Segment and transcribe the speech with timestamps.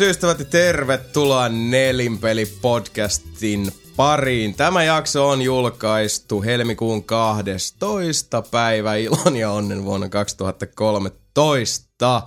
[0.00, 4.54] Ystävät tervetuloa Nelinpeli-podcastin pariin.
[4.54, 8.42] Tämä jakso on julkaistu helmikuun 12.
[8.42, 12.22] päivä ilon ja onnen vuonna 2013.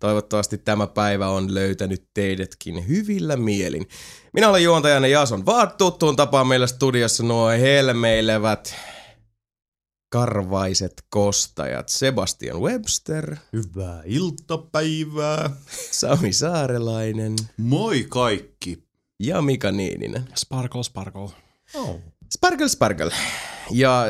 [0.00, 3.88] Toivottavasti tämä päivä on löytänyt teidätkin hyvillä mielin.
[4.32, 8.74] Minä olen juontajana Jason Vaat, tuttuun tapaan meillä studiossa nuo helmeilevät
[10.08, 15.50] karvaiset kostajat Sebastian Webster, Hyvää iltapäivää.
[15.90, 18.82] Sami Saarelainen Moi kaikki.
[19.20, 20.24] ja Mika Niininen.
[20.34, 21.30] Sparkle, sparkle.
[21.74, 22.00] Oh.
[22.34, 23.12] Sparkle Sparkle.
[23.70, 24.04] Ja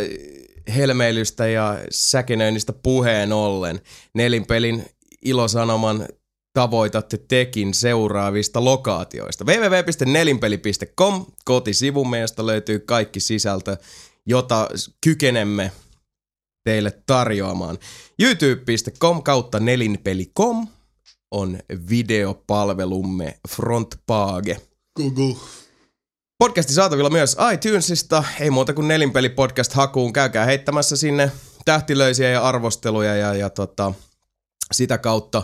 [0.75, 3.81] helmeilystä ja säkenöinnistä puheen ollen
[4.15, 4.85] nelinpelin
[5.25, 6.09] ilosanoman
[6.53, 9.45] tavoitatte tekin seuraavista lokaatioista.
[9.45, 13.77] www.nelinpeli.com, kotisivumme, josta löytyy kaikki sisältö,
[14.27, 14.69] jota
[15.05, 15.73] kykenemme
[16.64, 17.78] teille tarjoamaan.
[18.23, 20.69] youtube.com kautta nelinpeli.com
[21.31, 24.56] on videopalvelumme Frontpage.
[24.97, 25.37] Google.
[26.39, 28.25] Podcasti saatavilla myös iTunesista.
[28.41, 30.12] Ei muuta kuin nelinpeli podcast hakuun.
[30.12, 31.33] Käykää heittämässä sinne
[31.65, 33.93] tähtilöisiä ja arvosteluja ja, ja tota,
[34.72, 35.43] sitä kautta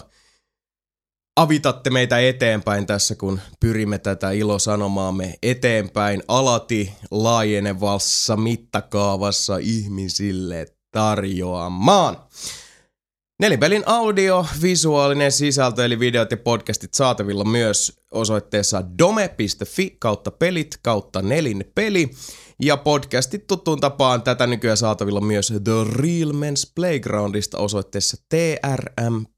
[1.36, 12.16] avitatte meitä eteenpäin tässä, kun pyrimme tätä ilosanomaamme eteenpäin alati laajenevassa mittakaavassa ihmisille tarjoamaan.
[13.40, 21.22] Nelinpelin audio, visuaalinen sisältö eli videot ja podcastit saatavilla myös osoitteessa dome.fi kautta pelit kautta
[21.22, 22.10] nelinpeli.
[22.62, 29.34] Ja podcastit tuttuun tapaan tätä nykyään saatavilla myös The Real Men's Playgroundista osoitteessa trmp.fi.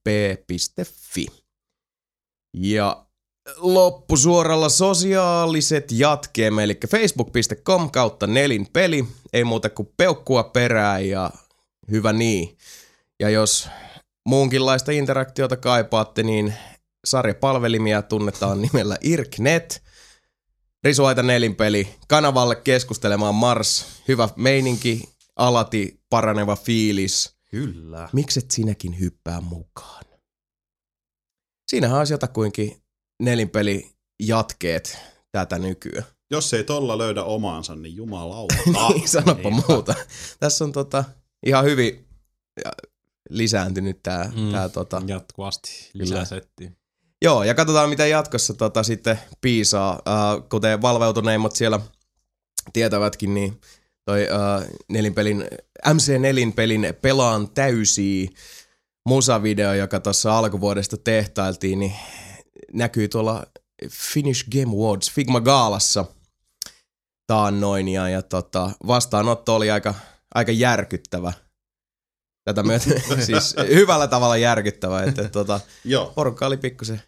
[2.57, 3.07] Ja
[3.57, 9.05] loppusuoralla sosiaaliset jatkeemme, eli facebook.com kautta nelinpeli.
[9.33, 11.31] Ei muuta kuin peukkua perään ja
[11.91, 12.59] hyvä niin.
[13.21, 13.69] Ja jos
[14.27, 16.55] muunkinlaista interaktiota kaipaatte, niin
[17.05, 19.83] sarjapalvelimia tunnetaan nimellä IRKNET.
[20.85, 25.03] Risuaita nelinpeli, kanavalle keskustelemaan Mars, hyvä meininki,
[25.37, 27.37] alati paraneva fiilis.
[27.51, 28.09] Kyllä.
[28.13, 30.05] Mikset sinäkin hyppää mukaan?
[31.69, 32.83] Siinähän olisi jotakuinkin
[33.23, 33.91] nelinpeli
[34.23, 34.99] jatkeet
[35.33, 36.07] tätä nykyään.
[36.31, 38.55] Jos ei tolla löydä omaansa, niin jumalauta.
[38.95, 39.95] niin, sanoppa muuta.
[40.41, 41.05] Tässä on tota,
[41.47, 42.07] ihan hyvin
[43.31, 44.53] lisääntynyt tää, mm.
[44.53, 45.91] tää tota, Jatkuvasti
[46.25, 46.71] settiä.
[47.23, 49.93] Joo, ja katsotaan mitä jatkossa tota, sitten piisaa.
[49.93, 51.81] Äh, kuten valveutuneimmat siellä
[52.73, 53.61] tietävätkin, niin
[54.05, 55.45] toi äh, nelinpelin,
[55.89, 58.29] MC4-pelin Pelaan täysiä
[59.07, 61.93] musavideo, joka tuossa alkuvuodesta tehtailtiin, niin
[62.73, 63.47] näkyy tuolla
[63.91, 66.05] Finnish Game Awards Figma Gaalassa
[67.27, 69.95] taannoin, ja, ja tota, vastaanotto oli aika,
[70.35, 71.33] aika järkyttävä.
[72.45, 76.13] Tätä myöten, siis hyvällä tavalla järkyttävä, että tota, Joo.
[76.15, 77.03] porukka oli pikkusen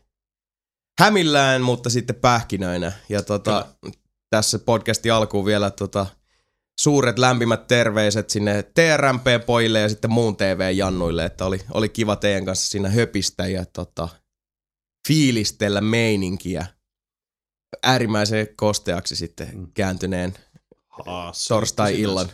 [1.01, 2.93] hämillään, mutta sitten pähkinöinä.
[3.09, 3.67] Ja tota,
[4.31, 6.07] tässä podcastin alkuun vielä tota,
[6.81, 12.71] suuret lämpimät terveiset sinne TRMP-pojille ja sitten muun TV-jannuille, että oli, oli kiva teidän kanssa
[12.71, 14.09] siinä höpistä ja tota,
[15.09, 16.67] fiilistellä meininkiä
[17.83, 19.67] äärimmäisen kosteaksi sitten Mm.
[19.75, 20.35] kääntyneen
[20.89, 21.45] Haas.
[21.49, 22.29] torstai-illan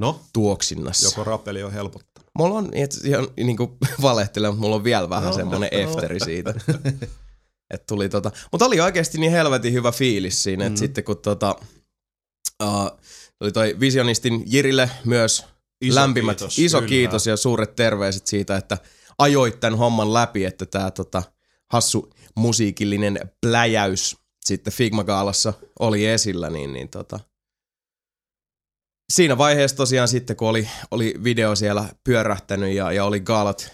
[0.00, 1.06] No, tuoksinnassa.
[1.08, 2.30] joko rapeli on helpottanut.
[2.38, 5.78] Mulla on, et, ihan niinku valehtelen, mutta mulla on vielä vähän No, semmonen no.
[5.78, 6.54] efteri siitä.
[7.74, 10.78] Et tuli tota, mutta oli oikeasti niin helvetin hyvä fiilis siinä, että Mm.
[10.78, 11.56] sitten kun tota,
[12.62, 12.90] uh,
[13.40, 15.44] oli toi Visionistin Jirille myös
[15.80, 16.88] Iso lämpimät, kiitos, iso kyllä.
[16.88, 18.78] kiitos ja suuret terveiset siitä, että
[19.18, 21.22] ajoit tämän homman läpi, että tää tota,
[21.72, 27.20] hassu musiikillinen pläjäys sitten Figma-gaalassa oli esillä, niin, niin tota,
[29.10, 33.72] siinä vaiheessa tosiaan sitten, kun oli, oli video siellä pyörähtänyt ja, ja oli gaalat,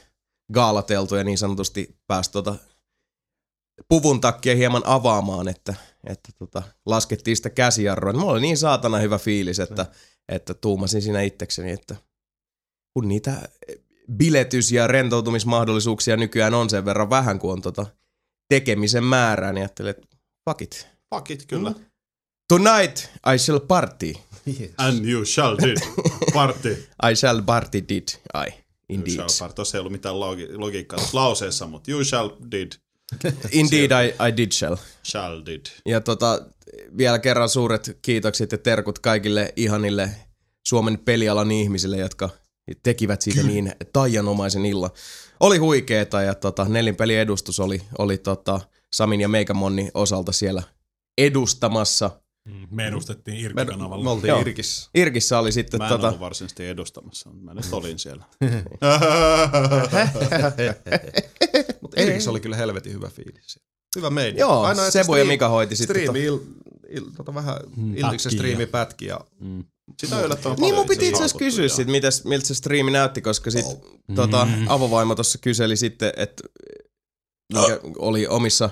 [0.52, 2.54] gaalateltu ja niin sanotusti pääsi tota
[3.88, 5.74] puvun takia hieman avaamaan, että,
[6.06, 8.12] että tota, laskettiin sitä käsijarroa.
[8.12, 9.86] Niin mulla oli niin saatana hyvä fiilis, että,
[10.28, 11.96] että tuumasin siinä itsekseni, että
[12.94, 13.48] kun niitä
[14.12, 17.86] biletys- ja rentoutumismahdollisuuksia nykyään on sen verran vähän, kuin on tota
[18.48, 20.16] tekemisen määrää, niin ajattelin, että
[20.50, 20.88] fuck it.
[21.14, 21.70] Fuck it, kyllä.
[21.70, 21.84] Mm.
[22.48, 22.96] Tonight
[23.34, 24.14] I shall party.
[24.78, 25.76] And you shall did.
[26.32, 26.76] Party.
[27.10, 28.46] I shall party did I.
[28.48, 28.54] You
[28.88, 29.14] Indeed.
[29.14, 29.54] shall party.
[29.54, 32.72] Tuossa ei ollut mitään logi- logiikkaa lauseessa, mutta you shall did.
[33.52, 34.76] Indeed I, I did shall.
[35.04, 35.66] Shall did.
[35.86, 36.46] Ja tota,
[36.96, 40.10] vielä kerran suuret kiitokset ja terkut kaikille ihanille
[40.68, 42.30] Suomen pelialan ihmisille, jotka
[42.82, 44.90] tekivät siitä niin taianomaisen illan.
[45.40, 48.60] Oli huikeeta ja tota, nelinpeli edustus oli, oli tota,
[48.92, 50.62] Samin ja Meikamonni osalta siellä
[51.18, 52.10] edustamassa.
[52.46, 54.04] Mm, Me edustettiin Me, Irkki-kanavalla.
[54.04, 54.40] me oltiin Joo.
[54.40, 54.90] Irkissä.
[54.94, 58.24] Irkissä oli sitten Mä en tota, ollut varsinaisesti edustamassa, mutta mä nyt olin siellä.
[61.82, 63.60] Mutta Irkissä oli kyllä helvetin hyvä fiilis.
[63.96, 64.38] hyvä meidän.
[64.38, 66.38] Joo, että Sebu ja Mika hoiti sitten Striimi, il,
[66.88, 68.32] il, tota vähän Mm, Iltiksen
[68.70, 69.20] pätki ja
[70.00, 73.20] Sitä on yllättävän Niin mun piti itse asiassa kysyä sit, mitäs, miltä se striimi näytti,
[73.20, 73.66] koska sit
[74.14, 76.42] tota, avovaimo tuossa kyseli sitten, että
[77.54, 78.70] mikä oli omissa,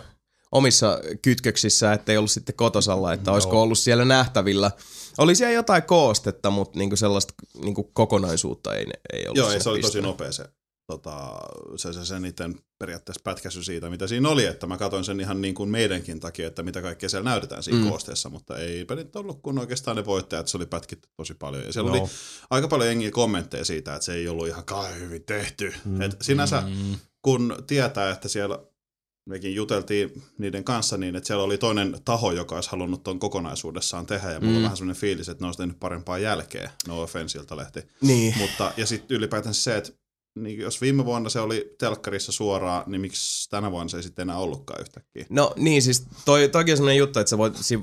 [0.54, 4.70] omissa kytköksissä, että ei ollut sitten kotosalla, että olisiko ollut siellä nähtävillä.
[5.18, 9.68] Oli siellä jotain koostetta, mutta niinku sellaista niinku kokonaisuutta ei, ei ollut Joo, ei, se
[9.68, 10.44] oli tosi nopea se,
[10.86, 11.40] tota,
[11.76, 15.40] se, se, se niiden periaatteessa pätkäsy siitä, mitä siinä oli, että mä katsoin sen ihan
[15.40, 17.88] niin kuin meidänkin takia, että mitä kaikkea siellä näytetään siinä Mm.
[17.88, 21.64] koosteessa, mutta ei pelit ollut kun oikeastaan ne voittajat, se oli pätkitty tosi paljon.
[21.64, 22.02] Ja siellä Joo.
[22.02, 22.10] oli
[22.50, 25.74] aika paljon jengiä kommentteja siitä, että se ei ollut ihan kai hyvin tehty.
[25.84, 26.00] Mm.
[26.02, 26.98] Et sinänsä, Mm.
[27.22, 28.58] kun tietää, että siellä
[29.26, 34.06] mekin juteltiin niiden kanssa niin, että siellä oli toinen taho, joka olisi halunnut ton kokonaisuudessaan
[34.06, 34.56] tehdä, ja mulla Mm.
[34.56, 37.80] on vähän sellainen fiilis, että ne olisi tehnyt parempaa jälkeä, no offensilta lähti.
[38.00, 38.34] Niin.
[38.38, 39.92] Mutta, ja sitten ylipäätään se, että
[40.34, 44.22] niin jos viime vuonna se oli telkkarissa suoraan, niin miksi tänä vuonna se ei sitten
[44.22, 45.26] enää ollutkaan yhtäkkiä?
[45.30, 47.78] No niin, siis toi, toikin on sellainen juttu, että se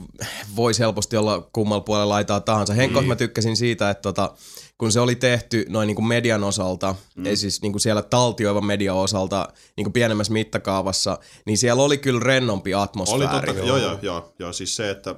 [0.55, 2.73] voisi helposti olla kummalla puolella laitaa tahansa.
[2.73, 3.07] Henkot Niin.
[3.07, 4.33] mä tykkäsin siitä, että tota,
[4.77, 7.25] kun se oli tehty noin niin kuin median osalta, mm.
[7.25, 11.97] ei siis niin kuin siellä taltioivan median osalta niin kuin pienemmässä mittakaavassa, niin siellä oli
[11.97, 13.47] kyllä rennompi Oli atmosfääri.
[13.47, 15.17] totta, joo, joo, joo, joo, siis se, että äh,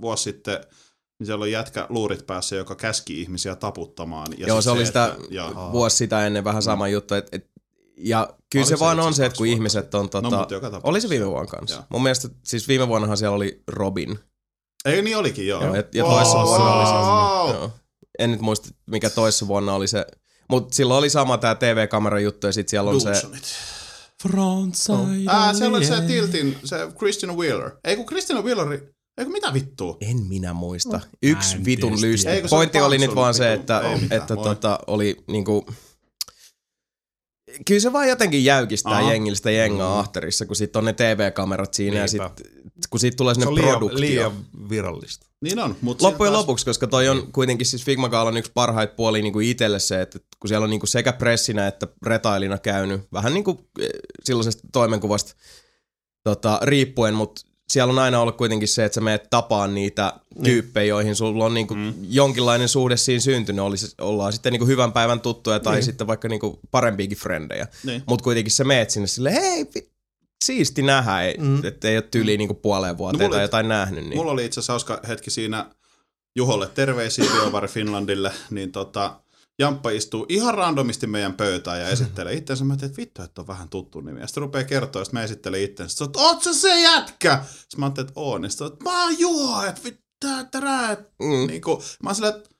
[0.00, 0.60] vuosi sitten
[1.20, 4.26] niin siellä oli jätkä luurit päässä, joka käski ihmisiä taputtamaan.
[4.38, 7.14] Ja Joo, siis se oli sitä että, vuosi sitä ennen vähän sama juttu.
[7.14, 7.50] Et, et,
[7.96, 10.10] ja kyllä Oli se, se vaan on se, että kun kaksi ihmiset on...
[10.10, 10.88] Tota, No, mutta joka tapauksessa.
[10.90, 11.76] oli se viime vuonna kanssa.
[11.76, 11.84] Joo.
[11.88, 14.18] Mun mielestä siis viime vuonnahan siellä oli Robin.
[14.84, 15.64] Ei niin olikin, joo.
[15.64, 16.46] Joo, ja, ja toissa Wow.
[16.46, 17.54] vuonna oli se.
[17.58, 17.70] Joo.
[18.18, 20.06] En nyt muista, mikä toissa vuonna oli se.
[20.50, 23.08] Mutta silloin oli sama tämä TV-kameran juttu ja sitten siellä on se...
[23.08, 23.42] Dawsonit.
[24.22, 25.24] Frontside.
[25.30, 27.70] Ah, siellä oli se Tiltin, se Christian Wheeler.
[27.84, 29.96] Ei kun Christian Wheeleri, ei kun mitä vittua?
[30.00, 31.00] En minä muista.
[31.22, 32.22] Yksi en vitun lysti.
[32.24, 34.44] Se oli Pointti oli nyt vaan se, että, Ei että moi.
[34.44, 35.66] tota, oli niinku...
[37.66, 39.12] Kyllä se vaan jotenkin jäykistää Aha.
[39.12, 42.22] jengillistä jengaa ahterissa, kun sit on ne TV-kamerat siinä ja sit,
[42.90, 44.00] kun siitä tulee Se sinne on liian, produktio.
[44.00, 44.32] liian
[44.68, 45.26] virallista.
[45.42, 49.22] Niin on, mutta Loppujen lopuksi, koska toi on kuitenkin siis Figma Gaalan yksi parhaita puolia
[49.22, 53.00] niin kuin itselle se, että kun siellä on niin kuin sekä pressinä että retailina käynyt,
[53.12, 53.88] vähän niin kuin eh,
[54.24, 55.34] silloisesta toimenkuvasta
[56.24, 60.12] tota, riippuen, mutta siellä on aina ollut kuitenkin se, että sä meet tapaan niitä
[60.44, 61.94] tyyppejä, joihin sulla on niinku mm.
[62.02, 63.64] jonkinlainen suhde siinä syntynyt.
[63.64, 65.84] Oli, se- ollaan sitten niinku hyvän päivän tuttuja tai niin.
[65.84, 67.66] sitten vaikka niinku parempiakin frendejä.
[67.84, 68.02] Niin.
[68.06, 69.66] Mutta kuitenkin sä meet sinne silleen, hei,
[70.44, 71.64] siisti nähdä, ei, mm.
[71.64, 74.04] että ei ole tyyliin niinku puoleen vuoteen No tai jotain nähnyt.
[74.04, 74.16] Niin.
[74.16, 75.66] Mulla oli itse asiassa hauska hetki siinä
[76.36, 79.20] Juholle terveisiä BioVar Finlandille, niin tota,
[79.60, 82.64] Jamppa istuu ihan randomisti meidän pöytään ja esittelee itsensä.
[82.64, 84.20] Mä että vittu, että on vähän tuttu nimi.
[84.20, 86.04] Ja sitten rupeaa kertoa, että mä esittelen itsensä.
[86.04, 87.44] Että oot sä se jätkä?
[87.46, 88.44] Sitten mä ajattelin, että oon.
[88.44, 90.00] Ja sitten että mä oon Juho, että vittu,
[90.50, 90.96] tärää.
[91.22, 91.46] Mm.
[91.46, 92.50] Niin kuin, mä oon silleen, että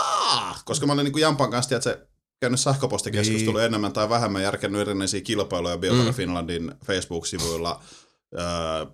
[0.00, 2.06] aah, koska mä olin niin kuin Jampan kanssa, tiedätkö,
[2.40, 3.66] käynyt sähköpostikeskustelua niin.
[3.66, 6.14] enemmän tai vähemmän järkännyt erinäisiä kilpailuja BioVar Mm.
[6.14, 7.82] Finlandin Facebook-sivuilla,
[8.38, 8.44] öö,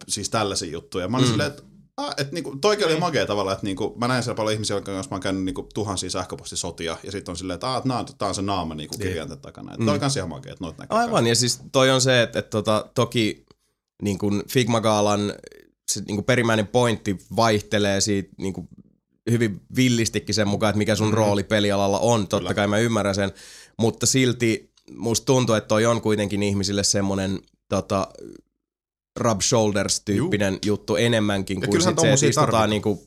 [0.08, 1.08] siis tällaisia juttuja.
[1.08, 1.30] Mä olin Mm.
[1.30, 1.62] silleen, että
[2.00, 5.10] Ah, et niinku, toikin oli magea tavalla, että niinku, mä näin siellä paljon ihmisiä, kanssa
[5.10, 8.34] mä oon käynyt niinku, tuhansia sähköpostisotia, ja sitten on silleen, että ah, nää, tää on
[8.34, 9.74] se naama niinku, kirjainten takana.
[9.74, 9.86] Et mm.
[9.86, 10.98] Toi kans ihan magea, että noit näkyy.
[10.98, 13.44] Aivan, ja siis toi on se, että, että tota, toki
[14.02, 15.34] niin kuin Figma Gaalan
[15.92, 18.68] se niin kuin perimmäinen pointti vaihtelee siitä niin kuin
[19.30, 21.14] hyvin villistikin sen mukaan, että mikä sun mm.
[21.14, 22.20] rooli pelialalla on.
[22.20, 22.54] Totta Kyllä.
[22.54, 23.32] kai mä ymmärrän sen,
[23.78, 28.08] mutta silti musta tuntuu, että toi on kuitenkin ihmisille semmoinen tota,
[29.16, 30.60] rub shoulders-tyyppinen Juh.
[30.66, 32.70] juttu enemmänkin Ja kuin sit se, että istutaan tarvitaan.
[32.70, 33.06] niinku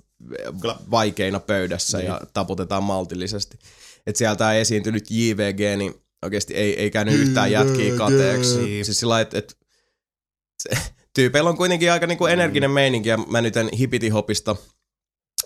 [0.92, 2.08] vaikeina pöydässä niin.
[2.08, 3.60] ja taputetaan maltillisesti.
[4.08, 5.94] Et sieltä esiintynyt JVG, niin
[6.24, 8.84] oikeasti ei, ei käynyt yhtään jätkiä kateeksi.
[8.84, 9.42] Siis sillä että,
[10.60, 10.70] se,
[11.14, 14.56] tyypeillä on kuitenkin aika niinku energinen meininki ja mä nyt en hipitihopista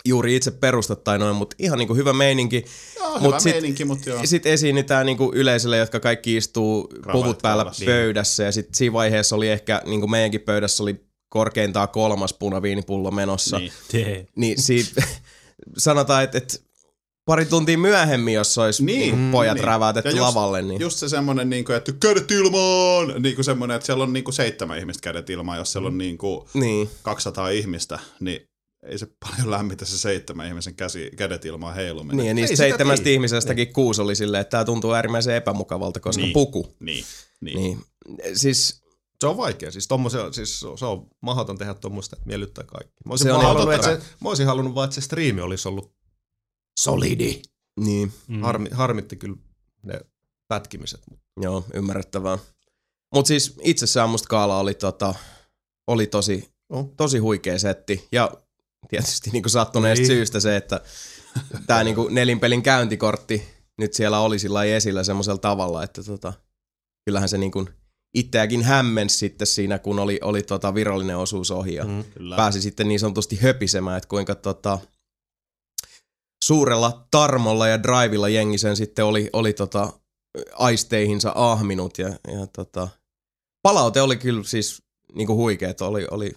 [0.07, 2.65] juuri itse perusta tai noin, mutta ihan niinku hyvä meininki.
[2.95, 4.19] Joo, Mut hyvä sit- meininki, mutta joo.
[4.25, 7.85] Sitten esiinnytään niinku yleisölle, jotka kaikki istuu puvut päällä kaulassa.
[7.85, 10.95] pöydässä ja sitten siinä vaiheessa oli ehkä, niinku meidänkin pöydässä oli
[11.29, 13.59] korkeintaan kolmas punaviinipullo menossa.
[13.59, 13.71] Niin.
[13.91, 14.27] Tee.
[14.35, 15.03] Niin siitä
[15.77, 16.57] sanotaan, että, että
[17.25, 19.61] pari tuntia myöhemmin, jos olisi Niin, niin, niin pojat niin.
[19.61, 19.67] niin.
[19.67, 23.21] räväytetty Ja just- lavalle, niin Just se semmonen, niin kuin, että kädet ilmaan!
[23.21, 25.97] Niin kuin semmonen, että siellä on niin kuin seitsemän ihmistä kädet ilmaan, jos siellä on
[25.97, 26.89] niin kuin niin.
[27.01, 28.46] 200 ihmistä, niin
[28.88, 32.17] ei se paljon lämmitä se seitsemän ihmisen käsi, kädet ilmaan heiluminen.
[32.17, 33.13] niin ja niistä seitsemästä tiedä.
[33.13, 36.25] ihmisestäkin kuusi oli silleen, että tämä tuntuu äärimmäisen epämukavalta, koska Niin.
[36.25, 36.34] niin.
[36.34, 36.75] puku.
[36.79, 37.06] Niin,
[37.41, 37.58] niin.
[37.58, 37.86] Niin.
[38.34, 38.82] Siis
[39.22, 39.72] Se on vaikea.
[39.72, 42.94] Siis, tommosia, siis se on mahdoton tehdä tuommoista, että miellyttää kaikki.
[43.06, 45.67] Mä olisin, Se on halunnut, että se, mä olisin halunnut vaan, että se striimi olisi
[45.67, 45.94] ollut
[46.79, 47.41] solidi.
[47.79, 48.41] niin, Mm.
[48.41, 49.36] Harmi, harmitti kyllä
[49.84, 50.00] ne
[50.48, 51.01] pätkimiset.
[51.41, 52.38] joo, ymmärrettävää.
[53.13, 55.15] Mutta siis itsessään musta Kaala oli, tota,
[55.88, 56.89] oli tosi, Oh.
[56.98, 58.08] tosi huikea setti.
[58.12, 58.32] Ja
[58.89, 60.08] tietysti niinku sattuneesta Niin.
[60.08, 60.82] syystä se, että
[61.67, 63.44] tämä niinku nelinpelin käyntikortti
[63.77, 66.34] nyt siellä oli sillä esillä semmoisella tavalla, että tota,
[67.06, 67.65] kyllähän se niinku
[68.13, 72.03] itseäkin hämmensi sitten siinä, kun oli, oli tota virallinen osuus ohi ja Mm.
[72.03, 72.36] Kyllä.
[72.36, 74.79] pääsi sitten niin sanotusti höpisemään, että kuinka tota,
[76.44, 79.94] suurella tarmolla ja drivilla jengi sen sitten oli, oli tota,
[80.53, 82.88] aisteihinsa ahminut ja, ja tota,
[83.62, 84.82] palaute oli kyllä siis
[85.15, 86.32] niinku huikeet, oli, oli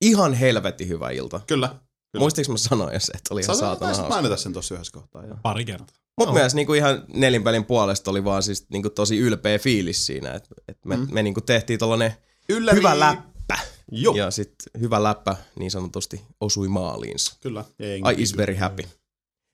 [0.00, 1.40] ihan helvetin hyvä ilta.
[1.46, 1.68] Kyllä.
[1.68, 2.22] Kyllä.
[2.22, 4.08] Muistiinko mä sanoa se, että oli ihan saatana hauska.
[4.08, 5.26] mainita sen tuossa yhdessä kohtaa.
[5.26, 5.36] Joo.
[5.42, 5.96] Pari kertaa.
[6.18, 6.38] Mutta Oh.
[6.38, 10.78] myös niinku ihan nelinpelin puolesta oli vaan siis niinku tosi ylpeä fiilis siinä, että et
[10.84, 11.06] me, mm.
[11.12, 12.12] me niinku tehtiin tollanen
[12.48, 12.78] Ylläri.
[12.78, 13.58] hyvä läppä.
[13.92, 14.14] Joo.
[14.16, 17.36] Ja sitten hyvä läppä niin sanotusti osui maaliinsa.
[17.40, 17.64] Kyllä.
[17.78, 18.82] Jengi I is very happy.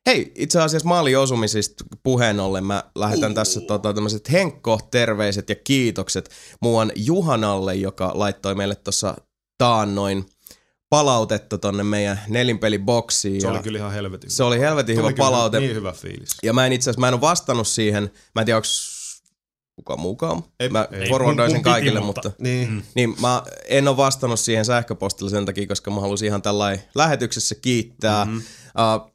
[0.07, 3.35] Hei, itse asiassa maalin osumisista puheen ollen mä lähetän Uh.
[3.35, 6.31] tässä tota, tämmöiset Henkko-terveiset ja kiitokset
[6.61, 9.17] muuan Juhanalle, joka laittoi meille tuossa
[9.59, 10.27] taannoin
[10.93, 13.41] palautetta tonne meidän nelinpeliboksiin.
[13.41, 15.61] Se ja oli kyllä ihan helvetin se oli helvetin hyvä palaute.
[15.61, 16.37] Niin hyvä fiilis.
[16.43, 18.11] Ja mä en itse asiassa, mä en ole vastannut siihen.
[18.35, 18.69] Mä en tiedä, onko
[19.77, 20.43] kuka mukaan.
[20.61, 21.09] Ei- mä ei.
[21.09, 22.43] forwardoin sen piti, kaikille, mutta- mutta...
[22.43, 22.71] Niin.
[22.71, 22.83] Mm.
[22.95, 27.55] Niin mä en ole vastannut siihen sähköpostilla sen takia, koska mä halusin ihan tällainen lähetyksessä
[27.55, 28.25] kiittää.
[28.25, 28.37] Mm.
[28.37, 29.12] Uh,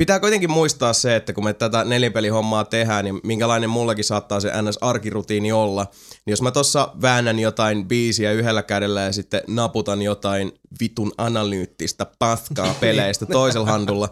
[0.00, 4.48] pitää kuitenkin muistaa se, että kun me tätä nelinpelihommaa tehdään, niin minkälainen mullakin saattaa se
[4.48, 5.86] NS-arkirutiini olla.
[6.26, 12.06] Niin jos mä tossa väännän jotain biisiä yhdellä kädellä ja sitten naputan jotain vitun analyyttistä
[12.18, 14.08] paskaa peleistä toisella handulla,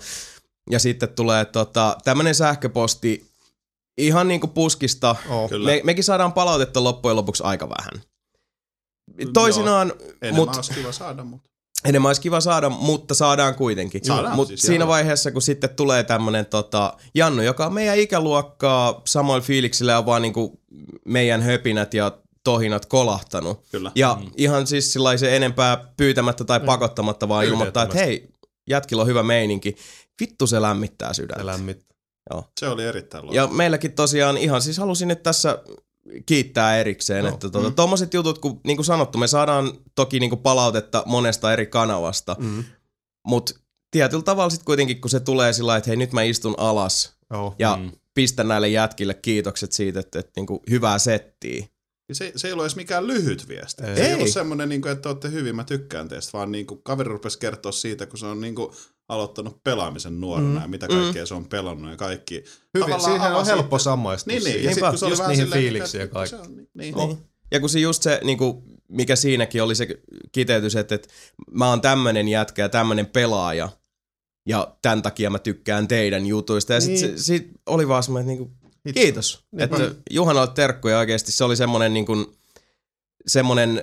[0.70, 3.30] ja sitten tulee tota, tämmönen sähköposti
[3.98, 5.16] ihan niinku puskista.
[5.28, 5.48] Oh.
[5.48, 5.70] Kyllä.
[5.70, 8.02] Me, mekin saadaan palautetta loppujen lopuksi aika vähän.
[9.32, 9.92] Toisinaan,
[10.32, 11.50] mut, olisi kiva saada, mutta...
[11.84, 14.04] enemmän olisi kiva saada, mutta saadaan kuitenkin.
[14.04, 14.88] Saadaan Mutta siis, siinä joo.
[14.88, 20.22] vaiheessa, kun sitten tulee tämmönen tota, Jannu, joka on meidän ikäluokkaa samoin fiiliksillä ja vaan
[20.22, 20.60] niinku
[21.04, 23.60] meidän höpinät ja tohinat kolahtanut.
[23.70, 23.92] Kyllä.
[23.94, 24.30] Ja mm.
[24.36, 28.28] ihan siis sillä lailla se enempää pyytämättä tai pakottamatta, vaan ilmoittaa, että hei,
[28.70, 29.76] jätkillä on hyvä meininki.
[30.20, 31.42] Vittu se lämmittää sydäntä.
[31.42, 31.88] Se lämmittää.
[32.60, 33.46] Se oli erittäin loistava.
[33.46, 35.58] Ja meilläkin tosiaan ihan siis halusin nyt tässä
[36.26, 37.30] kiittää erikseen, no.
[37.30, 41.52] että tuota, tommoset jutut, kun niin kuin sanottu, me saadaan toki niin kuin palautetta monesta
[41.52, 42.64] eri kanavasta, Mm.
[43.26, 43.52] mutta
[43.90, 47.54] tietyllä tavalla sitten kuitenkin, kun se tulee sillä että hei nyt mä istun alas Joo.
[47.58, 47.82] ja Mm.
[47.82, 47.92] mm.
[48.14, 51.66] pistän näille jätkille kiitokset siitä, että, että niin kuin hyvää settiä.
[52.12, 53.82] Se, se ei ollut edes mikään lyhyt viesti.
[53.84, 53.96] Ei.
[53.96, 54.14] Se ei Ei.
[54.14, 57.38] ollut semmoinen, niin kuin, että olette hyvin, mä tykkään teistä, vaan niin kuin, kaveri rupesi
[57.38, 58.72] kertoa siitä, kun se on niin kuin,
[59.08, 60.62] aloittanut pelaamisen nuorena Mm.
[60.62, 62.44] ja mitä kaikkea se on pelannut ja kaikki.
[62.74, 64.64] Hyvin, siihen on helppo samaistua Niin, niin.
[64.64, 66.36] Ja sit, kun se just niihin fiiliksiin ja kaikki.
[66.36, 66.94] on niin- Niin.
[66.94, 67.18] Niin.
[67.50, 69.86] Ja kun se just se, niin kuin, mikä siinäkin oli se
[70.32, 71.08] kiteytys, että, että
[71.50, 73.68] mä oon tämmönen jätkä ja tämmönen pelaaja,
[74.48, 76.72] ja tämän takia mä tykkään teidän jutuista.
[76.72, 76.98] Ja Niin.
[76.98, 79.00] sitten sit oli vaan semmoinen, että niinku, Itse.
[79.00, 79.44] kiitos.
[79.52, 79.76] Niinpä.
[79.76, 81.32] Että Juhanalle terkkuja oikeasti.
[81.32, 82.26] Se oli semmoinen niin kuin,
[83.26, 83.82] semmoinen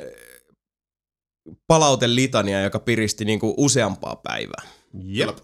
[1.67, 4.61] palautelitania, joka piristi niin kuin useampaa päivää.
[5.03, 5.37] Jep.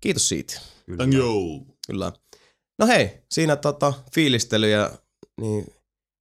[0.00, 0.60] Kiitos siitä.
[0.96, 1.66] Thank you.
[1.86, 2.12] Kyllä.
[2.78, 4.90] No hei, siinä tota fiilistelyjä,
[5.40, 5.66] niin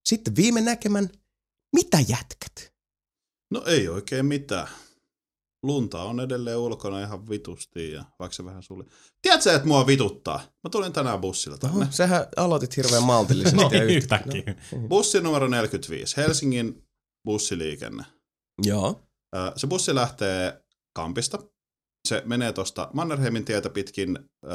[0.10, 1.10] sitten viime näkemän,
[1.75, 2.74] mitä jätkät?
[3.51, 4.67] No ei oikein mitään.
[5.63, 8.84] Lunta on edelleen ulkona ihan vitusti ja vaikka se vähän suli.
[9.22, 10.38] Tiedätkö, että mua vituttaa?
[10.63, 11.77] Mä tulin tänään bussilla tänne.
[11.77, 13.57] Oho, sähän aloitit hirveän maltillisesti.
[13.63, 14.55] No, ja yhtä- yhtäkkiä.
[14.88, 16.84] Bussi numero 45, Helsingin
[17.25, 18.03] bussiliikenne.
[18.63, 19.01] Joo.
[19.55, 20.63] Se bussi lähtee
[20.96, 21.39] Kampista.
[22.08, 24.50] Se menee tuosta Mannerheimin tietä pitkin ö,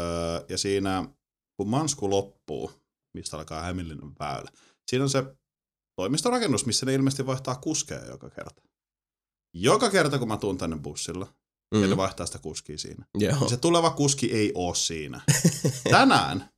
[0.49, 1.09] ja siinä
[1.57, 2.73] kun Mansku loppuu,
[3.17, 4.51] mistä alkaa Hämeenlinnan väylä,
[4.91, 5.25] siinä on se
[6.01, 8.63] toimistorakennus, missä ne ilmeisesti vaihtaa kuskeja joka kerta.
[9.55, 11.27] Joka kerta, kun mä tuun tänne bussilla,
[11.75, 11.81] mm.
[11.83, 11.97] ja ne Mm.
[11.97, 13.05] vaihtaa sitä kuskia siinä.
[13.19, 13.49] Joo.
[13.49, 15.21] Se tuleva kuski ei oo siinä.
[15.91, 16.49] Tänään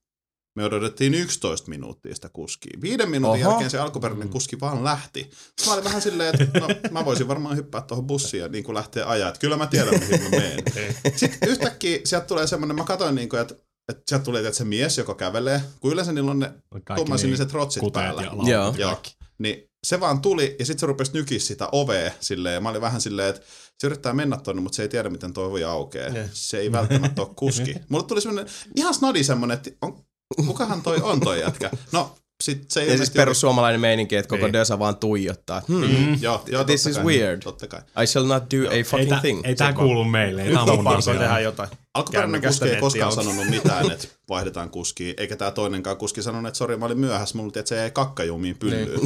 [0.54, 2.78] me odotettiin 11 minuuttia sitä kuskia.
[2.82, 3.50] Viiden minuutin Oho.
[3.50, 5.30] jälkeen se alkuperäinen kuski vaan lähti.
[5.66, 8.74] Mä olin vähän silleen, että no, mä voisin varmaan hyppää tuohon bussiin ja niin kuin
[8.74, 9.28] lähteä ajaa.
[9.28, 10.62] Että kyllä mä tiedän, mihin mä menen.
[11.16, 13.54] Sitten yhtäkkiä sieltä tulee semmoinen, mä katsoin, niin kuin, että,
[13.88, 17.52] että sieltä tulee että se mies, joka kävelee, kun yleensä niillä on ne Kaikki tummaisinniset
[17.52, 18.22] rotsit päällä.
[18.22, 18.74] ja laukut Joo.
[18.78, 19.02] ja Joo.
[19.38, 22.54] Niin se vaan tuli ja sitten se rupesi nykiä sitä ovea silleen.
[22.54, 23.42] Ja mä olin vähän silleen, että
[23.78, 26.10] se yrittää mennä tonne, mutta se ei tiedä, miten tuo ovi aukeaa.
[26.10, 26.30] Ne.
[26.32, 27.74] Se ei välttämättä ole kuski.
[27.88, 30.03] Mulle tuli semmoinen ihan snadi semmoinen, että on,
[30.46, 31.70] kukahan toi on toi jätkä.
[31.92, 34.52] No, sit se ei Ja siis perussuomalainen meininki, että koko Niin.
[34.52, 35.62] Dösa vaan tuijottaa.
[35.68, 35.76] Hmm.
[35.76, 37.42] Mm, joo, joo, This is kai, weird.
[37.42, 37.80] Totta kai.
[38.02, 39.40] I shall not do a Ei, fucking tää, thing.
[39.44, 40.42] ei tää kuulu meille.
[40.42, 41.14] Ei tää on mun asia.
[41.14, 41.68] tehdä jotain.
[41.94, 43.24] Alkuperäinen kuski ei koskaan auki.
[43.24, 47.38] sanonut mitään, että vaihdetaan kuskia, eikä tämä toinenkaan kuski sanonut, että sori, mä olin myöhässä,
[47.38, 49.00] mulla että se jäi kakkajumiin pyllyyn.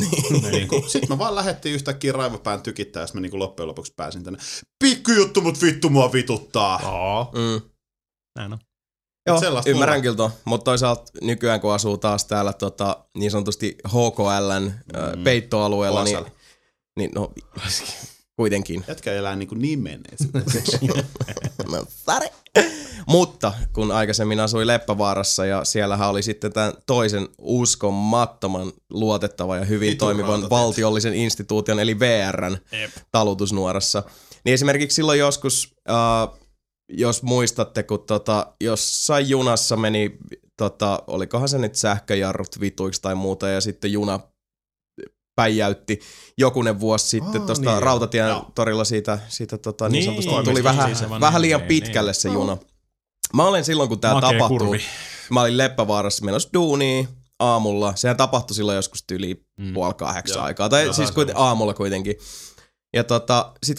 [0.51, 0.69] Niin.
[0.93, 4.39] Sitten me vaan lähdettiin yhtäkkiä raivopään tykittää, ja mä niin loppujen lopuksi pääsin tänne.
[4.85, 6.81] Pikku juttu, mut vittu mua vituttaa.
[6.85, 7.31] Aa.
[7.35, 7.61] Mm.
[8.39, 8.59] Näin on.
[9.29, 13.77] Joo, sellaista ymmärrän kyllä ton, mutta toisaalta nykyään kun asuu taas täällä tota, niin sanotusti
[13.89, 14.73] HKLn
[15.17, 15.25] mm.
[15.25, 16.19] peittoalueella, niin,
[16.97, 17.33] niin no,
[18.37, 18.85] kuitenkin.
[18.89, 20.17] Jätkä elää niinku nimenee.
[21.69, 21.85] No.
[23.07, 29.91] Mutta kun aikaisemmin asui Leppävaarassa ja siellähän oli sitten tämän toisen uskomattoman luotettava ja hyvin
[29.91, 30.51] Vitun toimivan rautateet.
[30.51, 32.91] valtiollisen instituution eli VRn Jep.
[33.13, 34.03] talutusnuorassa.
[34.45, 36.39] Niin esimerkiksi silloin joskus, äh,
[36.89, 40.19] jos muistatte, kun tota, jossain junassa meni,
[40.57, 44.21] tota, olikohan se nyt sähköjarrut vituiksi tai muuta, ja sitten juna
[45.37, 46.01] päijäytti
[46.39, 48.51] jokunen vuosi sitten tuosta niin rautatien Joo.
[48.55, 52.21] torilla siitä, siitä tota, niin, Niin, sanotusti tuli vähän, siis vähän liian niin, pitkälle niin.
[52.21, 52.59] se juna.
[53.35, 54.81] Mä olen silloin, kun tämä Makea tapahtuu, kurvi.
[55.31, 57.97] mä olin Leppävaarassa menossa duuniin aamulla.
[57.97, 59.75] Sehän tapahtui silloin joskus yli mm.
[59.75, 60.45] Puoli kahdeksan Joo.
[60.45, 60.69] aikaa.
[60.69, 62.15] Tai Joo, siis kuiten, aamulla kuitenkin.
[62.97, 63.79] Ja tota, sit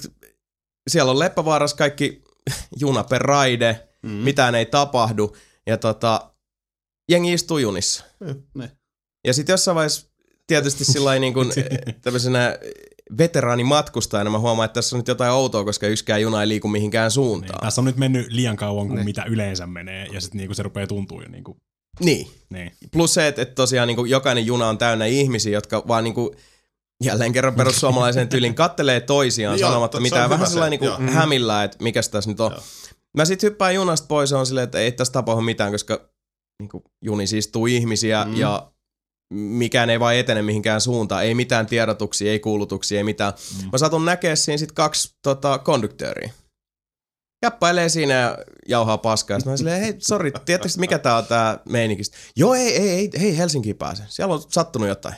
[0.89, 2.23] siellä on Leppävaarassa kaikki
[2.81, 4.09] juna per raide, mm.
[4.11, 5.35] mitään ei tapahdu.
[5.67, 6.31] Ja tota,
[7.11, 8.05] jengi istuu junissa.
[8.53, 8.71] Ne.
[9.27, 10.07] Ja sitten jossain vaiheessa
[10.47, 11.49] tietysti sillä niin kuin
[12.01, 12.57] tämmöisenä
[13.17, 17.05] veteraanimatkustajana mä huomaan, että tässä on nyt jotain outoa, koska yksikään juna ei liiku mihinkään
[17.05, 17.59] Niin, suuntaan.
[17.61, 20.87] tässä on nyt mennyt liian kauan kuin mitä yleensä menee, ja sitten niinku se rupeaa
[20.87, 21.57] tuntua jo niinku,
[21.99, 22.27] Niin.
[22.49, 22.71] niin.
[22.91, 26.13] Plus se, että, että tosiaan niin kuin jokainen juna on täynnä ihmisiä, jotka vaan niin
[26.13, 26.29] kuin,
[27.03, 30.23] jälleen kerran perussuomalaisen tyylin kattelee toisiaan Joo, sanomatta se mitään.
[30.23, 30.97] on Vähän se, sellainen niin joo.
[31.13, 32.51] hämillä, että mikä tässä nyt on.
[32.51, 32.61] Joo.
[33.17, 36.09] Mä sit hyppään junasta pois ja on silleen, että ei tässä tapahdu mitään, koska
[36.61, 38.35] niin kuin, junissa istuu ihmisiä Mm.
[38.35, 38.71] ja
[39.33, 41.23] mikään ei vaan etene mihinkään suuntaan.
[41.23, 43.33] Ei mitään tiedotuksia, ei kuulutuksia, ei mitään.
[43.63, 43.69] Mm.
[43.71, 46.31] Mä satun näkee siinä sit kaksi tota, konduktööriä.
[47.45, 49.39] Jappailee siinä ja jauhaa paskaa.
[49.39, 52.17] Sitten mä silleen, hei, sori, tiedättekö mikä tää on tää meinikistä?
[52.35, 54.03] Joo, ei, ei, ei, hei, Helsinkiin pääse.
[54.07, 55.15] Siellä on sattunut jotain.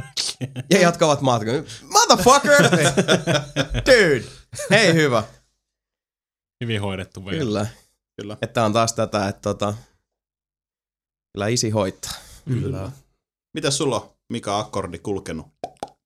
[0.70, 1.54] Ja jatkavat matkan.
[1.92, 2.62] Motherfucker!
[3.86, 4.24] Dude!
[4.70, 5.22] Hei, hyvä.
[6.64, 7.38] Hyvin hoidettu vielä.
[7.38, 7.66] Kyllä.
[8.20, 8.36] Kyllä.
[8.42, 9.74] Että on taas tätä, että tota,
[11.34, 12.12] kyllä isi hoitaa.
[12.48, 12.92] Kyllä.
[13.54, 15.46] Mitäs sulla on, Mika, akkordi kulkenut?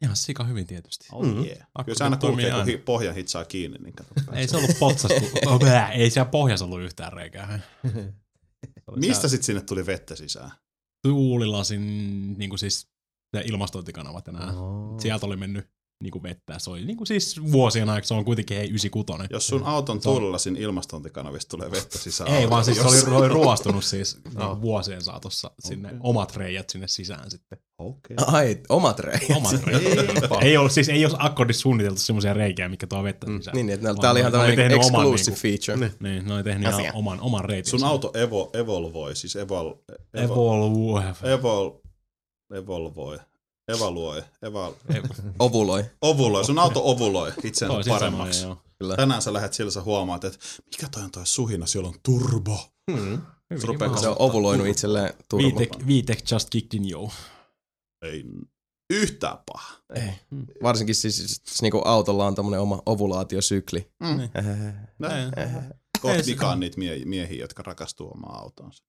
[0.02, 1.08] Ihan sika hyvin tietysti.
[1.12, 1.44] Oh Mm.
[1.44, 1.58] yeah.
[1.84, 2.64] Kyllä se aina kulkee, kun aina.
[2.64, 3.78] hi- pohja hitsaa kiinni.
[3.78, 3.94] Niin.
[4.34, 5.30] Ei se ollut potsastu.
[5.46, 7.60] Oh, bää, ei siellä pohjassa ollut yhtään reikää.
[8.96, 10.50] Mistä sitten sinne tuli vettä sisään?
[11.06, 11.80] Tuulilasin
[12.38, 12.88] niin kuin siis
[13.36, 14.52] se ilmastointikanavat ja nää.
[14.56, 15.00] Oh.
[15.00, 15.70] Sieltä oli mennyt
[16.02, 16.58] niin kuin vettä.
[16.58, 19.22] Se oli niin kuin siis vuosien aikana, se on kuitenkin hei 96.
[19.30, 22.30] Jos sun auton Se on- tuulilasin ilmastointikanavista tulee vettä sisään.
[22.34, 26.88] Ei, vaan siis se oli, oli ruostunut siis niin vuosien saatossa sinne, omat reijät sinne
[26.88, 27.58] sisään sitten.
[27.78, 28.16] Okei.
[28.26, 29.36] Ai, omat reijät.
[29.36, 30.06] Omat reijät.
[30.42, 33.56] ei ollut, siis ei ole akkordissa suunniteltu semmoisia reikiä, mikä tuo vettä sisään.
[33.56, 35.90] Niin, että tää oli ihan ne tämmöinen tehnyt oman exclusive niinku- feature.
[36.00, 36.80] Niin, ne oli tehnyt Asia.
[36.84, 37.70] ihan oman, oman reitin.
[37.70, 39.72] Sun auto evo, evolvoi, siis evol,
[40.14, 41.32] evo, Evolve.
[41.32, 41.70] evol,
[42.54, 43.18] evolvoi,
[43.68, 44.72] evaluoi, eval,
[45.38, 45.84] Ovuloi.
[46.02, 46.44] ovuloi.
[46.44, 48.40] Sun auto ovuloi itseään Toisin paremmaksi.
[48.40, 48.62] sanoen, joo.
[48.78, 48.96] Kyllä.
[48.96, 50.38] Tänään sä lähdet sillä, sä huomaat, että
[50.70, 52.70] mikä toi on toi suhina, siellä on turbo.
[52.92, 53.22] Hmm.
[53.60, 55.46] Se rupeaa Se on ovuloinut itselleen turbo.
[55.58, 57.10] Vitek, Vitek just kicked in you.
[58.02, 58.24] Ei
[58.90, 59.74] yhtään paha.
[59.94, 60.10] Ei.
[60.62, 63.90] Varsinkin siis, siis niinku autolla on tämmönen oma ovulaatiosykli.
[64.00, 64.16] Mm.
[64.16, 64.30] Niin.
[64.98, 65.32] Näin.
[66.02, 68.84] On niitä mie- miehiä, jotka rakastuu omaan autoonsa.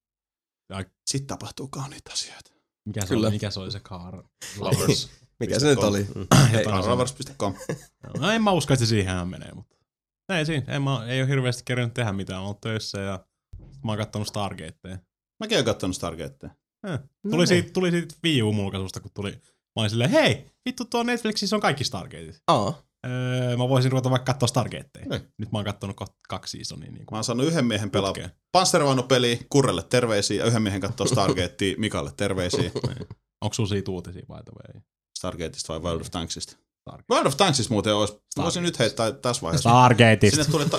[0.72, 0.84] Ai.
[1.10, 2.50] Sitten tapahtuu kauniita asioita.
[2.84, 3.26] Mikä se, Kyllä.
[3.26, 4.22] oli, mikä se oli se car?
[4.58, 5.10] Lovers.
[5.40, 6.06] Mikä se nyt oli?
[6.52, 7.54] Hei, Jotain Lovers.com.
[8.18, 9.76] No, en mä usko, että se siihen menee, mutta
[10.28, 10.74] ei siinä.
[10.74, 12.40] En mä, ei ole hirveästi kerännyt tehdä mitään.
[12.40, 13.24] Mä oon töissä ja
[13.84, 14.98] mä oon kattonut Stargateja.
[15.40, 16.50] Mäkin oon kattonut Stargatea.
[16.88, 16.98] Eh.
[17.30, 19.30] Tuli, siitä, tuli siitä Wii U-mulkaisusta, kun tuli.
[19.30, 22.42] Mä olin silleen, hei, vittu tuo Netflixissä on kaikki Stargateit.
[22.46, 25.06] Aa, Öö, mä voisin ruveta vaikka katsoa Stargateja.
[25.10, 25.22] Niin.
[25.38, 25.96] Nyt mä oon kattonut
[26.28, 26.92] kaksi seasonia.
[26.92, 28.30] Niin Mä oon saanut yhden miehen pelaa putkeen.
[28.52, 32.70] panssarvaunupeliä, Kurrelle terveisiä ja yhden miehen katsoo Stargatea, Mikalle terveisiä.
[33.40, 34.82] Onko sulla siitä uutisia the way?
[35.18, 36.56] Stargateista vai World of Tanksista?
[36.82, 37.04] Stargate.
[37.10, 39.70] World of Tanksista muuten olisi, voisin nyt heittää tässä vaiheessa.
[39.70, 40.44] Stargateista.
[40.44, 40.78] Sinne tuli ta-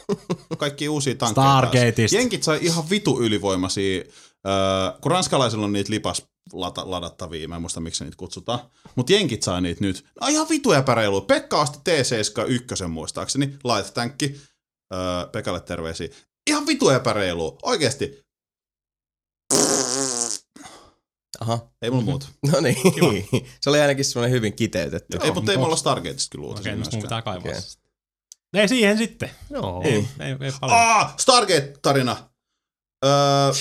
[0.56, 2.16] kaikki uusia tankkeja Stargateista.
[2.16, 4.04] Jenkit sai ihan vitu ylivoimaisia,
[4.46, 8.58] äh, kun ranskalaisilla on niitä lipas lata, ladattavia, mä en muista miksi niitä kutsutaan,
[8.94, 10.04] mutta jenkit sai niitä nyt.
[10.20, 11.20] No ihan vitu epäreilu.
[11.20, 14.40] Pekka osti T71 muistaakseni, light-tankki,
[14.94, 16.08] äh, Pekalle terveisiä.
[16.50, 18.24] Ihan vitu epäreilu, oikeesti.
[21.40, 21.68] aha.
[21.82, 22.26] Ei mulla muuta.
[22.52, 22.76] No niin.
[23.60, 25.18] se oli ainakin semmoinen hyvin kiteytetty.
[25.22, 27.50] ei, mutta ei mulla Stargateista kyllä uutisia Okei, mun pitää kaivaa.
[27.50, 27.60] Okay.
[28.54, 29.30] Ei siihen sitten.
[29.50, 29.82] Joo.
[29.84, 30.80] Ei, ei, ei paljon.
[30.80, 32.16] Ah, Stargate-tarina.
[33.04, 33.52] Öö,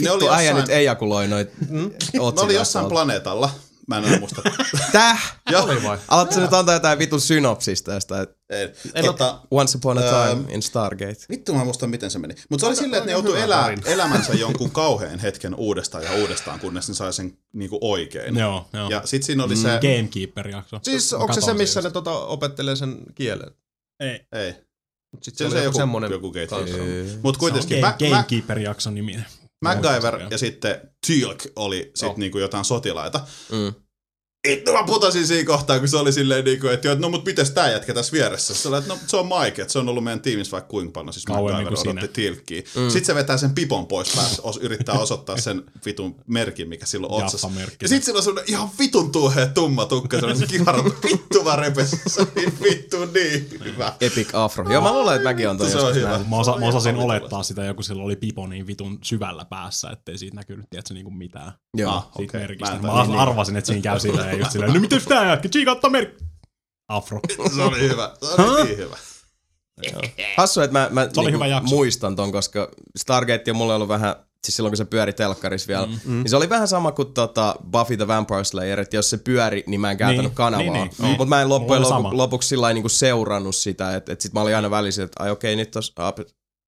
[0.00, 3.50] ne oli äijä jossain, nyt ejakuloi noit ne otsikoita oli jossain planeetalla.
[3.88, 4.42] Mä en muista.
[4.92, 5.36] Täh!
[5.50, 5.62] Joo.
[5.64, 5.98] Oli vai?
[6.08, 8.36] Alatko nyt antaa jotain vitun synopsista tästä, että
[8.94, 9.02] Ei.
[9.02, 11.16] Tota, Once upon a Öö, time in Stargate.
[11.30, 12.34] vittu mä muistan miten se meni.
[12.48, 16.60] Mutta se oli silleen, että ne joutui elää elämänsä jonkun kauheen hetken uudestaan ja uudestaan,
[16.60, 18.36] kunnes ne sai sen niinku oikein.
[18.36, 18.88] Joo, joo.
[18.90, 19.68] Ja sit siinä oli se...
[19.68, 20.80] Gamekeeper-jakso.
[20.82, 21.84] Siis onko se se, missä just.
[21.84, 23.50] ne tota, opettelee sen kielen?
[24.00, 24.20] Ei.
[24.32, 24.54] Ei.
[25.22, 26.32] Sitten Se se on oli se joku joku, semmonen joku.
[27.22, 29.24] Mutta Se kuitenkin on Mac, Game, Gamekeeper-jakson nimi.
[29.62, 32.14] MacGyver ja sitten Teal'c oli sit Joo.
[32.16, 33.20] niinku jotain sotilaita.
[33.52, 33.74] Mm.
[34.48, 37.24] Vittu mä putosin siinä kohtaa, kun se oli silleen niin kuin, että joo, no mut
[37.24, 38.54] mites tää jätkä tässä vieressä?
[38.54, 40.92] Se oli, että no se on Mike, että se on ollut meidän tiimissä vaikka kuinka
[40.92, 42.12] paljon, siis Kauemmin kuin odotti sinä.
[42.12, 42.62] tilkkiä.
[42.76, 42.82] Mm.
[42.82, 47.12] Sitten se vetää sen pipon pois päästä, os, yrittää osoittaa sen vitun merkin, mikä silloin
[47.12, 47.50] on otsassa.
[47.82, 52.00] Ja sitten sillä on semmonen ihan vitun tuuhea tumma tukka, semmonen kihara, vittu mä repesin,
[52.06, 53.92] se on niin vittu niin hyvä.
[54.00, 54.72] Epic afro.
[54.72, 56.20] Joo, mä luulen, että mäkin on toi Se on hyvä.
[56.30, 60.18] Mä, osa, mä osasin olettaa sitä, joku sillä oli pipo niin vitun syvällä päässä, ettei
[60.18, 61.92] siitä näkynyt, tiedätkö, niinku mitään Joo.
[61.92, 62.78] Ah, merkistä.
[62.78, 65.72] Mä mä arvasin, että siinä käy silleen ja just silleen, no mitäs tää jätkä, tsiika
[65.72, 66.24] ottaa merkki.
[66.88, 67.20] Afro.
[67.56, 68.96] Se oli hyvä, se oli niin hyvä.
[70.36, 71.68] Hassu, että mä, mä oli niinku hyvä jakso.
[71.74, 74.14] muistan ton, koska Stargate on mulle ollut vähän,
[74.44, 75.92] siis silloin kun se pyöri telkkarissa vielä, mm.
[76.22, 79.64] niin se oli vähän sama kuin tota Buffy the Vampire Slayer, että jos se pyöri,
[79.66, 80.62] niin mä en kääntänyt Niin, kanavaa.
[80.62, 81.16] niin, Niin, niin, niin, niin.
[81.18, 84.56] Mutta mä en loppujen lopu, lopuksi sillä niinku seurannut sitä, että, että sit mä olin
[84.56, 85.94] aina välissä, että ai okei, nyt tos...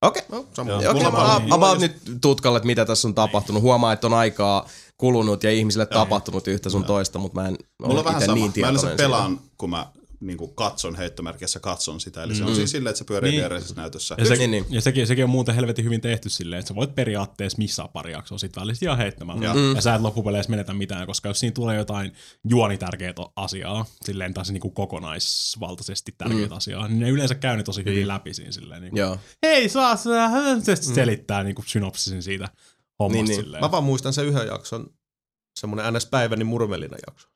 [0.02, 0.70] Okei, No, sama.
[0.70, 0.78] Joo.
[0.80, 3.62] Okei, Mulla mä about oli- nyt tutkalle, että mitä tässä on tapahtunut.
[3.62, 4.68] Huomaa, että on aikaa
[5.04, 8.34] kulunut ja ihmisille tapahtunut yhtä sun toista, mutta mä en Mulla ole on vähän sama.
[8.34, 9.02] niin mä tietoinen yleensä siitä.
[9.02, 9.86] pelaan, kun mä
[10.20, 12.22] niin kuin katson heittomerkissä katson sitä.
[12.22, 13.40] Eli se on siis silleen, että se pyörii Niin.
[13.40, 14.14] viereisessä näytössä.
[14.18, 14.64] Ja, se, Niin, niin.
[14.70, 18.12] ja sekin, sekin on muuten helvetin hyvin tehty silleen, että sä voit periaatteessa missaa pari
[18.12, 19.54] jaksoa sit välistä ihan heittämällä.
[19.54, 19.74] Mm.
[19.74, 22.12] Ja sä et loppupeleissä menetä mitään, koska jos siinä tulee jotain
[22.48, 26.56] juonitärkeät asiaa, silleen taas niinku kokonaisvaltaisesti tärkeät mm.
[26.56, 28.82] asiaa, niin ne yleensä käy ne tosi hyvin läpi siinä silleen.
[28.82, 29.18] Niinku, Joo.
[29.42, 29.96] Hei, saa
[30.94, 32.48] selittää niinku synopsisin siitä
[32.98, 33.44] hommasta Niin, niin.
[33.44, 33.64] silleen.
[33.64, 34.94] Mä vaan muistan sen yhden jakson,
[35.60, 37.28] semmonen NS-päiväni murmelina jakso,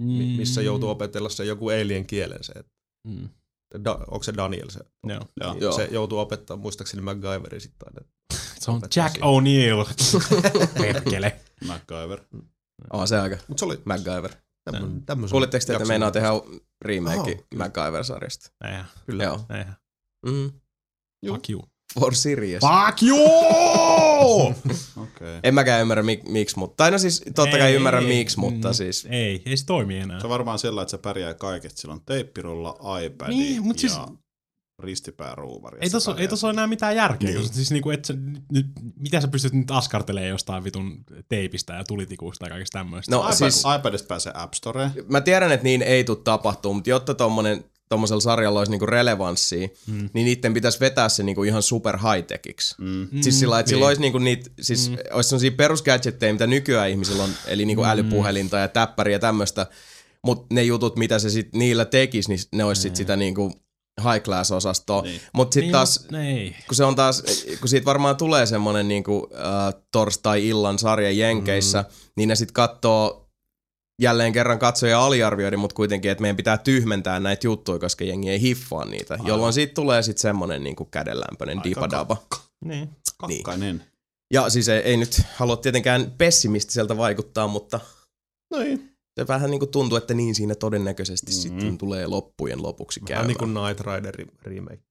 [0.00, 2.52] mi- missä joutuu opetella se joku alien kielen se.
[2.52, 2.74] et-
[3.08, 3.28] Mm.
[3.84, 4.80] Da, onko se Daniel se?
[5.06, 5.20] Joo.
[5.40, 5.52] Joo.
[5.52, 5.72] Niin Joo.
[5.72, 8.08] Se joutuu opettaa muistaakseni MacGyverin sitten aina.
[8.60, 9.16] Se on Jack.
[9.16, 9.84] O'Neill.
[10.82, 11.40] Perkele.
[11.66, 12.20] MacGyver.
[12.92, 13.36] On se aika.
[13.48, 14.30] Mut se oli MacGyver.
[14.64, 16.28] tämmönen, tämmösen Kuulitteko te, että meinaa tehdä
[16.84, 17.64] remake kyllä.
[17.64, 18.50] MacGyver-sarjasta?
[18.64, 19.24] Eihän, Kyllä.
[19.24, 19.40] Joo.
[19.50, 19.76] eihän.
[20.26, 20.52] Mm.
[21.28, 21.68] Fuck you.
[22.00, 22.60] For serious.
[22.60, 23.24] Fuck you!
[25.02, 25.38] Okei.
[25.42, 26.76] En mäkään ymmärrä mik, miksi, mutta...
[26.76, 29.06] Tai no siis totta kai ymmärrän miksi, mutta mm, siis...
[29.10, 30.20] Ei, ei se toimi enää.
[30.20, 31.76] Se on varmaan sellainen, että se pärjää kaiket.
[31.76, 33.98] Sillä on teippirulla, iPad Niin, ja siis-
[34.82, 35.78] ristipääruuvari.
[35.80, 37.30] Ei tossa, ei tossa ole enää mitään järkeä.
[37.30, 37.54] Niin.
[37.54, 38.14] Siis niinku, et sä,
[38.52, 38.66] nyt,
[39.00, 43.14] mitä sä pystyt nyt askartelemaan jostain vitun teipistä ja tulitikuista ja kaikesta tämmöistä?
[43.16, 44.90] No iPad, siis iPadista pääsee App Storeen.
[45.08, 49.68] mä tiedän, että niin ei tule tapahtuu, mutta jotta tommonen, tommosella sarjalla olisi niinku relevanssia,
[49.86, 50.10] mm.
[50.12, 52.74] niin niiden pitäisi vetää se niinku ihan super high-techiksi.
[52.78, 53.08] Mm.
[53.12, 53.76] Mm, siis sillä lailla, että niin.
[53.76, 54.96] sillä olisi niinku niitä, siis mm.
[55.12, 57.88] olisi sellaisia perusgadgetteja, mitä nykyään ihmisillä on, eli niinku mm.
[57.88, 59.66] älypuhelinta ja täppäriä ja tämmöistä,
[60.24, 63.52] mutta ne jutut, mitä se sit niillä tekisi, niin ne olisi sit sitä niinku
[64.02, 65.02] high class osastoa.
[65.02, 65.12] Niin.
[65.12, 65.22] Niin.
[65.32, 66.56] Mutta sitten niin, taas, Ei.
[66.66, 67.22] kun se on taas,
[67.60, 71.94] kun siitä varmaan tulee semmonen niinku äh, torstai-illan sarja Jenkeissä, mm.
[72.16, 73.23] niin ne sit katsoo
[74.02, 78.40] jälleen kerran katsoja aliarvioiden, mutta kuitenkin, että meidän pitää tyhmentää näitä juttuja, koska jengi ei
[78.40, 79.26] hiffaa niitä, Aivan.
[79.26, 82.16] jolloin siitä tulee sitten semmonen niinku kädenlämpöinen Aika dipadaba.
[82.64, 82.90] Niin.
[83.18, 83.84] Kakkainen.
[84.32, 87.80] Ja siis ei, ei nyt halua tietenkään pessimistiseltä vaikuttaa, mutta
[88.50, 88.96] Noin.
[89.20, 91.40] se vähän niinku tuntuu, että niin siinä todennäköisesti Mhm.
[91.44, 91.60] mm-hmm.
[91.60, 93.26] sitten tulee loppujen lopuksi Vähän käymään.
[93.28, 94.82] niin kuin Night Riderin remake.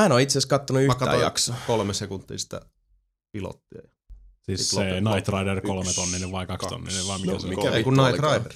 [0.00, 1.56] Mä en ole itse asiassa kattonut Mä yhtään jaksoa.
[1.66, 2.60] kolme sekuntia sitä
[3.32, 3.82] pilottia.
[4.46, 7.50] Siis Sit se Night Rider kolme tonninen vai kaksi tonninen vai mikä No, se on?
[7.50, 8.18] mikä Ei vittu kun Night?
[8.20, 8.52] Rider.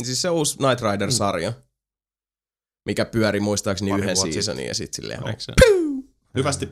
[0.00, 1.52] Niin Siis se uusi Night Rider-sarja,
[2.86, 5.20] mikä pyöri muistaakseni Pari yhden seasonin ja sitten silleen...
[5.38, 5.52] Se?
[6.36, 6.68] Hyvästi.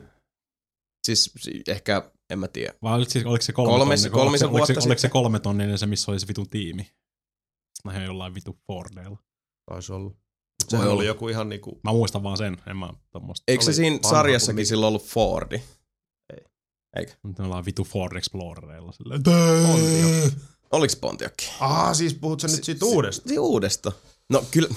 [1.05, 2.73] Siis si- ehkä, en mä tiedä.
[2.81, 4.11] Vai oliko, siis, oliko se kolme Kolmes- tonninen?
[4.11, 6.91] kolmisen oliko, se, vuotta oliko se kolme tonninen se, missä oli se vitun tiimi?
[7.91, 9.17] Ihan jollain vitu Fordeilla.
[9.65, 9.87] Taisi
[10.67, 10.93] Sehän olla.
[10.93, 11.79] oli joku ihan niinku...
[11.83, 13.43] Mä muistan vaan sen, en mä tommoista.
[13.47, 15.63] Eikö se siinä sarjassakin silloin ollut Fordi?
[17.23, 18.91] Nyt me ollaan vitu Ford Explorereilla.
[18.91, 19.23] Silleen.
[19.23, 20.33] Pontiac.
[20.71, 21.51] Oliks Pontiakki?
[21.59, 23.29] Ah, siis puhut sä nyt siitä uudesta?
[23.29, 23.91] Si- uudesta.
[24.29, 24.69] No kyllä.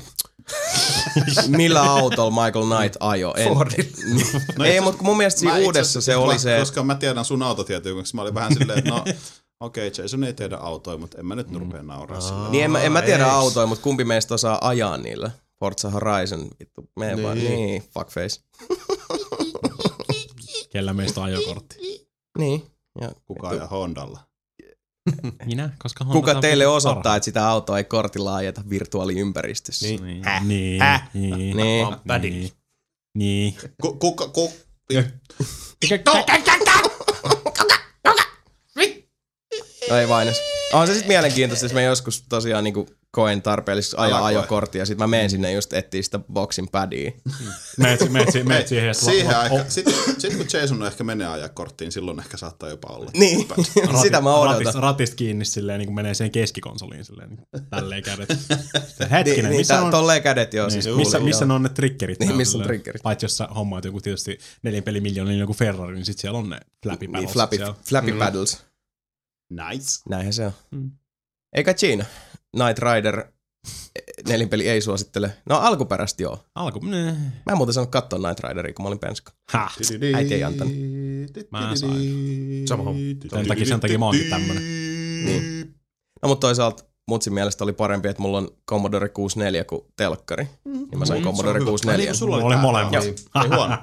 [1.46, 3.34] Millä autolla Michael Knight ajo?
[3.36, 3.90] En, Fordilla.
[4.58, 6.56] No ei, mutta mun mielestä siinä uudessa se oli se...
[6.58, 8.96] Koska mä tiedän sun autotietämyksestä, mä olin vähän silleen, että no
[9.60, 11.58] okei, okay, Jason ei tiedä autoja, mutta en mä nyt mm.
[11.58, 12.48] rupea nauraa sillä.
[12.48, 13.34] Niin en mä, en mä tiedä eiks?
[13.34, 15.30] autoja, mutta kumpi meistä osaa ajaa niillä?
[15.60, 17.22] Forza Horizon, vittu, me niin.
[17.22, 17.52] vaan, Niin.
[17.52, 18.40] niin, fuckface.
[20.70, 22.07] Kellä meistä on ajokortti?
[22.38, 22.62] Niin.
[23.00, 24.20] Ja Kuka ajaa Hondalla?
[25.44, 27.16] Minä, koska Honda kuka teille osoittaa, parhaat.
[27.16, 29.86] että sitä autoa ei kortilla ajeta virtuaaliympäristössä?
[29.86, 30.02] Niin.
[30.04, 30.44] Niin, Häh?
[30.44, 31.10] niin, Häh?
[31.14, 31.86] niin, Niin.
[32.20, 32.52] Niin,
[33.14, 33.56] niin.
[33.82, 34.52] Ku, kuka, ku,
[39.90, 40.40] No ei vain edes.
[40.72, 44.98] On se sitten mielenkiintoista, jos mä joskus tosiaan niinku koen tarpeelliseksi ajaa ajokorttia, ja sit
[44.98, 47.10] mä menen sinne just etsiä sitä boxin padia.
[47.76, 48.52] Meet, meet, siihen,
[48.90, 49.84] että siihen la- aika, o- sit,
[50.36, 53.10] kun Jason ehkä menee ajaa korttiin, silloin ehkä saattaa jopa olla.
[53.16, 54.58] Niin, rati- sitä mä odotan.
[54.58, 57.40] Ratista, ratista kiinni silleen, niin kuin menee siihen keskikonsoliin silleen, niin
[57.70, 58.28] tälleen kädet.
[58.28, 59.90] Sitten, Hetkinen, Niin, niin missä tä- on...
[59.90, 60.68] tolleen kädet joo.
[60.68, 61.48] Niin, Siis missä, missä joo.
[61.48, 62.20] ne on ne triggerit?
[62.20, 63.02] Niin, missä on triggerit?
[63.02, 66.48] Paitsi jos sä hommaat joku tietysti nelin peli miljoonin joku Ferrari, niin sit siellä on
[66.50, 67.74] ne flappy Niin, paddles flappy, siellä.
[67.88, 68.58] flappy paddles.
[69.50, 70.00] Nice.
[70.08, 70.52] Näinhän se on.
[70.70, 70.90] Mm.
[71.56, 72.04] Eikä Gina.
[72.56, 73.24] Knight Rider
[74.28, 75.32] nelinpeli ei suosittele.
[75.48, 76.44] No alkuperäisesti joo.
[76.54, 77.04] Alku, ne.
[77.12, 79.32] Mä en muuten saanut katsoa Night Rideria, kun mä olin penska.
[79.52, 79.76] Häh.
[80.14, 80.74] Äiti ei antanut.
[81.50, 82.68] Mä sain.
[82.68, 83.00] Sama homma.
[83.30, 84.62] Sen takia, sen takia mä oonkin tämmönen.
[85.24, 85.74] Niin.
[86.22, 90.48] No mutta toisaalta mutsin mielestä oli parempi, että mulla on Commodore 64 kuin telkkari.
[90.64, 91.70] Niin mä sain Mm, Commodore se on hyvä.
[91.70, 92.04] 64.
[92.04, 92.92] Niin, sulla oli Mulla oli molemmat.
[92.94, 93.04] Joo.
[93.44, 93.76] Ei huono.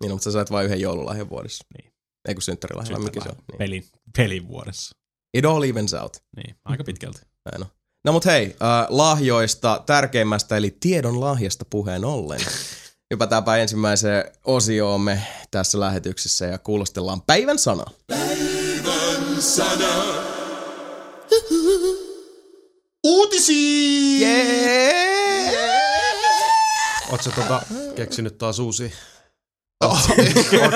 [0.00, 1.64] Niin, no, mutta sä sait vain yhden joululahjan vuodessa.
[1.78, 1.92] Niin.
[2.28, 3.34] Ei kun synttärilahjan, mikä se on.
[3.36, 3.58] Niin.
[3.58, 3.84] Pelin,
[4.16, 4.96] pelin vuodessa.
[5.34, 6.16] It all evens out.
[6.36, 7.20] Niin, aika pitkälti.
[7.52, 7.68] Näin on.
[8.04, 12.40] No mut hei, äh, lahjoista tärkeimmästä eli tiedon lahjasta puheen ollen.
[13.10, 17.84] Hypätäänpä ensimmäiseen osioomme tässä lähetyksessä ja kuulostellaan päivän sana.
[23.04, 24.28] Uutisia!
[24.28, 25.54] Yeah!
[27.10, 27.62] Oot sä tota
[27.94, 28.90] keksinyt taas uusia?
[29.84, 30.74] Otsikoita.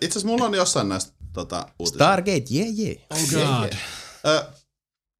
[0.00, 2.04] Itse asiassa mulla on jossain näistä tota, uutisista.
[2.04, 2.96] Stargate, yeah yeah.
[3.10, 3.72] Oh god.
[4.26, 4.44] Ö,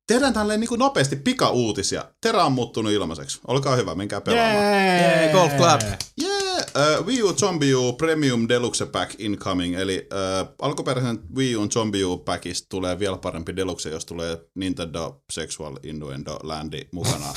[0.07, 2.05] tehdään tälleen niin kuin nopeasti pika-uutisia.
[2.21, 3.41] Terä on muuttunut ilmaiseksi.
[3.47, 4.65] Olkaa hyvä, menkää pelaamaan.
[4.65, 5.81] Yeah, golf clap.
[6.23, 11.69] Yeah, uh, Wii U Zombie U Premium Deluxe Pack incoming, eli uh, alkuperäisen Wii U
[11.71, 17.27] Zombie U Packista tulee vielä parempi Deluxe, jos tulee Nintendo Sexual Innuendo Landi mukana.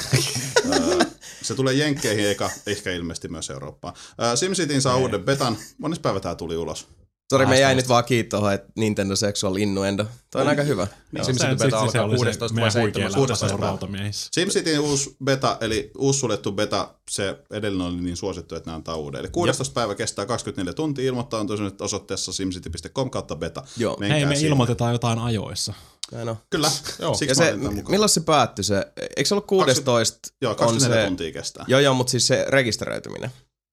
[0.70, 1.06] uh,
[1.42, 3.94] se tulee Jenkkeihin eikä ehkä ilmeisesti myös Eurooppaan.
[3.94, 5.58] Uh, SimCityin saa uuden betan.
[5.78, 6.88] Monessa päivä tää tuli ulos?
[7.30, 10.06] Sori, me jäi nyt vaan kiinni tuohon, että Nintendo Sexual Innuendo.
[10.32, 10.88] Toi on aika hyvä.
[11.12, 12.80] Niin, SimCity beta alkaa 16 vai meidän 17.
[12.80, 13.70] huikealla 16 tasolla päivä.
[13.70, 14.30] rautamiehissä.
[14.34, 18.96] SimCityin uusi beta, eli uusi suljettu beta, se edellinen oli niin suosittu, että ne antaa
[18.96, 19.20] uuden.
[19.20, 23.64] Eli 16 päivä kestää 24 tuntia, ilmoittaa on tosiaan osoitteessa simcity.com kautta beta.
[23.78, 23.98] Joo.
[24.00, 24.50] Menkää Hei, me sinne.
[24.50, 25.74] ilmoitetaan jotain ajoissa.
[26.12, 26.36] On.
[26.50, 27.14] Kyllä, Joo.
[27.14, 27.54] siksi Ja se,
[27.90, 28.88] milloin se päättyi se?
[29.18, 30.20] Eikö se ollut 16?
[30.42, 31.66] Joo, on 24 se, tuntia kestää.
[31.68, 33.30] Joo, joo, mutta siis se rekisteröityminen.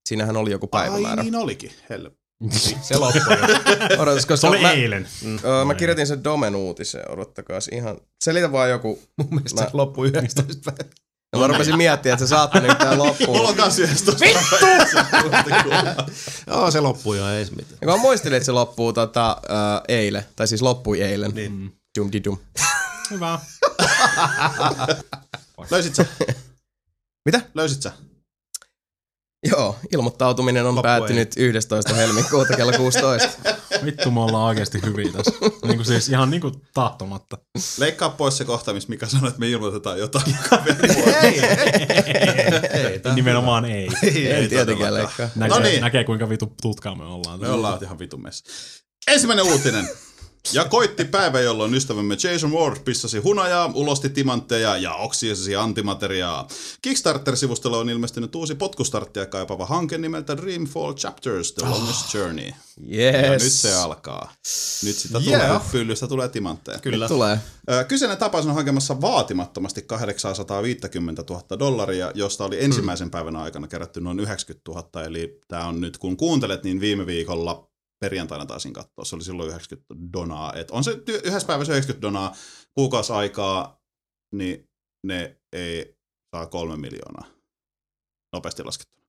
[0.08, 1.22] Siinähän oli joku Ai päivämäärä.
[1.22, 2.10] niin olikin, helle.
[2.82, 3.22] Se loppui.
[3.98, 5.08] Odotas, Se oli mä, eilen.
[5.44, 7.96] öö, mä kirjoitin sen Domen uutiseen, odottakaa ihan.
[8.24, 9.02] Selitä vaan joku.
[9.18, 10.90] Mun mielestä Mä- se loppui 11 päivä.
[11.32, 13.40] Ja mä rupesin miettimään, että se saattaa nyt tää Mulla loppuun.
[13.48, 15.70] on kans 11 Vittu!
[16.50, 17.78] Joo, se loppui jo, ei se mitään.
[17.80, 21.30] Ja kun mä muistelin, että se loppuu tota, uh, eilen, tai siis loppui eilen.
[21.34, 21.76] Niin.
[21.98, 22.38] Dum di dum.
[23.10, 23.38] Hyvä.
[25.70, 26.06] Löysit sä?
[27.24, 27.40] Mitä?
[27.54, 27.92] Löysit sä?
[29.50, 31.94] Joo, ilmoittautuminen on Loppu päättynyt 11.
[31.94, 33.28] helmikuuta kello 16.
[33.84, 35.32] Vittu, me ollaan oikeasti hyviä tässä.
[35.64, 37.38] Niinku siis ihan niinku tahtomatta.
[37.78, 40.24] Leikkaa pois se kohta, missä Mika sanoi, että me ilmoitetaan jotain.
[41.22, 41.40] Ei,
[42.86, 43.88] ei, tää- Nimenomaan ei.
[44.02, 44.94] Ei tietenkään todellakaan.
[44.94, 45.28] leikkaa.
[45.36, 45.80] Näkee, No niin.
[45.80, 47.40] näkee kuinka vitu tutkaa me ollaan.
[47.40, 48.44] Me ollaan ihan vitun messa.
[49.08, 49.88] Ensimmäinen uutinen.
[50.52, 56.48] Ja koitti päivä, jolloin ystävämme Jason Ward pissasi hunajaa, ulosti timantteja ja oksiesi antimateriaa.
[56.82, 62.50] Kickstarter-sivustolla on ilmestynyt uusi potkustarttia kaipava hanke nimeltä Dreamfall Chapters, The Longest Journey.
[62.92, 63.14] Yes.
[63.24, 64.32] Ja nyt se alkaa.
[64.82, 65.46] Nyt sitä Yeah.
[65.46, 66.78] tulee, pyllystä tulee timantteja.
[66.78, 67.08] Kyllä.
[67.08, 67.38] Tulee.
[67.88, 74.20] Kyseinen tapaus on hakemassa vaatimattomasti 850 000 dollaria, josta oli ensimmäisen päivän aikana kerätty noin
[74.20, 75.04] 90 000.
[75.04, 77.68] Eli tämä on nyt, kun kuuntelet, niin viime viikolla
[78.02, 80.52] perjantaina taisin katsoa, se oli silloin 90 donaa.
[80.52, 82.34] Et on se ty- yhdessä päivässä 90 donaa,
[82.74, 83.80] kuukausi aikaa,
[84.34, 84.68] niin
[85.06, 85.96] ne ei
[86.36, 87.26] saa kolme miljoonaa.
[88.32, 89.02] Nopeasti laskettuna.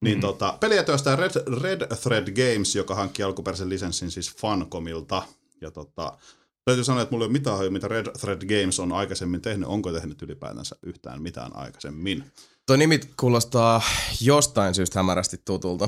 [0.00, 0.20] Niin Mhm.
[0.20, 5.22] tota, peliä työstää Red, Red Thread Games, joka hankki alkuperäisen lisenssin siis Funcomilta.
[5.60, 6.18] Ja tota,
[6.64, 9.68] täytyy sanoa, että mulla ei ole mitään hajua, mitä Red Thread Games on aikaisemmin tehnyt.
[9.68, 12.24] Onko tehnyt ylipäätänsä yhtään mitään aikaisemmin?
[12.66, 13.82] Tuo nimi kuulostaa
[14.20, 15.84] jostain syystä hämärästi tutulta.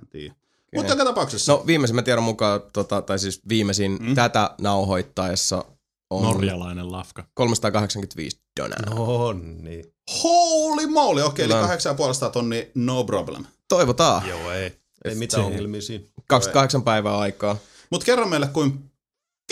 [0.00, 0.34] En tiedä.
[0.76, 1.52] Mutta joka tapauksessa.
[1.52, 4.14] No viimeisimmän tiedon mukaan, tota, tai siis viimeisin Mm.
[4.14, 5.64] tätä nauhoittaessa
[6.10, 7.24] on Norjalainen lafka.
[7.34, 8.78] 385 donaa.
[8.90, 8.94] No.
[8.94, 9.84] No niin.
[10.22, 11.22] Holy moly!
[11.22, 11.66] Okei, eli Kyllä.
[11.66, 13.44] 8,5 tonnia, no problem.
[13.68, 14.28] Toivotaan.
[14.28, 14.80] Joo, ei.
[15.04, 16.04] Ei mitään ongelmia siinä.
[16.28, 17.56] 28 päivää aikaa.
[17.90, 18.89] Mutta kerro meille, kuin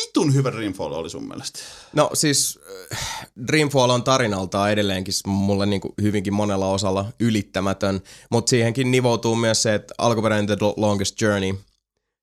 [0.02, 1.58] vitun hyvä Dreamfall oli sun mielestä.
[1.92, 2.58] No siis
[2.92, 9.36] äh, Dreamfall on tarinaltaan edelleenkin mulle niin kuin hyvinkin monella osalla ylittämätön, mutta siihenkin nivoutuu
[9.36, 11.54] myös se, että alkuperäinen The Longest Journey,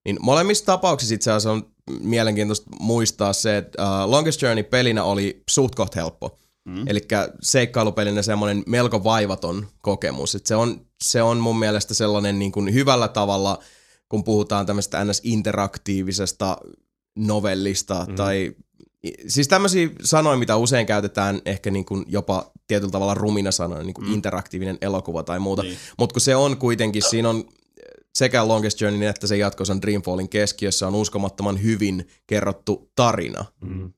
[0.05, 1.63] niin molemmissa tapauksissa itse asiassa on
[1.99, 6.39] mielenkiintoista muistaa se, että uh, Longest Journey pelinä oli suht koht helppo.
[6.65, 6.87] Mm.
[6.87, 7.01] Eli
[7.41, 10.35] seikkailupelinä semmoinen melko vaivaton kokemus.
[10.35, 13.59] Et se, on, se on mun mielestä sellainen niin kuin hyvällä tavalla,
[14.09, 16.57] kun puhutaan tämmöistä ns-interaktiivisesta
[17.15, 18.15] novellista mm.
[18.15, 18.55] tai
[19.27, 23.93] siis tämmöisiä sanoja, mitä usein käytetään ehkä niin kuin jopa tietyllä tavalla rumina sanoja, niin
[23.93, 24.13] kuin mm.
[24.13, 25.63] interaktiivinen elokuva tai muuta.
[25.63, 25.77] Niin.
[25.97, 27.45] Mutta kun se on kuitenkin, siinä on
[28.15, 33.45] sekä Longest Journey että se jatkosan Dreamfallin keskiössä on uskomattoman hyvin kerrottu tarina.
[33.61, 33.93] Mm.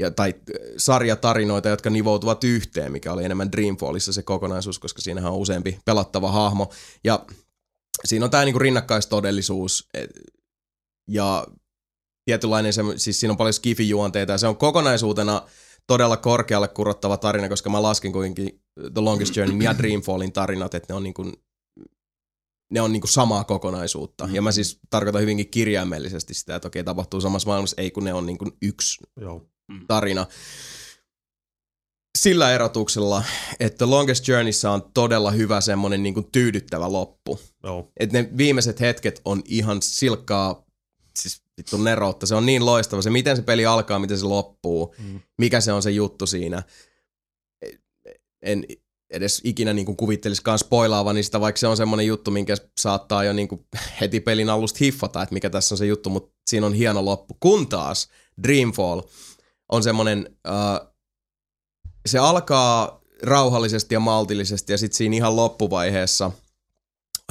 [0.00, 5.32] Ja, tai äh, sarjatarinoita, jotka nivoutuvat yhteen, mikä oli enemmän Dreamfallissa se kokonaisuus, koska siinähän
[5.32, 6.72] on useampi pelattava hahmo.
[7.04, 7.24] Ja
[8.04, 9.88] siinä on tämä niinku rinnakkaistodellisuus
[11.08, 11.46] ja
[12.24, 15.42] tietynlainen, se, siis siinä on paljon skifi-juonteita ja se on kokonaisuutena
[15.86, 18.62] todella korkealle kurottava tarina, koska mä laskin kuitenkin
[18.94, 21.32] The Longest Journey ja Dreamfallin tarinat, että ne on niin kuin,
[22.72, 24.28] ne on niin kuin samaa kokonaisuutta.
[24.32, 28.14] Ja mä siis tarkoitan hyvinkin kirjaimellisesti sitä, että okei, tapahtuu samassa maailmassa, ei kun ne
[28.14, 29.46] on niin kuin yksi Joo.
[29.88, 30.26] tarina.
[32.18, 33.24] Sillä erotuksella,
[33.60, 37.40] että Longest Journeyssä on todella hyvä semmonen niin kuin tyydyttävä loppu.
[37.62, 37.92] Joo.
[38.00, 40.64] Et ne viimeiset hetket on ihan silkkaa,
[41.18, 42.26] siis vittu neroutta.
[42.26, 43.02] Se on niin loistava.
[43.02, 45.20] Se miten se peli alkaa, miten se loppuu, Mm.
[45.38, 46.62] mikä se on se juttu siinä.
[48.42, 48.64] En
[49.10, 53.32] edes ikinä niin kuin kuvitteliskaan spoilaavani sitä, vaikka se on semmoinen juttu, minkä saattaa jo
[53.32, 53.66] niin kuin
[54.00, 57.36] heti pelin alusta hiffata, että mikä tässä on se juttu, mutta siinä on hieno loppu.
[57.40, 58.08] Kun taas
[58.42, 59.00] Dreamfall
[59.72, 60.94] on semmoinen, uh,
[62.06, 66.30] se alkaa rauhallisesti ja maltillisesti ja sitten siinä ihan loppuvaiheessa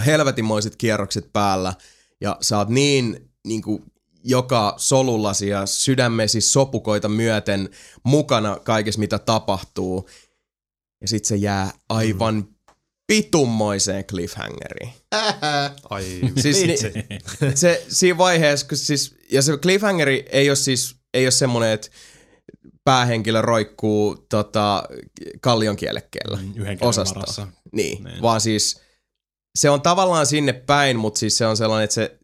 [0.06, 1.74] helvetimoiset kierrokset päällä
[2.22, 3.84] ja sä oot niin, niin kuin
[4.24, 7.70] joka solullasi ja sydämesi sopukoita myöten
[8.04, 10.10] mukana kaikessa mitä tapahtuu.
[11.02, 12.48] Ja sit se jää aivan
[13.08, 14.94] pitummoiseen cliffhangeriin.
[15.90, 16.04] Ai,
[16.42, 16.78] Siis ni,
[17.56, 21.88] se siinä vaiheessa, kun siis, ja se cliffhangeri ei ole siis, ei ole semmonen, että
[22.84, 24.84] päähenkilö roikkuu tota,
[25.42, 26.38] kallion kielekkeellä.
[26.38, 27.48] Mm, Yhden varassa.
[27.72, 28.22] Niin, Niin.
[28.22, 28.82] vaan siis
[29.60, 32.20] se on tavallaan sinne päin, mutta siis se on sellainen, että se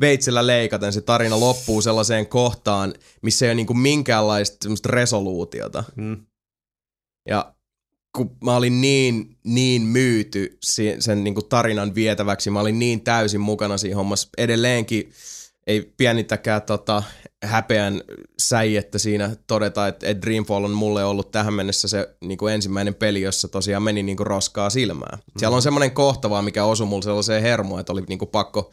[0.00, 5.84] veitsellä leikaten se tarina loppuu sellaiseen kohtaan, missä ei ole niinku minkäänlaista semmoista resoluutiota.
[5.96, 6.26] Mm.
[7.28, 7.54] Ja
[8.16, 10.58] kun mä olin niin, niin myyty
[10.98, 14.28] sen niinku tarinan vietäväksi, mä olin niin täysin mukana siinä hommassa.
[14.38, 15.12] Edelleenkin
[15.66, 17.02] ei pienittäkään tota
[17.44, 18.02] häpeän
[18.38, 23.22] säijettä siinä todeta, että, että Dreamfall on mulle ollut tähän mennessä se niinku ensimmäinen peli,
[23.22, 25.18] jossa tosiaan meni niinku roskaa silmään.
[25.38, 28.70] Siellä on semmoinen kohta vaan, mikä osui mulle sellaiseen hermoon, että oli niinku pakko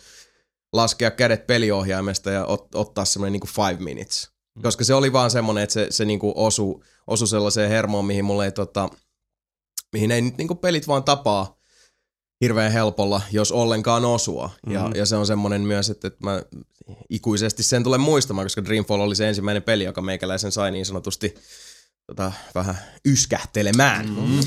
[0.73, 4.29] laskea kädet peliohjaimesta ja ot, ottaa semmoinen niinku five minutes.
[4.61, 8.45] Koska se oli vaan semmoinen, että se, se niinku osu, osu sellaiseen hermoon, mihin mulle
[8.45, 8.89] ei tota,
[9.93, 11.59] mihin ei nyt niinku pelit vaan tapaa
[12.41, 14.47] hirveän helpolla, jos ollenkaan osua.
[14.47, 14.73] Mm-hmm.
[14.73, 16.41] Ja, ja se on semmoinen myös, että, että mä
[17.09, 21.35] ikuisesti sen tulen muistamaan, koska Dreamfall oli se ensimmäinen peli, joka meikäläisen sai niin sanotusti
[22.07, 24.09] tota, vähän yskähtelemään.
[24.09, 24.39] Mm-hmm.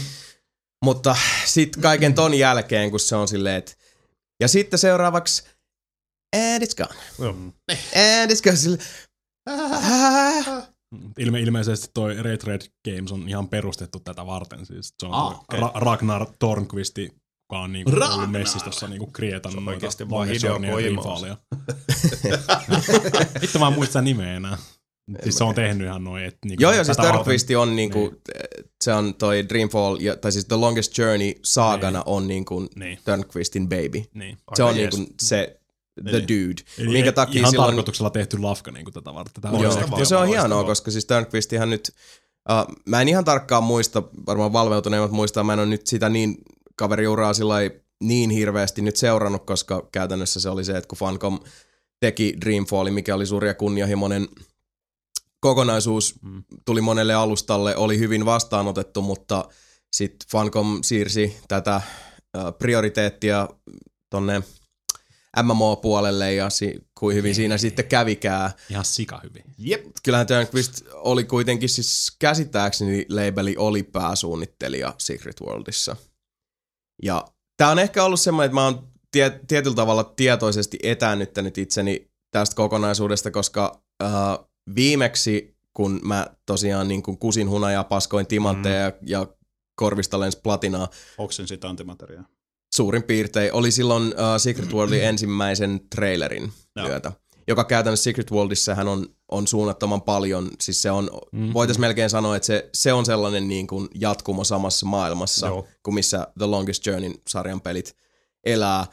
[0.85, 3.73] Mutta sitten kaiken ton jälkeen, kun se on silleen, että
[4.41, 5.43] ja sitten seuraavaksi
[6.37, 6.95] And it's gone.
[7.19, 7.37] Joo.
[7.97, 8.57] And it's gone.
[8.57, 8.79] Sille,
[11.19, 14.67] Ilme, ilmeisesti toi Red Red Games on ihan perustettu tätä varten.
[14.67, 15.61] Siis se on Ah, okei.
[15.61, 18.27] Ra- Ragnar Tornqvisti, joka on niinku Ragnar!
[18.29, 21.03] messissä tuossa niinku krietannut noita vaan Hideo ja Kojima.
[21.03, 21.37] Dreamfallia.
[23.43, 24.59] Vittu mä en muista nimeä enää.
[25.23, 26.25] Siis se on tehnyt ihan noin.
[26.25, 28.13] Et niinku Joo, joo, siis Turnquist on niinku,
[28.85, 33.69] se on toi Dreamfall, ja, tai siis The Longest Journey saagana on niinku Niin, Turnquistin
[33.69, 34.03] baby.
[34.15, 34.39] niin.
[34.57, 35.61] Se on niinku se,
[35.95, 36.23] the Niin.
[36.23, 36.63] dude.
[36.79, 37.69] Eli Minkä takia ihan silloin...
[37.69, 39.43] tarkoituksella tehty lafka niinku tätä varten.
[39.43, 41.91] Tätä Joo, ja se on hienoa, koska siis Turnquistihan nyt,
[42.51, 46.37] uh, mä en ihan tarkkaan muista, varmaan valveutuneimmat muistaa, mä en ole nyt sitä niin
[46.77, 47.55] kaveriuraa sillä
[48.03, 51.41] niin hirveästi nyt seurannut, koska käytännössä se oli se, että kun Funcom
[52.01, 54.29] teki Dreamfallin, mikä oli suuri ja kunnianhimoinen
[55.41, 56.45] kokonaisuus, Mm.
[56.65, 59.45] tuli monelle alustalle, oli hyvin vastaanotettu, mutta
[59.93, 61.81] sitten Funcom siirsi tätä
[62.37, 63.49] uh, prioriteettia
[64.11, 64.43] tonne
[65.43, 68.51] MMO-puolelle ja si- kuin hyvin siinä sitten kävikään.
[68.71, 69.45] Ihan sika hyvin.
[69.59, 69.87] Jep.
[70.03, 75.97] Kyllähän Turnquist oli kuitenkin siis käsittääkseni labeli oli pääsuunnittelija Secret Worldissa.
[77.03, 77.25] Ja
[77.57, 82.57] tää on ehkä ollut semmoinen, että mä oon tie- tietyllä tavalla tietoisesti etäännyttänyt itseni tästä
[82.57, 84.11] kokonaisuudesta, koska äh,
[84.75, 88.97] viimeksi kun mä tosiaan niin kuin kusin hunajaa, paskoin timantteja mm.
[89.01, 89.27] ja, ja
[89.75, 92.25] korvista lensi platinaa, Oksen sitä antimateriaa.
[92.75, 96.89] Suurin piirtein, oli silloin uh, Secret Worldin ensimmäisen trailerin Joo.
[96.89, 97.13] myötä.
[97.49, 101.53] Joka käytännössä Secret Worldissahan on, on suunnattoman paljon, siis se on, mm.
[101.53, 105.67] voitaisiin melkein sanoa, että se, se on sellainen niin kuin jatkumo samassa maailmassa, Joo.
[105.83, 107.97] kuin missä The Longest Journey-sarjan pelit
[108.45, 108.87] elää.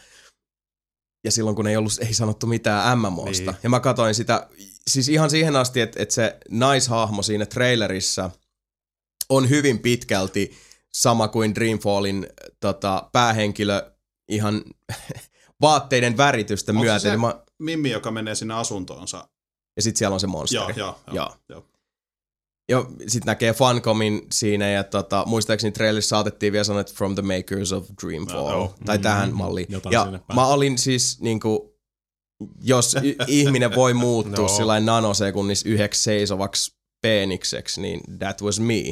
[1.23, 3.51] Ja silloin kun ei ollut, ei sanottu mitään MMOsta.
[3.51, 3.59] Niin.
[3.63, 4.47] Ja mä katsoin sitä,
[4.88, 8.32] siis ihan siihen asti, että, että se naishahmo siinä trailerissa
[9.30, 10.51] on hyvin pitkälti
[10.93, 12.27] sama kuin Dreamfallin
[12.59, 13.91] tota, päähenkilö
[14.29, 14.63] ihan
[15.61, 16.99] vaatteiden väritystä Onko myöten.
[17.01, 19.27] se- Niin Mä, Mimmi, joka menee sinne asuntoonsa.
[19.75, 20.73] ja sitten siellä on se monsteri.
[20.77, 21.35] Joo, joo, joo.
[21.49, 21.65] Joo.
[22.69, 27.21] Ja sitten näkee Funcomin siinä ja tota, muistaakseni trailerissa saatettiin vielä sanoa, että from the
[27.21, 28.49] makers of Dreamfall.
[28.51, 28.75] Joo.
[28.85, 29.67] Tai Mm, tähän malliin.
[29.69, 31.75] jotain Ja mä olin siis niinku,
[32.61, 34.57] jos y- ihminen voi muuttua Joo.
[34.57, 38.83] sillä nanosekunnissa yhdeksi seisovaksi peenikseksi, niin that was me.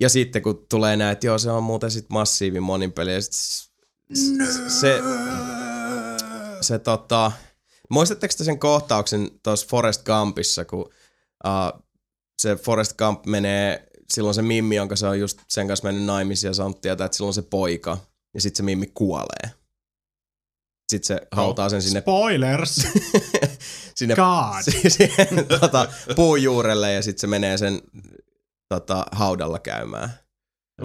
[0.00, 3.14] Ja sitten kun tulee näin, että joo, se on muuten sit massiivi monin peli.
[3.14, 3.70] Ja sit s-
[4.14, 5.00] s- se,
[6.60, 7.32] se tota,
[7.90, 10.80] muistatteko te sen kohtauksen tuossa Forest Gumpissa, kun
[11.46, 11.82] uh,
[12.42, 16.48] se Forrest Gump menee, silloin se Mimmi, jonka se on just sen kanssa mennyt naimisiin
[16.48, 17.98] ja saanut tietää, että silloin se poika.
[18.34, 19.50] Ja sitten se Mimmi kuolee.
[20.92, 22.74] Sitten se hautaa sen sinne, Spoilers!
[23.96, 24.62] sinne God!
[24.88, 27.80] siihen tota, puun juurelle ja sitten se menee sen
[28.70, 30.10] tota, haudalla käymään.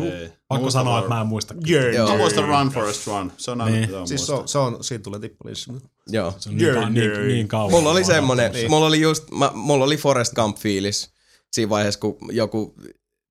[0.04, 0.30] Ei.
[0.48, 1.54] Pakko sanoa, että mä en muista.
[1.66, 2.10] Joo.
[2.10, 3.32] Mä muistan Run Forest Run.
[3.38, 3.90] Se on aina, Niin.
[3.90, 5.72] joo, Siis se on, se on, siitä tulee tippalinssi.
[6.08, 6.34] Joo.
[6.40, 7.72] Se on niin, Jee, ka- niin, niin kauan.
[7.72, 8.70] Mulla oli semmonen, odottanut.
[8.70, 11.10] mulla oli just, mä, mulla oli Forrest Gump fiilis
[11.54, 12.76] siinä vaiheessa, kun joku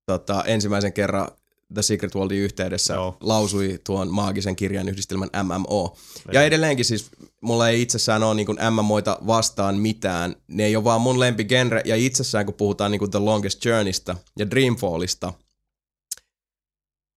[0.07, 1.29] tota, ensimmäisen kerran
[1.75, 3.17] The Secret Worldin yhteydessä Joo.
[3.21, 5.97] lausui tuon maagisen kirjan yhdistelmän MMO.
[6.33, 7.11] Ja edelleenkin siis
[7.45, 10.37] mulla ei itsessään ole niin MMOita vastaan mitään.
[10.49, 11.83] Ne ei ole vaan mun lempigenre.
[11.85, 15.33] Ja itsessään kun puhutaan niin The Longest Journeysta ja Dreamfallista,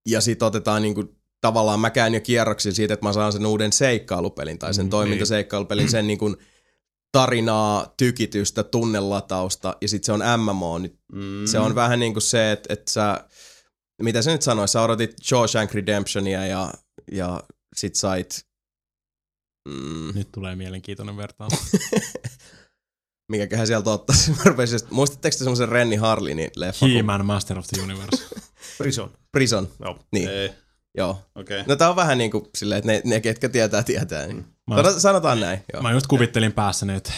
[0.08, 3.46] ja sit otetaan niin kuin, tavallaan mä käyn jo kierroksia siitä, että mä saan sen
[3.46, 6.36] uuden seikkailupelin tai sen Mm, toimintaseikkailupelin, sen niin kuin
[7.12, 10.78] tarinaa, tykitystä, tunnelatausta ja sitten se on MMO.
[10.78, 11.46] Nyt Mm.
[11.46, 13.26] se on vähän niin kuin se, että, että sä,
[14.02, 16.74] mitä sä nyt sanoit, sä odotit Shawshank Redemptionia ja,
[17.12, 17.44] ja
[17.76, 18.46] sit sait,
[19.68, 21.54] mm, Nyt tulee mielenkiintoinen vertaus.
[23.32, 24.32] mikäköhän sieltä ottaisi.
[24.38, 26.80] Mä rupesin just- Muistatteko te semmoisen Renny Harlinin leffa?
[26.80, 28.36] kuin He-Man Master of the Universe.
[28.78, 29.12] Prison.
[29.32, 29.68] Prison.
[29.80, 30.00] Joo.
[30.12, 30.50] Niin, Ei,
[30.98, 31.22] joo.
[31.36, 31.64] okei.
[31.68, 34.28] No tää on vähän niin kuin silleen, että ne, ne ketkä tietää, tietää.
[34.28, 34.46] Niin.
[34.68, 35.82] Mä, Sanotaan, sanotaan näin, joo.
[35.82, 37.14] mä just kuvittelin päässäni, että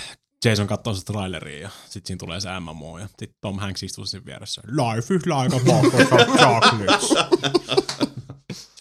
[0.45, 4.05] Jason katsoo sitä traileria ja sit siinä tulee se MMO ja sit Tom Hanks istuu
[4.05, 4.61] siinä vieressä.
[4.65, 7.09] Life is like a box of chocolates.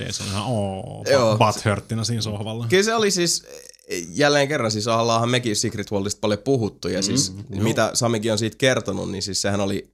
[0.01, 1.39] Jason ihan ooo, Joo.
[1.39, 2.67] butthurttina siinä sohvalla.
[2.69, 3.47] Kyllä se oli siis,
[4.09, 8.39] jälleen kerran siis ollaanhan mekin Secret Worldista paljon puhuttu ja siis Mm, mitä Samikin on
[8.39, 9.91] siitä kertonut, niin siis sehän oli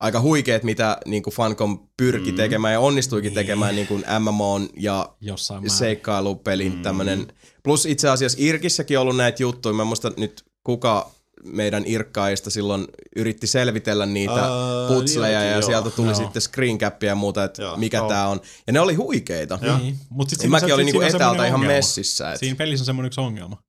[0.00, 2.36] aika huikeet, mitä niin kuin Funcom pyrki Mm.
[2.36, 3.34] tekemään ja onnistuikin Niin.
[3.34, 6.82] tekemään niin kuin MMOn ja Jossain seikkailupelin Mm.
[6.82, 7.32] tämmönen.
[7.62, 9.72] Plus itse asiassa Irkissäkin on ollut näitä juttuja.
[9.72, 11.10] Mä en muista nyt kuka
[11.44, 12.86] meidän irkkaista silloin
[13.16, 15.62] yritti selvitellä niitä Aa, putsleja niitäkin, ja joo.
[15.66, 16.16] sieltä tuli Joo.
[16.16, 17.76] sitten screencappia ja muuta, että Joo.
[17.76, 18.08] mikä Joo.
[18.08, 18.40] tää on.
[18.66, 19.58] Ja ne oli huikeita.
[19.62, 19.78] Joo.
[19.78, 19.98] Niin.
[20.10, 21.74] Mut sit mäkin se- olin niinku on etäältä ihan ongelma.
[21.76, 22.32] messissä.
[22.32, 22.38] Et.
[22.40, 23.62] Siinä pelissä on semmoinen yksi ongelma.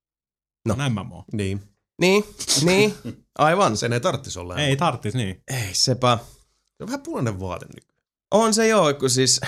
[0.68, 0.76] No.
[0.76, 0.90] No.
[0.90, 1.24] MMO.
[1.34, 1.62] Niin.
[2.02, 2.24] Niin,
[2.64, 2.94] niin,
[3.40, 3.78] aivan.
[3.78, 4.56] Sen ei tarvitsisi olla.
[4.58, 5.42] Ei tarttis niin.
[5.48, 6.18] Ei sepä.
[6.78, 7.86] Se on vähän punainen vaate nyt.
[8.32, 9.42] On se joo, kun siis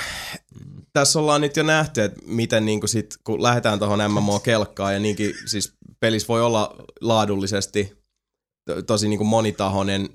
[0.94, 5.34] tässä ollaan nyt jo nähty, että miten niin sit, kun lähdetään tuohon MMO-kelkkaan ja niinkin
[5.46, 8.01] siis pelissä voi olla laadullisesti
[8.88, 10.10] tosi niin kuin monitahoinen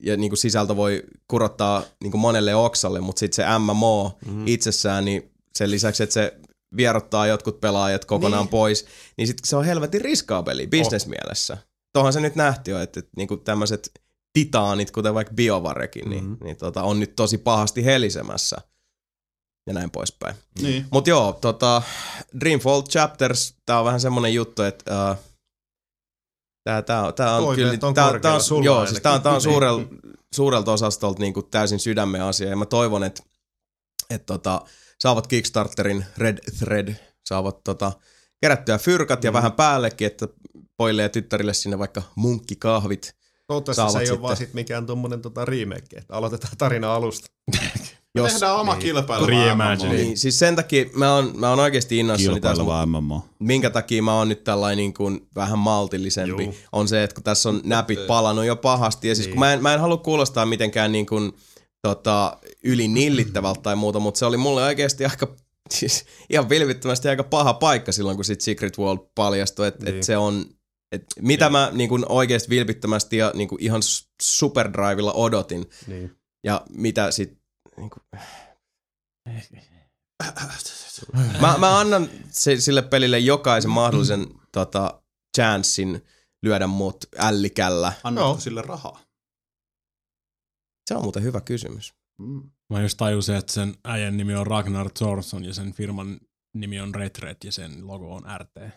[0.00, 4.46] ja niin kuin sisältö voi kurottaa niin kuin monelle oksalle, mutta sitten se MMO mm.
[4.46, 6.36] itsessään, niin sen lisäksi, että se
[6.76, 8.50] vierottaa jotkut pelaajat kokonaan Niin.
[8.50, 8.86] pois,
[9.16, 11.58] niin sitten se on helvetin riskaapeli bisnesmielessä.
[11.92, 13.90] Tuohan se nyt nähty jo, että, että niin kuin tämmöiset
[14.32, 16.44] titaanit, kuten vaikka Biovarekin, niin, Mhm.
[16.44, 18.56] niin tota, on nyt tosi pahasti helisemässä
[19.66, 20.36] ja näin poispäin.
[20.62, 20.86] Niin.
[20.90, 21.82] Mut joo, tota,
[22.40, 25.16] Dreamfall Chapters, tää on vähän semmonen juttu, että uh,
[26.66, 29.00] tää, tää, on- tää on Toiveet kyllä, on tää, tää korkealla on, sulla joo, siis
[29.00, 29.42] tää on, tää on Niin.
[29.42, 29.84] suurel,
[30.34, 33.22] suurelta osastolta niinku täysin sydämen asia ja mä toivon, että
[34.10, 34.60] et tota,
[35.00, 36.94] saavat Kickstarterin Red Thread,
[37.26, 37.92] saavat tota,
[38.40, 39.34] kerättyä fyrkat ja Mm.
[39.34, 40.28] vähän päällekin, että
[40.76, 43.14] pojille ja tyttärille sinne vaikka munkkikahvit.
[43.46, 44.12] Toivottavasti se ei sitten.
[44.18, 47.26] ole vaan sit mikään tommonen tota remake, että aloitetaan tarina alusta.
[48.16, 48.82] Jos, tehdään oma niin.
[48.82, 49.26] kilpailu.
[49.26, 49.92] Reimagine.
[49.92, 53.24] niin, siis sen takia mä oon, mä oon oikeasti innoissani tässä MMO.
[53.38, 56.54] minkä takia mä oon nyt tällainen niin kuin vähän maltillisempi, Juu.
[56.72, 59.32] on se, että kun tässä on näpit palannut jo pahasti, ja siis Niin.
[59.32, 61.32] kun mä en, mä en halua kuulostaa mitenkään niin kuin,
[61.82, 65.26] tota, yli nillittävältä tai muuta, mutta se oli mulle oikeasti aika,
[65.70, 69.96] siis ihan vilvittömästi aika paha paikka silloin, kun sit Secret World paljastui, että Niin.
[69.96, 70.44] et se on,
[70.92, 73.80] et mitä mä niin kuin oikeasti vilpittömästi ja niin kuin ihan
[74.22, 76.12] superdrivilla odotin, Niin.
[76.44, 77.38] ja mitä sit,
[77.76, 78.02] niin kuin,
[81.40, 85.02] Mä, mä annan se, sille pelille jokaisen mahdollisen tota,
[85.36, 86.04] chanssin
[86.42, 87.92] lyödä mut ällikällä.
[88.04, 88.40] Annatko Joo.
[88.40, 89.00] sille rahaa?
[90.88, 91.94] Se on muuten hyvä kysymys.
[92.18, 92.50] Mm.
[92.70, 96.20] Mä just tajusin, että sen äijän nimi on Ragnar Thorson ja sen firman
[96.54, 98.72] nimi on Retret ja sen logo on RT.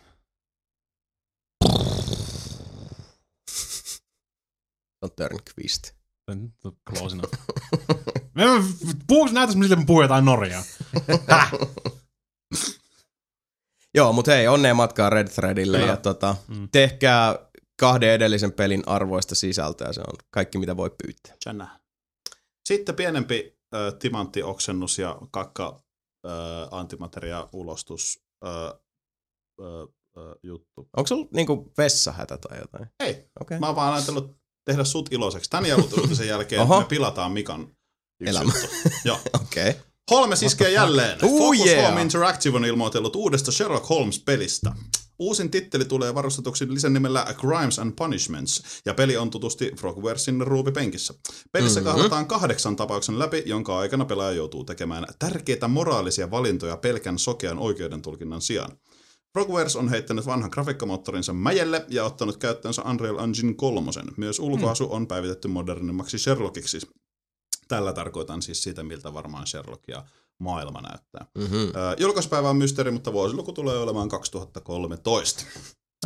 [4.99, 5.91] Se on Turnquist.
[6.31, 6.53] Sen
[6.89, 7.33] close enough.
[9.07, 10.63] Puhuks näytäis siltä, että mä puhun jotain Norjaa?
[13.95, 16.69] Joo, mutta hei, onnea matkaa Red Threadille ja tota, Mm.
[16.71, 19.93] tehkää kahden edellisen pelin arvoista sisältöä.
[19.93, 21.35] Se on kaikki, mitä voi pyytää.
[21.45, 21.79] Jännä.
[22.69, 25.81] Sitten pienempi äh, timanttioksennus ja kakka
[26.25, 26.31] äh,
[26.71, 29.81] antimateria ulostus äh, äh,
[30.17, 30.89] äh, juttu.
[30.97, 32.87] Onko sulla niinku vessahätä tai jotain?
[32.99, 33.27] Ei, Okei.
[33.41, 33.59] Okay.
[33.59, 35.49] mä oon vaan ajatellut tehdä sut iloiseksi.
[35.49, 35.63] Tän
[36.27, 36.79] jälkeen Oho.
[36.79, 37.75] me pilataan Mikan
[38.25, 38.53] Elämä.
[39.05, 39.19] Joo.
[39.41, 39.69] Okei.
[39.69, 39.81] Okay.
[40.11, 41.19] Holmes iskee jälleen.
[41.25, 41.85] Ooh, Focus yeah.
[41.85, 44.71] Home Interactive on ilmoitellut uudesta Sherlock Holmes-pelistä.
[45.19, 51.13] uusin titteli tulee varustetuksi lisänimellä Crimes and Punishments, ja peli on tutusti Frogwaresin ruupipenkissä.
[51.51, 51.93] Pelissä mm-hmm.
[51.93, 58.41] kahdataan kahdeksan tapauksen läpi, jonka aikana pelaaja joutuu tekemään tärkeitä moraalisia valintoja pelkän sokean oikeudentulkinnan
[58.41, 58.77] sijaan.
[59.33, 63.91] Frogwares on heittänyt vanhan grafiikkamoottorinsa mäjelle ja ottanut käyttöönsä Unreal Engine 3.
[64.17, 66.79] Myös ulkoasu on päivitetty modernimmaksi Sherlockiksi.
[67.69, 70.05] Tällä tarkoitan siis sitä, miltä varmaan Sherlock ja
[70.39, 71.25] maailma näyttää.
[71.37, 71.71] Mm-hmm.
[71.99, 75.43] Julkaisupäivä on mysteeri, mutta vuosiluku tulee olemaan 2013.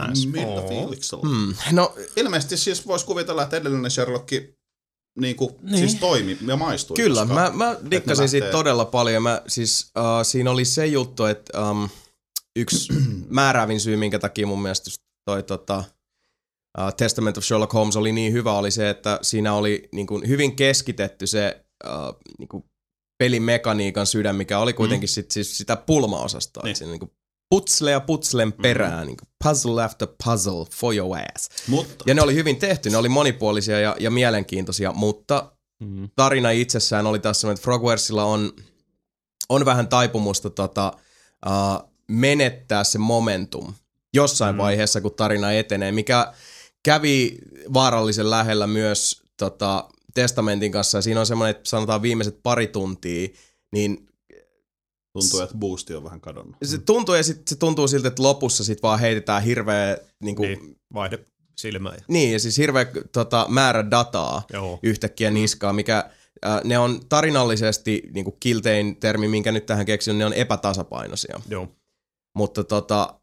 [0.08, 0.28] Nice.
[0.28, 0.68] Millä Oo.
[0.68, 1.30] fiiliksellä?
[1.30, 1.56] Hmm.
[1.72, 4.30] No, Ilmeisesti siis voisi kuvitella, että edellinen Sherlock
[5.20, 5.78] niin kuin, Niin.
[5.78, 6.96] siis toimi ja maistui.
[6.96, 9.24] Kyllä, koska- mä, mä dikkasin siitä todella paljon.
[9.24, 11.90] Mä, siis, uh, siinä oli se juttu, että um,
[12.56, 12.94] yksi
[13.30, 14.92] määräävin syy, minkä takia mun mielestä
[15.26, 15.84] toi tota,
[16.80, 20.28] uh, Testament of Sherlock Holmes oli niin hyvä, oli se, että siinä oli niin kuin,
[20.28, 22.64] hyvin keskitetty se uh, niin kuin,
[23.18, 26.64] pelimekaniikan sydän, mikä oli kuitenkin sit, siis sitä pulmaosastoa.
[26.64, 26.76] Niin.
[26.76, 27.12] Siinä, niin kuin,
[27.50, 29.06] putsle ja putslen perään, mm.
[29.06, 31.50] niin kuin, puzzle after puzzle for your ass.
[31.68, 35.54] Mutta Ja ne oli hyvin tehty, ne oli monipuolisia ja, ja mielenkiintoisia, mutta
[35.84, 36.10] Mm.
[36.16, 38.54] tarina itsessään oli semmoinen, että Frogwaresilla on,
[39.50, 40.94] on vähän taipumusta tota,
[41.46, 43.74] uh, menettää se momentum
[44.14, 44.58] jossain mm.
[44.58, 46.34] vaiheessa, kun tarina etenee, mikä
[46.84, 47.38] kävi
[47.74, 50.98] vaarallisen lähellä myös tota, Testamentin kanssa.
[50.98, 53.28] Ja siinä on semmoinen, että sanotaan viimeiset pari tuntia,
[53.72, 54.08] niin
[55.14, 56.56] tuntuu, että boosti on vähän kadonnut.
[56.64, 60.50] se tuntuu, ja sit, se tuntuu siltä, että lopussa sit vaan heitetään hirveä niin kuin,
[60.50, 61.20] Niin, vaihde
[61.58, 61.98] silmää.
[62.08, 64.80] niin, ja siis hirveä tota, määrä dataa Joo.
[64.84, 66.10] yhtäkkiä niskaa, mikä
[66.46, 71.42] äh, ne on tarinallisesti niin kuin kiltein termi, minkä nyt tähän keksin, ne on epätasapainoisia.
[71.50, 71.68] Joo.
[72.36, 73.20] Mutta tota,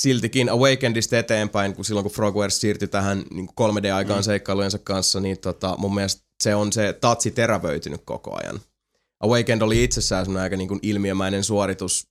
[0.00, 4.24] siltikin Awakenedista eteenpäin, kun silloin kun Frogwares siirtyi tähän niin 3D-aikaan mm.
[4.24, 8.60] seikkailujensa kanssa, niin tota, mun mielestä se on se tatsi terävöitynyt koko ajan.
[9.20, 12.08] Awakened oli itsessään aika niin kuin ilmiömäinen suoritus.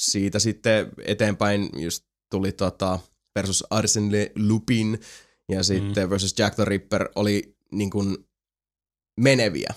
[0.00, 2.98] Siitä sitten eteenpäin just tuli tota,
[3.38, 5.00] versus Arsene Lupin
[5.52, 6.10] ja sitten mm.
[6.10, 8.16] versus Jack the Ripper oli niin kuin
[9.20, 9.74] meneviä.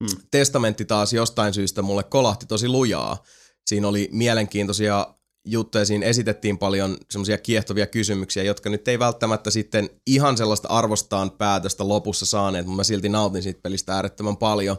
[0.00, 0.20] Mm.
[0.30, 3.22] Testamentti taas jostain syystä mulle kolahti tosi lujaa.
[3.66, 5.14] Siinä oli mielenkiintoisia
[5.46, 11.30] juttuja, siinä esitettiin paljon semmoisia kiehtovia kysymyksiä, jotka nyt ei välttämättä sitten ihan sellaista arvostaan
[11.30, 14.76] päätöstä lopussa saaneet, mutta mä silti nautin siitä pelistä äärettömän paljon.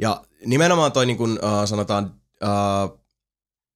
[0.00, 2.14] Ja nimenomaan toi niin kuin uh, sanotaan,
[2.44, 3.00] uh,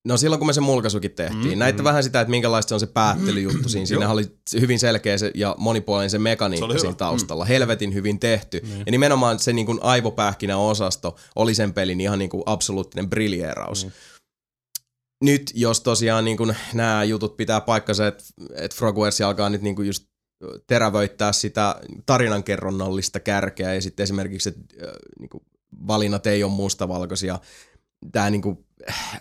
[0.04, 1.84] no silloin kun me se mulkaisukin tehtiin, Mm, mm, näitte mm.
[1.84, 3.86] vähän sitä, että minkälaista se on se päättelyjuttu siinä.
[3.86, 4.12] Siinä Joo.
[4.12, 4.24] oli
[4.60, 6.78] hyvin selkeä se ja monipuolinen se Se mekaniikka hyvä.
[6.78, 7.44] siinä taustalla.
[7.44, 8.60] Helvetin hyvin tehty.
[8.64, 8.82] Niin.
[8.86, 13.84] Ja nimenomaan se niin kuin aivopähkinä osasto oli sen pelin ihan niin kuin absoluuttinen briljeeraus.
[13.84, 13.92] Mm.
[15.24, 19.76] Nyt jos tosiaan niin kuin nämä jutut pitää paikkansa, että, että Frogwares alkaa nyt niin
[19.76, 20.04] kuin just
[20.66, 25.42] terävöittää sitä tarinankerronnallista kärkeä ja sitten esimerkiksi, että äh, niin kuin
[25.86, 27.38] valinnat ei ole mustavalkoisia.
[28.12, 29.20] Tämä niin kuin, äh,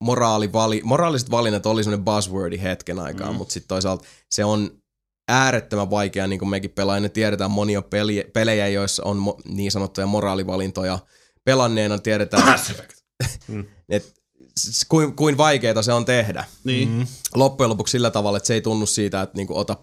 [0.00, 3.32] moraalivali, moraaliset valinnat oli semmoinen buzzwordi hetken aikaa, Mm.
[3.32, 3.36] mm.
[3.38, 4.70] mutta sitten toisaalta se on
[5.28, 10.06] äärettömän vaikea, niin kuin mekin pelaajina tiedetään monia peli, pelejä, joissa on mo, niin sanottuja
[10.06, 10.98] moraalivalintoja.
[11.44, 12.58] Pelanneena tiedetään,
[13.48, 13.64] Mm.
[13.88, 14.14] että s-
[14.88, 16.44] kuin, kuin vaikeaa se on tehdä.
[16.64, 16.88] Niin.
[16.88, 17.06] Mm.
[17.34, 19.76] Loppujen lopuksi sillä tavalla, että se ei tunnu siitä, että niinku ota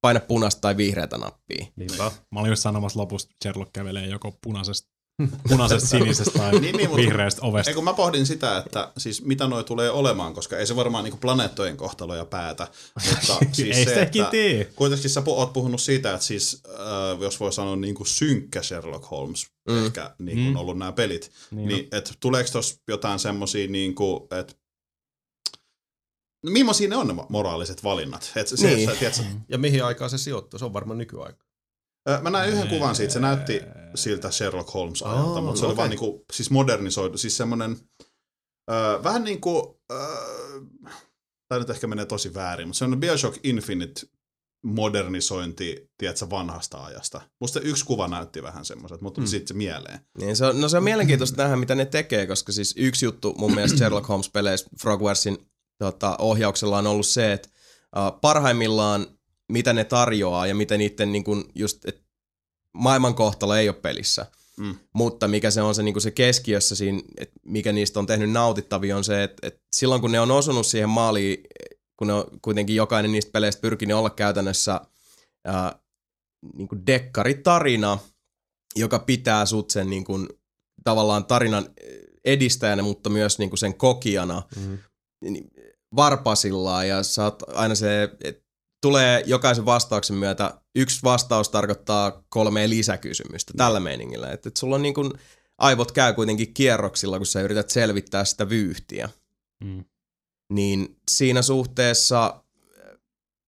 [0.00, 1.66] paina punaista tai vihreätä nappia.
[1.76, 2.12] Niinpä.
[2.30, 4.88] Mä olin just sanomassa lopussa, että Sherlock kävelee joko punaisesta,
[5.48, 7.70] punaisesta sinisestä tai Niin, niin, mutta- vihreästä ovesta.
[7.70, 11.04] Ei kun mä pohdin sitä, että siis mitä noi tulee olemaan, koska ei se varmaan
[11.04, 12.68] niinku planeettojen kohtaloja päätä.
[13.10, 14.64] Mutta siis Ei se, että tee.
[14.64, 19.10] kuitenkin sä pu- oot puhunut siitä, että siis, äh, jos voi sanoa niinku synkkä Sherlock
[19.10, 19.86] Holmes, mm.
[19.86, 20.56] Ehkä niin kuin Mm.
[20.56, 24.54] ollut nämä pelit, Niin, niin, että tuleeko tuossa jotain semmosia niinku, että
[26.44, 28.32] No, millaisia ne on ne moraaliset valinnat?
[28.36, 28.90] Et se, Niin.
[28.90, 30.58] se, tiedätkö, Ja mihin aikaan se sijoittuu?
[30.58, 31.45] Se on varmaan nykyaika.
[32.22, 33.62] Mä näin yhden kuvan siitä, se näytti
[33.94, 37.76] siltä Sherlock Holmes ajalta, Aa, mutta se no oli vaan niinku, siis modernisoitu, siis semmonen,
[38.70, 39.96] ö, vähän niinku, ö,
[41.48, 44.00] tämä nyt ehkä menee tosi väärin, mutta semmoinen Bioshock Infinite
[44.64, 47.20] modernisointi, tiedätkö, vanhasta ajasta.
[47.40, 49.26] Musta yksi kuva näytti vähän semmoiset, mutta mm.
[49.26, 50.00] sitten se mieleen.
[50.18, 53.34] Niin se on, no se on mielenkiintoista nähdä, mitä ne tekee, koska siis yksi juttu
[53.38, 55.38] mun mielestä Sherlock Holmes-peleissä Frogwaresin
[55.78, 57.48] tota, ohjauksella on ollut se, että
[57.96, 59.06] uh, parhaimmillaan
[59.52, 62.02] mitä ne tarjoaa ja mitä niiden niin kun just, et
[62.74, 64.26] maailmankohtalo ei ole pelissä.
[64.56, 64.74] Mm.
[64.94, 68.96] Mutta mikä se on se, niin se keskiössä siinä, että mikä niistä on tehnyt nautittavia
[68.96, 71.44] on se, että, että silloin kun ne on osunut siihen maaliin,
[71.96, 74.80] kun ne on kuitenkin jokainen niistä peleistä pyrkinyt olla käytännössä
[75.44, 75.78] ää,
[76.54, 77.98] niin kuin dekkaritarina,
[78.76, 80.28] joka pitää sut sen niin kuin,
[80.84, 81.68] tavallaan tarinan
[82.24, 84.78] edistäjänä, mutta myös niin kuin sen kokijana Mm.
[85.22, 85.50] niin
[85.96, 88.45] varpasillaan ja sä oot aina se, että
[88.82, 94.32] tulee jokaisen vastauksen myötä, yksi vastaus tarkoittaa kolme lisäkysymystä tällä meiningillä.
[94.32, 95.12] Että et sulla on niin kuin,
[95.58, 99.08] aivot käy kuitenkin kierroksilla, kun sä yrität selvittää sitä vyyhtiä.
[99.64, 99.84] Mm.
[100.52, 102.44] niin siinä suhteessa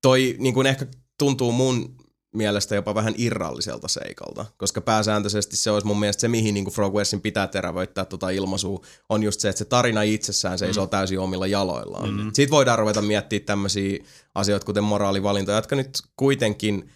[0.03, 0.87] toi niin kuin ehkä
[1.18, 1.98] tuntuu mun
[2.35, 7.20] mielestä jopa vähän irralliselta seikalta, koska pääsääntöisesti se olisi mun mielestä se, mihin niin Frogwaresin
[7.20, 10.91] pitää terävöittää tota ilmaisua, on just se, että se tarina itsessään seisoo mm.
[10.91, 12.11] täysin omilla jaloillaan.
[12.11, 12.31] Mm.
[12.33, 14.05] Siitä voidaan ruveta miettimään tämmöisiä
[14.35, 16.91] asioita, kuten moraalivalintoja, jotka nyt kuitenkin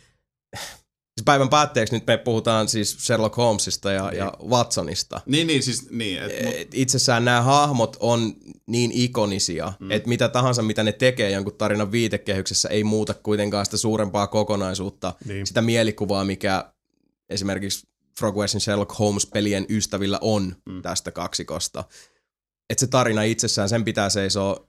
[1.17, 5.21] Siis päivän päätteeksi nyt me puhutaan siis Sherlock Holmesista ja, ja Watsonista.
[5.27, 6.23] Niin, niin, siis niin.
[6.23, 6.55] Et, mut...
[6.75, 8.33] Itsessään nämä hahmot on
[8.67, 9.91] niin ikonisia, mm.
[9.91, 15.15] että mitä tahansa mitä ne tekee jonkun tarinan viitekehyksessä ei muuta kuitenkaan sitä suurempaa kokonaisuutta,
[15.25, 15.47] niin.
[15.47, 16.73] sitä mielikuvaa, mikä
[17.31, 17.89] esimerkiksi
[18.19, 20.83] Frogwaresin Sherlock Holmes-pelien ystävillä on mm.
[20.83, 21.85] tästä kaksikosta.
[22.71, 24.69] Että se tarina itsessään, sen pitää seisoa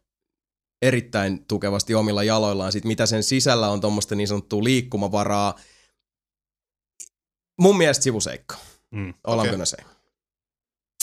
[0.82, 2.72] erittäin tukevasti omilla jaloillaan.
[2.72, 5.56] Sitten mitä sen sisällä on tuommoista niin sanottua liikkumavaraa–
[7.64, 8.56] mun mielestä sivuseikka.
[8.92, 9.66] Mm, Ollaan okay.
[9.66, 9.78] se.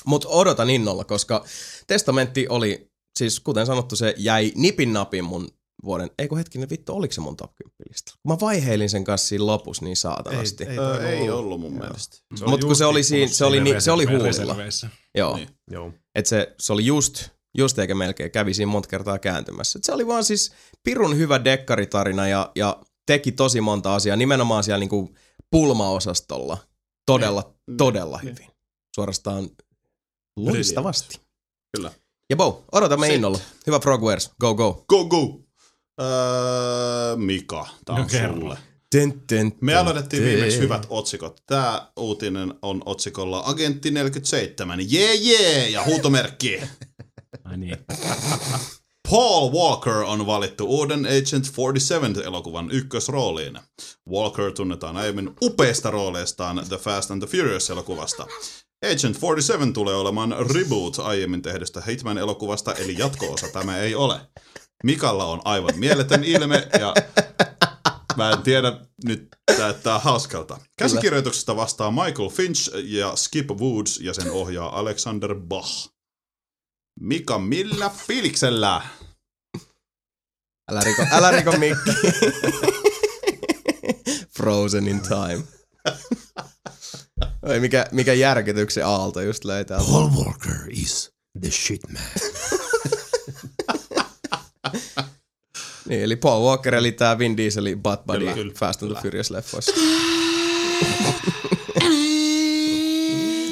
[0.06, 1.44] Mutta odotan innolla, koska
[1.86, 5.48] testamentti oli, siis kuten sanottu, se jäi nipin napin mun
[5.84, 8.14] vuoden, eikö hetkinen vittu, oliko se mun top 10 lista?
[8.28, 10.64] Mä vaiheilin sen kanssa siinä lopussa niin saatanasti.
[10.64, 12.16] Ei, ei, öö, ei ollut mun mielestä.
[12.46, 14.56] Mutta kun se oli, siinä, se oli, ni, se oli huulilla.
[15.14, 15.36] Joo.
[15.36, 15.48] Niin.
[15.70, 15.92] Joo.
[16.14, 19.78] Et se, se oli just, just eikä melkein, kävi siinä monta kertaa kääntymässä.
[19.78, 20.52] Et se oli vaan siis
[20.82, 25.14] pirun hyvä dekkaritarina ja, ja teki tosi monta asiaa, nimenomaan siellä niinku
[25.50, 26.58] pulmaosastolla
[27.06, 28.46] todella, ne, todella ne, hyvin.
[28.46, 28.54] Ne.
[28.94, 29.50] Suorastaan
[30.36, 31.20] loistavasti.
[31.76, 31.92] Kyllä.
[32.30, 33.14] Ja Bo, odotamme Sit.
[33.14, 33.38] innolla.
[33.66, 34.84] Hyvä Frogwares, go go.
[34.88, 35.40] Go go!
[36.00, 38.58] Öö, Mika, tää on no, sulle.
[38.90, 41.42] Tyn, tyn, Me aloitettiin viimeksi hyvät otsikot.
[41.46, 44.78] Tämä uutinen on otsikolla Agentti 47.
[44.88, 45.68] Jee jee!
[45.68, 46.62] Ja huutomerkki.
[47.44, 47.76] Ai niin.
[49.10, 53.58] Paul Walker on valittu uuden Agent 47-elokuvan ykkösrooliin.
[54.10, 58.26] Walker tunnetaan aiemmin upeista rooleistaan The Fast and the Furious-elokuvasta.
[58.84, 64.20] Agent 47 tulee olemaan reboot aiemmin tehdystä Hitman-elokuvasta, eli jatko-osa tämä ei ole.
[64.84, 66.94] Mikalla on aivan mieletön ilme ja
[68.16, 69.28] mä en tiedä nyt
[69.58, 70.58] näyttää hauskalta.
[70.78, 75.88] Käsikirjoituksesta vastaa Michael Finch ja Skip Woods ja sen ohjaa Alexander Bach.
[77.00, 78.82] Mika, millä fiiliksellä?
[80.70, 81.90] Älä riko, älä riko mikki.
[84.36, 85.42] Frozen in time.
[87.42, 89.78] Oi, mikä, mikä järkytyksen aalto just löytää.
[89.78, 92.02] Paul Walker is the shit man.
[95.88, 99.02] niin, eli Paul Walker eli tää Vin Dieselin Butt Buddy kyllä, kyllä, Fast and the
[99.02, 99.72] Furious leffoissa.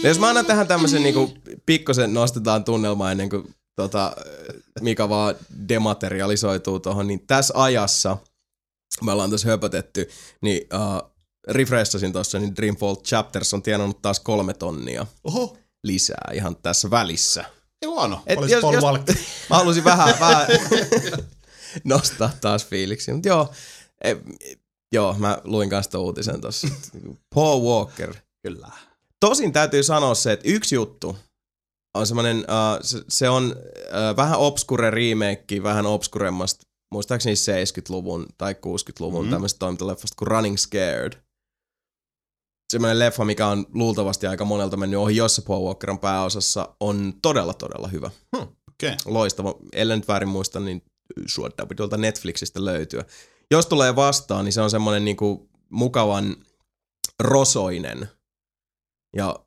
[0.03, 1.33] No jos mä annan tähän tämmöisen niinku
[1.67, 4.17] pikkosen nostetaan tunnelmaa ennen kuin tota,
[4.81, 5.35] mikä vaan
[5.69, 8.17] dematerialisoituu tuohon, niin tässä ajassa,
[9.03, 10.11] me ollaan tässä höpötetty,
[10.43, 11.11] niin uh,
[11.49, 15.57] refreshasin tuossa, niin Dreamfall Chapters on tienannut taas kolme tonnia Oho.
[15.85, 17.45] lisää ihan tässä välissä.
[17.83, 18.23] Ei huono.
[18.27, 18.85] Et jos, jos,
[19.51, 20.47] mä halusin vähän, vähän
[21.85, 23.53] nostaa taas fiiliksi, mutta joo,
[24.05, 24.17] e,
[24.93, 26.69] joo, mä luin kanssa uutisen tuossa.
[27.35, 28.15] Paul Walker.
[28.43, 28.69] Kyllä.
[29.21, 31.17] Tosin täytyy sanoa se, että yksi juttu
[31.95, 36.63] on semmoinen, uh, se, se on uh, vähän obskure remake, vähän obskuremmasta,
[36.95, 39.33] muistaakseni 70-luvun tai 60-luvun mm-hmm.
[39.33, 41.13] tämmöistä toimintaleffasta kuin Running Scared.
[42.73, 47.15] Semmoinen leffa, mikä on luultavasti aika monelta mennyt ohi, jossa Paul Walker on pääosassa, on
[47.23, 48.11] todella, todella hyvä.
[48.37, 48.97] Hmm, okay.
[49.05, 49.55] Loistava.
[49.73, 50.83] Ellen nyt väärin muista, niin
[51.27, 53.05] suodattaa tuolta Netflixistä löytyä.
[53.51, 56.37] Jos tulee vastaan, niin se on semmoinen niinku mukavan
[57.21, 58.09] rosoinen
[59.17, 59.39] ja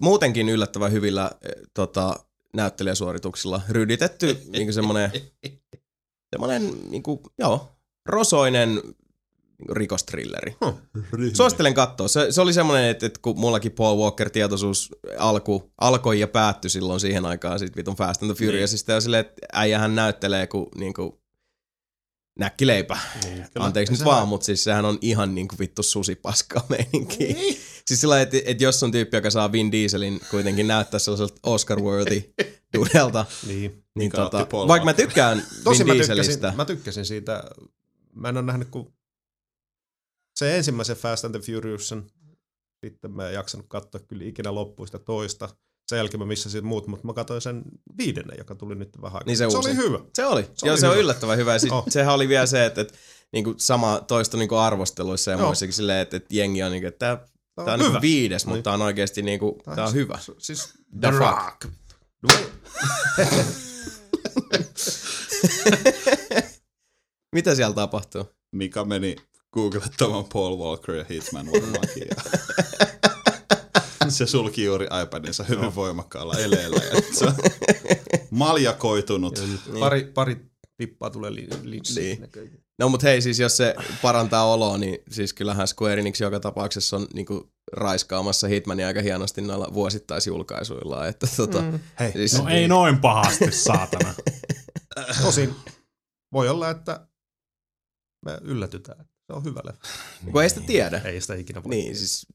[0.00, 1.30] muutenkin yllättävän hyvillä
[1.74, 2.14] tota,
[2.56, 5.10] näyttelijäsuorituksilla ryditetty niin semmoinen,
[6.34, 8.82] semmoinen niin kuin, joo, rosoinen
[9.70, 10.56] rikostrilleri.
[10.64, 10.74] Huh,
[11.32, 12.08] Suosittelen katsoa.
[12.08, 17.00] Se, se oli semmoinen, että, että kun mullakin Paul Walker-tietoisuus alku, alkoi ja päättyi silloin
[17.00, 18.94] siihen aikaan sit vitun Fast and the Furiousista niin.
[18.94, 21.12] ja silleen, että äijähän näyttelee kuin, niin kuin
[22.38, 22.98] näkkileipä.
[23.24, 27.32] Niin, Anteeksi nyt vaan, mutta siis sehän on ihan niin kuin vittu susipaska meininki.
[27.32, 27.56] Niin.
[27.86, 32.34] Siis sillä että et jos on tyyppi, joka saa Vin Dieselin kuitenkin näyttää sellaiselta Oscar-worthy
[32.76, 36.52] dudelta, niin, niin tota, vaikka mä tykkään Tosi Vin Dieselistä.
[36.56, 37.44] Mä tykkäsin siitä,
[38.14, 38.94] mä en ole nähnyt kuin
[40.36, 42.06] se ensimmäisen Fast and the Furiousin,
[42.84, 45.48] sitten mä en jaksanut katsoa kyllä ikinä loppuun sitä toista.
[45.86, 47.62] Sen jälkeen mä missasin muut, mutta mä katsoin sen
[47.98, 49.98] viidennen, joka tuli nyt vähän Niin se, se oli hyvä.
[50.14, 50.42] Se oli.
[50.42, 50.94] Se, Joo, oli se hyvä.
[50.94, 51.58] on yllättävän hyvä.
[51.58, 51.84] Sit, oh.
[51.88, 52.94] Sehän oli vielä se, että, että
[53.32, 57.72] niinku sama toista niinku arvosteluissa ja muissakin silleen, että, että jengi on niinku, että Tämä
[57.74, 58.00] on, on hyvä.
[58.00, 60.18] viides, mutta tämä on oikeasti niinku, tämä, tämä on hyvä.
[60.38, 61.64] Siis The Rock.
[67.34, 68.24] Mitä siellä tapahtuu?
[68.52, 69.16] Mika meni
[69.52, 72.08] googlettamaan Paul Walker ja Hitman varmaankin.
[74.08, 76.80] se sulki juuri iPadinsa hyvin voimakkaalla eleellä.
[76.84, 77.34] Ja se on
[78.30, 79.42] maljakoitunut.
[79.80, 80.36] Pari, pari
[80.76, 82.28] tippaa tulee li- linssiin.
[82.36, 82.64] Niin.
[82.78, 86.96] No mut hei, siis jos se parantaa oloa, niin siis kyllähän Square Enix joka tapauksessa
[86.96, 91.06] on niinku raiskaamassa Hitmania aika hienosti noilla vuosittaisjulkaisuilla.
[91.06, 91.80] Että tota, mm.
[92.00, 94.14] Hei, siis, No ei noin pahasti, saatana.
[95.22, 95.54] Tosin
[96.32, 97.06] voi olla, että
[98.26, 99.04] me yllätytään.
[99.26, 99.82] Se on hyvä leffa.
[100.32, 101.00] kun ei sitä tiedä.
[101.04, 101.70] Ei sitä ikinä voi.
[101.70, 102.26] Niin, siis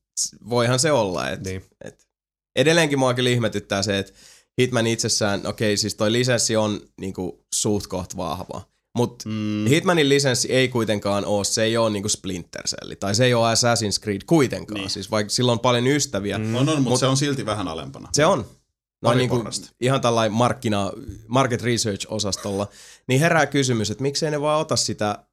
[0.50, 1.30] voihan se olla.
[1.30, 1.66] Et, Niin.
[1.84, 2.08] et.
[2.56, 4.14] Edelleenkin mua kyllä ihmetyttää se, että
[4.60, 8.62] Hitman itsessään, okei siis toi lisenssi on niinku suht koht vahva.
[8.96, 13.26] Mutta Mm, Hitmanin lisenssi ei kuitenkaan ole, se ei ole niinku Splinter Cell, tai se
[13.26, 14.80] ei ole Assassin's Creed kuitenkaan.
[14.80, 14.90] Niin.
[14.90, 16.56] Siis vaikka sillä on paljon ystäviä, mm.
[16.56, 18.10] on, on, mutta se on silti vähän alempana.
[18.14, 18.46] se on.
[19.02, 19.70] No niinku, porrasta.
[19.82, 20.92] ihan tällainen markkina,
[21.28, 22.68] market research-osastolla.
[23.08, 25.24] Niin herää kysymys, että miksei ne vaan ota sitä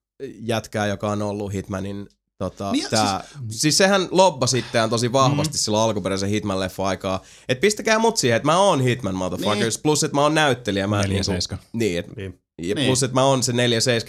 [0.40, 2.08] jätkää, joka on ollut Hitmanin
[2.38, 5.58] Tota, Niin, tää, siis, siis sehän lobbasi itseään tosi vahvasti mm.
[5.58, 7.22] silloin alkuperäisen Hitman-leffa aikaa.
[7.48, 9.82] Että pistäkää mut siihen, että mä oon Hitman motherfuckers, niin.
[9.82, 10.86] plus että mä oon näyttelijä.
[10.86, 11.58] Mä Neljä niinku- seiska.
[11.72, 12.40] Niin, et, Niin.
[12.62, 12.86] ja Niin.
[12.86, 13.56] plus että mä oon se 4-7,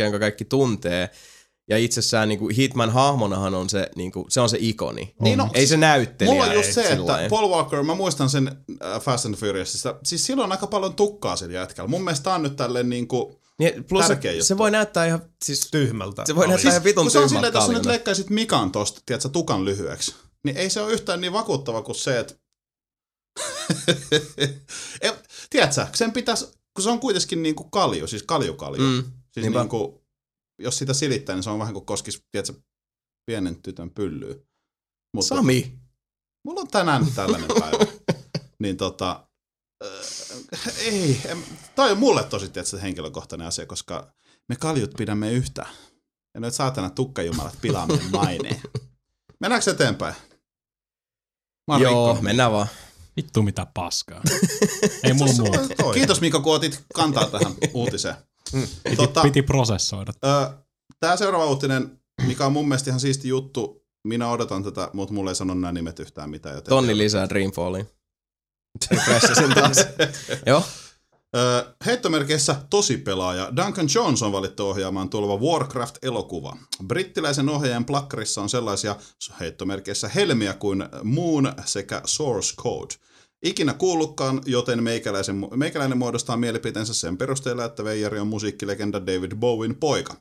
[0.03, 1.09] jonka kaikki tuntee.
[1.69, 5.15] Ja itsessään niinku Hitman hahmonahan on se, niinku, se on se ikoni.
[5.21, 6.33] Niin, no, Ei se näyttelijä.
[6.33, 7.29] Mulla on just ei se, että sillain.
[7.29, 8.47] Paul Walker, mä muistan sen
[8.85, 11.89] äh, Fast and Furiousista, siis silloin on aika paljon tukkaa sillä jätkällä.
[11.89, 14.47] Mun mielestä tää on nyt tälleen niinku, Niin, plus tärkeä se, juttu.
[14.47, 16.23] se voi näyttää ihan, siis Tyhmältä.
[16.25, 16.49] Se voi oli.
[16.49, 19.65] näyttää ihan vitun kun se on silleen, että jos nyt leikkaisit Mikan tosta, tiedätkö, tukan
[19.65, 22.35] lyhyeksi, niin ei se ole yhtään niin vakuuttava kuin se, että...
[25.01, 25.11] Ei,
[25.49, 28.81] tiedätkö, sen pitäisi, kun se on kuitenkin niinku kalju, siis kaljukalju.
[28.81, 29.03] Mm,
[29.33, 29.59] siis niinpä.
[29.59, 30.05] niinku,
[30.59, 32.53] jos sitä silittää, niin se on vähän kuin koskisi, tiedätkö,
[33.25, 34.35] pienen tytön pyllyä.
[35.13, 35.79] Mutta Sami.
[36.45, 37.85] mulla on tänään tällainen päivä.
[38.63, 39.27] niin tota,
[39.85, 41.43] äh, ei, en,
[41.75, 44.13] toi on mulle tosi tiedätkö, henkilökohtainen asia, koska
[44.49, 45.65] me kaljut pidämme yhtä.
[46.33, 48.61] Ja nyt saatana tukkajumalat pilaa meidän maineen.
[49.39, 50.15] Mennäänkö eteenpäin?
[51.67, 51.91] Marikko.
[51.91, 52.67] Joo, mennään vaan.
[53.17, 54.21] Vittu mitä paskaa.
[55.03, 55.59] Ei mulla muuta.
[55.93, 58.15] Kiitos Mika, kun otit kantaa tähän uutiseen.
[58.83, 60.13] Piti, Tota- piti prosessoida.
[60.99, 65.31] Tämä seuraava uutinen, mikä on mun mielestä ihan siisti juttu, minä odotan tätä, mutta mulle
[65.31, 66.55] ei sano nämä nimet yhtään mitään.
[66.55, 67.89] Joten Tonni lisää Dreamfalliin.
[69.05, 69.77] Pressasin taas.
[70.45, 70.63] Joo.
[71.85, 76.57] Heittomerkeissä tosi pelaaja Duncan Jones on valittu ohjaamaan tuleva Warcraft-elokuva.
[76.87, 78.95] Brittiläisen ohjaajan plakkarissa on sellaisia
[79.39, 82.95] heittomerkeissä helmiä kuin Moon sekä Source Code.
[83.43, 89.75] Ikinä kuullutkaan, joten meikäläisen, meikäläinen muodostaa mielipiteensä sen perusteella, että Veijari on musiikkilegenda David Bowen
[89.75, 90.15] poika.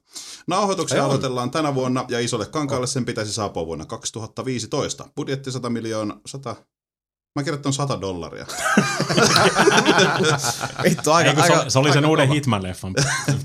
[0.46, 5.08] Nauhoituksia Ei aloitellaan tänä vuonna ja isolle kankaalle sen pitäisi saapua vuonna 2015.
[5.16, 6.56] Budjetti 100 miljoonaa, 100,
[7.36, 8.46] mä kirjoitan 100 dollaria.
[10.84, 12.40] Vittu, aika, Eikö, se, aika, oli- se oli sen uuden kova.
[12.40, 12.94] Hitman-leffan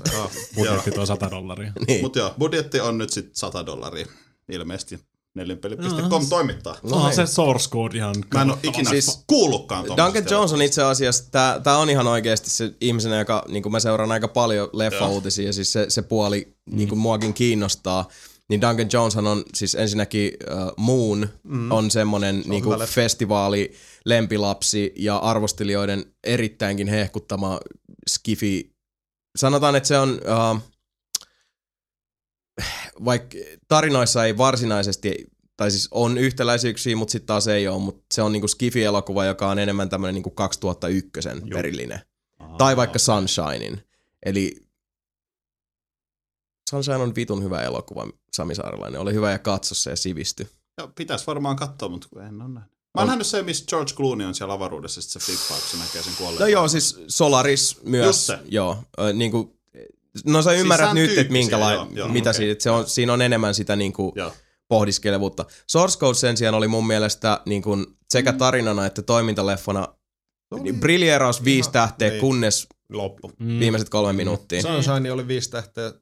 [0.56, 1.72] budjetti tuo 100 dollaria.
[1.86, 2.02] niin.
[2.02, 4.06] Mutta joo, budjetti on nyt sitten 100 dollaria.
[4.48, 5.00] Ilmeisesti
[5.34, 6.76] nelinpeli.com toimittaa.
[6.82, 7.14] No hei.
[7.14, 8.14] se source code ihan...
[8.34, 12.06] Mä en ole ikinä Siis kuullutkaan Duncan Jones on itse asiassa, tää, tää on ihan
[12.06, 16.54] oikeasti se ihmisenä, joka, niin mä seuraan aika paljon leffa-uutisia, ja siis se, se puoli
[16.66, 16.76] mm.
[16.76, 18.08] niin muakin kiinnostaa.
[18.52, 21.70] Niin Duncan Joneshan on siis ensinnäkin uh, Moon mm.
[21.70, 22.94] on semmonen niin hyvä kuin leffa.
[22.94, 23.72] festivaali,
[24.04, 27.60] lempilapsi ja arvostelijoiden erittäinkin hehkuttama
[28.08, 28.72] skifi.
[29.36, 30.60] Sanotaan, että se on, uh,
[33.04, 33.38] vaikka
[33.68, 35.26] tarinoissa ei varsinaisesti,
[35.56, 39.50] tai siis on yhtäläisyyksiä, mutta sitten taas ei ole, mutta se on niinku Skifi-elokuva, joka
[39.50, 41.10] on enemmän tämmöinen niinku 2001
[41.54, 42.00] perillinen.
[42.58, 43.82] Tai vaikka Sunshinein.
[44.26, 44.56] Eli
[46.70, 49.00] Sunshine on vitun hyvä elokuva, Sami Saarelainen.
[49.00, 50.48] Oli hyvä ja katso se ja sivisty.
[50.78, 52.72] Joo, pitäisi varmaan katsoa, mutta kun en ole nähnyt.
[52.94, 55.76] Mä oon nähnyt se, missä George Clooney on siellä avaruudessa, sit se flippaa, kun se
[55.76, 56.40] näkee sen kuolleen.
[56.40, 58.06] No joo, siis Solaris myös.
[58.06, 58.38] Just se.
[58.48, 59.56] Joo, ö, niinku,
[60.24, 62.36] no sä ymmärrät sään nyt, että minkälainen, joo, joo, mitä okei.
[62.36, 64.32] siitä, että se on, siinä on enemmän sitä niinku Joo.
[64.68, 65.44] pohdiskelevuutta.
[65.66, 69.88] Source Code sen sijaan oli mun mielestä niin kuin sekä tarinana että toimintaleffona
[70.60, 72.20] niin briljeeraus viisi tähteä, niin.
[72.20, 73.32] kunnes Loppu.
[73.38, 73.58] Mm.
[73.58, 74.62] viimeiset kolme minuuttia.
[74.62, 75.92] Sunshine oli viisi tähteä,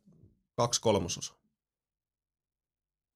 [0.61, 1.35] kaksi kolmasosa.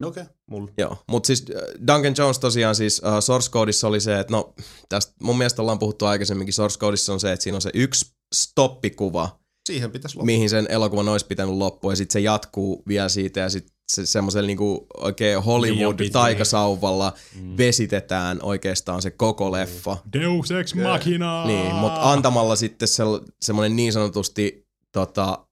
[0.04, 0.22] Okei.
[0.22, 0.34] Okay.
[0.50, 0.70] Mulla.
[0.78, 4.54] Joo, mutta siis äh, Duncan Jones tosiaan siis uh, Source Codeissa oli se, että no
[4.88, 8.14] tästä mun mielestä ollaan puhuttu aikaisemminkin, Source Codeissa on se, että siinä on se yksi
[8.34, 9.38] stoppikuva,
[9.68, 10.26] Siihen pitäisi loppua.
[10.26, 14.06] mihin sen elokuvan olisi pitänyt loppua ja sitten se jatkuu vielä siitä ja sitten se
[14.06, 16.12] semmoisella niinku oikein Hollywood pitkä.
[16.12, 17.12] taikasauvalla
[17.56, 19.96] vesitetään oikeastaan se koko leffa.
[20.12, 21.46] Deus ex machina!
[21.46, 23.02] Niin, mutta antamalla sitten se,
[23.42, 25.46] semmoinen niin sanotusti tota,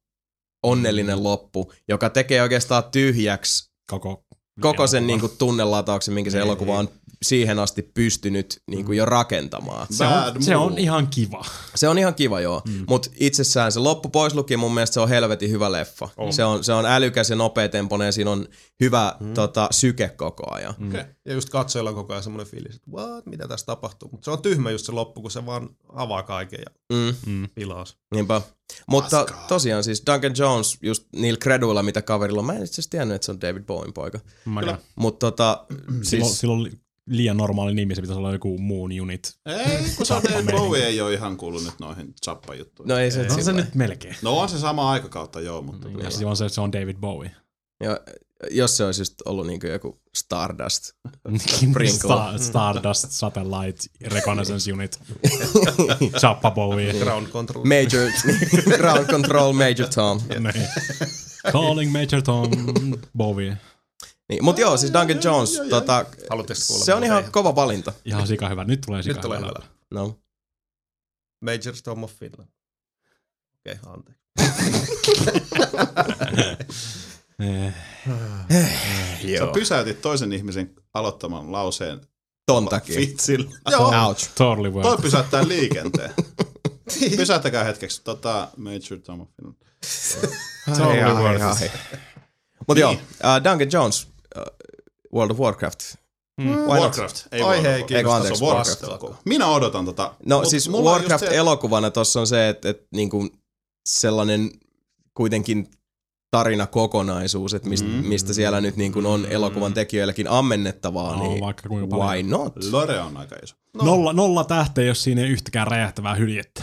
[0.63, 4.25] onnellinen loppu, joka tekee oikeastaan tyhjäksi Koko,
[4.61, 5.07] koko sen elokuva.
[5.07, 6.89] niinku tunnelatauksen, minkä se Niin, elokuva on
[7.23, 9.87] siihen asti pystynyt niin kuin jo rakentamaan.
[9.91, 11.45] Se on, se on ihan kiva.
[11.75, 12.85] Se on ihan kiva joo, mm.
[12.89, 16.09] mutta itsessään se loppu pois lukien mun mielestä se on helvetin hyvä leffa.
[16.17, 16.33] On.
[16.33, 18.47] Se, on, se on älykäs ja nopeatempoinen ja siinä on
[18.81, 19.35] hyvä mm.
[19.35, 20.75] tota, syke koko ajan.
[20.79, 20.89] Mm.
[20.89, 21.05] Okei.
[21.25, 24.09] Ja just katsojalla on koko ajan semmoinen fiilis, että what, mitä tässä tapahtuu.
[24.13, 27.15] Mutta se on tyhmä just se loppu, kun se vaan avaa kaiken ja Mm.
[27.27, 27.49] Mm.
[27.55, 27.97] pilaa sen.
[28.15, 28.43] Niinpä.
[28.89, 29.47] Mutta Paskaa.
[29.49, 33.15] tosiaan siis Duncan Jones, just niillä creduilla, mitä kaverilla on, mä en itse asiassa tiennyt,
[33.15, 34.21] että se on David Bowen poika.
[34.45, 34.79] Kyllä.
[34.95, 36.71] Mutta tota, Silloin, siis, silloin oli
[37.07, 39.33] liian normaali nimi, se pitäisi olla joku Moon Unit.
[39.47, 40.23] Ei, kun se on.
[40.51, 42.89] Bowie ei ole ihan kuullut nyt noihin Zappa-juttuihin.
[42.89, 44.17] no ei se, On se sillä- nyt melkein.
[44.23, 45.89] No on se sama aikakautta, joo, mutta...
[46.03, 47.31] Ja se on, se, se on David Bowie.
[47.83, 48.01] ja,
[48.51, 50.91] jos se olisi just ollut niinku joku Stardust.
[51.87, 55.01] Star, Stardust Satellite Reconnaissance Unit.
[56.21, 56.93] Chappa Bowie.
[56.93, 57.65] Ground control.
[57.65, 58.11] Major,
[58.79, 60.21] ground control Major Tom.
[60.29, 60.67] Niin.
[61.53, 62.51] Calling Major Tom
[63.17, 63.57] Bowie.
[64.33, 66.85] Niin, mutta joo, siis Duncan Jones, tota, Haluatteko kuulla?
[66.85, 67.93] se on ihan kova valinta.
[68.05, 68.65] Ihan sika hyvä.
[68.65, 69.49] Nyt tulee sika Nyt tulee hyvä.
[69.49, 69.69] hyvä.
[69.91, 70.19] No.
[71.41, 72.49] Major Tom of Finland.
[73.59, 74.23] Okei, okay, anteeksi.
[77.41, 77.75] Eh,
[79.39, 82.01] Sä pysäytit toisen ihmisen aloittaman lauseen
[82.47, 82.97] Ton takia.
[82.97, 83.51] vitsillä.
[84.07, 84.31] Ouch.
[84.35, 86.11] Totally Toi pysäyttää liikenteen.
[87.17, 88.01] Pysäyttäkää hetkeksi.
[88.05, 89.57] Tota, Major Tom of Finland.
[90.79, 91.63] Totally worth.
[92.69, 93.01] Mutta joo, Niin.
[93.03, 94.09] uh, Duncan Jones,
[95.15, 95.81] World of Warcraft.
[96.41, 96.49] Mm.
[96.57, 97.27] Warcraft.
[97.33, 98.83] Ei Aihe World ei anteeksi, Se on Warcraft.
[98.83, 98.83] Warcraft.
[98.83, 99.17] elokuva.
[99.25, 100.15] Minä odotan tota.
[100.27, 101.37] No Mut siis mulla on just Warcraft se-
[101.91, 103.29] tossa on se, että, että niinku
[103.89, 104.51] sellainen
[105.15, 105.69] kuitenkin
[106.31, 107.93] tarinakokonaisuus, että mistä, Mm.
[107.95, 112.09] mistä siellä nyt niin kuin on elokuvan tekijöilläkin ammennettavaa, No, niin vaikka kuinka paljon.
[112.09, 112.53] why not?
[112.71, 113.55] Lore on aika iso.
[113.77, 113.85] No.
[113.85, 116.63] Nolla, nolla tähteä, jos siinä ei yhtäkään räjähtävää hyljettä.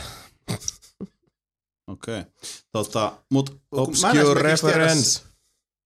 [1.88, 2.20] Okei.
[2.20, 2.32] Okay.
[2.72, 5.22] Tota, mut, Obscure esimerkiksi tiedä- reference.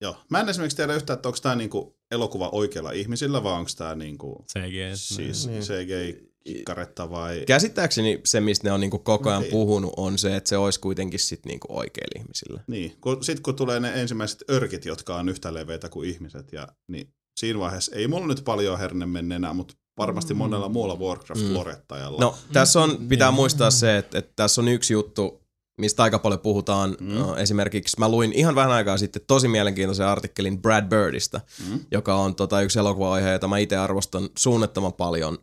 [0.00, 0.16] Joo.
[0.30, 3.94] Mä en esimerkiksi tiedä yhtään, että onko tämä niinku elokuva oikeilla ihmisillä vai onko tämä
[3.94, 4.74] niinku CG.
[4.94, 5.62] siis Niin.
[5.62, 7.44] CGI-karetta vai...
[7.46, 9.50] Käsittääkseni se, mistä ne on niinku koko ajan Niin.
[9.50, 12.60] puhunut, on se, että se olisi kuitenkin sit niinku oikeilla ihmisillä.
[12.66, 16.68] Niin, kun, sit kun tulee ne ensimmäiset örkit, jotka on yhtä leveitä kuin ihmiset, ja,
[16.88, 22.20] niin siinä vaiheessa ei mulla nyt paljon herne mennä enää, mutta varmasti monella muulla Warcraft-lorettajalla.
[22.20, 25.43] No, tässä on, pitää muistaa se, että, että tässä on yksi juttu,
[25.80, 26.96] mistä aika paljon puhutaan.
[27.00, 27.12] Mm.
[27.12, 27.38] Mm.
[27.38, 31.80] Esimerkiksi mä luin ihan vähän aikaa sitten tosi mielenkiintoisen artikkelin Brad Birdistä, Mm.
[31.90, 35.38] joka on tota, yksi elokuva-aihe, jota mä itse arvostan suunnattoman paljon.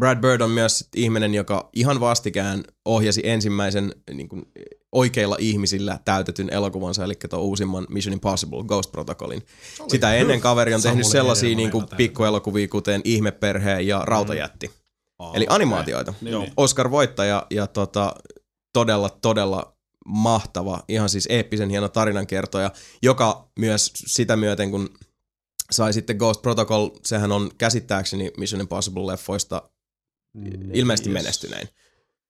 [0.00, 4.42] Brad Bird on myös sit ihminen, joka ihan vastikään ohjasi ensimmäisen niin kuin,
[4.92, 9.42] oikeilla ihmisillä täytetyn elokuvansa, eli tuon uusimman Mission Impossible Ghost Protocolin.
[9.88, 14.70] Sitä ennen kaveri on tehnyt Samuli sellaisia niin kuin, pikkuelokuvia, kuten Ihmeperhe ja Rautajätti.
[15.18, 15.56] Aa, Eli okei.
[15.56, 16.14] animaatioita.
[16.20, 16.42] Niin, Joo.
[16.42, 16.52] niin.
[16.56, 18.14] Oscar-voittaja ja tota,
[18.72, 22.70] todella, todella mahtava, ihan siis eeppisen hieno tarinankertoja,
[23.02, 24.90] joka myös sitä myöten, kun
[25.70, 29.68] sai sitten Ghost Protocol, sehän on käsittääkseni Mission Impossible-leffoista
[30.74, 31.14] ilmeisesti Yes.
[31.22, 31.68] menestynein.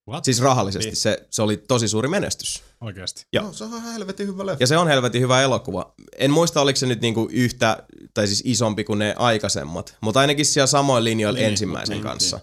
[0.09, 0.25] What?
[0.25, 0.97] Siis rahallisesti Niin.
[0.97, 2.63] se, se oli tosi suuri menestys.
[2.81, 3.27] Oikeesti.
[3.33, 3.45] Joo.
[3.47, 4.63] No, se on ihan helvetin hyvä leffa.
[4.63, 5.95] Ja se on helvetin hyvä elokuva.
[6.19, 7.83] En muista, oliko se nyt niinku yhtä,
[8.15, 12.41] tai siis isompi kuin ne aikaisemmat, mutta ainakin siellä samoin linjoilla Niin, ensimmäisen niin, kanssa.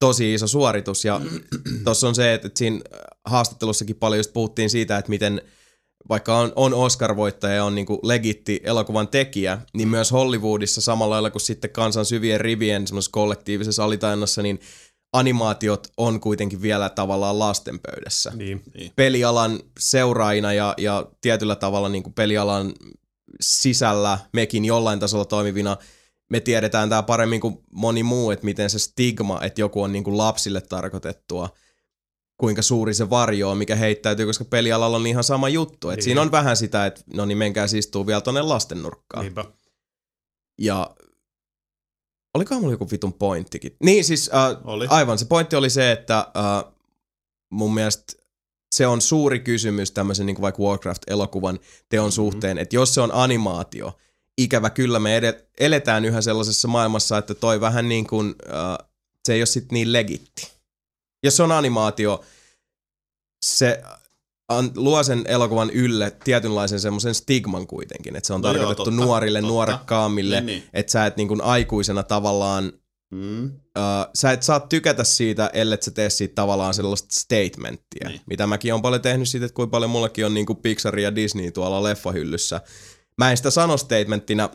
[0.00, 1.04] Tosi iso suoritus.
[1.04, 1.20] Ja
[1.84, 2.80] tuossa on se, että että siinä
[3.24, 5.42] haastattelussakin paljon just puhuttiin siitä, että miten
[6.08, 11.30] vaikka on, on Oscar-voittaja ja on niinku legitti elokuvan tekijä, niin myös Hollywoodissa samalla lailla
[11.30, 14.60] kuin sitten kansan syvien rivien semmoisessa kollektiivisessa alitajunnassa, niin
[15.12, 18.32] animaatiot on kuitenkin vielä tavallaan lastenpöydässä
[18.74, 18.92] Niin.
[18.96, 22.72] pelialan seuraajina ja, ja tietyllä tavalla niin kuin pelialan
[23.40, 25.76] sisällä mekin jollain tasolla toimivina,
[26.30, 30.04] me tiedetään tämä paremmin kuin moni muu, että miten se stigma, että joku on niin
[30.04, 31.48] kuin lapsille tarkoitettua,
[32.36, 35.90] kuinka suuri se varjo on, mikä heittäytyy, koska pelialalla on ihan sama juttu.
[35.90, 36.04] Et Niin.
[36.04, 39.22] Siinä on vähän sitä, että no niin menkää istuu vielä tonne lasten nurkkaan.
[39.22, 39.44] Niinpä.
[40.58, 40.96] Ja
[42.34, 43.76] olikohan mulla joku vitun pointtikin?
[43.82, 44.86] Niin siis äh, Oli.
[44.90, 46.72] aivan, se pointti oli se, että äh,
[47.50, 48.12] mun mielestä
[48.72, 51.58] se on suuri kysymys tämmöisen niin kuin vaikka Warcraft-elokuvan
[51.88, 53.92] teon suhteen, että jos se on animaatio,
[54.42, 58.88] ikävä kyllä me ed- eletään yhä sellaisessa maailmassa, että toi vähän niin kuin, äh,
[59.26, 60.48] se ei ole sit niin legitti.
[61.24, 62.24] Jos se on animaatio,
[63.46, 63.82] se
[64.48, 68.84] an, luo sen elokuvan ylle tietynlaisen semmoisen stigman kuitenkin, että se on No joo, tarkoitettu
[68.84, 69.52] totta, nuorille, totta.
[69.52, 70.64] nuorekkaammille, Niin, niin.
[70.72, 72.72] että sä et niin kuin aikuisena tavallaan
[73.12, 73.44] Mm.
[73.46, 73.52] uh,
[74.14, 78.08] sä et saa tykätä siitä, ellei sä tee siitä tavallaan sellaista statementtia.
[78.08, 78.20] Niin.
[78.26, 81.50] Mitä mäkin on paljon tehnyt siitä, että kuinka paljon mullakin on niinku Pixar ja Disney
[81.50, 82.60] tuolla leffahyllyssä.
[83.20, 84.50] Mä en sitä sano statementtina,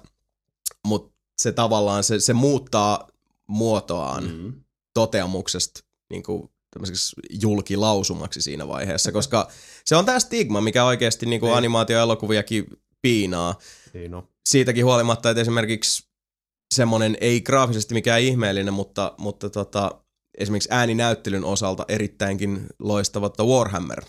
[0.88, 3.08] mutta se tavallaan, se, se muuttaa
[3.48, 4.32] muotoaan mm.
[4.44, 4.54] Mm.
[4.94, 9.48] toteamuksesta niinku tämmöiseksi julkilausumaksi siinä vaiheessa, koska
[9.86, 11.56] se on tämä stigma, mikä oikeasti niinku Niin.
[11.58, 12.66] animaatioelokuviakin
[13.02, 13.60] piinaa
[13.94, 14.28] Niin no.
[14.50, 16.04] siitäkin huolimatta, että esimerkiksi
[16.74, 20.02] semmonen, ei graafisesti mikään ihmeellinen, mutta, mutta tota,
[20.38, 24.02] esimerkiksi ääninäyttelyn osalta erittäinkin loistava Warhammer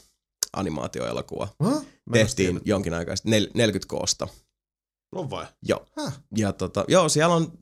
[0.53, 1.49] animaatioelokuva.
[1.65, 1.87] Huh?
[2.13, 4.29] Tehtiin jonkin aikaa sitten, nel- 40 koosta.
[5.17, 5.47] On vai?
[5.63, 5.87] Joo.
[5.97, 6.21] Häh?
[6.37, 7.53] Ja tota, joo, siellä on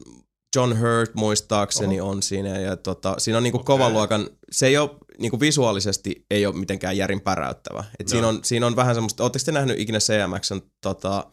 [0.57, 3.67] John Hurt muistaakseni on siinä ja tota, siinä on niinku Okei.
[3.67, 7.85] kovan luokan, se ei ole niinku visuaalisesti ei ole mitenkään järin päräyttävä.
[7.99, 8.29] Et siinä, Joo.
[8.29, 11.27] on, siinä on vähän semmoista, ootteko te nähnyt ikinä CMXn tota,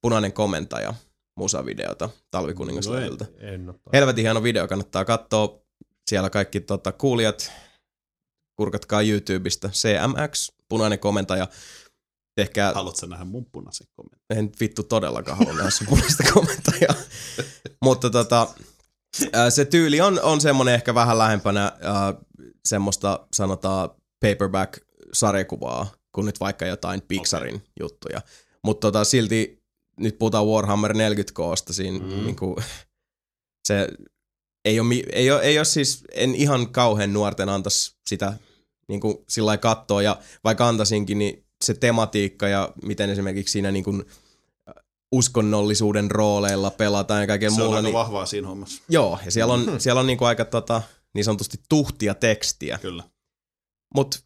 [0.00, 0.94] punainen komentaja
[1.36, 3.26] musavideota talvikuningaslevyltä?
[3.38, 3.76] En ole.
[3.92, 5.58] Helvetin hieno video, kannattaa katsoa
[6.06, 7.52] siellä kaikki tota, kuulijat,
[8.56, 11.48] kurkatkaa YouTubesta, CMX, punainen komentaja,
[12.34, 14.20] tehkää Haluatko sä nähdä mun punaisen kommentin?
[14.30, 16.94] en vittu todellakaan halua nähdä sun punaista kommenttia.
[17.82, 18.48] Mutta tota,
[19.32, 22.14] ää, se tyyli on, on semmoinen ehkä vähän lähempänä ää,
[22.68, 23.90] semmoista sanotaan
[24.24, 27.68] paperback-sarjakuvaa kuin nyt vaikka jotain Pixarin okay.
[27.80, 28.20] juttuja.
[28.64, 29.62] Mutta tota, silti
[30.00, 32.12] nyt puhutaan Warhammer 40 koosta siinä Mm.
[32.12, 32.24] mm.
[32.24, 32.56] niinku,
[33.68, 33.88] se
[34.64, 38.32] ei ole, ei, ole, ei ole siis, en ihan kauhean nuorten antaisi sitä
[38.88, 43.72] niin kuin sillä lailla katsoa, ja vaikka antaisinkin, niin se tematiikka ja miten esimerkiksi siinä
[43.72, 44.04] niin kuin
[45.12, 47.82] uskonnollisuuden rooleilla pelataan ja kaiken Se on muulla.
[47.82, 48.82] Niin, vahvaa siinä hommassa.
[48.88, 50.82] joo, ja siellä on, siellä on niin kuin aika tota,
[51.14, 52.78] niin sanotusti tuhtia tekstiä.
[52.78, 53.04] Kyllä.
[53.94, 54.18] Mutta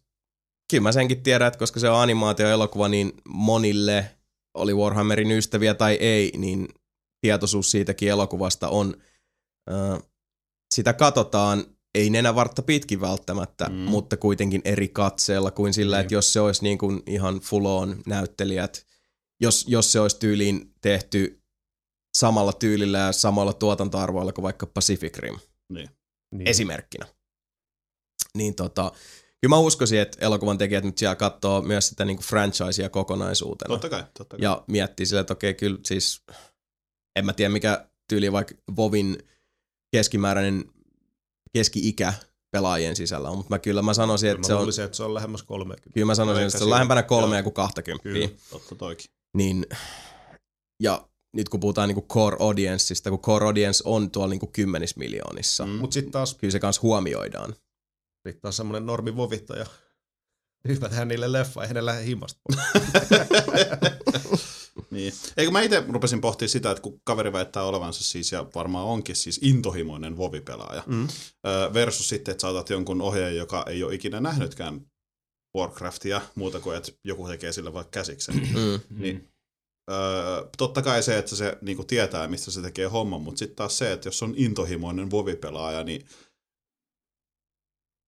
[0.69, 4.15] kyllä mä senkin tiedän, että koska se on animaatioelokuva, niin monille
[4.53, 6.67] oli Warhammerin ystäviä tai ei, niin
[7.21, 8.93] tietoisuus siitäkin elokuvasta on,
[9.71, 9.99] äh,
[10.75, 11.63] sitä katsotaan,
[11.95, 13.75] ei nenä vartta pitkin välttämättä, Mm.
[13.75, 16.01] mutta kuitenkin eri katseella kuin sillä, Niin.
[16.01, 18.85] että jos se olisi niin kuin ihan full on näyttelijät,
[19.41, 21.41] jos, jos se olisi tyyliin tehty
[22.17, 25.39] samalla tyylillä ja samalla tuotantoarvoilla kuin vaikka Pacific Rim
[25.73, 25.89] Niin.
[26.35, 26.47] Niin.
[26.47, 27.05] esimerkkinä.
[28.37, 28.91] Niin tota,
[29.41, 33.67] kyllä mä uskoisin, että elokuvan tekijät nyt siellä katsoo myös sitä niinku franchisea kokonaisuutena.
[33.73, 34.43] Totta kai, totta kai.
[34.43, 36.23] Ja miettii silleen, että okei, kyllä siis,
[37.15, 39.17] en mä tiedä mikä tyyli vaikka Vovin
[39.91, 40.65] keskimääräinen
[41.53, 42.13] keski-ikä
[42.51, 44.97] pelaajien sisällä on, mutta mä kyllä mä sanoisin, Kyllä että mä se on, luulisin, että
[44.97, 45.89] se on lähemmäs 30.
[45.93, 48.03] kyllä mä sanoisin, että se on lähempänä kolmea kuin 20.
[48.03, 48.29] Kyllä.
[48.49, 49.05] Totta toikin.
[49.37, 49.65] Niin,
[50.83, 55.65] ja nyt kun puhutaan niinku core audienceista, kun core audience on tuolla niinku kymmenissä miljoonissa,
[55.65, 55.71] Mm.
[55.71, 57.55] Mutta sitten taas, kyllä se kanssa huomioidaan.
[58.27, 59.65] sit taas semmonen normi vovittaja.
[60.67, 62.39] Hypätään niille leffa, eihän ne lähde himasta.
[64.91, 65.13] Niin.
[65.37, 69.15] Eikö mä itse rupesin pohtimaan sitä, että kun kaveri väittää olevansa siis, ja varmaan onkin
[69.15, 71.07] siis intohimoinen vovipelaaja, Mm.
[71.73, 74.81] versus sitten, että saatat jonkun ohjeen, joka ei ole ikinä nähnytkään
[75.57, 78.35] Warcraftia, muuta kuin, että joku tekee sille vaikka käsiksen.
[78.35, 78.99] Mm.
[79.01, 79.27] Niin,
[79.91, 83.77] öö, totta kai se, että se niinku tietää, mistä se tekee homman, mutta sitten taas
[83.77, 86.05] se, että jos on intohimoinen vovipelaaja, niin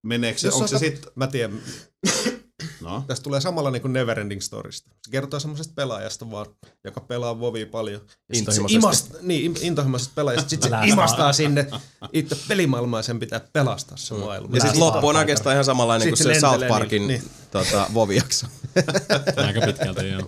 [0.05, 1.11] meneekö se, Jos onko se kat- sitten...
[1.15, 1.61] Mä tiedän,
[2.81, 4.89] No, tästä tulee samalla niin kuin Neverending Storysta.
[5.05, 6.45] Se kertoo semmoisesta pelaajasta vaan,
[6.83, 8.01] joka pelaa Vovia paljon.
[8.29, 8.75] Ja Intohimoisesti.
[8.75, 9.55] imast, niin,
[10.15, 10.49] pelaajasta.
[10.49, 11.67] Sitten se imastaa sinne
[12.13, 14.55] itse pelimaailmaa ja sen pitää pelastaa se maailma.
[14.55, 17.85] Ja sitten loppu on oikeastaan ihan samanlainen kuin se se South lentelee Parkin niin- tota,
[17.93, 18.47] Voviakso.
[19.47, 20.27] Aika pitkälti, joo.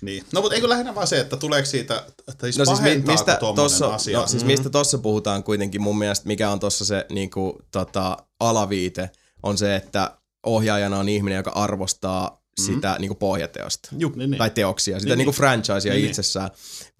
[0.00, 0.24] niin.
[0.32, 3.38] No, mutta eikö lähinnä vaan se, että tuleeko siitä, että siis No siis, mi- mistä
[3.56, 4.18] tossa, asia?
[4.18, 9.10] no, siis mistä tossa puhutaan kuitenkin mun mielestä, mikä on tossa se niinku, tota, alaviite,
[9.42, 10.16] on se, että
[10.46, 13.88] ohjaajana on ihminen, joka arvostaa sitä niinku pohjateosta.
[13.98, 14.38] Juh, niin, niin.
[14.38, 15.36] Tai teoksia, sitä Niin, niinku niin.
[15.36, 16.10] franchisea Niin, niin.
[16.10, 16.50] itsessään.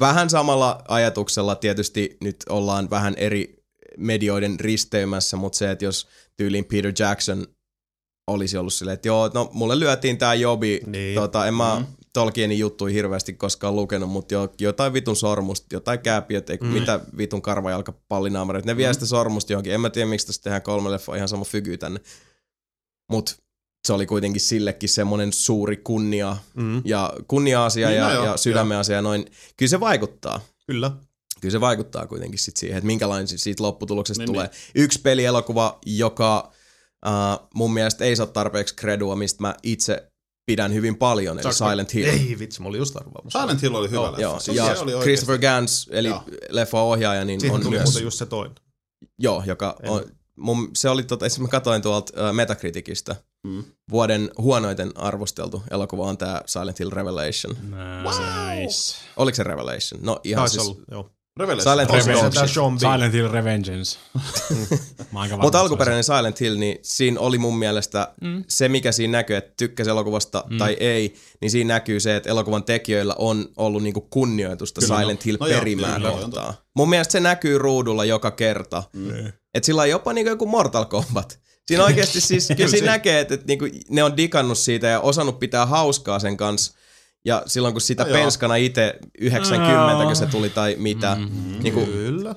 [0.00, 3.62] Vähän samalla ajatuksella tietysti nyt ollaan vähän eri
[3.98, 7.46] medioiden risteymässä, mutta se, että jos tyyliin Peter Jackson
[8.26, 11.14] olisi ollut silleen, että joo, no mulle lyötiin tää jobi, Niin.
[11.14, 11.86] tota, en mä Mm.
[12.12, 16.66] Tolkienin juttuja hirveästi koskaan lukenut, mutta jo, jotain vitun sormusta, jotain kääpiöt, mm.
[16.66, 18.94] mitä vitun karvajalkapallinaamareita, ne vie Mm.
[18.94, 19.72] sitä sormusta johonkin.
[19.74, 22.00] En mä tiedä, miksi tästä tehdään kolme leffa ihan sama fygy tänne.
[23.10, 23.36] Mut
[23.86, 26.82] se oli kuitenkin sillekin semmonen suuri kunnia Mm.
[26.84, 29.26] ja kunnia-asia Niin, ja, no joo, ja sydämen asia ja noin.
[29.56, 30.40] Kyllä se vaikuttaa.
[30.66, 30.90] Kyllä.
[31.40, 34.50] Kyllä se vaikuttaa kuitenkin sit siihen, että minkälainen si- siitä lopputuloksesta Niin, tulee.
[34.74, 36.52] Yksi pelielokuva, joka
[37.06, 40.06] uh, mun mielestä ei saa tarpeeksi kredua, mistä mä itse
[40.46, 42.08] pidän hyvin paljon, eli Saanko- Silent Hill.
[42.08, 43.40] Ei vitsi, mä olin just arvaamassa.
[43.40, 44.20] Silent Hill oli hyvä leffa.
[44.22, 46.22] Joo, Siis ja se oli Christopher Gans, eli Joo.
[46.48, 48.54] leffa ohjaaja, niin Siihen on tuli myös, muuten just se toinen.
[49.18, 50.04] joo, joka En- on,
[50.36, 53.16] mun, se oli tota, esimerkiksi mä katsoin tuolta uh, Metacriticistä,
[53.46, 53.64] Mm.
[53.90, 57.56] vuoden huonoiten arvosteltu elokuva on tämä Silent Hill Revelation.
[57.60, 58.96] Nice.
[59.16, 60.00] Oliko se Revelation?
[60.02, 61.10] No ihan Taisi siis, olla, joo.
[61.40, 61.72] Revelation.
[62.32, 62.80] Silent.
[62.80, 63.98] Silent Hill Revengeance.
[65.42, 68.44] Mutta alkuperäinen Silent Hill, niin siinä oli mun mielestä Mm.
[68.48, 70.58] se, mikä siinä näkyy, että tykkäsi elokuvasta Mm.
[70.58, 75.00] tai ei, niin siinä näkyy se, että elokuvan tekijöillä on ollut niinku kunnioitusta Kyllä.
[75.00, 76.54] Silent Hill No perimää kyllä, kohtaan.
[76.76, 78.82] Mun mielestä se näkyy ruudulla joka kerta.
[78.92, 79.32] Mm.
[79.54, 81.38] Että sillä on jopa niinku joku Mortal Kombat.
[81.66, 85.38] Siinä oikeasti siis, kyllä siinä näkee, että, että niinku ne on digannut siitä ja osannut
[85.38, 86.72] pitää hauskaa sen kanssa.
[87.24, 91.58] Ja silloin kun sitä No penskana itse 90, kun se tuli tai mitä, Mm.
[91.62, 92.34] niinku, Kyllä.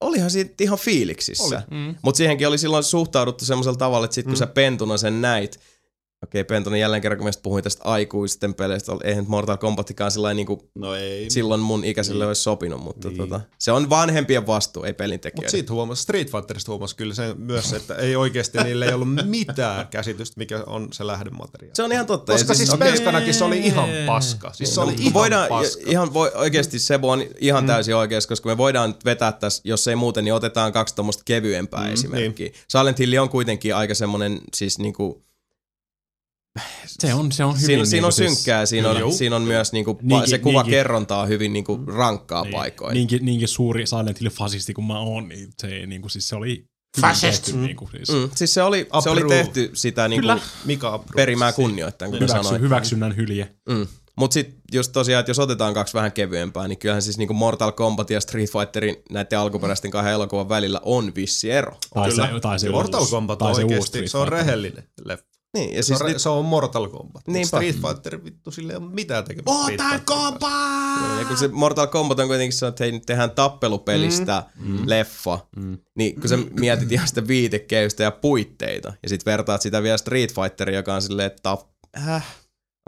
[0.00, 1.44] olihan siitä ihan fiiliksissä.
[1.44, 1.56] Oli.
[1.86, 1.94] Mm.
[2.02, 4.36] Mutta siihenkin oli silloin suhtauduttu semmoisella tavalla, että sit kun Mm.
[4.36, 5.60] sä pentuna sen näit,
[6.26, 10.94] okei pentuna jälleen kerran, kun puhuin tästä aikuisten peleistä, eihän Mortal Kombattikaan sillä niinku No
[10.94, 11.30] ei.
[11.30, 12.28] silloin mun ikäiselle Niin.
[12.28, 13.18] olisi sopinut, mutta Niin.
[13.18, 15.50] tota, se on vanhempien vastuu, ei Mutta pelintekijöiden.
[15.50, 19.86] siitä huomasi, Street Fighterista huomasi kyllä sen myös, että ei oikeasti niillä ei ollut mitään
[19.88, 21.74] käsitystä, mikä on se lähdemateriaali.
[21.76, 22.32] Se on ihan totta.
[22.32, 24.52] Koska siis okei, Pelskanakin se oli ihan paska.
[24.52, 25.82] Siis se oli no, ihan voidaan, paska.
[25.86, 29.88] ihan voi, oikeasti Sebo on ihan täysin oikeassa, koska me voidaan nyt vetää tässä, jos
[29.88, 32.46] ei muuten, niin otetaan kaksi tuommoista kevyempää Mm, mm, esimerkkiä.
[32.46, 32.54] Niin.
[32.68, 35.25] Silent Hill on kuitenkin aika semmoinen, siis niinku,
[36.86, 39.10] Se on, se on hyvin siinä, siinä on niinku siis- synkkää, siinä on, Joo.
[39.12, 42.94] siinä on myös niinku, Niinkin- se kuva niinkin- kerrontaa on hyvin niinku rankkaa Niin, paikoin.
[42.94, 46.64] Niinkin, niinkin suuri Silent Hill fasisti kuin mä oon, niin se, niinku, siis se oli
[47.00, 47.44] Fascist.
[47.44, 48.08] tehty, niinku, siis.
[48.08, 50.28] Mm, siis se oli, se oli tehty sitä niinku.
[50.64, 52.62] Mika perimää kunnioittain, kuten Hyväksy, sanoin.
[52.62, 53.54] hyväksynnän hylje.
[53.68, 53.86] Mm.
[54.16, 57.72] Mutta sitten just tosiaan, että jos otetaan kaksi vähän kevyempää, niin kyllähän siis niinku Mortal
[57.72, 61.76] Kombat ja Street Fighterin näiden alkuperäisten kahden elokuvan välillä on vissi ero.
[61.94, 62.28] Tai Kyllä.
[62.34, 64.84] se, tai se Mortal uusi, Kombat tai on se uusi oikeasti, Street se on rehellinen
[65.04, 65.26] leffa.
[65.54, 67.28] Niin, ja Se siis on, nyt, se on Mortal Kombat.
[67.28, 67.46] Niinpä.
[67.46, 69.62] Street Fighter, vittu, sille ei ole mitään tekemistä.
[69.62, 70.00] Street Mortal.
[70.04, 71.18] Kombat!
[71.18, 74.78] ja kun se Mortal Kombat on kuitenkin se, että hei, nyt tehdään tappelupelistä mm.
[74.86, 75.78] leffa, mm.
[75.98, 80.34] niin kun sä mietit ihan sitä viitekehystä ja puitteita, ja sit vertaat sitä vielä Street
[80.34, 81.60] Fighteria, joka on silleen, että tap,
[82.08, 82.36] äh,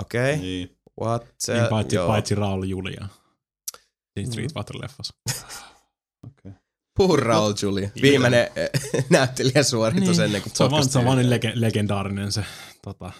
[0.03, 0.45] okei, okay.
[0.45, 0.77] Niin.
[1.01, 2.09] what, se, Niin, paitsi, joo.
[2.09, 3.09] paitsi Raul Julia.
[4.19, 5.13] Siinä Street Fighter-leffassa.
[6.21, 6.58] Puhu
[7.17, 7.91] Raul Julia.
[8.03, 8.71] Viimeinen eh,
[9.11, 10.25] näyttelijäsuoritus niin.
[10.25, 12.45] ennen kuin se on se on vaan niin lege, legendaarinen se
[12.83, 13.13] tota,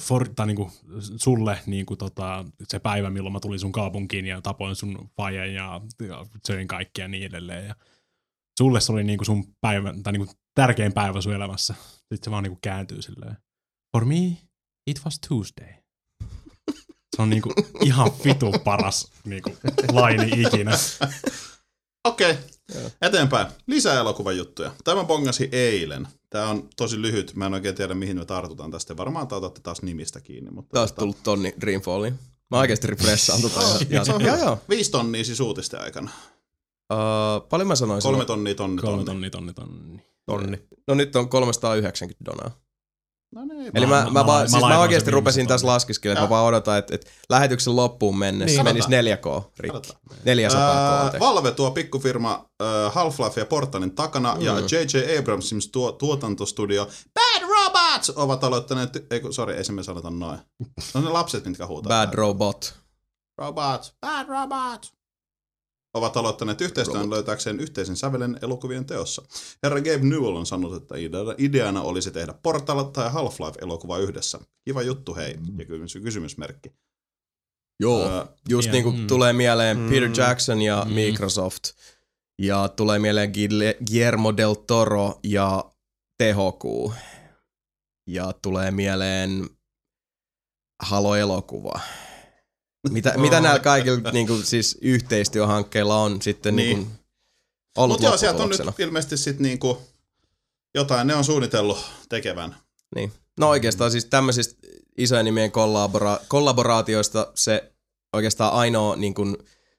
[0.00, 0.70] for, tai niinku,
[1.16, 5.80] sulle niinku, tota, se päivä, milloin mä tulin sun kaupunkiin ja tapoin sun fajan ja,
[6.08, 7.66] ja söin kaikkia ja niin edelleen.
[7.66, 7.74] Ja
[8.58, 11.74] sulle se oli niinku sun päivä, tai niinku tärkein päivä sun elämässä.
[11.98, 13.36] Sitten se vaan niinku kääntyy silleen.
[13.92, 14.36] For me,
[14.86, 15.74] it was Tuesday.
[17.16, 19.50] Se on niinku ihan vitu paras niinku,
[19.92, 20.72] laini ikinä.
[22.04, 22.90] Okei, okay.
[23.02, 23.46] eteenpäin.
[23.66, 24.72] Lisää elokuvan juttuja.
[24.84, 26.08] Tämä bongasi eilen.
[26.30, 27.34] Tämä on tosi lyhyt.
[27.34, 28.96] Mä en oikein tiedä, mihin me tartutaan tästä.
[28.96, 30.50] Varmaan te otatte taas nimistä kiinni.
[30.50, 32.18] Mutta Taas tota, tullut tonni Dreamfalliin.
[32.50, 33.60] Mä oikeesti refressaan tota.
[33.90, 34.42] ja, se on ja, hyvä.
[34.42, 34.58] joo, joo.
[34.68, 36.10] Viisi tonnia siis uutisten aikana.
[36.92, 38.08] Uh, paljon mä sanoisin?
[38.08, 39.30] Kolme tonnia, tonni, Kolme tonni.
[39.30, 40.02] tonni, tonni, tonni.
[40.26, 40.58] Tonni.
[40.86, 42.50] No nyt on 390 donaa.
[43.34, 45.46] No niin, Eli mä, Mä- mä, mä- mä, mä- vaan, mä siis mä oikeasti rupesin
[45.46, 48.64] tässä laskiskelemaan, että mä vaan odotan, että, että lähetyksen loppuun mennessä Niin.
[48.64, 49.42] menisi Katsotaan.
[49.44, 49.76] 4K rikki.
[49.78, 50.16] Katsotaan.
[50.24, 51.20] 400 Ää, K.
[51.20, 54.40] Valve tuo pikkufirma äh, Half-Life ja Portalin takana mm.
[54.40, 55.18] ja J.J.
[55.18, 60.38] Abramsin tuo, tuotantostudio Bad Robots ovat aloittaneet, ei kun, sorry, ei se me sanota noin.
[60.94, 62.06] No ne lapset, mitkä huutaa.
[62.06, 62.74] Bad Robot.
[63.38, 64.92] Robots, Bad Robots.
[65.94, 69.22] Ovat aloittaneet yhteistyön löytääkseen yhteisen sävelen elokuvien teossa.
[69.62, 74.38] Herra Gabe Newell on sanonut, että idea- ideana olisi tehdä Portal tai Half-Life-elokuva yhdessä.
[74.64, 75.38] Kiva juttu, hei.
[75.58, 76.72] Ja kysymys, kysymysmerkki.
[77.80, 78.08] Joo.
[78.10, 79.06] Ää, Just Ja- niin kuin mm.
[79.06, 79.88] tulee mieleen Mm.
[79.90, 80.92] Peter Jackson ja Mm.
[80.94, 81.62] Microsoft.
[82.42, 85.64] Ja tulee mieleen Guille- Guillermo del Toro ja
[86.22, 86.92] THQ.
[88.06, 89.50] Ja tulee mieleen
[90.82, 91.80] Halo-elokuva.
[92.90, 96.66] Mitä, mitä näillä kaikilla niin kuin, siis yhteistyöhankkeilla on sitten niin.
[96.68, 96.78] Niin.
[96.78, 96.98] Niin kuin,
[97.76, 99.82] ollut Mutta joo, sieltä on nyt ilmeisesti sitten niinku
[100.74, 101.78] jotain ne on suunnitellut
[102.08, 102.56] tekevän.
[102.94, 103.12] Niin.
[103.40, 104.66] No oikeastaan siis tämmöisistä
[104.98, 107.72] isojen nimien kollabora- kollaboraatioista se
[108.12, 109.36] oikeastaan ainoa niin kuin,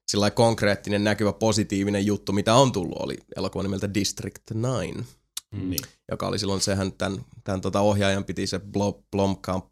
[0.07, 5.05] sillä konkreettinen, näkyvä, positiivinen juttu, mitä on tullut, oli elokuva nimeltä District 9,
[5.51, 5.69] Mm.
[5.69, 5.79] Niin.
[6.11, 9.65] joka oli silloin sehän tämän, tämän tota ohjaajan piti se Blo- Blomkamp,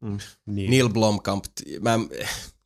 [0.00, 0.18] Mm.
[0.46, 0.70] Niin.
[0.70, 1.44] Neil Blomkamp,
[1.80, 2.08] mä, en-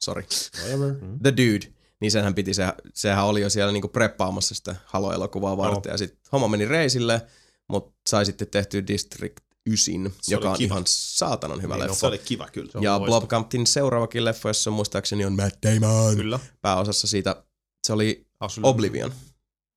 [0.04, 0.24] sorry,
[0.60, 0.92] Whatever.
[1.00, 1.18] Mm.
[1.22, 2.64] The Dude, niin senhän piti, se,
[2.94, 7.26] sehän oli jo siellä niinku preppaamassa sitä Halo-elokuvaa varten, ja sitten homma meni reisille,
[7.68, 10.66] mutta sai sitten tehtyä District 9, Se joka on kiva.
[10.74, 12.00] ihan saatanan hyvä Niin, no, leffa.
[12.00, 12.70] se oli kiva kyllä.
[12.80, 13.00] Ja.
[13.00, 16.38] Blomkampin seuraavakin leffa, jossa muistaakseni on Matt Damon Kyllä.
[16.60, 17.44] pääosassa siitä.
[17.86, 18.68] Se oli Asylum.
[18.70, 19.12] Oblivion.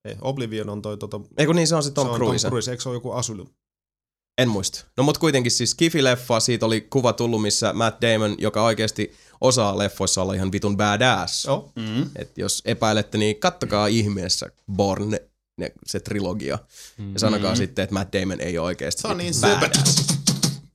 [0.06, 2.42] Ei, Oblivion on toi tota, Eikö niin, se on se Tom se on Cruise.
[2.48, 2.72] Tom Cruise.
[2.72, 3.48] Eikö se ole joku Asylum?
[4.38, 4.86] En muista.
[4.98, 9.78] No mut kuitenkin siis Kifi-leffa, siitä oli kuva tullut, missä Matt Damon, joka oikeasti osaa
[9.78, 11.46] leffoissa olla ihan vitun badass.
[11.46, 11.72] Joo.
[11.76, 12.10] Mm.
[12.16, 14.46] Et jos epäilette, niin kattokaa ihmeessä
[14.76, 15.12] Born,
[15.58, 16.60] ne, se trilogia.
[17.14, 17.58] Ja sanokaa Mm.
[17.58, 20.08] sitten, että Matt Damon ei ole oikeasti Se on niin badass.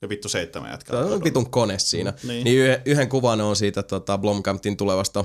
[0.02, 1.00] Ja vittu seitsemän Se jätkää.
[1.00, 2.12] on vitun kone siinä.
[2.22, 2.44] Niin.
[2.44, 5.24] Niin yhden, yhden kuvan on siitä tota, Blomkampin tulevasta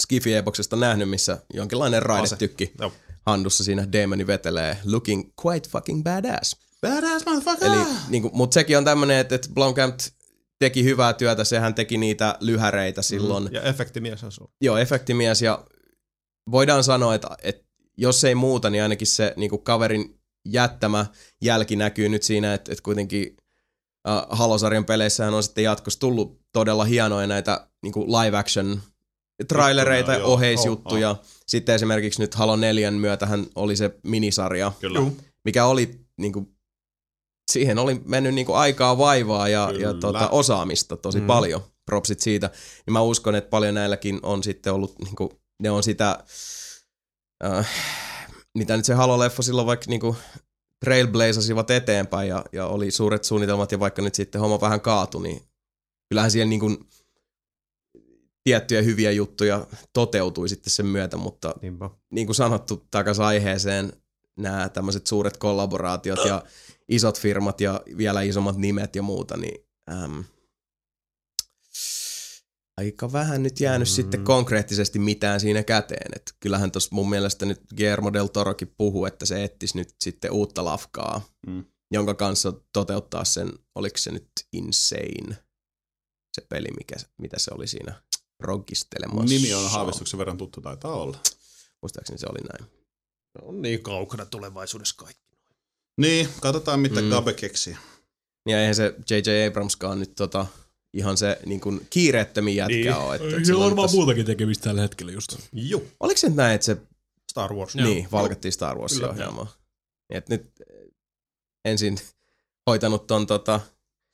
[0.00, 2.72] Skifi-epoksesta nähnyt, missä jonkinlainen raidetykki
[3.26, 6.56] handussa siinä Damoni vetelee looking quite fucking badass.
[6.86, 7.68] Badass motherfucker!
[7.68, 10.00] Eli, niin kuin, mutta sekin on tämmönen, että, että Blomkamp
[10.58, 13.48] teki hyvää työtä, sehän teki niitä lyhäreitä silloin.
[13.52, 14.50] Ja efektimies on sulla.
[14.60, 15.64] Joo, efektimies ja
[16.50, 17.64] voidaan sanoa, että, että
[17.96, 21.06] jos ei muuta, niin ainakin se niin kuin kaverin jättämä
[21.42, 23.36] jälki näkyy nyt siinä, että, että kuitenkin
[24.08, 28.80] äh, Halosarjan peleissähän on sitten jatkossa tullut todella hienoja näitä niin kuin live action
[29.48, 30.34] trailereita, Juttuja, joo.
[30.34, 31.16] oheisjuttuja.
[31.46, 35.00] Sitten esimerkiksi nyt Halo 4 myötähän oli se minisarja, Kyllä.
[35.44, 36.51] mikä oli niinku,
[37.52, 41.26] siihen oli mennyt niinku aikaa vaivaa ja, ja tota, osaamista tosi Mm.
[41.26, 41.60] paljon.
[41.86, 42.50] Propsit siitä.
[42.86, 45.32] Niin mä uskon, että paljon näilläkin on sitten ollut, niinku,
[45.62, 46.24] ne on sitä,
[47.44, 47.68] äh,
[48.58, 50.16] mitä nyt se Halo-leffa silloin vaikka niinku
[50.84, 55.42] trailblazasivat eteenpäin ja, ja oli suuret suunnitelmat ja vaikka nyt sitten homma vähän kaatui, niin
[56.10, 56.76] kyllähän siellä niinku
[58.44, 61.90] tiettyjä hyviä juttuja toteutui sitten sen myötä, mutta Niinpä.
[62.10, 63.92] niin kuin sanottu takas aiheeseen,
[64.38, 66.42] nämä tämmöiset suuret kollaboraatiot ja
[66.94, 70.24] isot firmat ja vielä isommat nimet ja muuta, niin äm,
[72.76, 73.92] aika vähän nyt jäänyt mm.
[73.92, 76.10] sitten konkreettisesti mitään siinä käteen.
[76.16, 80.32] Et kyllähän tuossa mun mielestä nyt Guillermo del Torokin puhuu, että se etsisi nyt sitten
[80.32, 81.64] uutta lafkaa, Mm.
[81.90, 85.36] jonka kanssa toteuttaa sen, oliko se nyt Insane,
[86.34, 88.02] se peli, mikä, mitä se oli siinä
[88.38, 89.34] proggistelemassa.
[89.34, 91.18] Nimi on haavistuksen verran tuttu, taitaa olla.
[91.82, 92.72] Muistaakseni se oli näin.
[93.42, 95.31] On niin kaukana tulevaisuudessa kaikki.
[95.96, 97.08] Niin, katsotaan mitä Mm.
[97.10, 97.76] Gabe keksii.
[98.48, 99.48] Ja eihän se J.J.
[99.48, 100.46] Abramskaan nyt tota,
[100.94, 102.94] ihan se niin kuin kiireettömin jätkä Niin.
[102.94, 103.14] ole.
[103.16, 105.36] Että, että on tässä- muutakin tekemistä tällä hetkellä just.
[105.52, 105.82] Joo.
[106.00, 106.76] Oliko se nyt näin, että se
[107.30, 107.74] Star Wars.
[107.74, 109.12] niin, valkattiin Star Warsin Kyllä.
[109.12, 109.52] ohjelmaa?
[110.08, 110.88] Niin, että nyt eh,
[111.64, 111.98] ensin
[112.70, 113.60] hoitanut ton tota,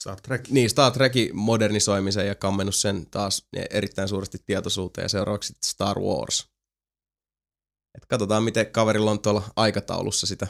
[0.02, 0.48] Star Trek.
[0.48, 6.48] niin Star Trekin modernisoimisen ja kammennut sen taas erittäin suuresti tietoisuuteen ja seuraavaksi Star Wars.
[7.94, 10.46] Et katsotaan, miten kaverilla on tuolla aikataulussa sitä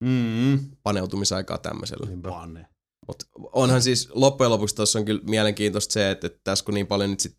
[0.00, 0.70] Mm.
[0.82, 2.06] paneutumisaikaa tämmöisellä.
[2.22, 2.66] Pane.
[3.06, 6.86] Mutta onhan siis loppujen lopuksi tuossa on kyllä mielenkiintoista se, että, että tässä kun niin
[6.86, 7.38] paljon nyt sit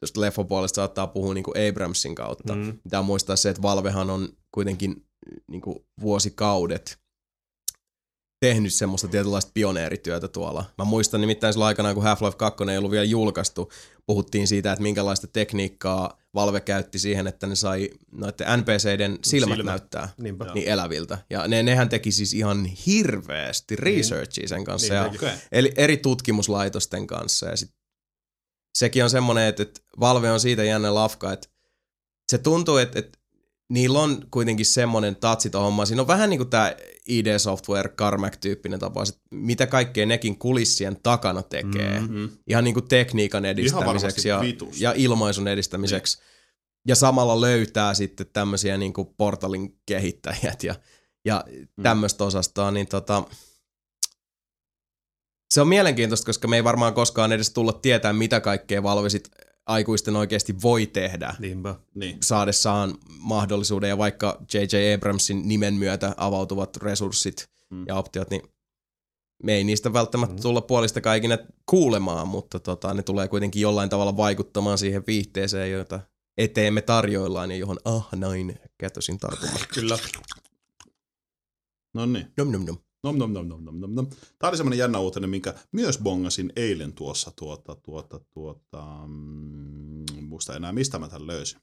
[0.00, 2.54] tuosta leffopuolesta saattaa puhua niin kuin Abramsin kautta.
[2.54, 2.78] Mm.
[2.78, 5.06] Pitää muistaa se, että Valvehan on kuitenkin
[5.50, 7.03] niin kuin vuosikaudet
[8.44, 10.64] tehnyt semmoista tietynlaista pioneerityötä tuolla.
[10.78, 13.72] Mä muistan nimittäin silloin aikanaan, kun Half-Life 2 ei ollut vielä julkaistu,
[14.06, 19.66] puhuttiin siitä, että minkälaista tekniikkaa Valve käytti siihen, että ne sai noiden NPCiden silmät, silmät.
[19.66, 20.46] näyttää Niinpä.
[20.54, 21.18] niin eläviltä.
[21.30, 25.08] Ja ne, nehän teki siis ihan hirveästi researchia sen kanssa.
[25.08, 27.46] Niin ja eli eri tutkimuslaitosten kanssa.
[27.46, 27.70] Ja sit,
[28.78, 31.48] sekin on semmoinen, että, että Valve on siitä jännä lafka, että
[32.30, 33.18] se tuntuu, että, että
[33.68, 35.86] niillä on kuitenkin semmoinen tatsi tuohon hommaan.
[35.86, 36.76] Siinä on vähän niin kuin tämä
[37.08, 42.00] ID Software Carmack-tyyppinen tapaus, että mitä kaikkea nekin kulissien takana tekee.
[42.00, 42.14] Mm.
[42.14, 42.28] Mm.
[42.46, 44.40] Ihan niin kuin tekniikan edistämiseksi ja,
[44.78, 46.18] ja ilmaisun edistämiseksi.
[46.88, 50.74] Ja samalla löytää sitten tämmöisiä niin kuin portalin kehittäjät ja,
[51.24, 51.44] ja
[51.82, 53.24] tämmöistä osastoa, niin tota,
[55.54, 59.28] se on mielenkiintoista, koska me ei varmaan koskaan edes tulla tietää, mitä kaikkea Valve sit
[59.66, 61.74] aikuisten oikeasti voi tehdä Niinpä.
[61.94, 62.18] Niin.
[62.22, 64.94] saadessaan mahdollisuuden ja vaikka J.J.
[64.94, 67.84] Abramsin nimen myötä avautuvat resurssit Mm.
[67.88, 68.42] ja optiot, niin
[69.42, 70.42] me ei niistä välttämättä Mm.
[70.42, 76.00] tulla puolista kaikina kuulemaan, mutta tota, ne tulee kuitenkin jollain tavalla vaikuttamaan siihen viihteeseen, jota
[76.38, 79.58] eteen me tarjoillaan ja johon ah näin kätösin tartumme.
[79.74, 79.98] Kyllä.
[81.94, 82.32] No niin.
[82.36, 82.76] Nom nom nom.
[83.04, 84.06] Nom, nom, nom, nom, nom, nom, nom.
[84.38, 90.56] Tämä oli semmoinen jännä uutinen, minkä myös bongasin eilen tuossa tuota, tuota, tuota, mm, muista
[90.56, 91.60] enää mistä mä tämän löysin.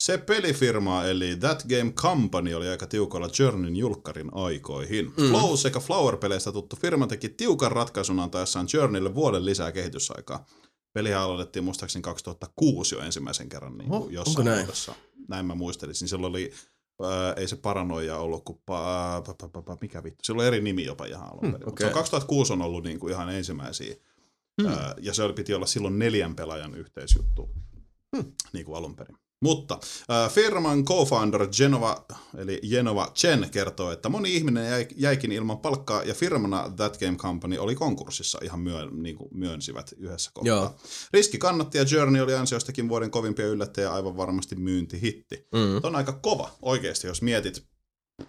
[0.00, 5.06] Se pelifirma, eli That Game Company, oli aika tiukalla Journeyn julkkarin aikoihin.
[5.16, 5.28] Mm.
[5.30, 10.46] Flow sekä Flower-peleistä tuttu firma teki tiukan ratkaisun antaessaan Journeylle vuoden lisää kehitysaikaa.
[10.92, 14.58] Pelihän aloitettiin muistaakseni 2006 jo ensimmäisen kerran niin kuin onko jossain näin?
[14.58, 14.94] muodossa.
[15.28, 16.08] Näin mä muistelisin.
[16.08, 16.52] Silloin oli,
[17.02, 20.24] ää, ei se paranoia ollut, kuin pa, pa, pa, pa, pa, mikä vittu.
[20.24, 21.56] Silloin on eri nimi jopa ihan alun perin.
[21.56, 21.90] Hmm, okay.
[21.90, 23.94] 2006 on ollut niin kuin ihan ensimmäisiä.
[24.62, 24.72] Hmm.
[24.72, 27.50] Ää, ja se oli, piti olla silloin neljän pelaajan yhteisjuttu.
[28.16, 28.32] Hmm.
[28.52, 29.16] Niin kuin alun perin.
[29.42, 29.78] Mutta
[30.10, 32.06] äh, firman co-founder Genova,
[32.36, 37.16] eli Genova Chen kertoo, että moni ihminen jäi, jäikin ilman palkkaa ja firmana That Game
[37.16, 40.56] Company oli konkurssissa, ihan myö, niin kuin myönsivät yhdessä kohtaa.
[40.56, 40.74] Joo.
[41.12, 45.48] Riski kannatti ja Journey oli ansiostakin vuoden kovimpia yllättäjä aivan varmasti myyntihitti.
[45.52, 45.80] Mm.
[45.82, 47.66] On aika kova oikeasti, jos mietit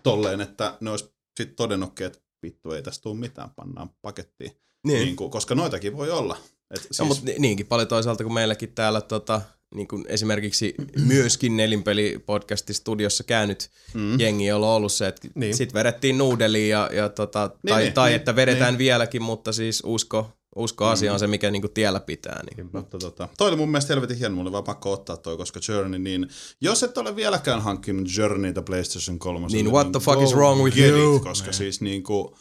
[0.03, 1.05] tolleen, että ne olisi
[1.39, 4.51] sitten todennutkin, että vittu ei tästä tule mitään, pannaan pakettiin.
[4.88, 4.99] Niin.
[5.05, 6.38] Niin kuin, koska noitakin voi olla.
[6.71, 9.41] Et siis, No, mutta ni- niinkin paljon toisaalta, kun meilläkin täällä tota,
[9.76, 10.76] niin kuin esimerkiksi
[11.06, 14.19] myöskin nelinpeli podcastin studiossa käynyt mm.
[14.19, 15.39] jengi, jolla on ollut se, että Niin.
[15.39, 15.57] niin.
[15.57, 18.77] sit vedettiin nuudeliin ja, ja tota, Niin, tai, niin, tai niin, että vedetään niin.
[18.80, 21.14] vieläkin, mutta siis usko, usko asia Mm.
[21.14, 22.44] on se, mikä niinku tiellä pitää.
[22.56, 22.69] Niin.
[22.73, 25.99] Mutta tota, toi oli mun mielestä helvetin hieno, mulle vaan pakko ottaa toi, koska Journey,
[25.99, 26.27] niin
[26.61, 30.77] jos et ole vieläkään hankkinut Journeyta PlayStation 3, Niin what the fuck is wrong with
[30.77, 31.19] you?
[31.19, 32.38] Koska siis niinku,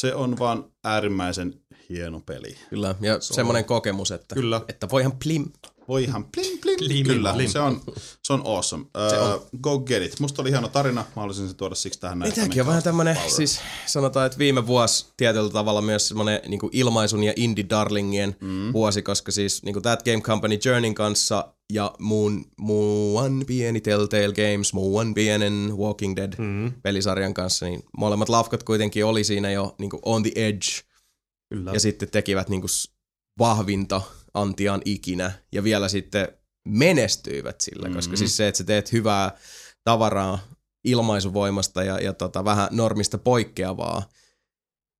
[0.00, 1.54] se on vaan äärimmäisen
[1.88, 2.56] hieno peli.
[2.70, 4.60] Kyllä, ja Se semmoinen kokemus, että, Kyllä.
[4.68, 5.44] että voihan plim.
[5.90, 6.78] Voi ihan bling bling.
[6.78, 7.50] Bling, Kyllä, bling.
[7.50, 7.80] se on,
[8.22, 8.84] se on awesome.
[8.84, 10.20] Uh, Go get it.
[10.20, 11.00] Musta oli hieno tarina.
[11.00, 12.32] Mä haluaisin sen tuoda siksi tähän näin.
[12.60, 17.32] On vähän tämmönen, siis sanotaan, että viime vuosi tietyllä tavalla myös semmonen niin ilmaisun ja
[17.36, 18.72] indie-darlingien mm.
[18.72, 24.72] vuosi, koska siis niin That Game Company Journeyn kanssa ja muun, muun pieni Telltale Games,
[24.72, 26.72] muun pienen Walking Dead mm.
[26.82, 30.66] pelisarjan kanssa, niin molemmat lafkat kuitenkin oli siinä jo niin on the edge
[31.48, 31.70] Kyllä.
[31.72, 32.62] ja sitten tekivät niin
[33.38, 34.02] vahvinta
[34.34, 36.28] antiaan ikinä ja vielä sitten
[36.68, 37.96] menestyivät sillä, mm-hmm.
[37.96, 39.38] koska siis se, että sä teet hyvää
[39.84, 40.38] tavaraa
[40.84, 44.08] ilmaisuvoimasta ja, ja tota, vähän normista poikkeavaa,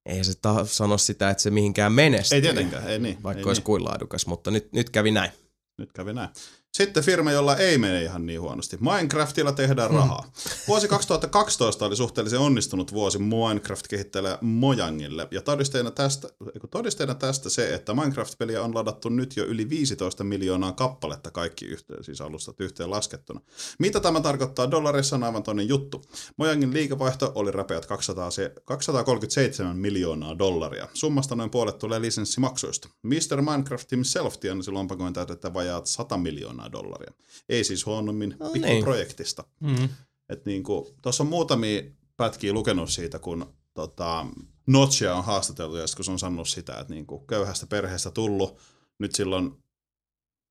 [0.07, 2.36] ei se ta- sano sitä, että se mihinkään menestyy.
[2.36, 3.23] Ei tietenkään, ei niin.
[3.23, 3.65] Vaikka ei olisi niin.
[3.65, 5.31] kuin laadukas, mutta nyt, nyt kävi näin.
[5.78, 6.31] Nyt kävi näin.
[6.75, 8.77] Sitten firma, jolla ei mene ihan niin huonosti.
[8.81, 10.33] Minecraftilla tehdään rahaa.
[10.69, 15.29] Vuosi 2012 oli suhteellisen onnistunut vuosi Minecraft-kehittäjälle Mojangille.
[15.31, 16.29] Ja todisteena tästä,
[16.71, 22.05] todisteena tästä se, että Minecraft-peliä on ladattu nyt jo yli 15 miljoonaa kappaletta kaikki yhteen,
[22.05, 23.41] siis alustat yhteen laskettuna.
[23.79, 26.03] Mitä tämä tarkoittaa dollarissa on aivan toinen juttu.
[26.37, 30.89] Mojangin liikevaihto oli rapeat 200, se- 237 miljoonaa dollaria.
[30.95, 32.89] Summasta noin puolet tulee lisenssimaksuista.
[33.03, 33.43] Mr.
[33.43, 37.12] Minecraft himself tienasi lompakoin täytettä vajaat 100 miljoonaa dollaria.
[37.49, 38.85] Ei siis huonommin No no, niin.
[38.85, 39.45] projektista.
[39.61, 39.89] Mm.
[40.28, 41.82] Et niinku, tuossa on muutamia
[42.16, 44.27] pätkiä lukenut siitä, kun tota,
[44.66, 48.59] Notchia on haastateltu ja kun se on sanonut sitä, että niinku, köyhästä perheestä tullut,
[48.99, 49.53] nyt silloin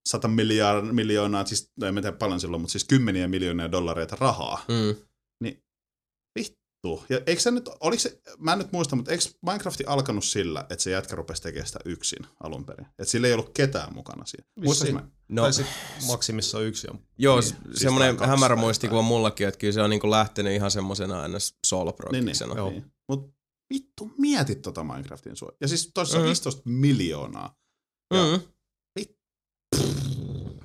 [0.09, 4.65] 100 miljoonaa, miljoonaa siis no en tiedä paljon silloin, mutta siis kymmeniä miljoonia dollareita rahaa.
[4.67, 5.08] Mm.
[6.83, 7.03] Vittu.
[7.09, 10.59] Ja eikö se nyt, oliko se, mä en nyt muista, mutta eikö Minecrafti alkanut sillä,
[10.69, 12.85] että se jätkä rupesi tekemään sitä yksin alun perin?
[12.85, 14.45] Että sillä ei ollut ketään mukana siinä.
[14.65, 15.07] Muistaaks mä?
[15.29, 15.65] No, Tai sit
[16.07, 16.99] maksimissa yksi on.
[17.17, 20.71] joo, niin, siis semmoinen kaksi hämärä muistikuva mullakin, että kyllä se on niinku lähtenyt ihan
[20.71, 21.37] semmosena aina
[21.67, 22.35] solo Niin, niin,
[22.71, 22.85] niin.
[23.09, 23.33] Mut
[23.73, 25.51] vittu, mietit tota Minecraftin sua.
[25.61, 26.27] Ja siis tossa on Mhm.
[26.27, 27.55] 15 miljoonaa.
[28.13, 28.41] Ja Mm.
[28.99, 29.19] Vit-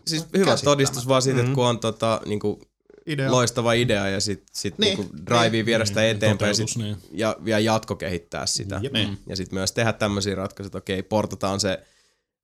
[0.06, 1.54] Siis on hyvä todistus vaan siitä, että Mhm.
[1.54, 2.60] kun on tota, niinku,
[3.06, 3.30] Idea.
[3.30, 6.96] loistava idea ja sit, sit Niin, niinku drivea viedä sitä eteenpäin ja, sit, niin.
[7.12, 8.80] ja vielä jatkokehittää sitä.
[8.82, 8.92] Jep.
[8.92, 9.18] Niin.
[9.26, 11.78] Ja sitten myös tehdä tämmöisiä ratkaisuja, että okei, portataan se.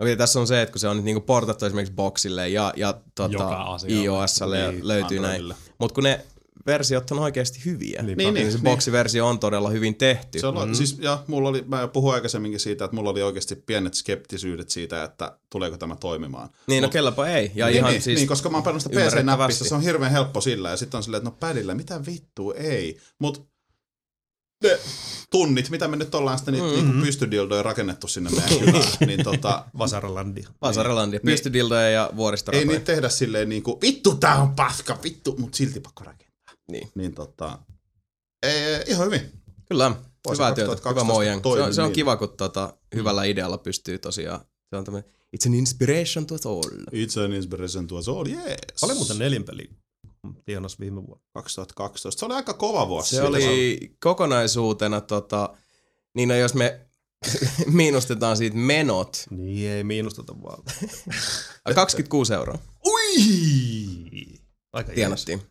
[0.00, 2.94] Okei, tässä on se, että kun se on nyt niinku portattu esimerkiksi Boxille ja, ja
[3.14, 5.54] tota, iOSlle ja Niin, löytyy Androidille.
[5.54, 5.74] näin.
[5.78, 6.20] Mutta kun ne
[6.72, 8.02] versiot on oikeasti hyviä.
[8.02, 8.64] Niin, niin, niin, se niin.
[8.64, 10.38] boksiversio on todella hyvin tehty.
[10.38, 10.74] Se on, mm.
[10.74, 15.04] siis, ja mulla oli, mä puhuin aikaisemminkin siitä, että mulla oli oikeasti pienet skeptisyydet siitä,
[15.04, 16.48] että tuleeko tämä toimimaan.
[16.66, 17.52] niin, no Mut- kelläpä ei.
[17.54, 19.00] Ja niin, ihan niin, siis, niin, koska mä oon pannut sitä.
[19.00, 22.54] PC-näppissä, se on hirveän helppo sillä, ja sitten on silleen, että no padilla, mitä vittua,
[22.54, 22.98] ei.
[23.18, 23.50] Mut
[24.64, 24.78] ne
[25.30, 26.86] tunnit, mitä me nyt ollaan sitten niitä mm-hmm.
[26.86, 30.48] niinku pystydildoja rakennettu sinne meidän kylään, niin tota, Vasaralandia.
[30.62, 32.66] Vasarelandia, pystydiltoja ja ei vuoristoratoja.
[32.66, 36.29] niitä tehdä silleen niinku, vittu tää on paska, vittu, mut silti pakko rakentaa.
[36.70, 36.88] Niin.
[36.94, 37.58] Niin tota,
[38.42, 39.20] ei, ihan hyvin.
[39.68, 39.90] Kyllä,
[40.26, 41.42] Vuosi hyvää työtä, 2012 hyvä Mojang.
[41.42, 41.94] Se on, se on niin.
[41.94, 44.40] kiva, kun tota, hyvällä idealla pystyy tosiaan,
[44.70, 46.62] se on tämmöinen, it's an inspiration to us all.
[46.92, 48.56] It's an inspiration to us all, yes.
[48.80, 49.70] Paljon muuten neljän peli
[50.44, 51.24] tienas viime vuonna.
[51.32, 52.20] 2012.
[52.20, 53.16] Se oli aika kova vuosi.
[53.16, 55.54] Se oli kokonaisuutena, tota,
[56.14, 56.80] niin no jos me
[57.66, 60.62] miinustetaan siitä menot, Niin ei miinusteta vaan.
[61.68, 64.40] äh, 26 euroa Ui!
[64.72, 65.42] Aika tienattiin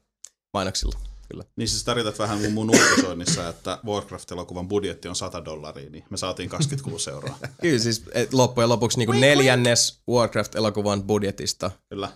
[0.54, 1.09] mainoksilla.
[1.32, 1.44] Kyllä.
[1.56, 6.18] Niin siis tarjotat vähän mun, mun uutisoinnissa, että Warcraft-elokuvan budjetti on 100 dollaria, niin me
[6.18, 7.36] saatiin 26 euroa.
[7.62, 12.10] Kyllä siis et loppujen lopuksi niin kuin neljännes Warcraft-elokuvan budjetista Kyllä.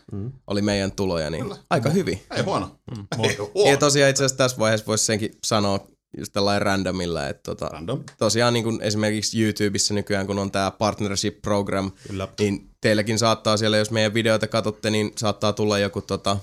[0.48, 2.22] oli meidän tuloja, niin aika hyvin.
[2.36, 2.76] Ei huono.
[3.24, 3.78] Ei Ja huono.
[3.78, 5.80] tosiaan itse asiassa tässä vaiheessa voisi senkin sanoa
[6.18, 8.04] just tällainen randomilla, että tota, Random.
[8.18, 12.28] tosiaan niin kuin esimerkiksi YouTubessa nykyään, kun on tämä partnership program, Kyllä.
[12.40, 16.38] niin teilläkin saattaa siellä, jos meidän videoita katsotte, niin saattaa tulla joku tota,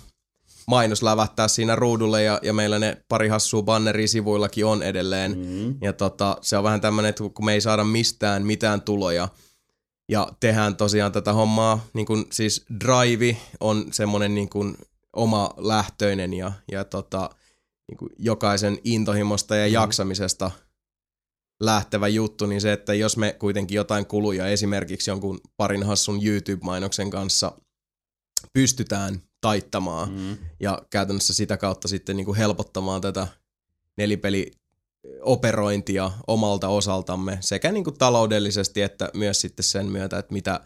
[0.67, 5.39] mainos lävähtää siinä ruudulle ja, ja meillä ne pari hassua banneria sivuillakin on edelleen.
[5.39, 5.75] Mm.
[5.83, 9.29] Ja tota, se on vähän tämmöinen, että kun me ei saada mistään mitään tuloja
[10.09, 14.77] ja tehdään tosiaan tätä hommaa, niin kuin siis Drive on semmoinen niin kuin
[15.13, 17.31] oma lähtöinen ja, ja tota,
[17.89, 20.51] niin kuin jokaisen intohimosta ja jaksamisesta
[21.61, 27.11] lähtevä juttu, niin se, että jos me kuitenkin jotain kuluja esimerkiksi jonkun parin hassun YouTube-mainoksen
[27.11, 27.53] kanssa
[28.53, 30.37] pystytään taittamaan Mm.
[30.61, 33.27] ja käytännössä sitä kautta sitten niin kuin helpottamaan tätä
[33.97, 34.51] nelipeli
[35.23, 40.61] operointia omalta osaltamme sekä niin kuin taloudellisesti että myös sitten sen myötä, että mitä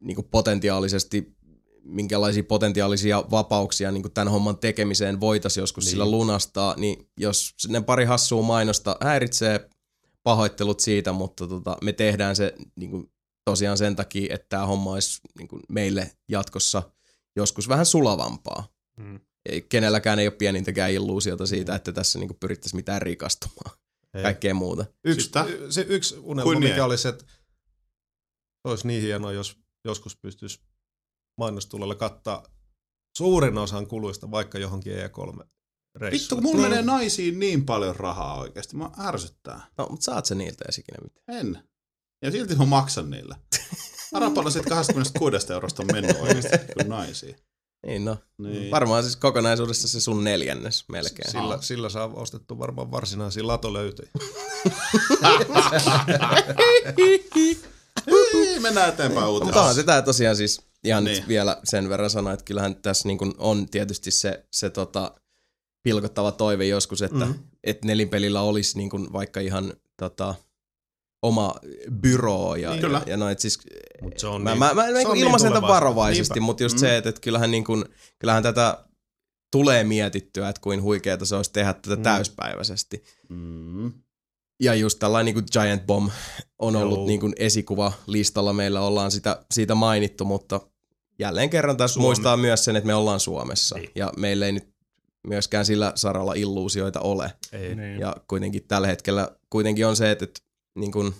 [0.00, 1.36] niin kuin potentiaalisesti
[1.82, 5.90] minkälaisia potentiaalisia vapauksia niin kuin tämän homman tekemiseen voitaisiin joskus niin.
[5.90, 9.68] sillä lunastaa, niin jos ne pari hassua mainosta häiritsee,
[10.22, 13.12] pahoittelut siitä, mutta tota, me tehdään se niin kuin,
[13.44, 16.82] tosiaan sen takia, että tämä homma olisi niin kuin, meille jatkossa
[17.36, 18.68] joskus vähän sulavampaa.
[18.96, 19.20] Mm.
[19.48, 23.78] Ei, kenelläkään ei ole pienintäkään illuusiota siitä, että tässä niin pyrittäisiin mitään rikastumaan.
[24.14, 24.22] Ei.
[24.22, 24.84] Kaikkea muuta.
[25.04, 27.24] Yksi, Sitä- se yksi unelma, Kuin mikä olisi, että
[28.64, 30.60] olisi niin hienoa, jos joskus pystyisi
[31.38, 32.46] mainostulella kattaa
[33.16, 35.48] suurin osan kuluista vaikka johonkin E3 Vittu,
[35.94, 36.42] reissuun.
[36.42, 38.76] kun mulla menee naisiin niin paljon rahaa oikeasti.
[38.76, 39.66] Mä ärsyttää.
[39.78, 41.38] No, mutta saat sä niiltä edes ikinä mitään?
[41.46, 41.62] En.
[42.22, 43.36] Ja silti mä maksan niillä.
[44.12, 47.36] Arapalla sit 26 eurosta on mennyt oikeasti kuin naisiin.
[47.86, 48.16] Niin no.
[48.38, 48.70] Niin.
[48.70, 51.30] Varmaan siis kokonaisuudessa se sun neljännes melkein.
[51.30, 54.10] Sillä, sillä saa ostettu varmaan varsinaisia latolöytöjä.
[58.06, 59.46] Ei, mennään eteenpäin uuteen.
[59.46, 61.16] Mutta onhan sitä tosiaan siis ihan Niin.
[61.16, 65.14] nyt vielä sen verran sanoa, että kyllähän tässä niin kuin on tietysti se, se tota,
[65.82, 67.34] pilkottava toive joskus, että mm.
[67.64, 70.34] et nelinpelillä olisi niin kuin vaikka ihan tota,
[71.22, 71.54] oma
[72.00, 72.92] byroo ja, Niin.
[72.92, 73.58] Ja, ja no, et siis,
[74.02, 75.74] Mut se on mä, niin- mä, mä, se mä on niin niin ilmaisen tämän tulevaisuutta.
[75.74, 76.46] varovaisesti, Niinpä.
[76.46, 76.80] mutta just Mm.
[76.80, 77.84] se, että, että kyllähän, niin kuin,
[78.18, 78.84] kyllähän tätä
[79.52, 82.02] tulee mietittyä, että kuin huikeeta se olisi tehdä tätä Mm.
[82.02, 83.04] täyspäiväisesti.
[83.28, 83.92] Mm.
[84.62, 86.10] Ja just tällainen niin kuin Giant Bomb
[86.58, 88.52] on ollut niin kuin esikuva listalla.
[88.52, 90.60] Meillä ollaan sitä, siitä mainittu, mutta
[91.18, 92.06] jälleen kerran tässä Suomi.
[92.06, 93.78] muistaa myös sen, että me ollaan Suomessa.
[93.78, 93.90] Niin.
[93.94, 94.68] Ja meillä ei nyt
[95.26, 97.32] myöskään sillä saralla illuusioita ole.
[97.52, 97.74] Ei.
[97.74, 98.00] Niin.
[98.00, 100.40] Ja kuitenkin tällä hetkellä kuitenkin on se, että, että
[100.80, 101.14] niin kuin,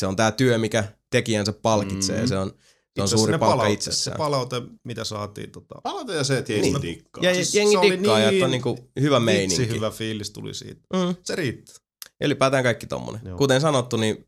[0.00, 2.20] se on tämä työ, mikä tekijänsä palkitsee.
[2.20, 2.26] Mm.
[2.28, 2.54] Se on, se
[2.88, 4.14] Itse on suuri palkka palaute- itsessään.
[4.14, 6.82] Se palaute, mitä saatiin, tota, Palaute ja se, että jengi Niin.
[6.82, 7.22] dikkaa.
[7.24, 9.58] Ja Siis jengi se oli dikkaa ja että on niin niin kuin hyvä meininki.
[9.62, 10.80] vitsi hyvä fiilis tuli siitä.
[10.94, 11.14] Mm.
[11.24, 11.74] Se riittää.
[12.20, 13.20] Ja ylipäätään kaikki tommonen.
[13.24, 13.38] Joo.
[13.38, 14.24] Kuten sanottu, niin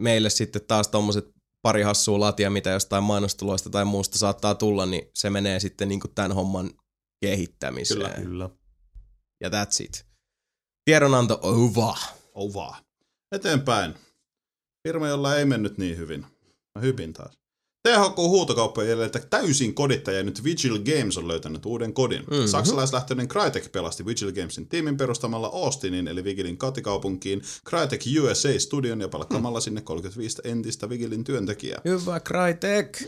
[0.00, 1.24] meille sitten taas tommoset
[1.62, 6.00] pari hassua latia, mitä jostain mainostuloista tai muusta saattaa tulla, niin se menee sitten niin
[6.00, 6.70] kuin tämän homman
[7.20, 7.98] kehittämiseen.
[8.00, 8.50] Kyllä, Kyllä.
[9.40, 10.06] Ja that's it.
[10.84, 11.94] Tiedonanto over.
[12.34, 12.76] Ova.
[13.32, 13.94] Eteenpäin.
[14.82, 16.26] Firma, jolla ei mennyt niin hyvin.
[16.74, 17.38] Mä hypin taas.
[17.88, 22.22] THQ huutokauppojen jäljiltä täysin kodittaja nyt Vigil Games on löytänyt uuden kodin.
[22.22, 22.32] Mhm.
[22.34, 22.48] Mm-hmm.
[22.48, 29.60] Saksalaislähtöinen Crytek pelasti Vigil Gamesin tiimin perustamalla Austinin eli Vigilin kotikaupunkiin Crytek USA-studion ja palkkaamalla
[29.60, 31.80] sinne 35 entistä Vigilin työntekijää.
[31.84, 33.02] Hyvä Crytek.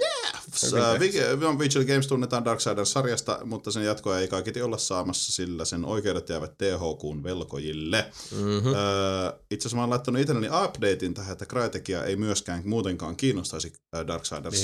[0.65, 5.85] Äh, Vig- Vigil Games tunnetaan Darksiders-sarjasta, mutta sen jatkoa ei kaiketi olla saamassa, sillä sen
[5.85, 8.11] oikeudet jäävät THQn velkojille.
[8.31, 8.74] Mm-hmm.
[8.74, 13.73] Öö, itse asiassa mä oon laittanut itselleni updatein tähän, että Crytekia ei myöskään muutenkaan kiinnostaisi
[13.94, 14.07] äh,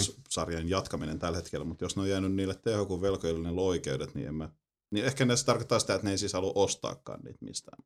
[0.06, 4.34] Darksiders-sarjan jatkaminen tällä hetkellä, mutta jos ne on jäänyt niille THQ-velkoille ne oikeudet, niin, en
[4.34, 4.50] mä,
[4.90, 7.82] niin ehkä ne se tarkoittaa sitä, että ne ei siis halua ostaakaan niitä mistään.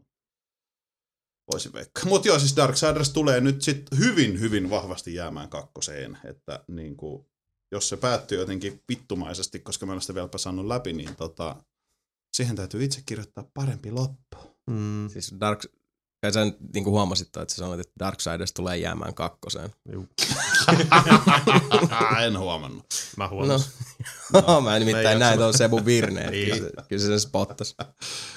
[1.53, 2.05] Voisin veikkaa.
[2.05, 7.27] Mutta joo, siis Darksiders tulee nyt sit hyvin, hyvin vahvasti jäämään kakkoseen, että niin kuin,
[7.73, 11.57] jos se päättyy jotenkin vittumaisesti, koska mä en sitä vieläpä saanut läpi, niin tota,
[12.33, 14.37] siihen täytyy itse kirjoittaa parempi loppu.
[14.67, 15.09] Mm.
[15.09, 15.67] Siis Dark...
[16.23, 19.71] Kai sä nyt niin kuin huomasit, että sä sanoit, että Darksiders tulee jäämään kakkoseen.
[19.93, 20.09] Juu.
[22.27, 22.85] en huomannut.
[23.17, 23.73] Mä huomasin.
[24.33, 26.27] No, mä en nimittäin näin tuon Sebu Virne.
[26.31, 26.51] Niin.
[26.53, 27.77] Kyllä, se- kyllä se sen spottas.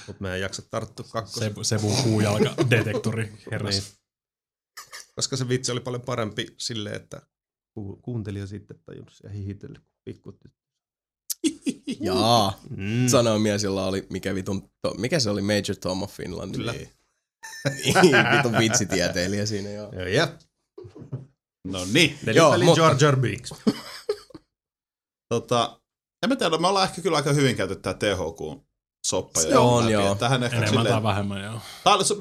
[0.08, 1.44] Mutta me ei jaksa tarttua kakkosen.
[1.50, 3.80] Sebu, Sebun puujalka detektori heräsi.
[3.80, 3.92] Niin.
[5.16, 7.22] Koska se vitsi oli paljon parempi silleen, että
[7.74, 10.34] ku- kuuntelija sitten tajunnut ja hihitellyt kun pikku
[12.00, 12.60] Jaa.
[12.70, 13.08] Mm.
[13.08, 16.56] Sanoi mies, jolla oli mikä vitun, to, mikä se oli Major Tom of Finland.
[16.56, 16.72] Kyllä.
[16.72, 16.90] Niin.
[18.38, 19.92] Vitun vitsitieteilijä siinä joo.
[19.94, 20.32] Joo, jep.
[21.68, 22.18] No niin.
[22.26, 23.54] Nelipeli mutta- Jar Jar Binks.
[25.34, 25.80] Tota,
[26.24, 28.64] en mä tiedä, me ollaan ehkä kyllä aika hyvin käyty tää THQ
[29.08, 29.94] soppa Se on, läpi.
[29.94, 30.16] joo.
[30.16, 31.60] Tähän ehkä Enemmän tai silleen, vähemmän, joo.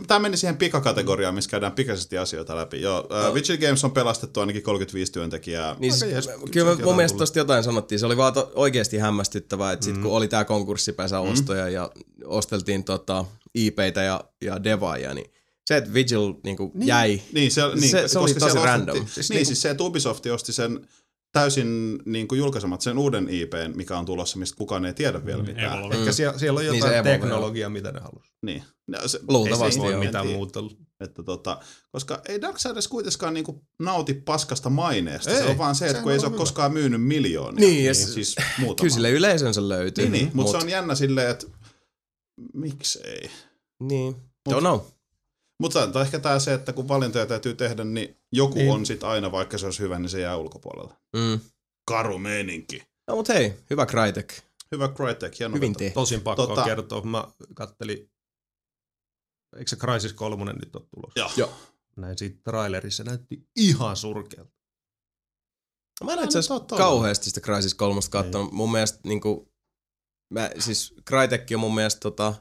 [0.07, 2.81] tää meni siihen pikakategoriaan, missä käydään pikaisesti asioita läpi.
[2.83, 5.77] Joo, uh, Vigil Games on pelastettu ainakin 35 työntekijää.
[5.79, 7.19] Niin siis, jees, kyllä mun jotain mielestä tullut.
[7.19, 7.99] tosta jotain sanottiin.
[7.99, 10.03] Se oli vaan to, oikeasti hämmästyttävää, että sit Mm.
[10.03, 11.91] kun oli tää konkurssipesäostoja ja
[12.25, 13.25] osteltiin tota
[13.59, 15.33] IPitä ja, ja devaajia, niin
[15.67, 16.87] se, että Vigil niinku Niin.
[16.87, 18.89] jäi, Niin, se, niin, Se- se oli tosi siellä random.
[18.97, 20.89] Ostettiin, Siis niin, niinku- siis se, että Ubisoft osti sen
[21.33, 25.43] täysin niin kuin julkaisemat sen uuden IPn, mikä on tulossa, mistä kukaan ei tiedä vielä
[25.43, 25.79] Mm, mitään.
[25.79, 25.95] Evolve.
[25.97, 28.33] Ehkä siellä, siellä on Niin jotain se Evolve, teknologiaa, mitä ne halusi.
[28.43, 28.63] Niin.
[28.89, 29.85] No, se, Luultavasti ei se- joo.
[29.87, 30.61] Voi en mitään muuta.
[31.01, 31.61] Että tota,
[31.93, 35.31] koska ei Darksiders kuitenkaan niinku nauti paskasta maineesta.
[35.31, 36.39] Ei, Ei, se on vaan se, että kun ei on se ole hyvä.
[36.39, 37.61] koskaan myynyt miljoonia.
[37.69, 38.85] Niin, se- siis muutama.
[38.85, 40.05] kyllä sille yleisönsä löytyy.
[40.05, 41.47] Niin, niin mutta se on jännä silleen, että
[42.55, 43.31] miksei.
[43.83, 44.15] Niin,
[44.49, 44.81] Mut- don't know.
[45.61, 48.71] Mutta on ehkä tämä se, että kun valintoja täytyy tehdä, niin joku Niin.
[48.73, 50.95] on sit aina, vaikka se olisi hyvä, niin se jää ulkopuolelle.
[51.17, 51.41] Mm.
[51.89, 52.83] Karu meininki.
[53.09, 54.35] No mut hei, hyvä Crytek.
[54.73, 55.95] Hyvä Crytek, hieno Hyvin tehty.
[55.95, 58.11] Tosin pakko Tota- kertoa, mä kattelin,
[59.57, 61.19] eikö se Crysis 3 nyt ole tulossa?
[61.21, 61.31] Joo.
[61.37, 61.53] Joo.
[61.97, 64.53] Näin siitä trailerissa, näytti ihan surkealta.
[66.05, 68.53] Mä en itse asiassa kauheasti sitä Crysis 3 katsonut.
[68.53, 69.52] Mun mielestä niinku,
[70.33, 72.35] mä, siis Crytek on mun mielestä tota,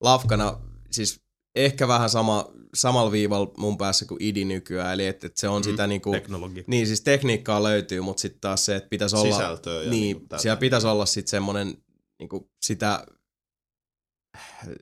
[0.00, 0.60] lafkana,
[0.90, 1.20] siis
[1.54, 5.62] ehkä vähän sama, samalla viivalla mun päässä kuin ID nykyään, eli että et se on
[5.62, 6.64] mm, sitä niinku, Teknologia.
[6.66, 10.26] niin siis tekniikkaa löytyy, mutta sitten taas se, että pitäisi olla, Sisältöä ja niin, niinku
[10.28, 10.42] tätä.
[10.42, 11.82] siellä pitäisi olla sitten semmonen
[12.18, 13.06] niinku sitä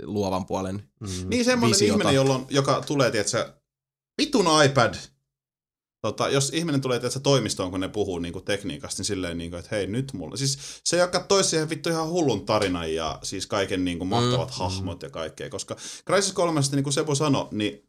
[0.02, 0.90] luovan puolen.
[1.00, 1.28] Mm.
[1.28, 1.92] Niin semmoinen visiota.
[1.92, 3.52] ihminen, jolla on, joka tulee, tiedätkö,
[4.22, 4.94] vitun iPad.
[6.06, 9.50] Tota, jos ihminen tulee tietysti toimistoon, kun ne puhuu niin kuin tekniikasta, niin silleen, niin
[9.50, 10.36] kuin, että hei nyt mulla.
[10.36, 14.54] Siis se, toisi siihen vittu ihan hullun tarinan ja siis kaiken niin kuin, mahtavat mm.
[14.54, 15.50] hahmot ja kaikkea.
[15.50, 15.76] Koska
[16.06, 17.88] Crisis 3, niin kuin Sebu sanoi, niin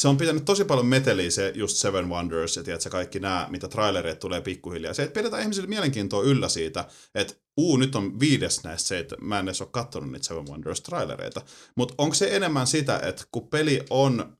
[0.00, 3.68] se on pitänyt tosi paljon meteliä se just Seven Wonders ja tiedätkö, kaikki nämä, mitä
[3.68, 4.94] trailereet tulee pikkuhiljaa.
[4.94, 6.84] Se, että pidetään ihmisille mielenkiintoa yllä siitä,
[7.14, 10.46] että uu, nyt on viides näistä se, että mä en edes ole katsonut niitä Seven
[10.48, 11.40] Wonders trailereita.
[11.76, 14.38] Mutta onko se enemmän sitä, että kun peli on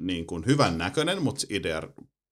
[0.00, 1.82] niin kuin hyvän näköinen, mutta idea,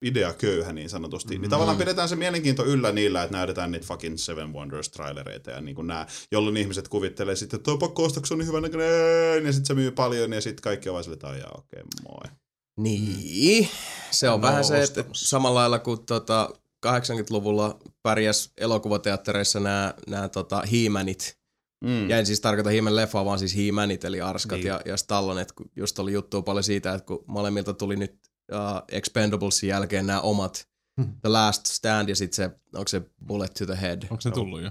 [0.02, 1.40] idea köyhä niin sanotusti, mm.
[1.40, 5.60] niin tavallaan pidetään se mielenkiinto yllä niillä, että näytetään niitä fucking Seven Wonders trailereita ja
[5.60, 9.52] niin kuin nämä, jolloin ihmiset kuvittelee sitten, että tuo pakko on niin hyvän näköinen, ja
[9.52, 12.36] sitten se myy paljon, ja sitten kaikki on vaan sille, että okei, okay, moi.
[12.78, 13.68] Niin,
[14.10, 16.50] se on No, vähän se, että samalla lailla kuin tota
[16.86, 21.38] 80-luvulla pärjäs elokuvateattereissa nämä, nämä tota, He-Manit.
[21.84, 22.10] Mm.
[22.10, 24.64] Ja en siis tarkoita He-Man leffaa, vaan siis He-Manit, eli Arskat Niin.
[24.64, 24.68] niin.
[24.68, 28.82] ja, ja Stallonet, kun just oli juttua paljon siitä, että kun molemmilta tuli nyt uh,
[28.92, 30.68] Expendablesin jälkeen nämä omat
[31.00, 31.12] Hmm.
[31.20, 34.02] The Last Stand ja sitten se, onko se Bullet to the Head?
[34.10, 34.70] Onko se tullut jo?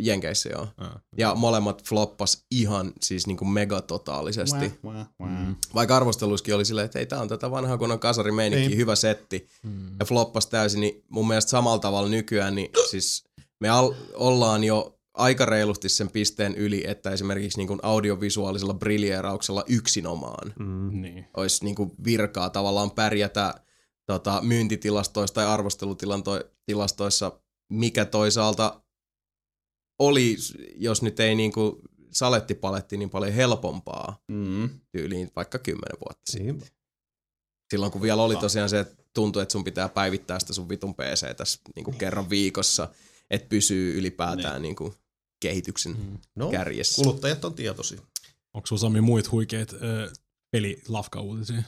[0.00, 0.68] Jenkeissä joo.
[0.78, 1.00] Aa.
[1.18, 4.72] Ja molemmat floppas ihan siis niinku megatotaalisesti.
[4.84, 5.30] Wah, wah, wah.
[5.30, 5.56] Mm.
[5.74, 8.78] Vaikka arvosteluiskin oli silleen, että ei, tää on tätä vanhaa kunnon kasarimeininkiä, Niin.
[8.78, 9.48] hyvä setti.
[9.62, 9.86] Mm.
[10.00, 13.24] Ja floppas täysin, niin mun mielestä samalla tavalla nykyään, niin siis
[13.60, 19.64] me al- ollaan jo aika reilusti sen pisteen yli, että esimerkiksi niin kuin audiovisuaalisella briljeerauksella
[19.68, 21.00] yksinomaan Mm.
[21.02, 21.26] Niin.
[21.36, 23.54] olisi niin kuin virkaa tavallaan pärjätä
[24.06, 27.32] tota, myyntitilastoissa tai arvostelutilastoissa,
[27.68, 28.82] mikä toisaalta
[29.98, 30.36] oli,
[30.76, 31.76] jos nyt ei niin kuin
[32.10, 34.70] salettipaletti niin paljon helpompaa Mm.
[34.92, 36.58] tyyliin vaikka kymmenen vuotta sitten.
[36.58, 36.62] Niin.
[37.70, 40.94] Silloin kun vielä oli tosiaan se, että tuntui, että sun pitää päivittää sitä sun vitun
[40.94, 42.88] PC tässä niin kuin kerran viikossa,
[43.30, 44.76] että pysyy ylipäätään niin.
[44.76, 44.94] kuin
[45.42, 46.18] kehityksen Mm.
[46.36, 47.02] No, kärjessä.
[47.02, 48.00] kuluttajat on tietoisia.
[48.54, 50.12] Onko sulla Sami muit huikeet ö,
[50.50, 51.62] pelilafka-uutisia?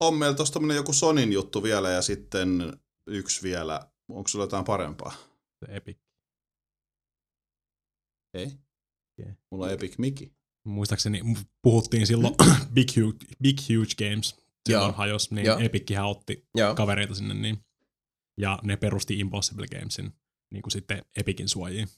[0.00, 3.80] On meillä tuossa joku Sonin juttu vielä ja sitten yksi vielä.
[4.08, 5.12] Onko sulla jotain parempaa?
[5.60, 5.98] Se Epic.
[8.34, 8.46] Ei.
[8.46, 9.32] Okei.
[9.50, 10.32] Mulla on Epic Miki.
[10.64, 11.20] Muistaakseni
[11.62, 12.34] puhuttiin silloin
[12.74, 14.34] Big Huge, Big Huge Games.
[14.68, 14.92] Silloin Joo.
[14.92, 15.58] hajos, niin Joo.
[15.58, 16.74] Epickihän otti Joo.
[16.74, 17.58] kavereita sinne, niin.
[18.36, 20.12] Ja ne perusti Impossible Gamesin
[20.50, 21.88] niin kuin sitten Epicin suojiin.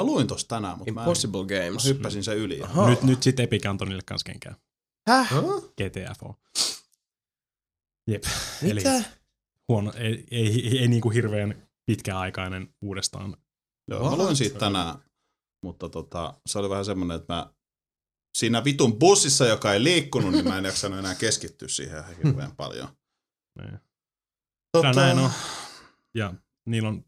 [0.00, 1.84] Mä luin tosta tänään, mutta mä, en, Impossible mä Games.
[1.84, 2.62] hyppäsin sen yli.
[2.62, 2.90] Aha.
[2.90, 4.56] Nyt, nyt sitten Epic antoi niille kans kenkään.
[5.08, 5.32] Häh?
[5.76, 6.40] GTFO.
[8.10, 8.22] Jep.
[8.62, 8.96] Mitä?
[8.96, 9.04] Eli
[9.68, 13.36] huono, ei, ei, ei, ei niin kuin hirveän pitkäaikainen uudestaan.
[13.90, 14.98] Joo, mä luin siitä tänään,
[15.64, 17.52] mutta tota, se oli vähän semmonen, että mä
[18.38, 22.56] siinä vitun bussissa, joka ei liikkunut, niin mä en jaksanut enää keskittyä siihen ihan hirveän
[22.56, 22.88] paljon.
[23.62, 23.78] Niin.
[24.72, 25.30] Tota, näin on.
[26.14, 26.34] Ja
[26.66, 27.04] niillä on,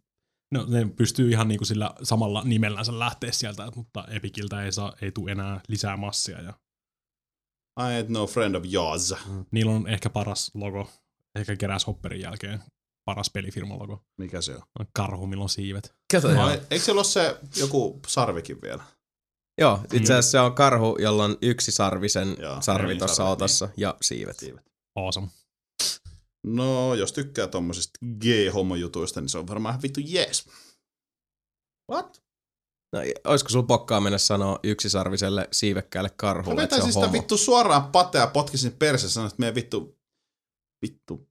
[0.51, 5.13] no, ne pystyy ihan niinku sillä samalla nimellänsä lähteä sieltä, mutta Epiciltä ei, saa, ei
[5.13, 6.43] tule enää lisää massia.
[6.43, 6.53] Ja
[7.81, 9.15] I ain't no friend of yours.
[9.51, 10.91] niillä on ehkä paras logo,
[11.35, 12.63] ehkä Grasshopperin jälkeen
[13.05, 14.05] paras pelifirman logo.
[14.19, 14.87] Mikä se on?
[14.93, 15.95] Karhu, millä on siivet.
[16.13, 16.51] Kato, joo.
[16.51, 18.85] eikö siellä ole se joku sarvikin vielä?
[19.59, 23.33] joo, itse asiassa se on karhu, jolla on yksi sarvisen Joo, sarvi niin, tuossa sarvi,
[23.33, 24.39] otossa ja siivet.
[24.39, 24.73] Siivet.
[24.95, 25.29] Awesome.
[26.45, 30.49] No, jos tykkää tommosista gay-homojutuista, niin se on varmaan ihan vittu jees.
[31.91, 32.23] What?
[32.93, 37.13] No, olisiko sulla pokkaa mennä sanoa yksisarviselle siivekkäälle karhulle, että se on sitä homo?
[37.13, 39.99] vittu suoraan patea ja potkisin perse ja sanoin, että me vittu,
[40.83, 41.29] vittu,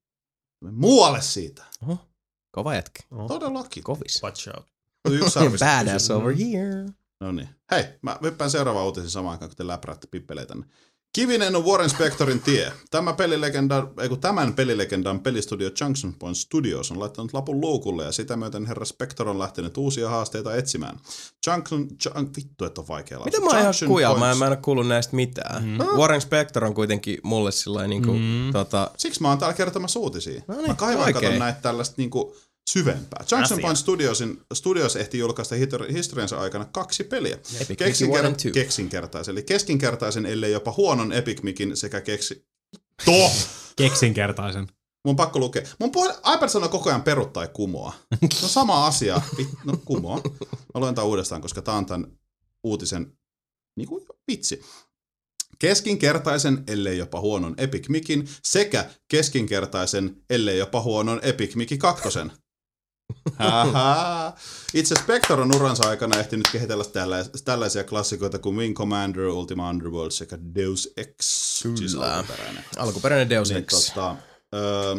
[0.72, 1.64] muualle siitä.
[1.84, 1.98] Oho,
[2.52, 3.04] kova jätkä.
[3.12, 3.28] Oh.
[3.28, 3.84] Todellakin.
[3.84, 4.24] Kovis.
[4.24, 4.74] Watch out.
[5.34, 6.86] Sitten Badass over here.
[7.22, 7.50] No niin.
[7.72, 10.68] Hei, mä hyppään seuraavaan uutisen samaan aikaan, kun te läpräätte pippeleitä tänne.
[11.14, 12.72] Kivinen on Warren Spectorin tie.
[12.92, 18.12] Tämä pelilegenda, ei kun tämän pelilegendan pelistudio Junction Point Studios on laittanut lapun luukulle ja
[18.12, 21.00] sitä myöten herra Spector on lähtenyt uusia haasteita etsimään.
[21.48, 23.32] Junction, jun, vittu, että on vaikea lausua.
[23.40, 24.16] Mitä mä oon ihan kuja?
[24.16, 25.64] Mä en, mä en ole kuullut näistä mitään.
[25.64, 25.78] Mm.
[25.78, 28.52] Warren Spector on kuitenkin mulle sillä niin kuin, Mm.
[28.54, 30.42] tota, Siksi mä oon täällä kertomassa uutisia.
[30.48, 31.24] No niin, mä kaivan oikein.
[31.24, 32.36] katon näitä tällaista niinku
[32.70, 33.20] syvempää.
[33.20, 33.58] Junction Asia.
[33.62, 35.56] Point Studiosin, Studios ehti julkaista
[35.94, 37.38] historiansa aikana kaksi peliä.
[37.62, 42.46] Epic Keksinker- keksinkertaisen, eli keskinkertaisen, ellei jopa huonon Epic Micin sekä keksi...
[43.06, 43.32] Toh!
[43.76, 44.68] Keksinkertaisen.
[45.06, 45.64] Mun pakko lukea.
[45.80, 47.94] Mun puhe, iPad sanoo koko ajan peru tai kumoa.
[48.44, 49.22] On sama asia.
[49.64, 50.22] No kumoa.
[50.74, 52.08] Mä luen tää uudestaan, koska tää on tän
[52.64, 53.18] uutisen
[53.76, 54.62] niinku vitsi.
[55.60, 62.10] Keskinkertaisen, ellei jopa huonon Epic Micin, sekä keskinkertaisen, ellei jopa huonon Epic Mickey 2.
[64.74, 70.12] Itse Spector on uransa aikana ehtinyt kehitellä tällais- tällaisia klassikoita kuin Wing Commander, Ultima Underworld
[70.12, 71.16] sekä Deus Ex.
[71.78, 72.16] Siis Kyllä.
[72.16, 72.64] alkuperäinen.
[72.78, 73.90] alkuperäinen Deus Niin, Ex.
[73.94, 74.16] tota,
[74.56, 74.96] öö,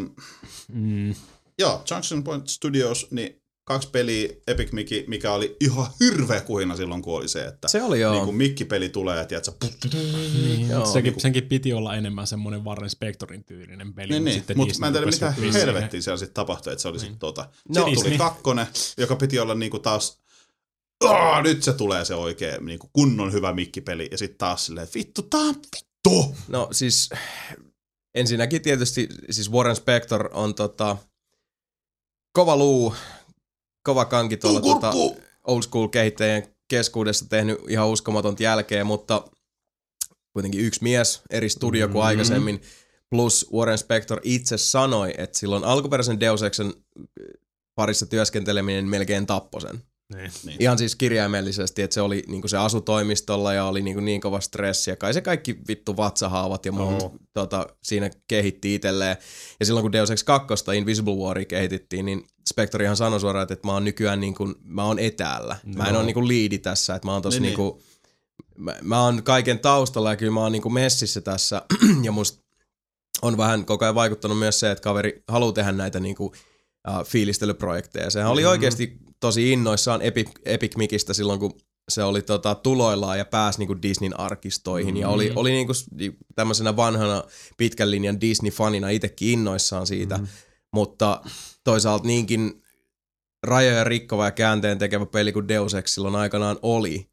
[0.69, 1.15] Mm.
[1.59, 7.03] Joo, Junction Point Studios, niin kaksi peliä Epic Mickey, mikä oli ihan hirveä kuhina silloin,
[7.03, 8.13] kun oli se, että Se oli joo.
[8.15, 9.53] niin kun mikkipeli tulee, ja tiedätkö,
[9.93, 10.79] Niin, Joo.
[10.79, 14.13] mutta sekin, senkin piti olla enemmän semmoinen Warren Spectorin tyylinen peli.
[14.13, 14.35] Niin, niin.
[14.35, 17.19] sitten mutta Disney mä en tiedä mitä helvettiä siellä sitten tapahtui, että se oli sitten
[17.19, 17.49] tota.
[17.69, 18.67] No, No, tuli kakkonen,
[18.99, 20.25] joka piti olla niinku taas,
[21.05, 24.99] Aa, nyt se tulee se oikein niinku kunnon hyvä mikkipeli, ja sitten taas silleen, että
[24.99, 26.35] vittu, tää on vittu!
[26.49, 27.11] No siis
[28.15, 30.97] ensinnäkin tietysti siis Warren Spector on tota,
[32.33, 32.95] kova luu,
[33.85, 34.93] kova kanki tuolla tota,
[35.45, 39.25] old school kehittäjien keskuudessa tehnyt ihan uskomatonta jälkeä, mutta
[40.33, 42.07] kuitenkin yksi mies eri studio kuin Mhm.
[42.07, 42.61] aikaisemmin.
[43.11, 46.75] Plus Warren Spector itse sanoi, että silloin alkuperäisen Deus Exen
[47.75, 49.83] parissa työskenteleminen melkein tappoi sen.
[50.15, 50.31] Niin.
[50.45, 50.57] Niin.
[50.61, 54.91] Ihan siis kirjaimellisesti, että se oli niinku se asutoimistolla ja oli niinku niin kova stressi
[54.91, 57.13] ja kai se kaikki vittu vatsahaavat ja muut Joo.
[57.33, 59.17] tota, siinä kehitti itselleen.
[59.61, 63.69] Ja silloin kun Deus Ex 2 Invisible Waria kehitettiin, niin Spectre ihan sanoi suoraan, että
[63.69, 65.57] mä oon nykyään niin kuin, mä oon etäällä.
[65.77, 67.83] Mä en ole niin kuin liidi tässä, että mä oon tossa Niin, niin, niin kuin,
[68.59, 71.63] mä, mä oon kaiken taustalla ja kyllä mä oon niin kuin messissä tässä
[72.03, 72.45] ja musta
[73.23, 76.33] on vähän koko ajan vaikuttanut myös se, että kaveri haluaa tehdä näitä niin kuin,
[76.89, 78.11] uh, fiilistelyprojekteja.
[78.11, 78.51] Sehän oli Mhm.
[78.51, 81.55] oikeasti tosi innoissaan Epic, Epic Micistä silloin, kun
[81.89, 84.97] se oli tota, tuloillaan ja pääsi niinku Disneyn arkistoihin.
[84.97, 85.39] Ja oli, Mhm.
[85.39, 85.73] oli niinku
[86.35, 87.25] tämmöisenä vanhana
[87.57, 90.17] pitkän linjan Disney-fanina itsekin innoissaan siitä.
[90.19, 90.27] Mhm.
[90.73, 91.21] Mutta
[91.65, 92.63] toisaalta niinkin
[93.43, 97.11] rajoja rikkova ja käänteen tekevä peli kuin Deus Ex silloin aikanaan oli,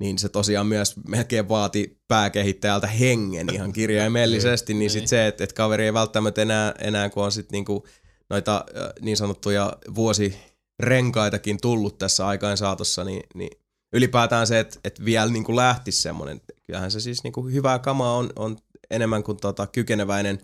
[0.00, 4.90] niin se tosiaan myös melkein vaati pääkehittäjältä hengen ihan kirjaimellisesti, niin.
[4.90, 7.86] sit se, että et kaveri ei välttämättä enää, enää kun on sit niinku
[8.30, 8.64] noita
[9.00, 13.50] niin sanottuja vuosirenkaitakin tullut tässä aikain saatossa, niin, niin
[13.92, 18.30] ylipäätään se, että et vielä niinku lähtisi semmoinen, kyllähän se siis niinku hyvää kamaa on,
[18.36, 18.56] on
[18.90, 20.38] enemmän kuin tota, kykeneväinen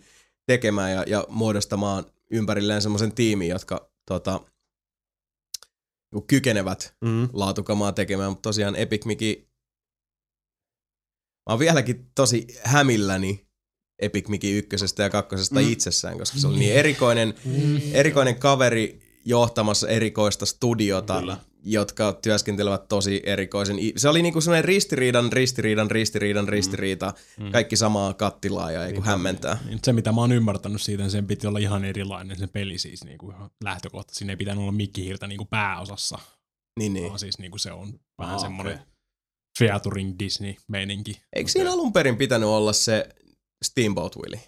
[0.45, 4.39] tekemään ja, ja muodostamaan ympärilleen semmoisen tiimin, jotka tota,
[6.13, 7.29] niinku kykenevät Mm.
[7.33, 9.49] laatukamaa tekemään, mutta tosiaan Epic Miki,
[11.49, 13.47] mä oon vieläkin tosi hämilläni
[14.01, 15.65] Epic Miki ykkösestä ja kakkosesta Mm.
[15.65, 15.71] mm.
[15.71, 17.33] itsessään, koska se oli niin erikoinen,
[17.93, 21.37] erikoinen kaveri johtamassa erikoista studiota, Kyllä.
[21.71, 23.77] Jotka työskentelevät tosi erikoisen.
[23.97, 27.13] Se oli niinku semmoinen ristiriidan, ristiriidan, ristiriidan, ristiriita.
[27.39, 27.51] Mm.
[27.51, 29.57] Kaikki samaa kattilaa ja ei kun hämmentää.
[29.65, 32.77] Niin se, mitä mä oon ymmärtänyt siitä, niin sen piti olla ihan erilainen se peli
[32.77, 34.13] siis niin kuin lähtökohta.
[34.15, 36.33] Siinä ei pitänyt olla mikkihiirtä niin kuin pääosassa, Niin,
[36.79, 36.93] niin.
[36.93, 37.07] niin.
[37.09, 38.85] vaan siis niin kuin se on vähän Aa, semmoinen okei.
[39.59, 41.21] featuring Disney-meininki.
[41.35, 43.09] Eikö siinä alun perin pitänyt olla se
[43.65, 44.41] Steamboat Willie,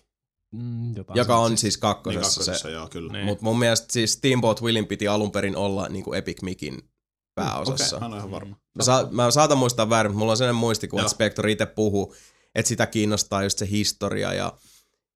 [0.55, 2.71] Mm, joka on siis Niin kakkosessa, kakkosessa, se.
[2.71, 3.13] joo, kyllä.
[3.13, 3.25] Niin.
[3.25, 6.81] Mutta mun mielestä siis Steamboat Willin piti alun perin olla niinku Epic Mikin
[7.45, 7.97] pääosassa.
[7.97, 8.55] Okei, mä en ole ihan varma.
[8.75, 12.15] Mä, sa- mä saatan muistaa väärin, mutta mulla on sellainen muistikuva, että Spector itse puhuu,
[12.55, 14.53] että sitä kiinnostaa just se historia ja,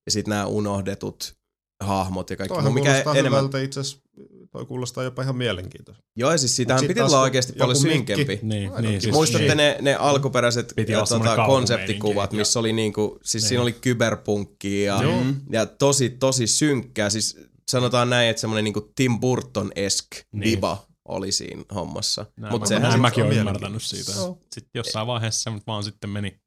[0.05, 1.35] ja sitten nämä unohdetut
[1.83, 2.53] hahmot ja kaikki.
[2.53, 3.39] Toihan kuulostaa enemmän...
[3.39, 4.03] hyvältä itse asiassa.
[4.51, 6.03] Toi kuulostaa jopa ihan mielenkiintoista.
[6.15, 8.39] Joo, ja siis sitähän piti olla oikeasti paljon mikki- synkempi.
[8.41, 9.57] Niin, niin, siis, Muistatte niin.
[9.57, 11.47] ne, ne alkuperäiset Piti ja, tota, kauhumeininki.
[11.51, 13.49] konseptikuvat, missä oli niinku, siis Niin.
[13.49, 15.21] siinä oli kyberpunkkia ja, Joo.
[15.51, 17.09] ja tosi, tosi synkkää.
[17.09, 17.37] Siis
[17.71, 20.41] sanotaan näin, että semmoinen niinku Tim Burton-esk Niin.
[20.41, 22.25] viba oli siinä hommassa.
[22.37, 24.11] Näin, Mutta mä, sehän näin sit- mäkin on olen ymmärtänyt siitä.
[24.11, 24.37] Joo.
[24.53, 26.39] Sitten jossain vaiheessa se nyt vaan sitten meni.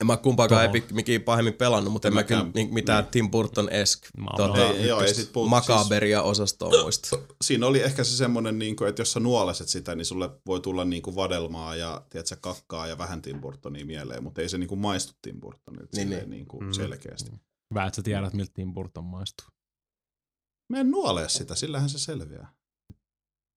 [0.00, 0.64] En mä kumpaakaan.
[0.64, 3.10] Epic Mikin pahemmin pelannut, mutta en En mä kyllä mitään Niin.
[3.10, 7.18] Tim Burton-esk Mä oon tota, makaberia osastoa muista.
[7.44, 10.60] Siinä oli ehkä se semmoinen, niin kuin, että jos sä nuoleset sitä, niin sulle voi
[10.60, 14.58] tulla niin kuin vadelmaa ja tiedätkö, kakkaa ja vähän Tim Burtonia mieleen, mutta ei se
[14.58, 16.72] niin kuin maistu Tim Burtonilta Niin, niin, kuin Mm.
[16.72, 17.30] selkeästi.
[17.70, 19.46] Hyvä, että sä tiedät, miltä Tim Burton maistuu.
[20.68, 22.52] Mä en nuole sitä, sillähän se selviää.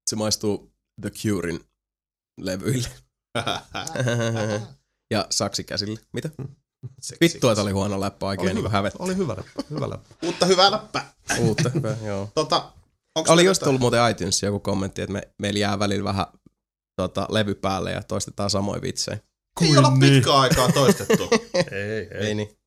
[0.10, 0.72] Se maistuu
[1.02, 1.60] The Curein
[2.42, 2.90] levyille
[5.14, 6.00] ja saksikäsille.
[6.14, 6.30] Mitä?
[7.02, 7.18] Seksi.
[7.22, 8.94] Vittua, että oli huono läppä Oli oikein niin hyvä, hävet.
[9.00, 9.64] oli hyvä läppä.
[9.70, 10.16] Hyvä läppä.
[10.24, 11.14] Uutta hyvää läppää.
[11.40, 12.30] Uutta, hyvä, joo.
[12.36, 12.72] Tota,
[13.16, 16.26] onks Oli just tullut muuten iTunes joku kommentti, että me, meillä jää välillä vähän
[17.02, 19.18] tota, levy päälle ja toistetaan samoja vitsejä.
[19.62, 20.14] Ei olla Kuin niin.
[20.14, 21.30] pitkään aikaa toistettu.
[21.72, 22.58] Ei, Ei niin.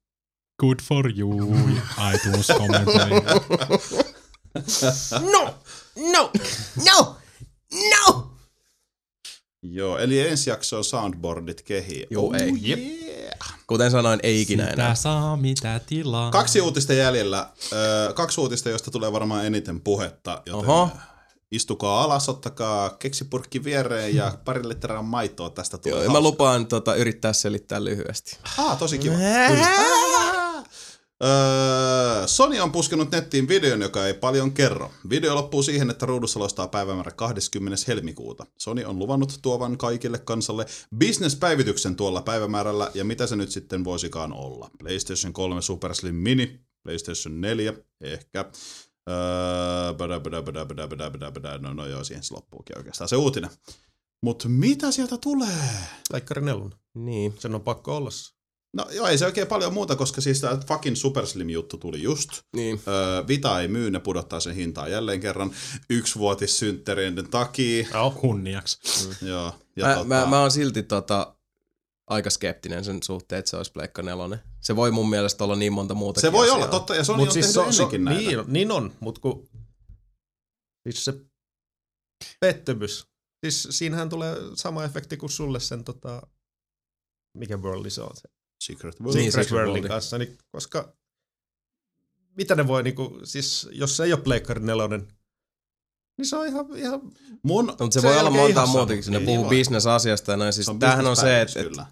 [0.61, 1.55] Good for you,
[2.15, 3.11] iTunes kommentoi.
[5.33, 5.55] No!
[6.13, 6.31] No!
[6.87, 7.17] No!
[7.75, 8.27] No!
[9.63, 12.07] Joo, eli ensi jakso on soundboardit kehi.
[12.11, 12.53] Juu, ei.
[12.69, 13.59] Yeah.
[13.67, 14.95] Kuten sanoin, ei ikinä Sitä enää.
[14.95, 16.31] saa mitä tilaa.
[16.31, 17.51] Kaksi uutista jäljellä.
[17.73, 20.43] Öö, kaksi uutista, josta tulee varmaan eniten puhetta.
[20.47, 20.89] Joten Oho.
[21.53, 26.05] Istukaa alas, ottakaa keksipurkki viereen ja pari litraa maitoa tästä tulee.
[26.05, 28.39] Joo, mä lupaan tota, yrittää selittää lyhyesti.
[28.59, 29.15] Ah, tosi kiva.
[31.25, 34.91] Öö, Sony on puskenut nettiin videon, joka ei paljon kerro.
[35.11, 37.85] Video loppuu siihen, että ruudussa loistaa päivämäärä 20.
[37.89, 38.47] helmikuuta.
[38.59, 40.67] Sony on luvannut tuovan kaikille kansalle
[40.99, 44.71] business-päivityksen tuolla päivämäärällä, ja mitä se nyt sitten voisikaan olla.
[44.79, 48.45] PlayStation 3 Super Slim Mini, PlayStation 4 ehkä,
[49.11, 49.93] Öö.
[51.61, 53.51] No, no joo, siihen se loppuukin oikeastaan se uutinen.
[54.23, 55.59] Mutta mitä sieltä tulee?
[56.11, 56.79] Pleikkari nelonen.
[56.95, 57.35] Niin.
[57.39, 58.11] Sen on pakko olla.
[58.73, 62.31] No joo, ei se oikein paljon muuta, koska siis tämä fucking Super Slim-juttu tuli just.
[62.57, 62.81] Niin.
[62.89, 65.51] Öö, Vita ei myy, ne pudottaa sen hintaa jälleen kerran
[65.91, 67.87] yksivuotissynttäreiden takia.
[67.93, 68.11] Joo.
[68.11, 68.79] Kunniaksi.
[69.23, 69.55] Joo.
[69.77, 71.35] Ja Mä, tota, mä, mä oon silti tota,
[72.07, 74.41] aika skeptinen sen suhteen, että se olisi Pleikka nelonen.
[74.61, 77.29] Se voi mun mielestä olla niin monta muuta se voi olla, totta, ja Sony Mut
[77.29, 78.21] on siis tehnyt so, näitä.
[78.21, 79.49] niin, on- niin on, mutta kun
[80.83, 81.15] siis se
[82.41, 83.07] pettymys,
[83.45, 86.23] siis siinähän tulee sama efekti kuin sulle sen tota,
[87.39, 88.29] mikä worldi se on se
[88.61, 89.19] Secret Niin, World.
[89.25, 89.89] Secret Secret Worldin Worldi.
[89.89, 90.93] kanssa, niin koska
[92.37, 95.09] mitä ne voi niinku, siis jos se ei ole Pleikkari nelonen,
[96.19, 97.01] niin se on ihan, ihan
[97.43, 99.05] Mun, No, mutta se Se voi olla montaa muutakin.
[99.09, 100.53] Ne Niin, puhuu bisnesasiasta ja näin.
[100.53, 101.87] Siis se on tämähän on se, että, että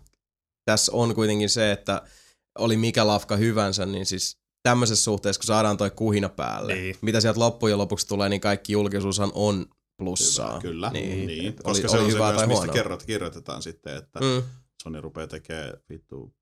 [0.64, 2.02] tässä on kuitenkin se, että
[2.58, 6.96] oli mikä lafka hyvänsä, niin siis tämmöisessä suhteessa, kun saadaan toi kuhina päälle, Niin.
[7.00, 9.66] mitä sieltä loppujen lopuksi tulee, niin kaikki julkisuushan on
[9.96, 10.48] plussaa.
[10.50, 10.90] Hyvä, kyllä.
[10.90, 11.56] Niin, niin.
[11.62, 14.42] Koska oli, se oli on se hyvää myös, mistä kerrot, kirjoitetaan sitten, että Mm.
[14.82, 16.34] Sony rupeaa tekemään vittu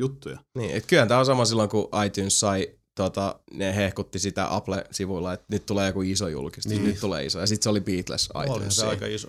[0.00, 0.38] juttuja.
[0.58, 5.32] Niin, et kyllähän tämä on sama silloin, kun iTunes sai, tota, ne hehkutti sitä Apple-sivuilla,
[5.32, 6.82] että nyt tulee joku iso julkistus, niin.
[6.82, 6.90] Niin.
[6.90, 7.40] nyt tulee iso.
[7.40, 8.76] Ja sitten se oli Beatles Olihan iTunes.
[8.76, 9.28] se aika iso.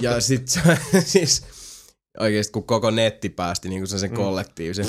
[0.00, 0.62] Ja sitten
[1.12, 1.44] siis
[2.20, 4.86] oikeesti kun koko netti päästi niin sen, sen kollektiivisen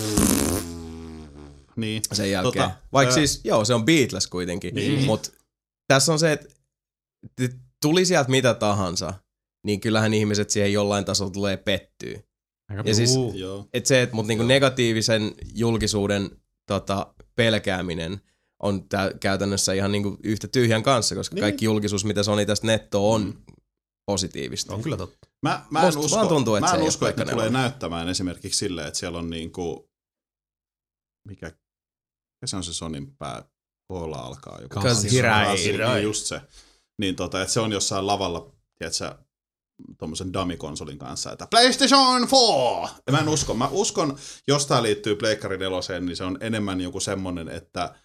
[1.75, 2.01] Niin.
[2.13, 2.63] sen jälkeen.
[2.65, 5.03] Tota, Vaikka ää- siis, joo, se on Beatles kuitenkin, Niin.
[5.05, 5.29] mutta
[5.87, 6.47] tässä on se, että
[7.81, 9.13] tuli sieltä mitä tahansa,
[9.65, 12.19] niin kyllähän ihmiset siihen jollain tasolla tulee pettyä.
[12.69, 13.15] Aika Ja siis-.
[13.33, 13.67] Joo.
[13.73, 16.29] Et se, että mut niinku negatiivisen julkisuuden
[16.65, 18.21] tota, pelkääminen
[18.63, 21.41] on tää, käytännössä ihan niinku yhtä tyhjän kanssa, koska Niin.
[21.41, 23.55] kaikki julkisuus, mitä Sony tästä netto on, Mm.
[24.05, 24.73] positiivista.
[24.73, 25.27] On kyllä totta.
[25.41, 27.31] Mä, mä en Musta usko, vaan tuntuu, että mä se en usko ole että ne
[27.31, 29.89] tulee näyttämään esimerkiksi silleen, että siellä on niinku,
[31.27, 33.43] mikä, mikä se on se Sonin pää,
[33.87, 34.79] Koolla alkaa joku.
[34.81, 35.11] Kasi.
[35.11, 35.55] Hirai.
[35.55, 36.41] Niin just se.
[36.99, 39.15] Niin tota, että se on jossain lavalla, tiedätkö,
[39.97, 42.89] tuommoisen dummy-konsolin kanssa, että PlayStation 4!
[43.07, 43.53] Ja mä en usko.
[43.53, 44.17] Mä uskon,
[44.47, 47.95] jos tää liittyy Pleikkari 4, niin se on enemmän joku semmonen, että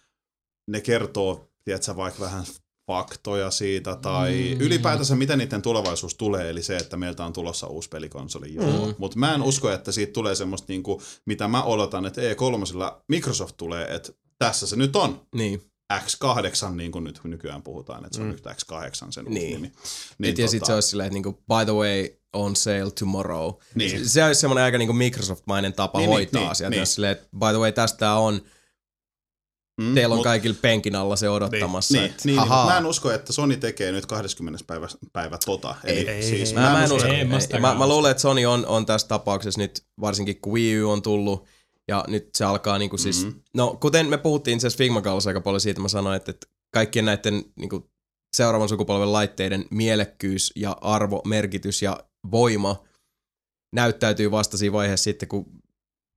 [0.67, 2.43] ne kertoo, tiedätkö, vaikka vähän
[2.87, 4.61] faktoja siitä, tai mm.
[4.61, 8.87] ylipäätänsä miten niiden tulevaisuus tulee, eli se, että meiltä on tulossa uusi pelikonsoli, joo.
[8.87, 8.95] Mm.
[8.97, 13.57] Mutta mä en usko, että siitä tulee semmoista, niinku, mitä mä odotan, että E3 Microsoft
[13.57, 15.21] tulee, että tässä se nyt on.
[15.35, 15.72] Niin.
[15.99, 18.31] X8, niin kuin nyt nykyään puhutaan, että se on Mm.
[18.33, 19.37] nyt X8 sen Niin.
[19.43, 19.71] uusi nimi.
[20.17, 23.53] Niin, ja sitten se olisi silleen, että niinku, by the way, on sale tomorrow.
[23.75, 24.09] Niin.
[24.09, 26.69] Se olisi semmoinen aika niinku Microsoft-mainen tapa Niin, niin, niin, hoitaa niin, asiat.
[26.69, 26.77] niin.
[26.79, 26.87] Niin.
[26.87, 28.41] Silleen, että by the way, tästä on,
[29.81, 31.93] Mm, teillä on mut- kaikilla penkin alla se odottamassa.
[31.93, 34.63] Niin, et, niin, niin, mä en usko, että Sony tekee nyt 20.
[34.67, 35.75] päivä, päivä tota.
[35.83, 36.55] Eli Ei, ei, siis ei.
[36.55, 37.07] Mä, mä en usko.
[37.07, 37.13] En
[37.53, 40.89] Ei, mä mä, luulen, että Sony on, on tässä tapauksessa nyt, varsinkin kun Wii U
[40.91, 41.45] on tullut,
[41.87, 43.37] ja nyt se alkaa niinku siis, Mhm.
[43.53, 46.47] no kuten me puhuttiin itse asiassa Figma Gallassa aika paljon siitä, mä sanoin, että, että
[46.73, 47.89] kaikkien näiden niinku,
[48.35, 52.83] seuraavan sukupolven laitteiden mielekkyys ja arvo, merkitys ja voima
[53.75, 55.45] näyttäytyy vasta siinä vaiheessa sitten, kun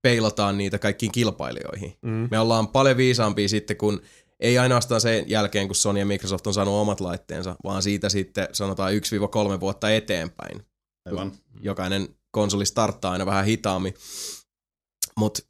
[0.03, 1.97] peilataan niitä kaikkiin kilpailijoihin.
[2.03, 2.29] Mm.
[2.31, 4.01] Me ollaan paljon viisaampia sitten, kun
[4.41, 8.49] ei ainoastaan sen jälkeen, kun Sony ja Microsoft on saanut omat laitteensa, vaan siitä sitten
[8.53, 10.63] sanotaan 1-3 vuotta eteenpäin
[11.07, 11.33] Aivan.
[11.61, 13.95] jokainen konsoli starttaa aina vähän hitaammin.
[15.17, 15.43] Mutta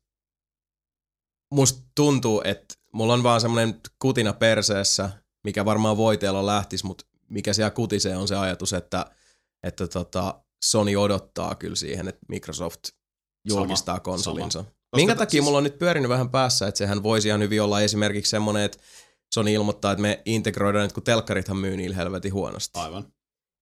[1.53, 5.11] musta tuntuu, että mulla on vaan semmoinen kutina perseessä,
[5.45, 9.07] mikä varmaan voiteella lähtisi, mutta mikä siellä kutisee on se ajatus, että,
[9.63, 12.81] että tota Sony odottaa kyllä siihen, että Microsoft
[13.49, 14.59] julkistaa Sama, konsolinsa.
[14.59, 14.71] sama.
[14.97, 17.63] Minkä Koska takia siis- mulla on nyt pyörinyt vähän päässä, että sehän voisi ihan hyvin
[17.63, 18.79] olla esimerkiksi semmoinen, että
[19.35, 22.79] Sony ilmoittaa, että me integroidaan nyt, kun telkkarithan myy niillä helvetin huonosti.
[22.79, 23.13] Aivan.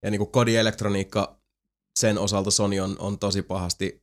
[0.02, 1.40] Ja niin kuin kodielektroniikka,
[1.98, 4.02] sen osalta Sony on, on tosi pahasti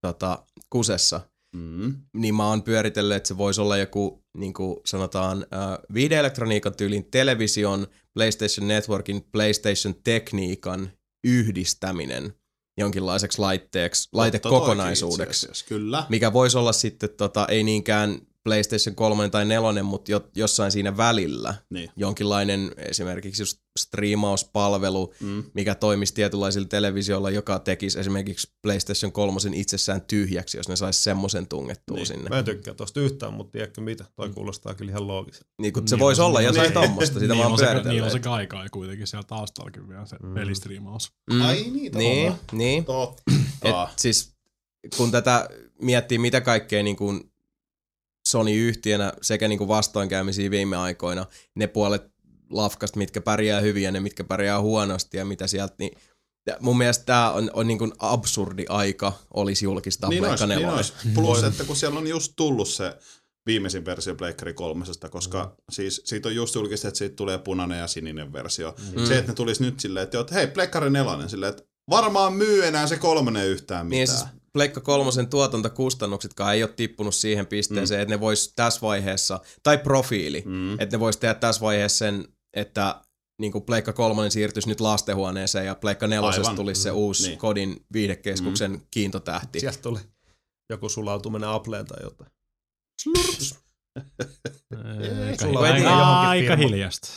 [0.00, 1.20] tota, kusessa.
[1.54, 1.94] Mm.
[2.16, 7.04] Niin mä oon pyöritellyt, että se voisi olla joku, niin kuin sanotaan, äh, videoelektroniikan tyylin
[7.10, 10.90] television, PlayStation Networkin, PlayStation tekniikan
[11.24, 12.34] yhdistäminen
[12.78, 15.64] jonkinlaiseksi laitteeksi, laitekokonaisuudeksi.
[15.68, 16.06] Kyllä.
[16.08, 20.96] Mikä voisi olla sitten, tota, ei niinkään PlayStation 3 tai 4, mutta jo, jossain siinä
[20.96, 21.54] välillä.
[21.70, 21.90] Niin.
[21.96, 25.44] Jonkinlainen esimerkiksi just striimauspalvelu, Mm.
[25.54, 31.46] mikä toimisi tietynlaisilla televisioilla, joka tekisi esimerkiksi PlayStation 3 itsessään tyhjäksi, jos ne saisi semmoisen
[31.46, 32.00] tungettua Niin.
[32.00, 32.06] niin.
[32.06, 32.28] sinne.
[32.30, 34.04] Mä en tykkää tosta yhtään, mutta tiedätkö mitä?
[34.16, 35.46] Toi kuulostaa kyllä ihan loogiselta.
[35.60, 36.72] Niin kun se Niin voisi se- olla jotain niin.
[36.74, 40.34] tommosta, sitä oon on, se, niillä on se kaikai kuitenkin siellä taustallakin vielä se Mm.
[40.34, 41.12] pelistriimaus.
[41.32, 41.40] Mm.
[41.42, 42.84] Ai niin, Niin, niin.
[42.84, 43.22] Totta.
[43.64, 44.34] Et siis
[44.96, 45.48] kun tätä
[45.82, 47.30] miettii, mitä kaikkea niin kuin
[48.28, 52.02] Sony-yhtiönä sekä niin kuin vastoinkäymisiä viime aikoina, ne puolet
[52.50, 55.98] lafkasta, mitkä pärjää hyvin ja ne, mitkä pärjää huonosti ja mitä sieltä, niin
[56.60, 60.68] mun mielestä tämä on, on niin kuin absurdi aika olisi julkistaa niin Pleikka olisi, niin
[60.68, 60.92] olisi.
[61.14, 62.98] Plus, että kun siellä on just tullut se
[63.46, 65.64] viimeisin versio Pleikkari kolmosesta, koska mm.
[65.70, 68.74] siis siitä on just julkista, että siitä tulee punainen ja sininen versio.
[68.96, 69.06] Mm.
[69.06, 72.32] Se, että ne tulisi nyt silleen, että, joo, että hei, Pleikkari nelonen, silleen, että varmaan
[72.32, 73.98] myy enää se kolmonen yhtään mitään.
[73.98, 78.02] Niin siis Pleikka kolmosen tuotantokustannuksetkaan ei ole tippunut siihen pisteeseen, mm.
[78.02, 80.72] että ne vois tässä vaiheessa, tai profiili, mm.
[80.80, 83.00] että ne vois tehdä tässä vaiheessa sen, että
[83.40, 86.56] niin kuin Pleikka kolmonen siirtyisi nyt lastenhuoneeseen ja Pleikka nelosesta Aivan.
[86.56, 86.96] tulisi se Mm.
[86.96, 87.38] uusi Niin.
[87.38, 88.80] kodin viihdekeskuksen mm.
[88.90, 89.60] kiintotähti.
[89.60, 89.98] Sieltä tuli
[90.70, 92.30] joku sulautuminen Appleen tai jotain.
[95.30, 96.58] Aika, sulla on aika, aika firmaan.
[96.58, 97.08] hiljasta.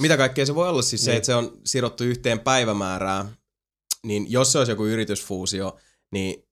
[0.00, 0.82] Mitä kaikkea se voi olla?
[0.82, 1.16] Siis se, Niin.
[1.16, 3.36] että se on sidottu yhteen päivämäärään,
[4.06, 5.76] niin jos se olisi joku yritysfuusio,
[6.12, 6.47] niin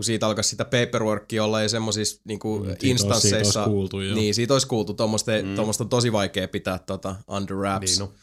[0.00, 3.70] kun siitä alkaisi sitä paperworkia olla ja semmoisissa niinku Mm, siitä olisi- siitä instansseissa, olisi
[3.70, 4.14] kuultu, joo.
[4.14, 4.94] niin siitä olisi kuultu.
[4.94, 5.58] Tuommoista Mm.
[5.80, 7.86] on tosi vaikea pitää tota under wraps.
[7.86, 8.14] Niin, Niin, no.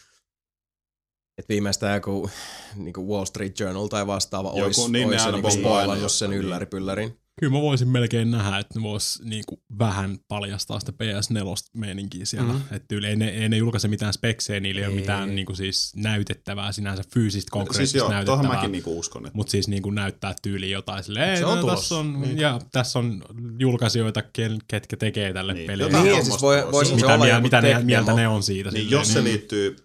[1.37, 2.29] että viimeistään joku
[2.75, 6.41] niinku Wall Street Journal tai vastaava Joku, olisi, niin olisi aina spoilannut sen niin.
[6.41, 7.19] ylläripyllärin.
[7.39, 12.53] Kyllä mä voisin melkein nähdä, että ne vois niinku vähän paljastaa sitä PS4-meininkiä siellä.
[12.53, 12.75] Mm-hmm.
[12.75, 14.99] Että tyyli ei ne, ei ne julkaise mitään speksejä, niillä ei ole Ei.
[14.99, 18.55] mitään niinku siis näytettävää sinänsä fyysistä Siis konkreettista joo, tuohon näytettävää.
[18.55, 19.25] mäkin niinku uskon.
[19.25, 22.37] Että Mutta siis niinku näyttää tyyli jotain silleen, Se "Ei, on no, tässä on, Niin.
[22.39, 23.23] ja tässä on
[23.59, 24.23] julkaisijoita,
[24.67, 25.83] ketkä tekee tälle Niin, pelille.
[25.91, 26.99] jotain Niin, siis voi, voisi voisi olla.
[26.99, 28.71] se mitä, olla mitä ne, tech mieltä ne on siitä.
[28.71, 29.75] Niin silleen, jos se liittyy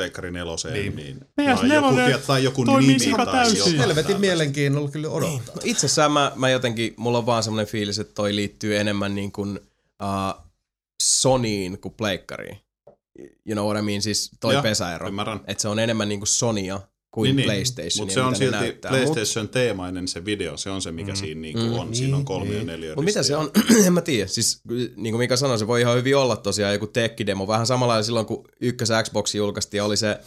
[0.00, 1.20] Pleikkari neloseen, niin, Niin.
[1.36, 3.58] niin PS4 tai joku, tai joku nimi tai täysin.
[3.58, 5.54] jotain Helvetin mielenkiinnolla kyllä odottaa.
[5.54, 9.32] No itsessään mä, mä jotenkin, mulla on vaan semmoinen fiilis, että toi liittyy enemmän niin
[9.32, 9.60] kuin
[10.02, 10.44] uh,
[11.02, 12.58] Sonyin kuin Pleikkariin.
[13.18, 14.02] You know what I mean?
[14.02, 15.08] Siis toi Joo, pesäero.
[15.08, 15.40] Ymmärrän.
[15.46, 17.46] Että se on enemmän niin kuin Sonya kuin Niin, niin, niin.
[17.54, 18.02] PlayStation.
[18.06, 18.90] Mutta se on ne silti näyttää.
[18.90, 21.16] PlayStation teemainen se video, se on se mikä Mm.
[21.16, 21.72] siinä niinku Mm.
[21.74, 21.94] on.
[21.94, 22.66] Siinä on Niin, kolme ja niin.
[22.66, 23.50] neljä Mutta mitä se on,
[23.86, 24.26] en mä tiedä.
[24.26, 24.60] Siis
[24.96, 27.46] niin kuin Mika sanoi, se voi ihan hyvin olla tosiaan joku tekkidemo.
[27.46, 30.20] Vähän samalla lailla silloin, kun ykkös Xbox julkaistiin, oli se,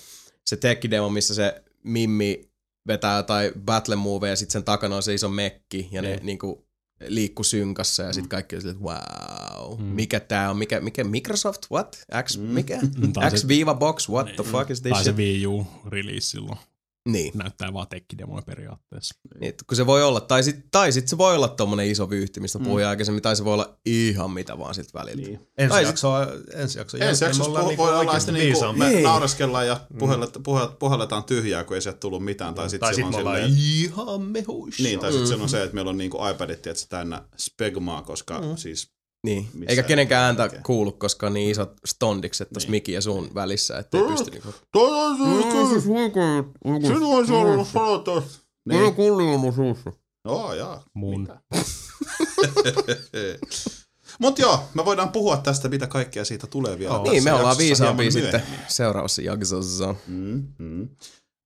[0.45, 2.41] se tekkidemo, missä se Mimmi
[2.87, 6.25] vetää jotain battle moveja ja sitten sen takana on se iso mekki ja ne Niin.
[6.25, 6.55] niin kuin
[7.07, 8.13] liikku synkassa ja Mm.
[8.13, 9.85] sitten kaikki on silleen, että wow, Mm.
[9.85, 12.03] mikä tää on, mikä, mikä Microsoft, what?
[12.23, 12.43] X, Mm.
[12.43, 12.79] mikä?
[12.97, 15.15] Mm, tai se- X Viva Box, what the fuck is this Tai se?
[15.15, 16.57] Wii U release silloin.
[17.09, 17.31] Niin.
[17.35, 19.15] Näyttää vaan tekkidemoja periaatteessa.
[19.39, 22.39] Niin, kun se voi olla, tai sitten tai sit se voi olla tommonen iso vyyhti,
[22.39, 22.65] mistä Mm.
[22.65, 25.21] puhuin aikaisemmin, tai se voi olla ihan mitä vaan siltä väliltä.
[25.27, 25.39] Niin.
[25.57, 29.03] Ensi Tai jaksoa, ensi jakso Ensi puh- niinku voi olla, oikeasti että niinku me Niin.
[29.03, 32.53] naureskellaan ja puhellet, puhellet, puhelletaan tyhjää, kun ei sieltä tullut mitään.
[32.53, 34.83] Tai sitten Tai sit sit me on ollaan silleen, ihan mehuissa.
[34.83, 38.01] niin, tai sitten se on se, että meillä on niinku iPadit että se täynnä spegmaa,
[38.01, 38.55] koska Mm.
[38.57, 38.91] siis
[39.23, 40.63] Niin, Missä eikä ei kenenkään ääntä oikein.
[40.63, 42.71] kuulu, koska on niin isot stondikset tuossa Niin.
[42.71, 44.07] Miki ja sun välissä, ettei Mm.
[44.07, 44.53] pysty niinku...
[44.71, 48.23] Toi on sinun olisi ollut sanoa
[48.69, 48.95] Niin.
[48.95, 49.91] kulli mun suussa.
[50.25, 50.83] Joo, jaa.
[50.93, 51.21] Mun.
[51.21, 51.41] Mitä?
[54.19, 56.93] Mut joo, me voidaan puhua tästä, mitä kaikkea siitä tulee vielä.
[56.93, 57.03] Joo.
[57.03, 59.95] tässä Niin, me ollaan hieman sitten seuraavassa jaksossa.
[60.07, 60.89] Mm, mm.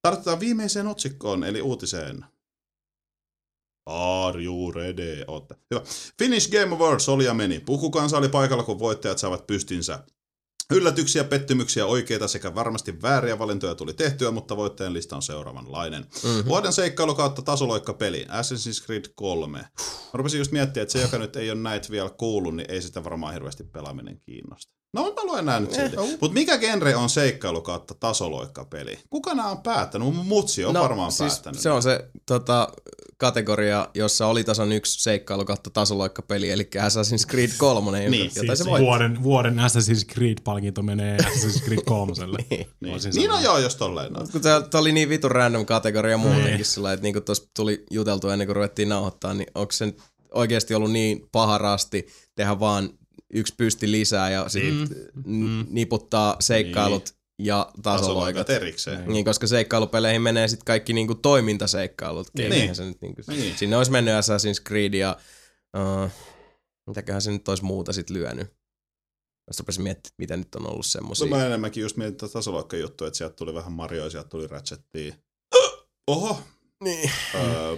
[0.01, 2.25] Tartutaan viimeiseen otsikkoon, eli uutiseen.
[3.87, 5.23] Are you ready?
[5.27, 5.55] Ootte.
[5.71, 5.81] Hyvä.
[6.19, 7.59] Finnish Game Awards oli ja meni.
[7.59, 10.03] Pukukansa oli paikalla, kun voittajat saavat pystinsä.
[10.73, 16.05] Yllätyksiä, pettymyksiä, oikeita sekä varmasti vääriä valintoja tuli tehtyä, mutta voittajan lista on seuraavanlainen.
[16.23, 16.47] Mhm.
[16.47, 19.59] Vuoden seikkailu kautta tasoloikkapeli, Assassin's Creed 3.
[19.59, 19.67] Mä
[20.13, 23.03] rupesin just miettimään, että se, joka nyt ei ole näitä vielä kuullut, niin ei sitä
[23.03, 24.76] varmaan hirveästi pelaaminen kiinnosta.
[24.97, 25.95] No, mä luen nää nyt silti.
[26.21, 28.99] Mutta mikä genre on seikkailu kautta tasoloikkapeli?
[29.09, 30.15] Kuka nämä on päättänyt?
[30.15, 31.55] Mun mutsi on varmaan päättänyt.
[31.57, 32.67] No, se on se tota,
[33.17, 38.59] kategoria, jossa oli tason yksi seikkailu katto tasoloikkapeli, eli Assassin's Creed 3, Niin, jota Siis
[38.59, 38.85] se voitti.
[38.85, 42.13] vuoden, vuoden Assassin's Creed-palkinto menee Assassin's Creed 3.
[42.49, 42.67] Niin.
[42.79, 44.27] Niin, niin on joo, jos tolleen on.
[44.31, 46.65] Kun se tää oli niin vitun random kategoria muutenkin Niin.
[46.65, 49.93] sillä, että niinku tuossa tuli juteltua ennen kuin ruvettiin nauhoittaa, niin onko se
[50.33, 52.89] oikeasti ollut niin paha rasti tehdä vaan
[53.33, 55.65] yksi pysti lisää ja sitten Mm.
[55.69, 58.49] niputtaa seikkailut ja tasoloikat.
[58.49, 59.07] erikseen.
[59.07, 62.27] Niin, koska seikkailupeleihin menee sitten kaikki niinku toimintaseikkailut.
[62.37, 62.49] Niin.
[62.51, 62.75] Niin.
[62.75, 63.57] Se nyt niinku, Niin.
[63.57, 65.17] Sinne olisi mennyt Assassin's Creed ja
[65.77, 66.11] uh,
[66.87, 68.47] mitäköhän se nyt olisi muuta sitten lyönyt.
[69.47, 71.27] Jos rupesin miettimään, mitä nyt on ollut No semmosia.
[71.27, 75.15] mä enemmänkin just mietin tätä tasoloikkajuttua, että sieltä tuli vähän Marioa, sieltä tuli Ratchettia.
[76.07, 76.41] Oho!
[76.83, 77.11] Niin.
[77.35, 77.77] Öö,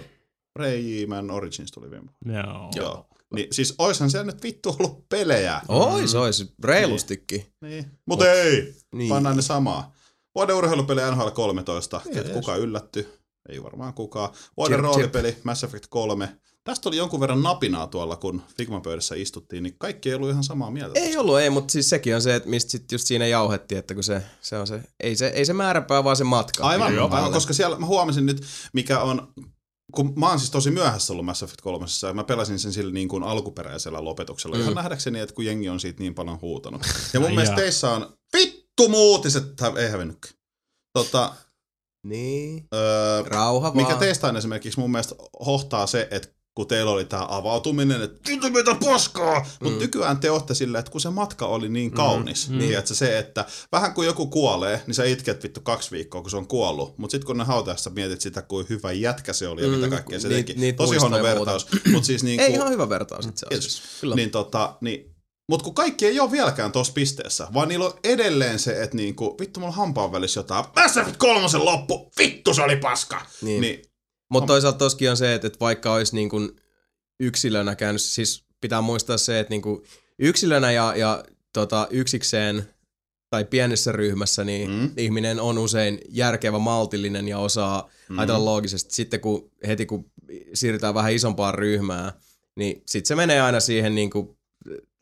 [0.56, 2.52] Rayman Origins tuli viime vuonna.
[2.52, 2.70] Joo.
[2.76, 3.06] Joo.
[3.34, 5.60] Niin siis oishan siellä nyt vittu ollut pelejä.
[5.68, 7.46] Ois, ois, reilustikin.
[7.60, 7.86] Niin.
[8.06, 8.74] Mutta ei!
[8.94, 9.08] Niin.
[9.08, 9.94] Pannaan ne samaa.
[10.34, 12.00] Vuoden urheilupeli NHL 13.
[12.14, 12.28] Jees.
[12.28, 13.20] Kuka yllätty?
[13.48, 14.30] Ei varmaan kukaan.
[14.56, 16.28] Vuoden roolipeli Mass Effect 3.
[16.64, 20.44] Tästä oli jonkun verran napinaa tuolla, kun Figma pöydässä istuttiin, niin kaikki ei ollut ihan
[20.44, 21.00] samaa mieltä.
[21.00, 23.94] Ei ollut, ei, mutta siis sekin on se, että mistä sit just siinä jauhettiin, että
[23.94, 26.64] kun se, se on se, ei se, ei se määränpää, vaan se matka.
[26.64, 28.42] Aivan, aivan, koska siellä mä huomasin nyt,
[28.72, 29.32] mikä on,
[29.92, 32.92] kun mä oon siis tosi myöhässä ollut Mass Effect 3, ja mä pelasin sen sillä
[32.92, 34.62] niin kuin alkuperäisellä lopetuksella, mm.
[34.62, 36.82] ihan nähdäkseni, että kun jengi on siitä niin paljon huutanut.
[37.12, 37.60] Ja mun Ai mielestä jaa.
[37.60, 39.44] teissä on vittu muutiset,
[39.78, 40.34] ei hävinnytkään.
[40.92, 41.34] Tota,
[42.06, 42.66] Niin.
[42.74, 43.98] öö, Rauha mikä vaan.
[43.98, 45.14] teistä on esimerkiksi mun mielestä
[45.46, 49.82] hohtaa se, että kun teillä oli tämä avautuminen, että mitä mitä paskaa, mutta Mm.
[49.82, 52.58] nykyään te olette silleen, että kun se matka oli niin kaunis, mm.
[52.58, 56.30] niin että se, että vähän kun joku kuolee, niin sä itket vittu kaksi viikkoa, kun
[56.30, 59.62] se on kuollut, mutta sitten kun ne hautajassa mietit sitä, kuin hyvä jätkä se oli
[59.62, 60.54] ja Mm, mitä kaikkea se niit- teki.
[60.54, 63.82] niitä Tosi huono vertaus, mutta siis niin Ei kuin, ihan hyvä vertaus itse asiassa.
[64.00, 64.14] Kyllä.
[64.16, 65.14] niin tota, niin,
[65.48, 69.36] mutta kun kaikki ei ole vieläkään tuossa pisteessä, vaan niillä on edelleen se, että niinku,
[69.40, 73.26] vittu mulla hampaan välissä jotain, Mass Effect kolmosen loppu, vittu se oli paska.
[73.42, 73.60] Niin.
[73.60, 73.82] niin
[74.30, 76.56] Mutta toisaalta toskin on se, että, että vaikka olisi niin kuin
[77.20, 79.82] yksilönä käynyt, siis pitää muistaa se, että niin kuin
[80.18, 82.68] yksilönä ja, ja tota, yksikseen
[83.30, 84.90] tai pienessä ryhmässä, niin Mm.
[84.96, 88.18] ihminen on usein järkevä, maltillinen ja osaa mm.
[88.18, 88.94] ajatella loogisesti.
[88.94, 90.10] Sitten kun heti kun
[90.54, 92.12] siirrytään vähän isompaan ryhmään,
[92.56, 94.36] niin sitten se menee aina siihen niin kuin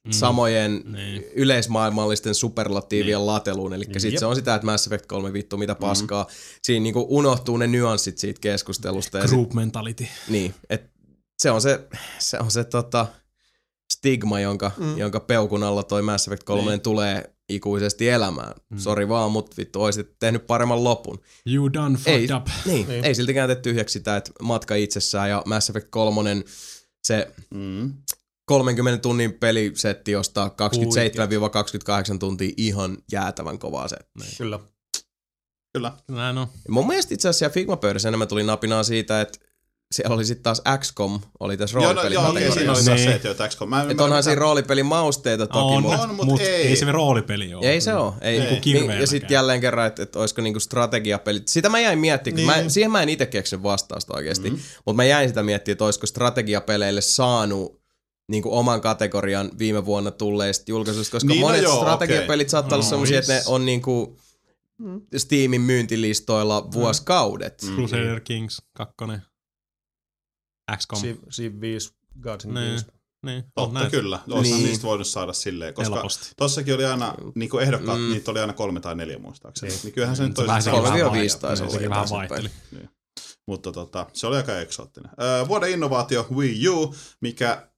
[0.08, 0.12] Mm.
[0.12, 1.24] samojen Niin.
[1.34, 3.26] yleismaailmallisten superlatiivien niin.
[3.26, 3.72] lateluun.
[3.72, 4.18] Eli sitten Jep.
[4.18, 6.22] se on sitä, että Mass Effect 3 vittu mitä paskaa.
[6.24, 6.28] Mm.
[6.62, 9.18] Siinä niinku unohtuu ne nyanssit siitä keskustelusta.
[9.18, 10.06] Ja sit, Group mentality.
[10.28, 10.90] niin, et
[11.38, 11.80] se on se,
[12.18, 13.06] se, on se tota,
[13.92, 14.98] stigma, jonka, mm.
[14.98, 16.80] jonka peukun alla toi Mass Effect 3 niin.
[16.80, 18.52] tulee ikuisesti elämään.
[18.70, 18.78] Mm.
[18.78, 21.20] Sori vaan, mut vittu, oisit tehnyt paremman lopun.
[21.46, 22.46] You done fucked Ei, up.
[22.46, 22.88] niin, Niin.
[22.88, 26.42] niin, ei siltikään tee tyhjäksi sitä, että matka itsessään ja Mass Effect 3,
[27.02, 27.92] se mm.
[28.48, 30.48] 30 tunnin pelisetti ostaa
[32.14, 34.28] 27-28 tuntia ihan jäätävän kovaa settiä.
[34.38, 34.58] Kyllä.
[35.72, 35.92] kyllä.
[36.08, 36.46] Näin on.
[36.64, 39.38] Ja Mun mielestä itse asiassa Figma-pöydässä enemmän tuli napinaa siitä, että
[39.92, 43.08] siellä oli sitten taas XCOM, oli tässä Joo, no, joo okei, siinä oli taas Niin.
[43.08, 43.68] se, että jo XCOM.
[43.68, 46.68] Mä ymmärrä, onhan siinä roolipelin mausteita toki, on, mutta on, mut mut ei.
[46.68, 47.66] ei se roolipeli ole.
[47.70, 48.12] ei se ole.
[48.20, 48.50] Ei, Ei.
[48.50, 49.00] niin, Kirveenäkään.
[49.00, 51.48] ja sitten jälleen kerran, että, että olisiko niinku strategiapelit.
[51.48, 52.48] Sitä mä jäin miettimään, niin.
[52.48, 52.64] Niin.
[52.64, 54.58] mä, siihen mä en itse keksinyt vastausta oikeasti, mm.
[54.86, 57.77] mutta mä jäin sitä miettimään, että olisiko strategiapeleille saanut
[58.28, 62.44] niin kuin oman kategorian viime vuonna tulleista julkaisuista, koska Niin, niin, no monet joo, strategiapelit
[62.44, 62.50] okei.
[62.50, 63.46] saattaa olla No, sellaisia, että ne yes.
[63.48, 64.16] on niin kuin
[65.16, 67.62] Steamin myyntilistoilla vuosikaudet.
[67.62, 67.74] Mm.
[67.74, 68.94] Crusader Kings 2.
[70.76, 71.00] XCOM.
[71.02, 72.80] Civ, Civ 5, Gods and Niin.
[73.26, 73.90] Niin, on Totta näin.
[73.90, 74.18] kyllä.
[74.30, 74.64] Olisi Niin.
[74.66, 76.30] niistä voinut saada silleen, koska Helposti.
[76.36, 78.10] tossakin oli aina, niin kuin ehdokkaat, Mm.
[78.10, 79.72] niitä oli aina kolme tai neljä muistaakseni.
[79.72, 79.80] Niin.
[79.84, 82.50] Niin kyllähän se nyt Se olisi kolme vai- viisi taisi niin, olla sekin vähän vaihteli.
[83.46, 85.10] Mutta tota, se oli aika eksoottinen.
[85.22, 87.68] Öö, vuoden innovaatio Wii U, mikä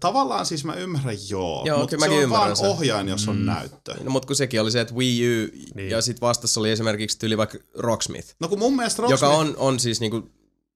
[0.00, 2.68] tavallaan siis mä ymmärrän joo, Joo, mutta kyllä se on ymmärrän vaan sen.
[2.68, 3.44] ohjain, jos on Mm.
[3.46, 3.94] näyttö.
[4.02, 5.70] No, mutta kun sekin oli se, että Wii U niin.
[5.74, 5.90] Niin.
[5.90, 9.22] ja sitten vastassa oli esimerkiksi tyyli vaikka Rocksmith, No kun mun mielestä Rocksmith.
[9.22, 10.30] joka on, on siis niinku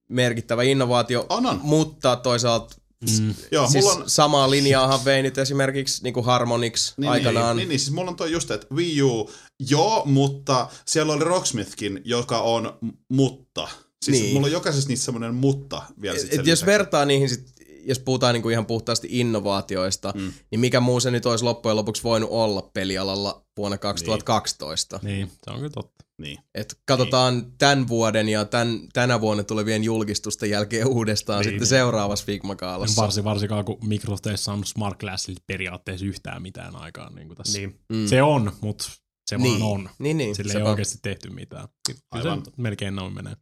[0.09, 1.61] merkittävä innovaatio, On, on.
[1.63, 2.77] mutta toisaalta
[3.21, 3.35] Mm.
[3.53, 7.57] joo, siis mulla on, samaa linjaahan vei nyt esimerkiksi niinku Harmonix niin, aikanaan.
[7.57, 9.31] Niin, niin, niin, siis mulla on toi just, että Wii U,
[9.69, 12.79] joo, mutta siellä oli Rocksmithkin, joka on
[13.09, 13.69] mutta.
[14.05, 14.35] Siis Niin.
[14.35, 17.53] mulla on jokaisessa niissä semmoinen mutta vielä sit Et sen jos vertaa niihin sit,
[17.89, 20.33] jos puhutaan niinku ihan puhtaasti innovaatioista, Mm.
[20.51, 25.01] niin mikä muu se nyt olisi loppujen lopuksi voinut olla pelialalla vuonna 2012.
[25.03, 26.05] Niin, se on kyllä totta.
[26.23, 26.39] Niin.
[26.55, 31.67] Et katsotaan tämän vuoden ja tämän, tänä vuonna tulevien julkistusten jälkeen uudestaan Niin, sitten niin.
[31.69, 33.03] seuraavassa Figma-kaalassa.
[33.03, 37.59] Varsin, varsinkaan kun Microsoft ei saanut Smart Glassille periaatteessa yhtään mitään aikaan niin kuin tässä.
[37.59, 37.81] Niin.
[37.93, 38.07] Mm.
[38.07, 38.85] Se on, mutta
[39.31, 39.61] se niin.
[39.61, 39.91] vaan on.
[39.99, 40.35] Niin, niin.
[40.35, 41.69] Sillä se ei vaan- oikeasti tehty mitään.
[41.87, 42.45] Kyllä Aivan.
[42.45, 43.37] se melkein noin menee.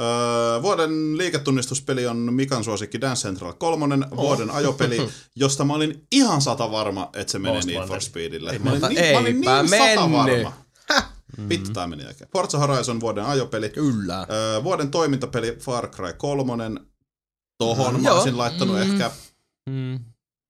[0.00, 4.16] Öö, vuoden liiketunnistuspeli on Mikan suosikki Dance Central 3, Oh.
[4.16, 8.00] vuoden ajopeli, josta mä olin ihan sata varma, että se menee Need for.
[8.00, 8.50] Speedille.
[8.52, 10.52] Ei Mä olin, niin, mä olin niin sata varma.
[10.88, 11.08] Häh?
[11.48, 12.30] Vittu tää meni oikein.
[12.32, 13.68] Forza Horizon vuoden ajopeli.
[13.70, 14.26] Kyllä.
[14.30, 16.52] Öö, vuoden toimintapeli Far Cry 3.
[17.58, 18.16] Tohon Mm, mä joo.
[18.16, 18.82] olisin laittanut Mm.
[18.82, 19.10] ehkä,
[19.70, 19.98] Mm.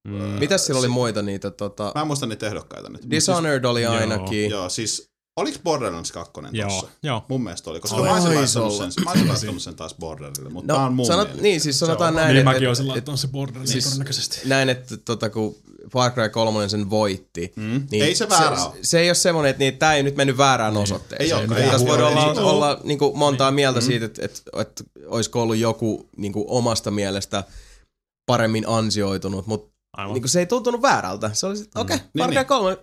[0.09, 0.15] Mm.
[0.15, 1.51] Mitäs siellä oli muita niitä?
[1.51, 3.03] Tota, mä en muista niitä ehdokkaita nyt.
[3.03, 3.95] Mut Dishonored oli Joo.
[3.95, 4.29] ainakin.
[4.29, 6.87] Siis, joo, siis oliks Borderlands 2 Joo, tossa?
[7.03, 7.25] joo.
[7.29, 8.09] Mun mielestä oli, koska Oli.
[8.09, 11.29] mä olisin laittanut sen, mä olisin laittanut sen taas Borderille, mutta tää on mun sanot,
[11.29, 11.43] mieli.
[11.43, 12.15] niin, siis sanotaan on.
[12.15, 14.41] näin, Niin että, mäkin olisin että, laittanut se Borderlands siis- todennäköisesti.
[14.45, 15.57] näin, että tota, kun
[15.93, 17.87] Far Cry 3 sen voitti, Mm.
[17.91, 18.77] niin Ei se väärä se, oo.
[18.83, 21.27] se ei ole semmoinen, että niin, tämä ei nyt mennyt väärään osoitteeseen.
[21.27, 21.99] Ei olekaan, Ei ei Tässä ole.
[21.99, 22.41] voi Ei olla, ole.
[22.51, 23.87] olla niin kuin montaa mieltä Mm.
[23.87, 27.45] siitä, että, että, että olisiko ollut joku niin kuin omasta mielestä
[28.27, 30.15] paremmin ansioitunut, mutta Aivan.
[30.15, 31.31] niin kuin se ei tuntunut väärältä.
[31.33, 32.47] Se oli, okei, okay, Niin, Far Cry niin.
[32.47, 32.79] 3,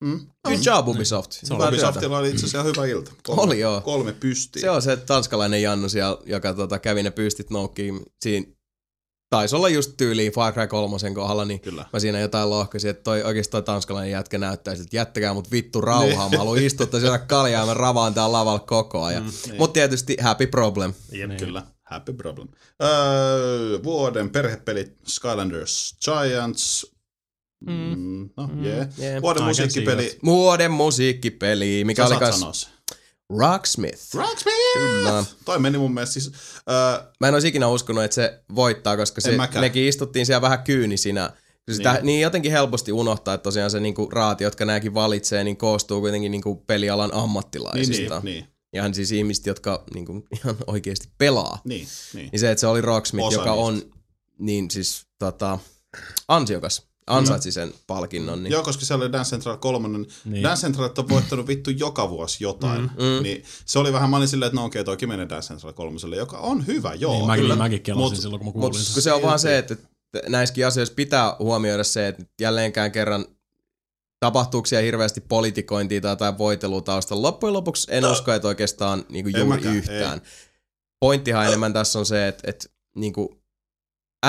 [0.00, 0.20] Mm.
[0.46, 1.32] good job Ubisoft.
[1.32, 1.68] Se työtä.
[1.68, 3.12] Ubisoftilla oli itse asiassa hyvä ilta.
[3.22, 3.80] Kolme, Oli, joo.
[3.80, 4.60] Kolme pystiä.
[4.60, 8.00] Se on se tanskalainen Jannu siellä, joka tota, kävi ne pystit noukkiin.
[8.22, 8.46] Siinä
[9.30, 11.86] taisi olla just tyyliin Far Cry 3 kohdalla, niin Kyllä.
[11.92, 15.80] mä siinä jotain lohkasin, että toi, oikeasti toi tanskalainen jätkä näyttäisi, että jättäkää mut vittu
[15.80, 16.28] rauhaa.
[16.28, 19.22] Mä haluan istua siellä kaljaa ja mä ravaan täällä lavalla koko ajan.
[19.22, 19.58] Mm, Mm, niin.
[19.58, 20.94] Mut tietysti happy problem.
[21.12, 21.28] Jep.
[21.28, 21.38] Niin.
[21.40, 21.62] Kyllä.
[21.82, 22.48] Happy problem.
[22.82, 26.93] Öö, vuoden perhepelit Skylanders Giants.
[27.66, 28.28] Mm.
[28.36, 28.64] No, Mm.
[28.64, 28.88] yeah.
[28.98, 29.22] Yeah.
[29.22, 30.18] Vuoden musiikkipeli.
[30.24, 32.66] Vuoden musiikkipeli, mikä Sä oli se.
[33.38, 34.14] Rocksmith.
[34.14, 34.58] Rocksmith!
[34.74, 35.24] Kyllä.
[35.44, 36.32] Toi meni mun mielestä siis...
[36.70, 40.62] Öö, Mä en olisi ikinä uskonut, että se voittaa, koska se, mekin istuttiin siellä vähän
[40.62, 41.30] kyynisinä.
[41.72, 41.94] Sitä, Niin.
[41.96, 42.06] niin.
[42.06, 46.30] niin jotenkin helposti unohtaa, että tosiaan se niinku raati, jotka nämäkin valitsee, niin koostuu kuitenkin
[46.32, 48.20] niinku pelialan niin, ammattilaisista.
[48.20, 48.46] niin, niin.
[48.72, 51.60] ihan siis ihmiset, jotka niin kuin, ihan oikeasti pelaa.
[51.64, 52.28] Niin, niin.
[52.32, 53.64] Niin se, että se oli Rocksmith, Osa joka niistä.
[53.64, 53.82] on
[54.38, 55.58] niin siis tota,
[56.28, 58.42] ansiokas, ansaitsi sen palkinnon.
[58.42, 58.52] Niin.
[58.52, 59.88] Joo, koska se oli Dance Central 3.
[59.88, 60.08] Niin.
[60.24, 60.42] Niin.
[60.42, 62.82] Dance Central on voittanut vittu joka vuosi jotain.
[62.82, 62.88] Mm.
[62.88, 63.22] Mm.
[63.22, 65.72] Niin se oli vähän, mä olin silleen, että no okei, okay, toki menee Dance Central
[65.72, 67.12] 3, joka on hyvä, joo.
[67.12, 67.56] Niin, mäkin, kyllä.
[67.56, 68.94] mäkin kelasin Mut- silloin, kun mä Mutta kuulin sen.
[68.94, 69.76] kun se on vaan se, että
[70.28, 73.24] näissäkin asioissa pitää huomioida se, että jälleenkään kerran
[74.20, 77.22] tapahtuuko siellä hirveästi politikointia tai jotain voitelua taustalla.
[77.22, 80.22] Loppujen lopuksi en usko, että oikeastaan niin kuin En juuri mäkään, yhtään.
[81.00, 83.28] Pointtihan enemmän tässä on se, että, että niin kuin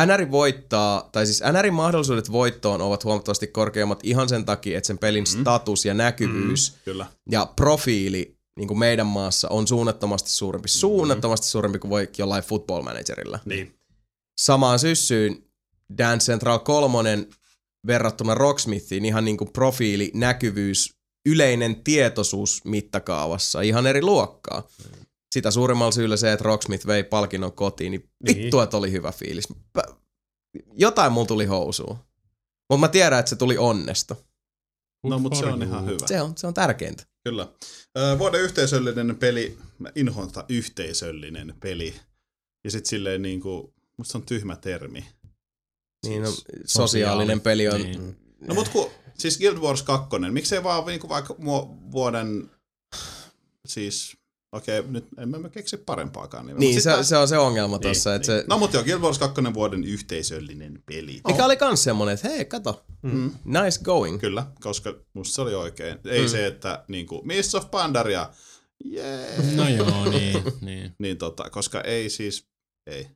[0.05, 4.97] NR voittaa, tai siis NRin mahdollisuudet voittoon ovat huomattavasti korkeammat ihan sen takia, että sen
[4.97, 5.41] pelin Mm.
[5.41, 7.05] status ja näkyvyys Kyllä.
[7.31, 10.67] ja profiili niin kuin meidän maassa on suunnattomasti suurempi.
[10.67, 13.39] Suunnattomasti suurempi kuin voi jollain football managerilla.
[13.45, 13.75] Niin.
[14.41, 15.43] Samaan syssyyn
[15.97, 17.27] Dance Central 3
[17.87, 20.89] verrattuna Rocksmithiin ihan niin kuin profiili, näkyvyys,
[21.25, 24.67] yleinen tietoisuus mittakaavassa ihan eri luokkaa.
[25.31, 28.37] Sitä suurimmalla syyllä se, että Rocksmith vei palkinnon kotiin, niin Niin.
[28.37, 29.47] vittu, että oli hyvä fiilis.
[29.77, 29.93] Pä-
[30.73, 31.97] Jotain mulla tuli housuun.
[32.69, 34.15] Mutta mä tiedän, että se tuli onnesta.
[35.03, 36.07] No, mutta se on ihan hyvä.
[36.07, 37.03] Se on, se on tärkeintä.
[37.23, 37.47] Kyllä.
[38.17, 41.95] Vuoden yhteisöllinen peli, mä inhoan tätä yhteisöllinen peli.
[42.63, 45.05] Ja sit silleen niinku, musta se on tyhmä termi.
[46.05, 47.81] Niin, no, Siis sosiaalinen peli on...
[47.81, 48.17] Niin.
[48.47, 52.51] No mut ku, siis Guild Wars 2, miksei vaan niinku vaikka mu- vuoden,
[53.67, 54.17] siis,
[54.55, 56.59] okei, nyt en mä keksi parempaakaan nimeä.
[56.59, 58.41] Niin, se, sit se on se ongelma Niin, tuossa, että niin.
[58.41, 58.45] se...
[58.49, 61.21] No mut joo, Guild Wars 2 vuoden yhteisöllinen peli.
[61.27, 63.31] Mikä oli kans semmonen, että hei, kato, Mm.
[63.45, 64.19] nice going.
[64.19, 65.97] Kyllä, koska musta se oli oikein.
[66.05, 66.27] Ei Mm.
[66.27, 68.29] se, että niinku, Miss of Pandaria,
[68.85, 69.27] jee.
[69.55, 70.95] No joo, niin, niin.
[70.99, 72.47] Niin tota, koska ei siis,
[72.87, 73.07] ei.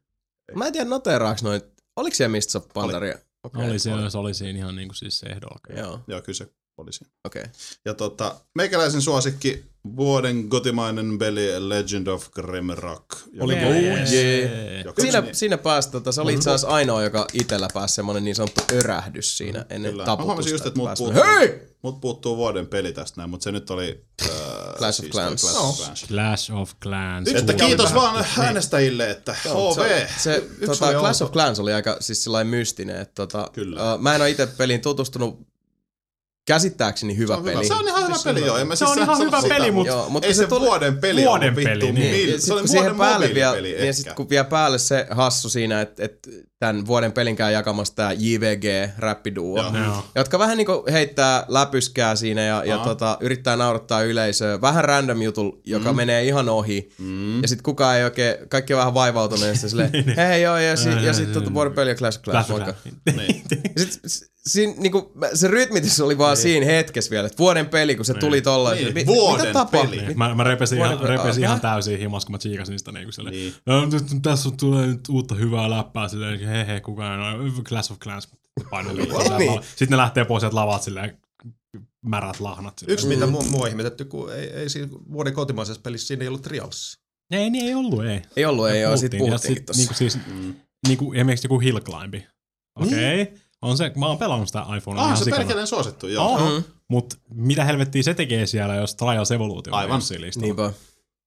[0.56, 1.62] Mä en tiedä, noteraaks noin,
[1.96, 3.18] oliko siellä Mists of Pandaria?
[3.44, 3.70] Okay.
[3.70, 5.60] Oli, se, se oli siinä ihan niinku siis se ehdolla.
[5.78, 6.48] Joo, Joo, kyllä se
[6.78, 7.12] oli siinä.
[7.26, 7.42] okei.
[7.42, 7.54] Okay.
[7.86, 9.66] Ja tota, meikäläisen suosikki,
[9.96, 13.06] vuoden kotimainen peli Legend of Grimrock.
[13.40, 13.66] Oliko?
[13.66, 14.06] Oh, Jee.
[14.12, 14.82] jee.
[14.86, 18.24] joka- Siinä, niin, siinä pääsi, tota, se oli itse asiassa ainoa, joka itellä pääsi semmonen
[18.24, 20.02] niin sanottu örähdys siinä ennen Kyllä.
[20.04, 20.26] Mä taputusta.
[20.26, 21.62] huomasin just, että mut puuttuu, Hei!
[21.82, 24.06] mut puuttuu vuoden peli tästä näin, mutta se nyt oli...
[24.22, 24.28] Äh,
[24.78, 25.42] Clash of toi Clans.
[25.42, 26.06] Clash of Clans.
[26.08, 27.28] Clash of Clans.
[27.30, 30.08] Että oli kiitos vähän- vaan äänestäjille, että HV.
[30.18, 33.94] Se, se tota, oli Clash of Clans oli aika siis sellainen mystinen, että tota, Kyllä.
[33.96, 35.50] Uh, mä en ole itse peliin tutustunut
[36.48, 37.56] käsittääkseni hyvä Se on peli.
[37.56, 37.68] hyvä.
[37.68, 38.66] Se on ihan hyvä Siis peli, se joo.
[38.66, 40.98] mä se on siis ihan hyvä sitä, peli, mut- Joo, mutta ei se, tuli- vuoden
[40.98, 41.86] peli Vuoden peli, vittu.
[41.86, 42.12] niin.
[42.12, 44.16] Niin, se oli vuoden päälle vielä, mobiilipeli ja sit, ehkä.
[44.16, 46.28] kun vielä päälle se hassu siinä, että et
[46.60, 49.78] tämän vuoden pelinkään jakamassa tää JVG rappiduo, Joo.
[49.86, 50.06] Joo.
[50.16, 54.62] jotka vähän niinku heittää läpyskää siinä ja, ja tota, yrittää naurattaa yleisöä.
[54.62, 55.96] Vähän random jutul, joka mm.
[55.96, 56.90] menee ihan ohi.
[56.98, 57.42] Mm.
[57.42, 60.90] Ja sit kukaan ei oikein, kaikki on vähän vaivautuneet ja silleen, hei joo, ja, si,
[60.90, 62.74] ja sit tota vuoden peli ja Clash Clash moikka.
[63.18, 63.44] Niin.
[63.76, 68.06] Ja sit, siinä, niinku, se rytmitys oli vaan siinä hetkessä vielä, että vuoden peli, kun
[68.06, 68.74] se tuli tolla.
[68.74, 69.90] Niin, mi- vuoden mitä tapahtui?
[69.98, 70.08] peli.
[70.08, 73.12] Mit- Mä, mä repesin, ihan, repesin Ah, ihan täysin himas, kun mä tsiikasin sitä niinku
[73.12, 73.36] silleen.
[73.36, 73.54] Niin.
[73.66, 77.64] No, nyt, tässä on, tulee nyt uutta hyvää läppää silleen, he he, kukaan ei ole,
[77.64, 78.28] Clash of Clans
[78.70, 78.94] paino.
[78.94, 79.08] Niin.
[79.64, 81.18] Sitten ne lähtee pois sieltä lavat silleen,
[82.06, 82.80] märät lahnat.
[82.80, 82.94] Silleen.
[82.94, 86.28] Yksi, mitä mua, mua on ihmetetty, kun ei, ei siinä vuoden kotimaisessa pelissä siinä ei
[86.28, 87.00] ollut trials.
[87.32, 88.22] Ei, niin ei ollut, ei.
[88.36, 89.80] Ei ollut, ei oo, sit puhuttiinkin sit tossa.
[89.82, 90.56] Niinku siis, Mm.
[90.88, 92.28] niinku esimerkiksi joku Hill Climbi.
[92.76, 93.22] Okei.
[93.22, 93.38] Okay.
[93.62, 96.26] On se, mä oon pelannut sitä iPhonea Ah, ihan se perkeleen suosittu, joo.
[96.34, 96.64] Oh, Mm.
[96.88, 99.96] Mut mitä helvettiä se tekee siellä, jos Trials Evolution Aivan.
[99.96, 100.46] on siinä listalla?
[100.46, 100.72] Niinpä.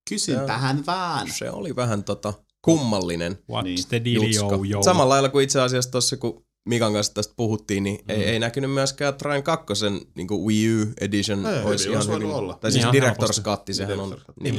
[0.09, 1.31] Kysynpähän vaan.
[1.31, 3.79] Se oli vähän tota kummallinen What's Niin.
[3.89, 4.59] the jutska.
[4.71, 4.83] yo?
[4.83, 8.11] Samalla lailla kuin itse asiassa tossa, kun Mikan kanssa tästä puhuttiin, niin Mm.
[8.11, 9.65] ei, ei näkynyt myöskään Trine 2
[10.15, 12.27] niin kuin Wii U Edition Ei, olisi ei ihan hyvin.
[12.27, 12.55] olla.
[12.61, 13.43] Tai siis Ihan Director's.
[13.43, 14.21] Cut, sehän on.
[14.41, 14.59] Niin.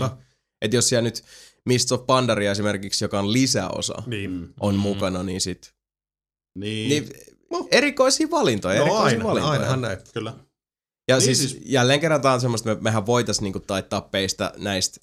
[0.61, 1.23] Että jos siellä nyt
[1.65, 4.31] Mist of Pandaria esimerkiksi, joka on lisäosa, Niin.
[4.31, 4.53] Mm.
[4.59, 4.79] on Mm.
[4.79, 5.73] mukana, niin sit...
[6.59, 6.89] Niin.
[6.89, 7.09] Niin,
[7.71, 9.51] erikoisia valintoja, No erikoisia aina, valintoja.
[9.53, 10.09] ainahan näet.
[10.13, 10.33] Kyllä.
[11.07, 14.53] Ja Niin siis, siis- jälleen kerran tää on semmoista, me, mehän voitaisiin niinku taittaa peistä
[14.57, 14.99] näistä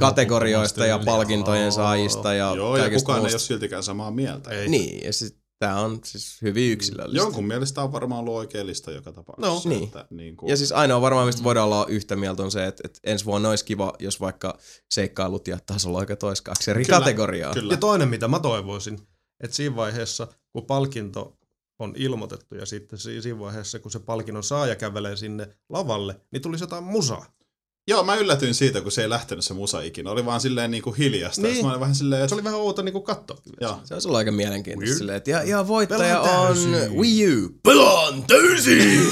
[0.00, 1.70] kategorioista ja palkintojen Joo.
[1.70, 3.46] saajista ja Joo, ja kukaan ei ole muusta.
[3.46, 4.50] siltikään samaa mieltä.
[4.50, 4.68] Ei.
[4.68, 7.18] Niin, ja siis tää on siis hyvin yksilöllistä.
[7.18, 9.68] Jonkun mielestä on varmaan ollut oikea lista joka tapauksessa.
[9.68, 9.84] No, niin.
[9.84, 12.80] Että, niin kuin, Ja siis ainoa varmaan, mistä voidaan olla yhtä mieltä on se, että,
[12.84, 14.58] että ensi vuonna olisi kiva, jos vaikka
[14.90, 17.54] seikkailut ja tasolla oikein olisi kaksi eri Kyllä, kategoriaa.
[17.54, 17.72] Kyllä.
[17.72, 18.98] Ja toinen, mitä mä toivoisin,
[19.40, 21.36] että siinä vaiheessa, kun palkinto
[21.78, 26.42] on ilmoitettu ja sitten si- siinä vaiheessa, kun se palkinnon saaja kävelee sinne lavalle, niin
[26.42, 27.26] tulisi jotain musaa.
[27.88, 30.10] Joo, mä yllätyin siitä, kun se ei lähtenyt se musa ikinä.
[30.10, 31.42] Oli vaan silleen niin kuin hiljasta.
[31.42, 31.64] Niin.
[31.64, 32.34] Mä olin vähän silleen, Se että...
[32.34, 33.38] oli vähän outo niin katsoa.
[33.60, 33.80] Joo.
[33.84, 34.98] Se olisi ollut aika mielenkiintoista Weird.
[34.98, 36.56] silleen, että ja, ja voittaja on.
[36.96, 37.48] Wii U.
[37.62, 38.78] Pelaan täysin!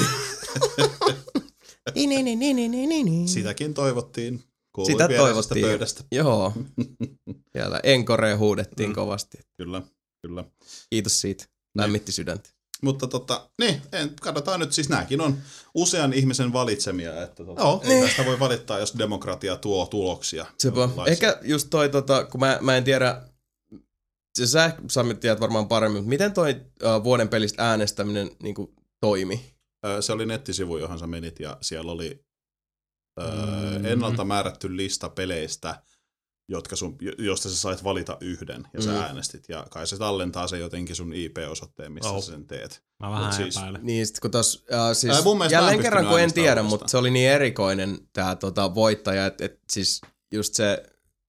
[1.95, 3.27] niin, niin, niin, niin, niin, niin, niin, niin.
[3.27, 4.43] Sitäkin toivottiin.
[4.75, 5.65] Kuului Sitä toivottiin.
[5.65, 6.03] Pöydästä.
[6.11, 6.53] Joo.
[7.53, 8.95] Siellä Enkoreen huudettiin Mm.
[8.95, 9.37] kovasti.
[9.57, 9.81] Kyllä,
[10.27, 10.43] kyllä.
[10.89, 11.45] Kiitos siitä.
[11.77, 12.49] Lämmitti sydäntä.
[12.81, 15.37] Mutta tota, niin, en, katsotaan nyt, siis nämäkin on
[15.75, 17.81] usean ihmisen valitsemia, että tota, Joo.
[17.85, 20.45] ei tästä voi valittaa, jos demokratia tuo tuloksia.
[20.57, 20.89] Sepä.
[21.07, 23.21] Ehkä just toi, tota, kun mä, mä en tiedä,
[24.37, 26.51] se sä Sami tiedät varmaan paremmin, mutta miten toi
[26.83, 29.55] uh, vuoden pelistä äänestäminen niin kuin, toimi?
[29.99, 32.25] Se oli nettisivu, johon sä menit ja siellä oli
[33.21, 33.23] ö,
[33.79, 33.85] Mm.
[33.85, 35.83] ennalta määrätty lista peleistä,
[36.51, 38.95] jotka sun, jo- josta sä sait valita yhden ja sä Mm.
[38.97, 39.49] äänestit.
[39.49, 42.23] Ja kai se tallentaa se jotenkin sun IP-osoitteen, missä Oh.
[42.23, 42.83] sä sen teet.
[42.99, 43.55] Mä vähän Mut siis-.
[43.81, 46.97] Niin, sit kun tos, uh, siis Ää, mun jälleen kerran kun en tiedä, mutta se
[46.97, 50.01] oli niin erikoinen tää tota, voittaja, että et, siis
[50.31, 50.83] just se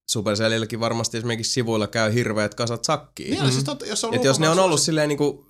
[0.09, 3.31] Supercellilläkin varmasti esimerkiksi sivuilla käy hirveät kasat sakkiin.
[3.31, 3.51] Niin, mm.
[3.51, 5.45] siis totta, jos, on Et jos ne on ollut silleen niinku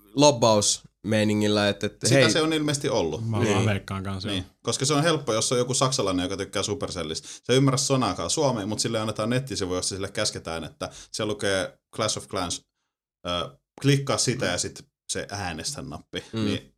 [1.04, 3.30] lobbausmeiningillä, että et, Sitä hei, se on ilmeisesti ollut.
[3.30, 3.54] Mä Niin.
[3.54, 4.30] vaan veikkaan kanssa.
[4.30, 4.52] Niin, Niin.
[4.64, 7.28] koska se on helppo, jos on joku saksalainen, joka tykkää Supercellista.
[7.28, 11.78] Se ei ymmärrä sanaakaan suomea, mutta sille annetaan nettisivu, jossa sille käsketään, että se lukee
[11.96, 12.62] Clash of Clans,
[13.28, 16.24] äh, klikkaa sitä ja sitten se äänestä nappi.
[16.34, 16.40] Mm.
[16.40, 16.46] Mm.
[16.46, 16.70] Niin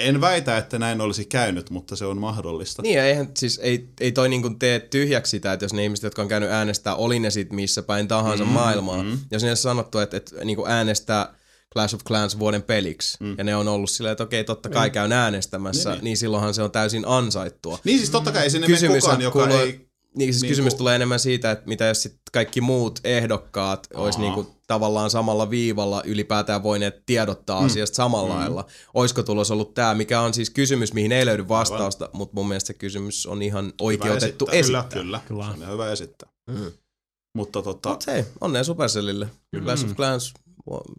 [0.00, 2.82] en väitä, että näin olisi käynyt, mutta se on mahdollista.
[2.82, 6.02] Niin, ja eihän siis ei, ei toi niinku tee tyhjäksi sitä, että jos ne ihmiset,
[6.02, 9.02] jotka on käynyt äänestää, oli ne sit missä päin tahansa mm, Mm, maailmaa.
[9.02, 9.08] Mm.
[9.08, 9.18] mm.
[9.30, 11.34] Jos ne on sanottu, että, että niinku äänestää
[11.74, 13.26] Clash of Clans vuoden peliksi, mm.
[13.26, 13.34] Mm.
[13.38, 16.16] ja ne on ollut silleen, että okei, totta kai käyn äänestämässä, niin, Niin, niin.
[16.16, 17.78] silloinhan se on täysin ansaittua.
[17.84, 19.90] Niin siis totta kai ei sinne Kysymys kukaan, joka kuuluu- ei...
[20.16, 23.86] Niin siis Niin kysymys kuin- tulee enemmän siitä, että mitä jos sit kaikki muut ehdokkaat
[23.94, 27.66] olisi niinku tavallaan samalla viivalla ylipäätään voineet tiedottaa mm.
[27.66, 28.40] asiasta samalla mm.
[28.40, 28.64] lailla.
[28.94, 32.66] Oisko tulos ollut tämä, mikä on siis kysymys, mihin ei löydy vastausta, mutta mun mielestä
[32.66, 34.82] se kysymys on ihan oikeutettu Hyvä esittää.
[34.82, 35.44] Kyllä, kyllä.
[35.48, 35.54] Kyllä.
[35.58, 36.28] Se on hyvä esittää.
[36.50, 36.72] Mm.
[37.34, 39.28] Mutta tota, Mut hei, onnea Supercellille.
[39.50, 39.64] Kyllä.
[39.64, 40.34] Clash of Clans,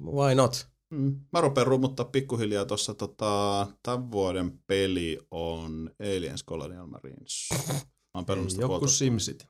[0.05, 0.67] why not?
[0.93, 1.19] Mm.
[1.33, 7.49] Mä rupean rummuttaa pikkuhiljaa tuossa tota, tämän vuoden peli on Aliens Colonial Marines.
[7.73, 7.79] Mä
[8.13, 8.87] oon pelannut sitä Joku.
[8.87, 9.45] SimCity.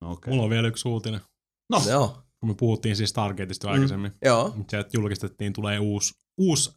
[0.00, 0.30] No, okay.
[0.32, 1.20] Mulla on vielä yksi uutinen.
[1.70, 4.12] No, Joo, Kun me puhuttiin siis Stargateista jo aikaisemmin.
[4.24, 4.54] joo.
[4.70, 6.70] Se, että julkistettiin, tulee uusi, uusi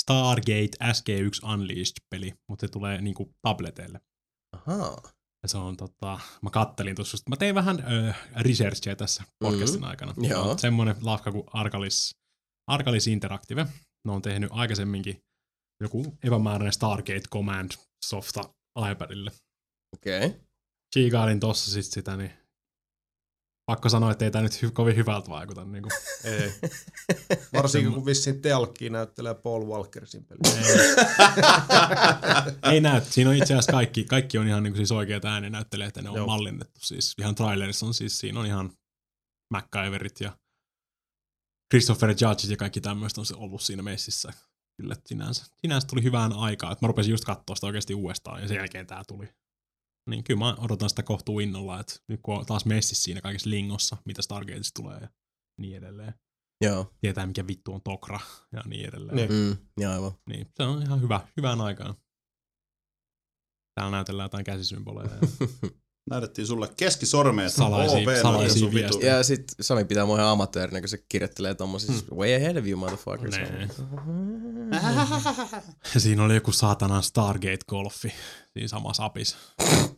[0.00, 4.00] Stargate SG1 Unleashed-peli, mutta se tulee niinku tableteille.
[4.52, 5.02] Ahaa.
[5.44, 9.90] Ja se on tota, mä kattelin tuossa, mä tein vähän ö, researchia tässä podcastin Mhm.
[9.90, 10.14] aikana.
[10.28, 10.50] Joo.
[10.50, 12.14] On semmonen lafka kuin Arcalis,
[12.70, 13.66] Arcalis Interactive.
[14.04, 15.18] Ne on tehnyt aikaisemminkin
[15.82, 17.70] joku epämääräinen Stargate Command
[18.04, 18.40] softa
[18.92, 19.30] iPadille.
[19.96, 20.26] Okei.
[20.26, 20.40] Okay.
[20.94, 22.30] Chiikailin tossa sit sitä, niin
[23.66, 25.64] pakko sanoa, että ei tää nyt hy- kovin hyvältä vaikuta.
[25.64, 25.92] Niin kuin.
[26.24, 26.52] Ei.
[27.52, 30.64] Varsinkin kun vissiin Telkki näyttelee Paul Walkersin peliä.
[32.72, 33.00] ei näy.
[33.00, 36.10] Siinä on itse asiassa kaikki, kaikki on ihan niin kuin siis oikeat ääninäyttelijät, että ne
[36.10, 36.26] on Joo.
[36.26, 36.80] mallinnettu.
[36.82, 38.70] Siis ihan trailerissa on siis, siinä on ihan
[39.50, 40.38] MacGyverit ja
[41.74, 44.32] Christopher Judge ja kaikki tämmöistä on se ollut siinä messissä.
[44.76, 46.76] Kyllä, sinänsä, sinänsä tuli hyvään aikaan.
[46.82, 49.28] Mä rupesin just katsoa sitä oikeasti uudestaan ja sen jälkeen tää tuli.
[50.10, 53.50] Niin kyllä mä odotan sitä kohtuu innolla, että nyt kun on taas messissä siinä kaikessa
[53.50, 55.08] lingossa, mitä Stargateista tulee ja
[55.60, 56.14] niin edelleen.
[56.60, 56.92] Joo.
[57.00, 58.20] Tietää mikä vittu on Tokra
[58.52, 59.16] ja niin edelleen.
[59.16, 59.32] Niin.
[59.32, 60.12] Mm, ja aivan.
[60.28, 61.94] Niin, se on ihan hyvä, hyvään aikaan.
[63.74, 65.10] Täällä näytellään jotain käsisymboleja.
[65.10, 65.28] Ja...
[66.10, 67.52] näytettiin sulle keskisormeet.
[67.52, 68.88] Salaisia- OV, salaisia sun vitu.
[68.88, 69.16] viestejä.
[69.16, 72.18] Ja sit Sami pitää mua ihan amatöörinä, kun se kirjoittelee tommosia hmm.
[72.18, 73.36] way ahead of you, motherfuckers.
[73.54, 73.68] Nee.
[75.94, 78.12] Ja siinä oli joku saatanan Stargate-golfi
[78.52, 79.36] siinä samassa apissa.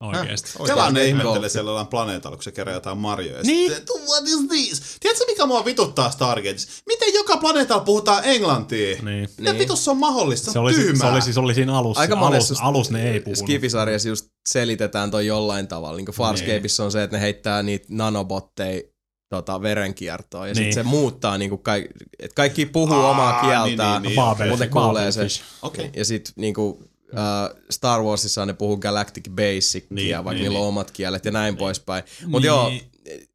[0.00, 0.50] Oikeesti.
[0.66, 3.42] Kelaan ne ihmettelee siellä jollain planeetalla, kun se kerää jotain marjoja.
[3.42, 3.72] Niin.
[3.74, 4.96] Sitten, what is this?
[5.00, 6.82] Tiedätkö mikä mua vituttaa Stargateissa?
[6.86, 8.96] Miten joka planeetalla puhutaan englantia?
[9.02, 9.28] Niin.
[9.38, 9.58] Mitä Niin.
[9.58, 10.52] vitussa on mahdollista?
[10.52, 11.08] Se oli, tyhmää.
[11.08, 12.00] se oli siis oli siinä alussa.
[12.00, 13.38] Aika alus, monessa alus ne ei puhunut.
[13.38, 15.96] Skifisarjassa just selitetään toi jollain tavalla.
[15.96, 18.82] Niin kuin Farscapeissa on se, että ne heittää niitä nanobotteja
[19.28, 20.48] tota, verenkiertoon.
[20.48, 20.60] Ja niin.
[20.62, 20.72] Niin.
[20.74, 21.86] sit se muuttaa, niin kuin kaik,
[22.18, 25.28] että kaikki puhuu Aa, omaa niin, kieltään, niin, niin, Babel, mutta ne kuulee sen.
[25.62, 25.90] Okei.
[25.96, 30.58] Ja sit niinku, uh, Star Warsissa ne puhuu Galactic Basicia, Niin, niin, vaikka niin, niillä
[30.58, 30.68] on niin.
[30.68, 31.58] omat kielet ja näin niin.
[31.58, 32.04] poispäin.
[32.26, 32.46] Mutta Niin.
[32.46, 32.72] joo,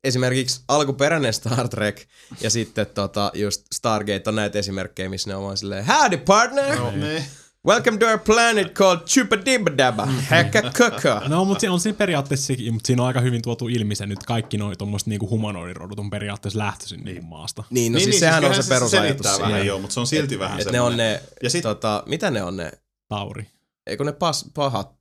[0.03, 2.01] esimerkiksi alkuperäinen Star Trek
[2.41, 6.75] ja sitten tota, just Stargate on näitä esimerkkejä, missä ne on vaan silleen, Howdy partner!
[6.79, 6.91] No.
[6.91, 7.25] Ne.
[7.67, 11.21] Welcome to our planet called Chupadibadaba, Häkkä kaka.
[11.27, 14.23] No, mutta se on siinä periaatteessa, mutta siinä on aika hyvin tuotu ilmi se nyt
[14.23, 17.25] kaikki noi tommoset niinku humanoidirodut on periaatteessa lähtöisin niin.
[17.25, 17.63] maasta.
[17.69, 19.63] Niin, no niin, siis niin, sehän on kyllähän se perusajatus selittää vähän, siinä.
[19.65, 22.43] joo, mutta se on silti vähän Että ne on ne, Ja sit- tota, mitä ne
[22.43, 22.71] on ne,
[23.07, 23.47] Tauri,
[23.87, 24.95] eikö ne pas, pahat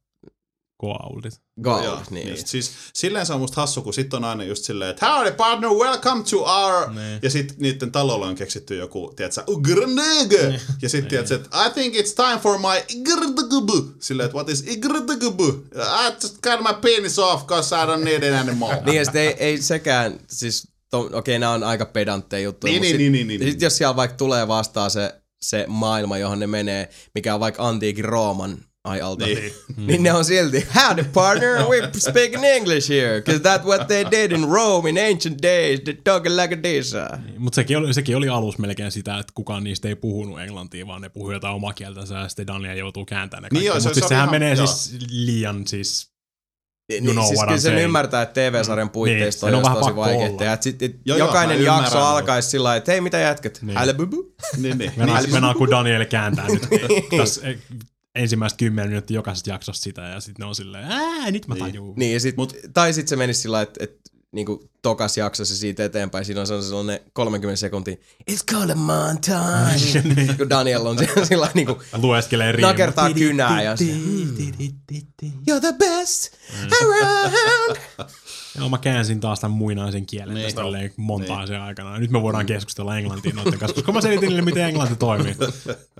[0.76, 1.40] koauldit.
[1.62, 2.46] gaulit, Joo, niin, niin.
[2.46, 5.70] Siis silleen se on musta hassu, kun sit on aina just silleen, että howdy partner,
[5.70, 6.90] welcome to our...
[6.90, 7.18] Niin.
[7.22, 10.58] Ja sit niiden talolla on keksitty joku, tiedätkö, ugrnögö.
[10.82, 13.92] Ja sit tiedätkö, että I think it's time for my igrdugubu.
[14.00, 15.48] Silleen, että what is igrdugubu?
[15.74, 18.82] I just cut my penis off, cause I don't need it anymore.
[18.86, 22.82] Niin ja sit ei, ei sekään, siis okei okay, nämä on aika pedantteja juttuja, Niin,
[22.82, 23.60] niin, sit, niin, niin, niin, sit niin.
[23.60, 28.04] jos siellä vaikka tulee vastaan se, se maailma, johon ne menee, mikä on vaikka antiikin
[28.04, 29.26] Rooman ai alta.
[29.26, 29.52] Niin.
[29.86, 34.32] Niin ne on silti, howdy partner, we speaking English here, cause that's what they did
[34.32, 36.94] in Rome in ancient days, they talking like this.
[37.38, 41.00] Mutta sekin oli, sekin oli alus melkein sitä, että kukaan niistä ei puhunut englantia, vaan
[41.02, 43.82] ne puhui jotain omaa kieltänsä ja sitten Daniel joutuu kääntämään ne Niin joo, kaikki.
[43.82, 44.66] se- Mutta se siis sehän ihan- menee joo.
[44.66, 46.14] siis liian siis...
[46.92, 50.54] Niin, know siis kyllä sen ymmärtää, että TV-sarjan puitteista Niin, on, on tosi vaikeaa.
[50.54, 53.18] Et sit, et Joo, joo, jokainen mä jakso ymmärrän, alkaisi sillä lailla, että hei mitä
[53.18, 53.78] jätkät, Niin.
[53.86, 53.96] niin.
[53.96, 54.34] bubu.
[54.56, 54.92] niin, niin.
[54.98, 55.32] Venaa, niin.
[55.32, 56.62] venaa kun Daniel kääntää nyt
[57.18, 57.58] tässä eh,
[58.14, 61.64] ensimmäistä kymmenen minuuttia jokaisesta jaksosta sitä ja sitten ne on silleen, ää, nyt mä Niin.
[61.64, 61.94] tajuun.
[61.96, 64.00] Niin, ja sit, Mut, tai sitten se menisi sillä että et,
[64.32, 67.94] niinku tokas jaksossa siitä eteenpäin, siinä on sellainen 30 sekuntia,
[68.30, 70.02] it's called a montage.
[70.38, 72.70] kun Daniel on siellä sillä niinku Lueskelee riimaa.
[72.72, 73.84] nakertaa kynää ja se,
[75.24, 76.34] You're the best
[76.82, 77.76] around.
[78.58, 80.44] Joo, mä käänsin taas tämän muinaisen kielen Niin.
[80.44, 81.38] tästä tälleen monta Niin.
[81.42, 81.98] asiaa aikana.
[81.98, 85.34] Nyt me voidaan keskustella englantia noiden kanssa, koska mä selitin niille, miten englanti toimii.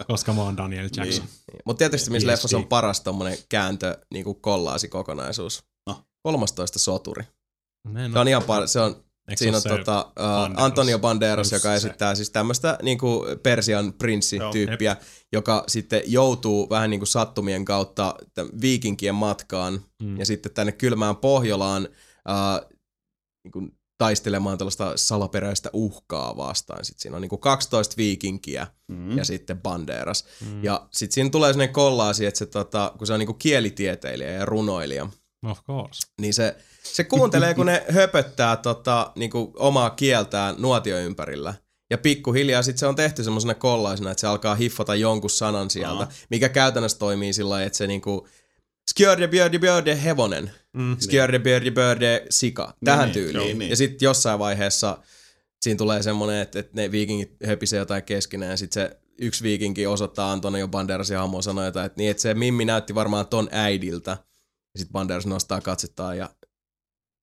[0.09, 1.24] Koska mä oon Daniel Jackson.
[1.64, 2.32] Mutta tietysti missä ESD.
[2.32, 5.64] leffassa on paras tommonen kääntö, niinku kollaasi kokonaisuus.
[5.86, 6.05] No.
[6.22, 7.24] 13 soturi.
[7.94, 8.12] Niin.
[8.12, 10.64] Se on ihan par- se on Eikö Siinä on tota, uh, Banderas?
[10.64, 11.74] Antonio Banderas, Just joka se.
[11.74, 14.97] esittää siis tämmöistä niinku Persian prinssityyppiä,
[15.32, 18.14] joka sitten joutuu vähän niinku sattumien kautta
[18.60, 20.18] viikinkien matkaan Mm.
[20.18, 21.89] ja sitten tänne kylmään Pohjolaan
[22.28, 22.70] uh,
[23.44, 23.68] niinku
[23.98, 26.84] taistelemaan tällaista salaperäistä uhkaa vastaan.
[26.84, 29.16] Sitten siinä on niinku 12 viikinkiä Mm.
[29.18, 30.24] ja sitten Banderas.
[30.40, 30.64] Mm.
[30.64, 34.44] Ja sitten siinä tulee sellainen kollaasi, että se, tota, kun se on niinku kielitieteilijä ja
[34.44, 35.06] runoilija,
[35.51, 36.01] Of course.
[36.20, 41.55] niin se, se kuuntelee, kun ne höpöttää tota, niinku omaa kieltään nuotio ympärillä.
[41.90, 46.02] Ja pikkuhiljaa sitten se on tehty semmoisena kollaisena, että se alkaa hiffata jonkun sanan sieltä,
[46.02, 46.12] Aa.
[46.30, 48.28] mikä käytännössä toimii sillä että se niinku
[48.90, 50.51] skjörde, björde, björde, hevonen.
[50.73, 50.97] Mm.
[51.01, 52.74] Skjörde, björde, björde, sika.
[52.85, 53.44] Tähän niin, tyyliin.
[53.47, 53.70] niin, niin.
[53.70, 54.98] Ja sitten jossain vaiheessa
[55.62, 59.86] siinä tulee semmoinen, että, että ne viikingit höpisee jotain keskenään ja sitten se yksi viikinki
[59.86, 64.11] osoittaa Antonio Banderasin hahmoa sanoo jotain, että, niin, että se Mimmi näytti varmaan ton äidiltä.
[64.74, 66.31] Ja sitten Banderas nostaa katsettaan ja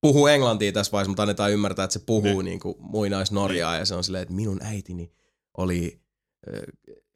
[0.01, 2.35] puhuu englantia tässä vaiheessa, mutta annetaan ymmärtää, että se puhuu Niin.
[2.37, 2.45] niin.
[2.45, 5.11] niin kuin muinaisnorjaa ja se on silleen, että minun äitini
[5.57, 6.01] oli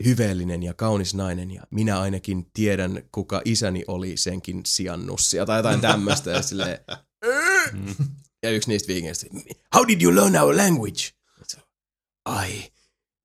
[0.06, 5.82] hyveellinen ja kaunis nainen ja minä ainakin tiedän, kuka isäni oli senkin sijannussia tai jotain
[5.82, 6.80] tämmöistä ja silleen,
[8.44, 9.28] ja yksi niistä viikingeistä,
[9.76, 11.02] how did you learn our language?
[12.46, 12.72] I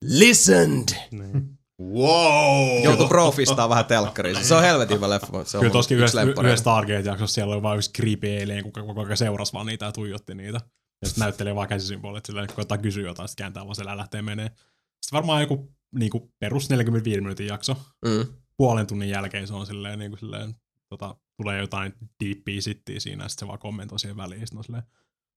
[0.01, 0.87] listened.
[1.11, 1.57] Niin.
[1.81, 2.83] Wow!
[2.83, 4.45] Joutui profistaa vähän telkkariin.
[4.45, 5.45] Se on helvetin hyvä leffa.
[5.45, 8.83] Se on Kyllä toskin yksi yhdessä, yhdessä Stargate-jaksossa siellä oli vain yksi creepy alien, kuka
[8.83, 10.61] koko ajan seurasi vaan niitä ja tuijotti niitä.
[11.01, 14.21] Ja sitten näyttelee vaan käsisymbolit silleen, kun koittaa kysyä jotain, sitten kääntää vaan selää lähtee
[14.21, 14.47] menee.
[14.47, 17.77] Sitten varmaan joku niinku perus 45 minuutin jakso.
[18.05, 18.33] Mm.
[18.57, 20.55] Puolen tunnin jälkeen se on silleen, niinku silleen
[20.89, 21.93] tota, tulee jotain
[22.23, 24.41] deepia sittiä siinä, ja sitten se vaan kommentoi siihen väliin.
[24.41, 24.83] Sitten on silleen,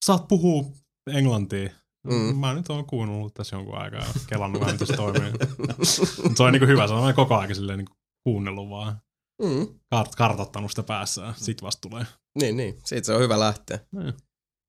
[0.05, 0.65] saat puhua
[1.13, 1.71] englantia.
[2.07, 2.37] Mm.
[2.39, 5.33] Mä nyt oon kuunnellut tässä jonkun aikaa ja kelannut vähän, miten se toimii.
[6.29, 7.95] Mut se on niinku hyvä, se on koko ajan silleen niinku
[8.25, 9.01] kuunnellut vaan
[9.43, 9.67] Mm.
[9.95, 12.07] kart- kartoittanut sitä päässä, sit vasta tulee.
[12.41, 12.75] Niin, niin.
[12.85, 13.79] Siitä se on hyvä lähteä.
[13.93, 14.15] Niin.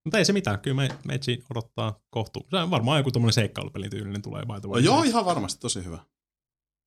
[0.06, 2.48] Mutta ei se mitään, kyllä me, meitsi odottaa kohtu.
[2.50, 4.82] Se on varmaan joku tommonen seikkailupelin tyylinen tulee by the way.
[4.82, 5.98] Joo, ihan varmasti tosi hyvä.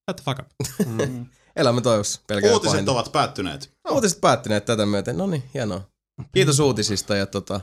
[0.09, 0.47] Shut the fuck up.
[0.87, 1.25] Mm.
[1.55, 2.21] Elämä toivossa.
[2.27, 2.91] Pelkää Uutiset pahinta.
[2.91, 3.73] ovat päättyneet.
[3.91, 5.17] Uutiset päättyneet tätä myöten.
[5.17, 5.81] No niin, hienoa.
[6.33, 7.61] Kiitos uutisista ja tota,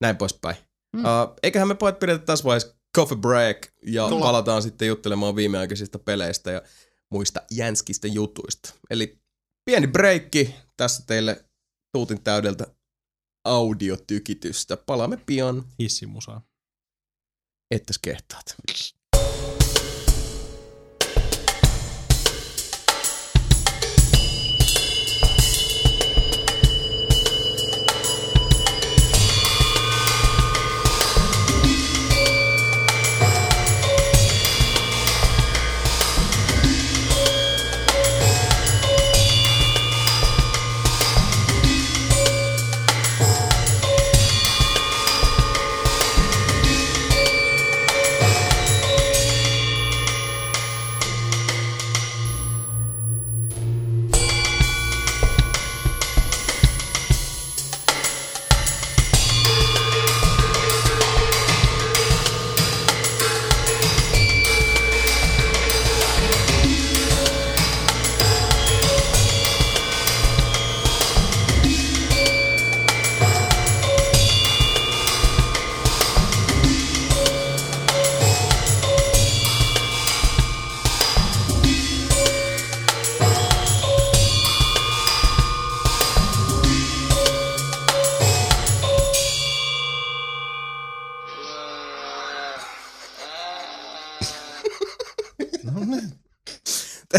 [0.00, 0.56] näin poispäin.
[0.96, 1.00] Mm.
[1.00, 4.24] Uh, eiköhän me pojat pidetä tässä vaiheessa coffee break ja Tulla.
[4.24, 6.62] palataan sitten juttelemaan viimeaikaisista peleistä ja
[7.10, 8.74] muista jänskistä jutuista.
[8.90, 9.18] Eli
[9.64, 11.44] pieni breikki tässä teille
[11.92, 12.66] tuutin täydeltä
[13.44, 14.76] audiotykitystä.
[14.76, 16.40] Palaamme pian, Hissimusa.
[17.70, 18.56] että kehtaat.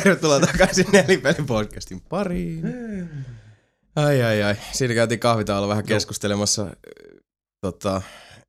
[0.10, 2.64] Tervetuloa takaisin Nelipeli-podcastin pariin.
[3.96, 4.56] Ai ai ai.
[4.72, 6.72] Siinä käytiin kahvitaalla vähän keskustelemassa äh,
[7.62, 8.02] tota,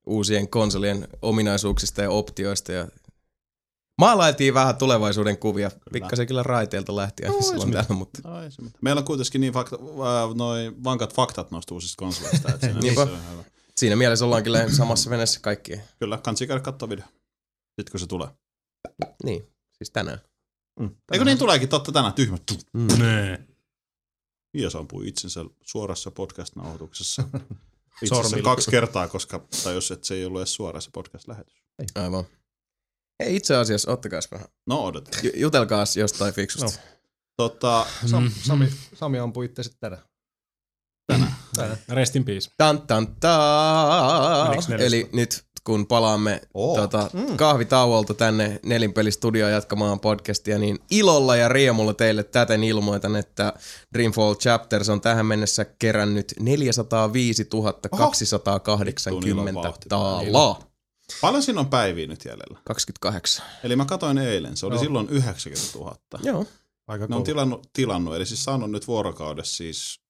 [0.07, 2.73] uusien konsolien ominaisuuksista ja optioista.
[2.73, 2.89] Ja
[3.99, 5.71] maalailtiin vähän tulevaisuuden kuvia.
[5.93, 8.73] Pikkasen kyllä raiteilta lähti aina silloin täällä, mutta mitään.
[8.81, 12.49] Meillä on kuitenkin niin fakta, äh, noi vankat faktat noista uusista konsoleista.
[12.55, 13.07] Että siinä Niinpä.
[13.77, 15.81] siinä mielessä ollaan kyllä samassa veneessä kaikki.
[15.99, 17.07] Kyllä, kansi käydä katsoa video.
[17.81, 18.29] Sitten kun se tulee.
[19.25, 19.43] Niin,
[19.79, 20.30] siis tänään.
[21.13, 22.39] Eikö niin tuleekin totta tänään tyhmä?
[22.99, 23.47] Nee.
[24.55, 27.23] Mies ampui itsensä suorassa podcast-nauhoituksessa.
[28.03, 31.63] Itse kaksi kertaa, koska tajus, että se ei ollut edes suora se podcast-lähetys.
[31.95, 32.25] Aivan.
[33.23, 34.49] Hei, itse asiassa, ottakaas vähän.
[34.67, 35.25] No odotetaan.
[35.25, 36.81] Ju- jutelkaas jostain fiksusta.
[36.81, 36.87] No.
[37.37, 40.03] Tota, Sam, Sami, Sami ampui itse tänään.
[41.07, 41.35] tänään.
[41.57, 41.79] tänään.
[41.89, 42.51] Rest in peace.
[42.57, 43.17] Tan, tan?
[44.79, 46.77] Eli nyt kun palaamme Oo.
[46.77, 47.37] tota, Mm.
[47.37, 53.53] kahvitauolta tänne Nelinpelistudioon jatkamaan podcastia, niin ilolla ja riemulla teille täten ilmoitan, että
[53.95, 57.49] Dreamfall Chapters on tähän mennessä kerännyt 405
[57.97, 59.89] 280 vauhti.
[59.89, 60.61] taalaa.
[61.21, 62.59] Paljon siinä on päiviä nyt jäljellä?
[62.65, 63.47] 28.
[63.65, 64.83] Eli mä katsoin eilen, se oli Joo.
[64.83, 65.97] silloin 90 000.
[66.23, 66.47] Joo.
[66.87, 70.01] Aika Ne on tilannut, tilannut, eli siis saanut nyt vuorokaudessa siis,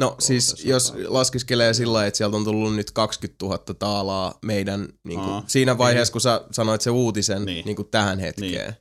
[0.00, 5.20] No siis jos laskiskelee sillä että sieltä on tullut nyt 20 000 taalaa meidän niin
[5.20, 5.44] kuin, Aa.
[5.46, 7.46] siinä vaiheessa, kun sä sanoit se uutisen niin.
[7.46, 7.64] Niin.
[7.66, 8.50] Niin kuin tähän hetkeen.
[8.50, 8.62] Niin.
[8.64, 8.74] Niin.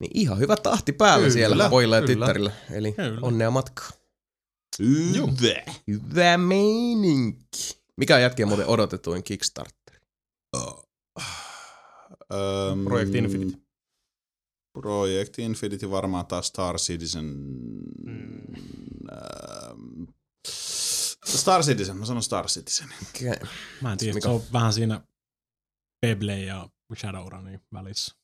[0.00, 2.14] niin ihan hyvä tahti päällä Kyllä, siellä pojilla ja kyllä.
[2.26, 2.50] tyttärillä.
[2.70, 3.18] Eli Kyllä.
[3.22, 3.90] onnea matkaa.
[4.78, 5.72] hyvä.
[5.86, 7.82] Hyvä meininki.
[7.96, 10.00] Mikä on jätkien muuten odotetuin Kickstarter?
[12.32, 13.61] Öm, Project Infinity.
[14.72, 17.24] Project Infinity varmaan taas Star Citizen.
[18.04, 18.42] Mm.
[19.12, 20.04] Ähm,
[21.24, 22.88] Star Citizen, mä sanon Star Citizen.
[23.08, 23.48] Okay.
[23.80, 24.28] Mä en tiedä, Mikä?
[24.28, 25.00] se on vähän siinä
[26.00, 28.14] Peble ja Shadowrunin välissä.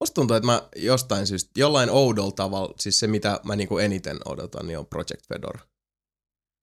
[0.00, 4.18] Musta tuntuu, että mä jostain syystä, jollain oudolla tavalla, siis se mitä mä niinku eniten
[4.24, 5.60] odotan, niin on Project Fedora.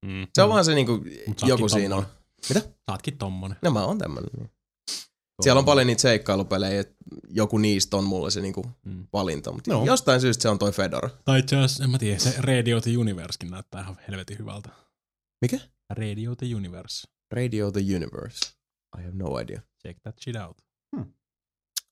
[0.06, 0.28] Mm.
[0.36, 2.04] Se on vaan se niinku, Mut joku siinä on.
[2.04, 2.24] tommonen.
[2.50, 2.62] Mitä?
[2.90, 3.58] Saatkin tommonen.
[3.62, 4.30] No mä oon tämmönen.
[5.42, 6.96] Siellä on paljon niitä seikkailupelejä, että
[7.30, 9.08] joku niistä on mulle se niinku Mm.
[9.14, 9.86] valinta, mutta No.
[9.86, 11.10] jostain syystä se on toi Fedora.
[11.26, 14.70] Tai itse asiassa, en mä tiedä, se Radio the Universekin näyttää ihan helvetin hyvältä.
[15.42, 15.60] Mikä?
[15.90, 17.08] Radio the Universe.
[17.32, 18.38] Radio the Universe.
[19.00, 19.62] I have no idea.
[19.84, 20.58] Check that shit out.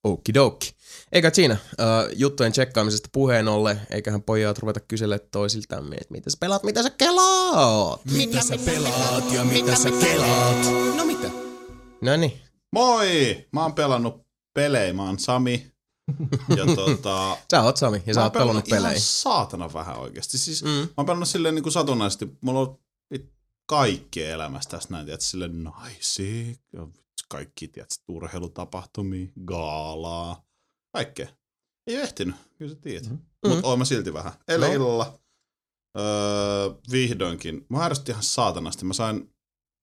[0.04, 0.72] Okidoki.
[1.12, 6.38] Eikä siinä äh, juttujen tsekkaamisesta puheen ollen, eiköhän pojat ruveta kyselemään toisiltamme, että mitä sä
[6.40, 8.02] pelaat, mitä sä kelaat?
[8.06, 10.58] Mitä sä pelaat ja mitä sä kelaat?
[10.98, 11.28] No mitä?
[12.02, 12.42] No niin.
[12.74, 13.48] Moi!
[13.54, 15.72] Mä oon pelannut pelejä, mä oon Sami.
[16.58, 18.90] Ja tota, Sä oot Sami ja sä oot oon pelannut pelejä.
[18.92, 20.38] ihan saatana vähän oikeesti.
[20.38, 20.70] Siis Mm.
[20.70, 22.38] Mä oon pelannut silleen niin kuin satunnaisesti.
[22.42, 22.80] Mulla on
[23.66, 26.54] kaikkea elämässä tässä näin, tiedätkö, silleen naisia,
[27.30, 30.46] kaikki, tiedätkö, urheilutapahtumia, gaalaa,
[30.94, 31.28] kaikkea.
[31.88, 33.04] Ei ole ehtinyt, kyllä sä tiedät.
[33.04, 33.18] Mm-hmm.
[33.46, 33.54] Mhm.
[33.54, 34.34] Mutta oon mä silti vähän.
[34.48, 34.76] Eilen No.
[34.76, 35.20] illalla
[35.98, 38.86] öö, vihdoinkin, mä ärsytti ihan saatanasti.
[38.86, 39.34] Mä sain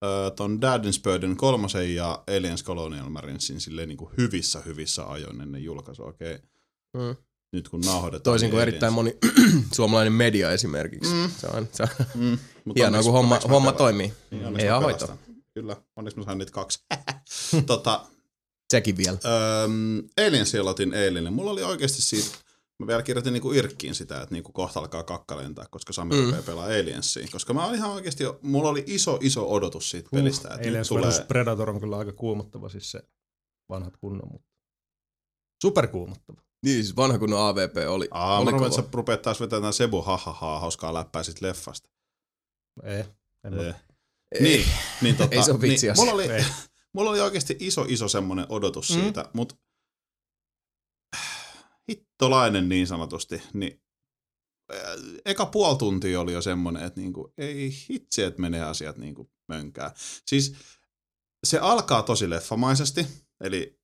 [0.04, 5.42] öö, ton Daddy's Burden kolmosen ja Aliens Colonial Marinesin silleen niin kuin hyvissä, hyvissä ajoin
[5.42, 6.06] ennen julkaisua.
[6.06, 6.38] Okei,
[6.98, 7.16] Mm.
[7.54, 8.24] nyt kun nauhoitetaan.
[8.24, 9.18] Toisin kuin niin erittäin moni
[9.76, 11.14] suomalainen media esimerkiksi.
[11.14, 11.30] Mm.
[11.38, 13.76] Se on, se on Mm, mut hienoa, onneksi- kun homma, homma pelaan.
[13.76, 14.14] toimii.
[14.32, 15.18] Niin, Ei hoitoa.
[15.54, 16.80] Kyllä, onneksi mä sain niitä kaksi.
[17.66, 18.06] tota,
[18.72, 19.18] Sekin vielä.
[19.64, 21.26] öm, Aliens aloitin eilen.
[21.26, 22.28] ja Mulla oli oikeasti siitä,
[22.80, 26.26] mä vielä kirjoitin niinku Irkkiin sitä, että niinku kohta alkaa kakka lentää, koska Sami Mm.
[26.26, 27.28] rupeaa pelaa Aliensia.
[27.32, 30.48] Koska mä olin ihan oikeasti, mulla oli iso, iso odotus siitä pelistä.
[30.56, 31.12] Että nyt tulee...
[31.28, 33.04] Predator on kyllä aika kuumottava, siis se
[33.70, 34.48] vanhat kunnon, mutta
[35.62, 36.42] superkuumottava.
[36.66, 39.74] Niin, siis vanha kunnon AVP oli, Aa, oli mä rupean, että sä rupeat taas vetämään
[39.74, 41.90] Sebu hahaha, hauskaa läppää sit leffasta.
[42.84, 43.04] Ei,
[43.44, 43.76] en mä- Eh.
[44.42, 44.66] Niin,
[45.02, 46.44] niin tota, Ei se ole vitsi niin, mulla, oli, Ei.
[46.94, 49.02] mulla oli oikeasti iso, iso semmoinen odotus mm.
[49.02, 49.56] siitä, mutta
[51.92, 53.82] hittolainen niin sanotusti, niin
[54.74, 54.80] äh,
[55.26, 59.94] eka puoli tuntia oli jo semmoinen, että niinku, ei hitsi, että menee asiat niinku mönkää.
[60.28, 60.56] Siis
[61.44, 63.08] se alkaa tosi leffamaisesti,
[63.44, 63.80] eli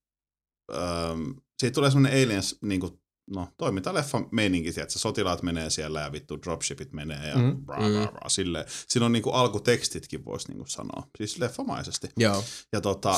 [0.74, 3.00] ähm, siitä tulee semmoinen aliens, niinku,
[3.30, 7.42] no toimintaleffa meininki, että sotilaat menee siellä ja vittu dropshipit menee ja Mm.
[7.42, 7.64] mm.
[7.64, 8.64] bra, bra, bra, silleen.
[8.88, 12.08] Siinä on niinku alkutekstitkin voisi niinku sanoa, siis leffamaisesti.
[12.16, 12.44] Joo.
[12.72, 13.14] Ja tota,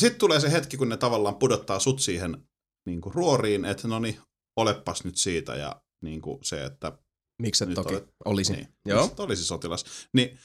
[0.00, 2.49] sitten tulee se hetki, kun ne tavallaan pudottaa sut siihen
[2.86, 4.20] niinku ruoriin, että no niin,
[4.56, 6.98] olepas nyt siitä ja niinku se, että
[7.42, 8.56] Miksi et Nyt toki olet- olisin.
[8.56, 9.06] niin, Joo.
[9.06, 9.84] miksi olisi sotilas.
[10.14, 10.38] Niin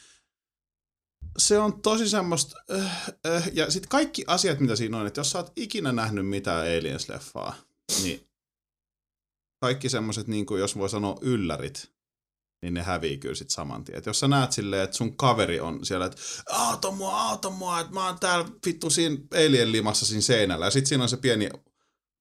[1.38, 5.32] se on tosi semmoista, äh, äh, ja sitten kaikki asiat, mitä siinä on, että jos
[5.32, 7.54] sä oot ikinä nähnyt mitään Aliens-leffaa,
[8.04, 8.30] niin
[9.62, 11.92] kaikki semmoiset, niin kuin jos voi sanoa yllärit,
[12.62, 13.98] niin ne hävii kyllä sit saman tien.
[13.98, 16.18] Et jos sä näet silleen, että sun kaveri on siellä, että
[16.50, 20.72] auta mua, auta mua, että mä oon täällä vittu siinä alien limassa siinä seinällä, ja
[20.72, 21.50] sit siinä on se pieni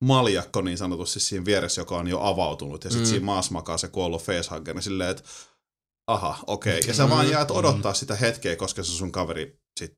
[0.05, 2.85] maljakko niin sanotusti siinä vieressä, joka on jo avautunut.
[2.85, 3.10] Ja sitten Mm.
[3.10, 5.22] siinä maassa makaa se kuollut facehugger, niin silleen, että
[6.06, 6.78] aha, okei.
[6.78, 6.89] Okay.
[6.89, 9.93] Ja sä vaan jäät odottaa sitä hetkeä, koska se sun kaveri sit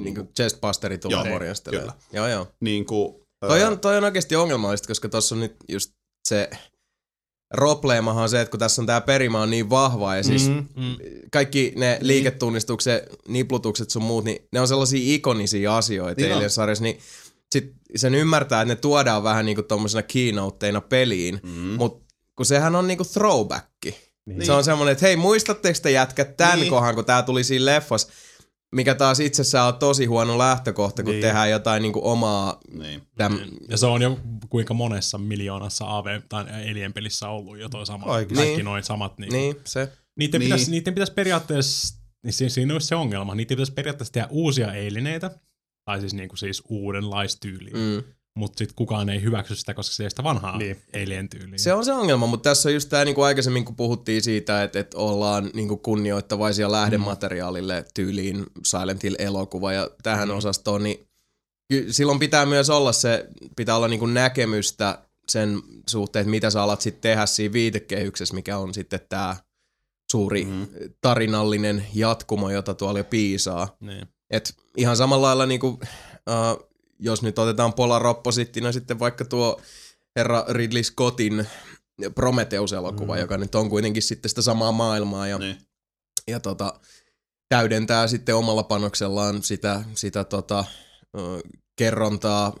[0.00, 1.92] Niin kuin chestbusteri tulee morjastelemaan.
[2.12, 2.46] Joo, joo.
[2.60, 3.14] niin kuin,
[3.48, 5.90] Toi on, toi on oikeasti ongelmallista, koska tuossa on nyt just
[6.28, 6.50] se
[7.54, 10.66] robleemahan on se, että kun tässä on tää perimä on niin vahva ja siis Mm.
[10.76, 10.96] Mm.
[11.32, 16.36] kaikki ne liiketunnistukset, niplutukset sun muut, niin ne on sellaisia ikonisia asioita Niin on.
[16.36, 16.98] Alien-sarjassa, niin
[17.54, 22.76] sit sen ymmärtää, että ne tuodaan vähän niinku tommosena keynoteina peliin, mm, mutta kun sehän
[22.76, 23.94] on niinku throwbacki.
[24.26, 24.46] Niin.
[24.46, 26.60] Se on semmonen, että hei, muistatteko te jätkät tämän Niin.
[26.60, 26.70] niin.
[26.70, 28.08] kohan, kun tää tuli siinä leffas,
[28.74, 31.22] mikä taas itsessään on tosi huono lähtökohta, kun Niin.
[31.22, 33.02] tehdään jotain niinku omaa niin.
[33.16, 34.18] täm, Ja se on jo
[34.48, 38.06] kuinka monessa miljoonassa AV- tai Alien-pelissä ollut jo toi sama.
[38.06, 38.64] Kaikki Niin.
[38.64, 39.18] noin samat.
[39.18, 39.32] Niin.
[39.32, 39.92] Niin, se.
[40.18, 40.46] Niiden, Niin.
[40.46, 44.68] pitäisi, niiden pitäisi periaatteessa, niin siinä, siinä olisi se ongelma, niiden pitäisi periaatteessa tehdä uusia
[44.68, 45.30] alineita,
[45.84, 48.02] tai siis, niinku siis uudenlaistyyliä, mm.
[48.34, 50.76] Mutta sitten kukaan ei hyväksy sitä, koska se ei sitä vanhaa niin.
[50.92, 51.04] Niin.
[51.04, 51.58] alien-tyyliä.
[51.58, 54.80] Se on se ongelma, mutta tässä on just tämä niinku aikaisemmin, kun puhuttiin siitä, että,
[54.80, 60.36] että ollaan niinku kunnioittavaisia lähdemateriaalille tyyliin Silent Hill-elokuva ja tähän mm.
[60.36, 61.06] osastoon, niin
[61.68, 64.98] ky- silloin pitää myös olla se, pitää olla niinku näkemystä
[65.28, 69.36] sen suhteen, että mitä sä alat sitten tehdä siinä viitekehyksessä, mikä on sitten tämä
[70.10, 70.52] suuri Mhm.
[70.54, 70.68] mm.
[71.00, 73.76] tarinallinen jatkumo, jota tuolla jo piisaa.
[73.80, 74.08] Niin.
[74.30, 79.60] Et ihan samalla lailla niinku, uh, jos nyt otetaan Polar Opposittina sitten vaikka tuo
[80.16, 81.46] herra Ridley Scottin
[82.14, 83.20] Prometheus-elokuva, mm.
[83.20, 85.58] joka nyt on kuitenkin sitten sitä samaa maailmaa ja, niin.
[86.28, 86.80] ja tota,
[87.48, 90.64] täydentää sitten omalla panoksellaan sitä, sitä tota,
[91.18, 91.40] uh,
[91.76, 92.56] kerrontaa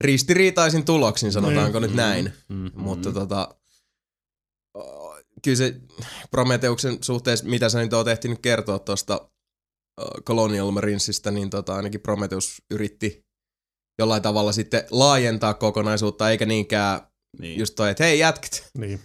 [0.00, 2.32] ristiriitaisin tuloksin, sanotaanko nyt näin.
[2.48, 2.70] Mm.
[2.74, 3.54] Mutta tota,
[4.78, 5.74] uh, kyllä se
[6.30, 9.28] Prometeuksen suhteessa, mitä sä nyt oot ehtinyt kertoa tuosta
[10.26, 13.24] Colonial Marinesista, niin tota, ainakin Prometheus yritti
[13.98, 17.00] jollain tavalla sitten laajentaa kokonaisuutta, eikä niinkään
[17.38, 17.58] Niin.
[17.58, 19.00] just toi, että hei jätkät, Niin.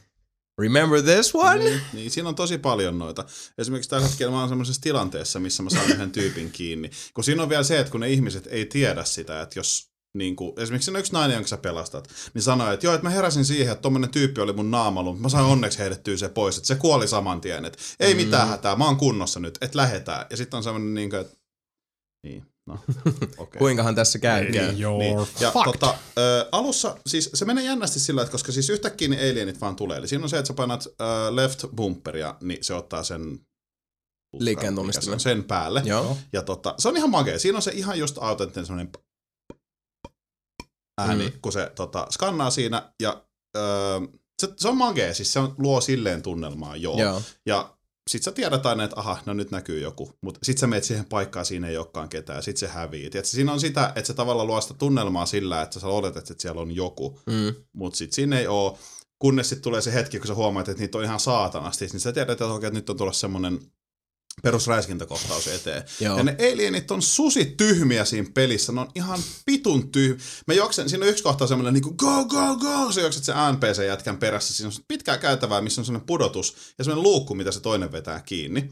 [0.61, 1.64] remember this one?
[1.64, 3.26] Niin, niin, siinä on tosi paljon noita.
[3.57, 6.90] Esimerkiksi tällä hetkellä mä oon semmoisessa tilanteessa, missä mä saan yhden tyypin kiinni.
[7.14, 10.36] Kun siinä on vielä se, että kun ne ihmiset ei tiedä sitä, että jos niin
[10.36, 13.45] kuin, esimerkiksi siinä yksi nainen, jonka sä pelastat, niin sanoi, että joo, että mä heräsin
[13.45, 16.68] siihen, että tommonen tyyppi oli mun naamalla, mutta mä sain onneksi heitettyä se pois, että
[16.68, 20.26] se kuoli saman tien, että ei mitään hätää, mä oon kunnossa nyt, että lähetään.
[20.30, 21.38] Ja sitten on semmoinen niin kuin, että
[22.23, 23.27] niin, no, okei.
[23.38, 23.60] Okay.
[23.60, 24.76] Kuinkahan tässä käykään?
[24.76, 25.18] Niin, Niin.
[25.40, 25.72] Ja fucked.
[25.72, 29.76] tota, ö, alussa, siis se menee jännästi sillä, että koska siis yhtäkkiä ne alienit vaan
[29.76, 29.98] tulee.
[29.98, 33.40] Eli siinä on se, että sä painat ö, left bumperia, niin se ottaa sen
[34.40, 35.14] Liikkeen mikä se tunnistimen.
[35.14, 35.81] on, sen päälle.
[35.86, 36.18] Joo.
[36.34, 37.40] Ja tota, se on ihan makea.
[37.40, 38.91] Siinä on se ihan just autenttinen semmoinen
[41.00, 41.40] ääni, Mm.
[41.42, 42.92] kun se tota, skannaa siinä.
[43.02, 43.24] Ja
[43.58, 44.00] öö,
[44.42, 47.00] se, se, on makea, siis se on, luo silleen tunnelmaa, joo.
[47.00, 47.22] Joo.
[47.46, 47.74] Ja
[48.10, 50.12] sit sä tiedät aina, että aha, no nyt näkyy joku.
[50.22, 53.10] Mutta sit sä meet siihen paikkaan, siinä ei olekaan ketään, sit se hävii.
[53.10, 56.42] Tiedätkö, siinä on sitä, että se tavallaan luo sitä tunnelmaa sillä, että sä oletat, että
[56.42, 57.20] siellä on joku.
[57.26, 57.56] Mm.
[57.74, 58.80] Mutta sit siinä ei oo,
[59.20, 62.12] kunnes sitten tulee se hetki, kun sä huomaat, että niitä on ihan saatanasti, niin sä
[62.12, 63.60] tiedät, että, okei, että nyt on tulossa semmonen
[64.44, 65.84] perusräiskintäkohtaus eteen.
[65.99, 66.18] Joo.
[66.18, 70.26] Ja ne alienit on susi tyhmiä siinä pelissä, ne on ihan pitun tyhmiä.
[70.48, 73.34] Mä juoksen, siinä on yksi kohta semmoinen niin kuin go, go, go, sä juokset se
[73.34, 77.60] NPC-jätkän perässä, siinä on pitkää käytävää, missä on semmoinen pudotus ja semmoinen luukku, mitä se
[77.60, 78.70] toinen vetää kiinni.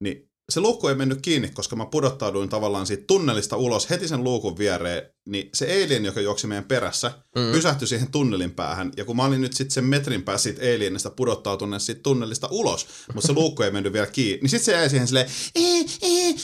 [0.00, 4.24] Niin se luukku ei mennyt kiinni, koska mä pudottauduin tavallaan siitä tunnelista ulos heti sen
[4.24, 7.52] luukun viereen, niin se alien, joka juoksi meidän perässä, mm.
[7.52, 11.10] pysähtyi siihen tunnelin päähän, ja kun mä olin nyt sitten sen metrin päässä siitä alienista
[11.10, 14.90] pudottautuneessa siitä tunnelista ulos, mutta se luukku ei mennyt vielä kiinni, niin sitten se jäi
[14.90, 16.34] siihen silleen, ee, ee,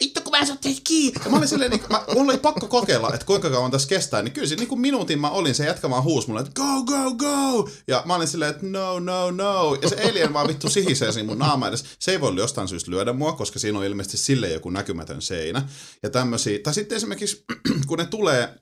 [0.00, 1.20] vittu kun mä saatte kiinni.
[1.24, 4.22] Ja mä olin silleen, niin, mä, mulla oli pakko kokeilla, että kuinka kauan tässä kestää,
[4.22, 6.82] niin kyllä se niin kuin minuutin mä olin, se jätkä vaan huusi mulle, että go,
[6.82, 10.70] go, go, ja mä olin silleen, että no, no, no, ja se alien vaan vittu
[10.70, 11.84] sihisee siinä mun naama edes.
[11.98, 15.68] Se ei voi jostain syystä lyödä mua, koska siinä on ilmeisesti sille joku näkymätön seinä.
[16.02, 17.44] Ja tämmöisiä, tai sitten esimerkiksi,
[17.88, 18.54] kun ne tulee,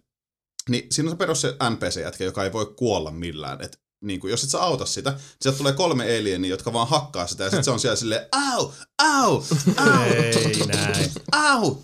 [0.69, 3.63] niin siinä on se perus se NPC-jätkä, joka ei voi kuolla millään.
[3.63, 6.89] Et niin kuin, jos et sä auta sitä, niin sieltä tulee kolme alienia, jotka vaan
[6.89, 8.71] hakkaa sitä, ja sitten se on siellä silleen, au,
[9.03, 9.45] au,
[9.77, 11.11] au, Ei näin.
[11.33, 11.83] au.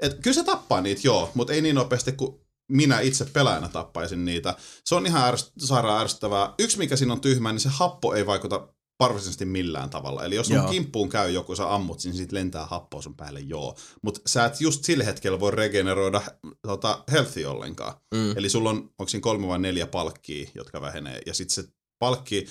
[0.00, 2.40] Et kyllä se tappaa niitä, joo, mutta ei niin nopeasti kuin
[2.70, 4.54] minä itse pelaajana tappaisin niitä.
[4.84, 6.54] Se on ihan ärsyt, sairaan ärsyttävää.
[6.58, 8.68] Yksi, mikä siinä on tyhmä, niin se happo ei vaikuta
[9.00, 10.24] varsinaisesti millään tavalla.
[10.24, 10.70] Eli jos sun Joo.
[10.70, 13.76] kimppuun käy joku, sä ammut, niin siitä lentää happoa sun päälle, joo.
[14.02, 16.22] Mutta sä et just sillä hetkellä voi regeneroida
[16.62, 17.94] tota, healthy ollenkaan.
[18.14, 18.36] Mm.
[18.38, 22.46] Eli sulla on, onko siinä kolme vai neljä palkkia, jotka vähenee, ja sitten se palkki,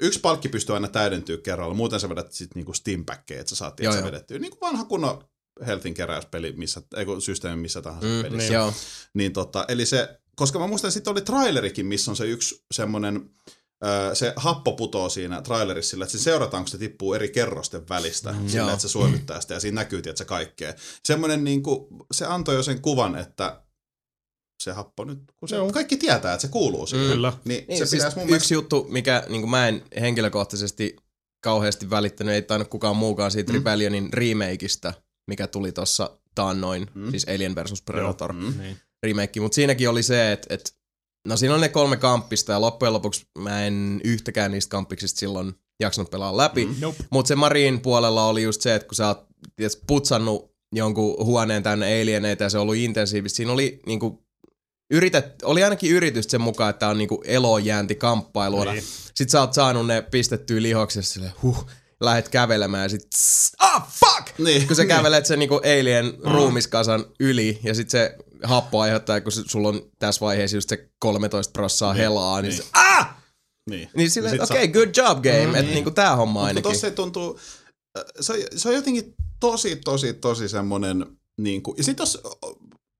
[0.00, 3.80] yksi palkki pystyy aina täydentyä kerralla, muuten sä vedät sitten niinku steampackeja, että sä saat
[3.80, 4.38] Joo, joo, vedettyä.
[4.38, 5.24] Niin kuin vanha kunnon
[5.66, 8.36] healthin keräyspeli, missä, ei kun systeemi missä tahansa Mm, pelissä.
[8.38, 8.52] niin.
[8.52, 8.72] Joo.
[9.14, 12.64] Niin tota, eli se, koska mä muistan, että sitten oli trailerikin, missä on se yksi
[12.74, 13.30] semmoinen,
[14.14, 18.32] se happo putoo siinä trailerissa sillä, että se seurataan, kun se tippuu eri kerrosten välistä,
[18.32, 20.74] mm, sillä, että se suorittaa sitä, ja siinä näkyy, että se kaikkea.
[21.04, 23.60] Semmoinen niin kuin, se antoi jo sen kuvan, että
[24.62, 25.72] se happo nyt, kun se, Joo.
[25.72, 27.08] kaikki tietää, että se kuuluu siihen.
[27.08, 27.32] Kyllä.
[27.44, 28.54] Niin, Niin, se siis mun yksi mielestä...
[28.54, 30.96] juttu, mikä niin mä en henkilökohtaisesti
[31.42, 33.58] kauheasti välittänyt, ei tainnut kukaan muukaan siitä mm.
[33.58, 34.92] Rebellionin remakeista,
[35.26, 37.10] mikä tuli tuossa taannoin, mm.
[37.10, 37.82] siis Alien vs.
[37.82, 38.54] Predator Mm.
[38.58, 38.76] Niin.
[39.02, 40.70] remake, mutta siinäkin oli se, että, että
[41.28, 45.54] no siinä on ne kolme kamppista ja loppujen lopuksi mä en yhtäkään niistä kamppiksista silloin
[45.80, 46.74] jaksanut pelaa läpi, mm.
[46.80, 47.04] Nope.
[47.10, 49.26] mutta se Marin puolella oli just se, että kun sä oot
[49.56, 54.24] ties, putsannut jonkun huoneen tänne alieneita ja se on ollut intensiivistä, siinä oli niinku
[54.90, 58.64] yritet, oli ainakin yritys sen mukaan, että on niinku elojäänti kamppailua.
[58.64, 58.84] Niin.
[59.14, 61.66] Sit sä oot saanut ne pistettyä lihoksi ja sille huh,
[62.00, 63.08] lähet kävelemään ja sit
[63.58, 64.38] ah fuck!
[64.38, 64.66] Niin.
[64.66, 69.68] Kun sä kävelet sen niinku alien ruumiskasan yli ja sit se happo aiheuttaa, kun sulla
[69.68, 72.62] on tässä vaiheessa just se 13 prossaa helaa, niin, niin.
[72.62, 73.16] se, ah!
[73.70, 73.90] Niin.
[73.96, 76.62] Niin silleen, okei, okay, good job game, mm, että niinku tää homma Mutta ainakin.
[76.62, 77.38] tossa ei tuntuu,
[77.98, 81.06] äh, se on, se on jotenkin tosi, tosi, tosi semmonen,
[81.40, 82.22] niin kuin, ja sit jos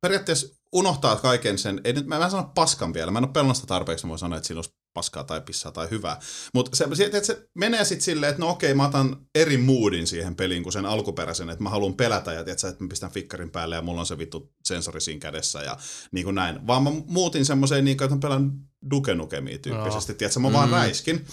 [0.01, 3.57] periaatteessa unohtaa kaiken sen, ei nyt, mä en sano paskan vielä, mä en ole pelannut
[3.57, 6.21] sitä tarpeeksi, mä voin sanoa, että siinä olisi paskaa tai pissaa tai hyvää.
[6.55, 10.07] Mutta se, se, että se menee sitten silleen, että no okei, mä otan eri moodin
[10.07, 13.51] siihen peliin kuin sen alkuperäisen, että mä haluan pelätä ja tiedätkö, että mä pistän fikkarin
[13.51, 15.77] päälle ja mulla on se vittu sensori siinä kädessä ja
[16.13, 16.67] niin kuin näin.
[16.67, 18.53] Vaan mä muutin semmoiseen niin kuin, että mä pelaan
[18.91, 20.17] Duke Nukemia tyyppisesti, no.
[20.17, 20.75] tiedätkö, mä vaan Mm.
[20.75, 21.27] räiskin.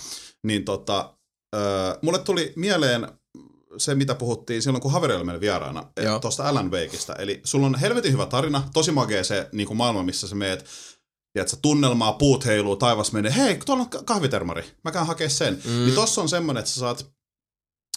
[0.43, 1.13] Niin tota,
[1.55, 1.61] öö,
[2.01, 3.07] mulle tuli mieleen
[3.77, 5.83] se, mitä puhuttiin silloin, kun Haveri oli meillä vieraana,
[6.21, 7.15] tuosta Alan Wakeista.
[7.15, 10.65] Eli sulla on helvetin hyvä tarina, tosi magea se niin kuin maailma, missä sä meet,
[11.33, 15.61] tiedätkö, tunnelmaa, puut heiluu, taivas menee, hei, tuolla on ka- kahvitermari, mä käyn hakea sen.
[15.65, 15.71] Mm.
[15.71, 17.11] Niin tossa on semmonen, että sä saat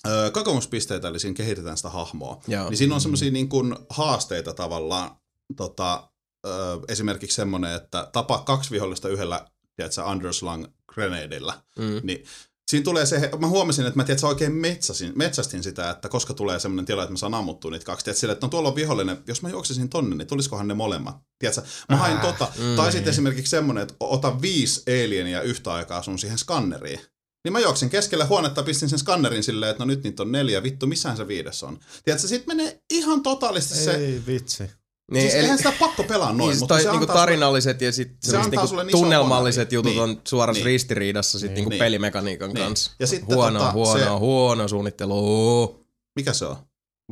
[0.09, 2.41] öö, kokemuspisteitä, eli siinä kehitetään sitä hahmoa.
[2.49, 2.69] Joo.
[2.69, 5.11] Niin siinä on semmoisia niin kuin haasteita tavallaan,
[5.57, 6.09] tota,
[6.47, 9.47] öö, esimerkiksi semmoinen, että tapaa kaksi vihollista yhdellä,
[9.77, 11.63] tiedätkö, underslung grenadeilla.
[11.79, 12.01] Mm.
[12.03, 12.25] Niin
[12.71, 16.61] siinä tulee se, mä huomasin, että mä tiedätkö, oikein metsäsin, metsästin sitä, että koska tulee
[16.61, 18.05] semmoinen tila, että mä saan ammuttua niitä kaksi.
[18.05, 21.17] Tiedätkö, sille, että no tuolla on vihollinen, jos mä juoksisin tonne, niin tulisikohan ne molemmat.
[21.39, 22.49] Tiedätkö, mä hain tota.
[22.59, 22.77] mm.
[22.77, 27.01] Tai sitten esimerkiksi semmoinen, että ota viisi alienia yhtä aikaa sun siihen skanneriin.
[27.45, 30.63] Niin mä juoksin keskelle huonetta, pistin sen skannerin silleen, että no nyt niitä on neljä,
[30.63, 31.79] vittu, missähän se viides on.
[32.05, 34.65] Tiedätkö, sit menee ihan totaalisesti se, Ei vitsi.
[35.11, 37.81] Niin, siis eihän sitä pakko pelaa noin, niin, mutta toi, se niinku antaa sulle- tarinalliset
[37.81, 39.75] ja sit se niinku niin tunnelmalliset bonari.
[39.75, 40.03] jutut Niin.
[40.03, 40.67] on suorassa Niin.
[40.67, 41.79] ristiriidassa sit niinku Niin.
[41.79, 42.67] pelimekaniikan Niin.
[42.67, 42.91] kanssa.
[43.01, 45.85] Ja sitten huono, tota, huono, se- huono suunnittelu.
[46.17, 46.57] Mikä se on?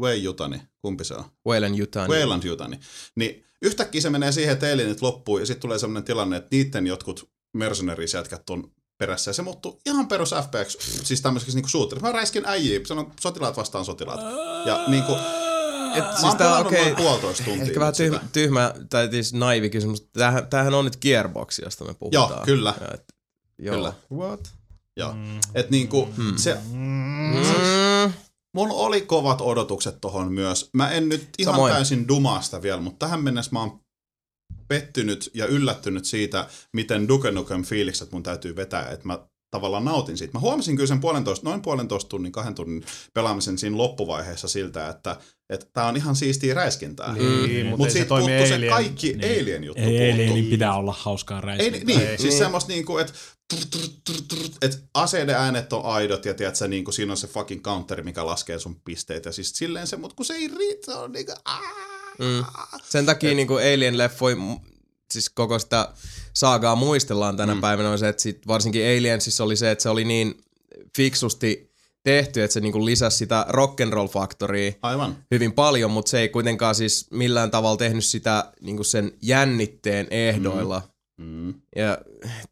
[0.01, 1.25] Wei Jutani, kumpi se on?
[1.49, 2.09] Wayland Utah.
[2.09, 2.81] Wayland Jutani.
[3.17, 6.87] Niin yhtäkkiä se menee siihen, että alienit loppuu ja sitten tulee sellainen tilanne, että niiden
[6.87, 12.07] jotkut mercenaries-jätkät on perässä ja se muuttuu ihan perus FPX, siis tämmöiseksi niinku shooteriksi.
[12.07, 14.21] Mä räiskin äijiä, sanon sotilaat vastaan sotilaat.
[14.67, 15.13] Ja niinku,
[15.95, 17.65] Et, mä siis tää noin puolitoista tuntia.
[17.65, 20.09] Ehkä vähän tyhmä, tyhmä tai siis naivi kysymys.
[20.13, 22.31] Tämähän, tämähän on nyt Gearbox, josta me puhutaan.
[22.31, 22.75] Joo, kyllä.
[22.81, 23.05] Ja et,
[23.59, 23.75] joo.
[23.77, 23.93] Kyllä.
[24.13, 24.51] What?
[24.97, 25.15] Joo.
[25.55, 28.13] Et niinku, se, Mm.
[28.55, 30.71] Mulla oli kovat odotukset tohon myös.
[30.75, 31.73] Mä en nyt ihan Samoin.
[31.73, 33.81] täysin dumasta vielä, mutta tähän mennessä mä oon
[34.69, 39.19] pettynyt ja yllättynyt siitä, miten Duke Nukem fiilikset mun täytyy vetää, että mä
[39.53, 40.33] tavallaan nautin siitä.
[40.33, 45.17] Mä huomasin kyllä sen puolentoista, noin puolentoista tunnin, kahden tunnin pelaamisen siinä loppuvaiheessa siltä, että
[45.51, 47.13] että tää on ihan siistiä räiskintää.
[47.15, 49.43] Niin, mutta Mut ei se siitä puuttuu se kaikki niin.
[49.43, 49.83] alien juttu.
[49.83, 51.85] Ei, niin pitää olla hauskaa Ei, räiskintää.
[51.85, 52.07] niin, Ei.
[52.07, 52.39] siis Niin.
[52.39, 53.13] semmoista niinku, että
[54.63, 58.27] et aseiden äänet on aidot ja tiedät, sä, niinku, siinä on se fucking counteri, mikä
[58.27, 59.29] laskee sun pisteitä.
[59.29, 61.63] Ja siis silleen se, mutta kun se ei riitä, se on niinku, aah.
[62.19, 62.45] Mm.
[62.85, 63.37] Sen takia Et...
[63.37, 64.61] niinku Alien-leffoi,
[65.13, 65.89] siis koko sitä
[66.35, 67.61] saagaa muistellaan tänä mm.
[67.61, 70.41] päivänä on se, että sit varsinkin Aliensissa oli se, että se oli niin
[70.97, 71.73] fiksusti
[72.05, 75.17] tehty, että se niinku lisäsi sitä rock'n'roll-faktoria Aivan.
[75.31, 80.83] hyvin paljon, mutta se ei kuitenkaan siis millään tavalla tehnyt sitä niinku sen jännitteen ehdoilla.
[81.19, 81.55] Mm.
[81.77, 81.99] Ja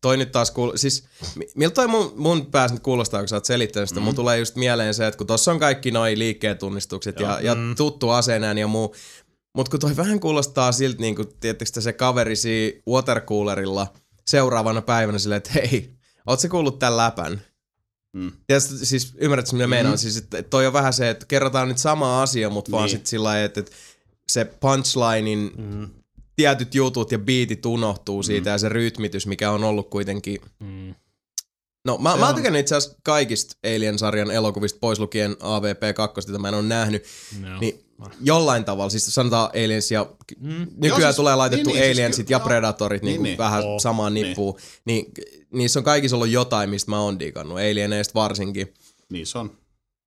[0.01, 0.73] toi nyt taas kuul...
[0.77, 1.05] Siis
[1.37, 4.01] mi- miltä toi mun, mun päässä nyt kuulostaa, kun sä oot selittänyt sitä?
[4.01, 4.05] Mm.
[4.05, 7.55] Mun tulee just mieleen se, että kun tossa on kaikki noi liikkeen tunnistukset ja, ja
[7.55, 7.75] Mm.
[7.77, 8.95] tuttu aseenään ja muu.
[9.57, 12.35] Mut kun toi vähän kuulostaa siltä, niin kuin, tietysti se kaveri
[12.89, 13.93] watercoolerilla
[14.27, 15.91] seuraavana päivänä silleen, että hei,
[16.27, 17.41] oot sä kuullut tän läpän?
[18.13, 18.33] Mm.
[18.59, 19.71] Sit- siis ymmärrätkö, mitä mm.
[19.71, 19.99] meinaan?
[19.99, 22.73] Siis, että toi on vähän se, että kerrotaan nyt sama asia, mutta niin.
[22.73, 22.99] vaan Niin.
[22.99, 23.73] sit sillä lailla, että, että
[24.29, 25.89] se punchlinein Mm.
[26.37, 28.53] tietyt jutut ja biitit unohtuu siitä mm.
[28.55, 30.41] ja se rytmitys, mikä on ollut kuitenkin...
[30.61, 30.95] Mm.
[31.85, 36.55] No mä, mä tykännyt itse asiassa kaikista Alien-sarjan elokuvista, pois lukien AVP2, jota mä en
[36.55, 37.05] ole nähnyt,
[37.41, 37.59] No.
[37.61, 37.85] niin
[38.21, 40.07] jollain tavalla, siis sanotaan Aliens ja
[40.41, 40.49] Mm.
[40.51, 43.31] nykyään Joo, siis- tulee laitettu niin, niin, siis Aliensit kyllä- ja Predatorit niin, Niin, niin,
[43.31, 43.39] niin.
[43.39, 43.79] vähän Oo.
[43.79, 45.07] samaan nippuun, niin.
[45.17, 48.75] niin niissä on kaikissa ollut jotain, mistä mä oon digannut, Alieneista varsinkin.
[49.13, 49.51] Niin se on.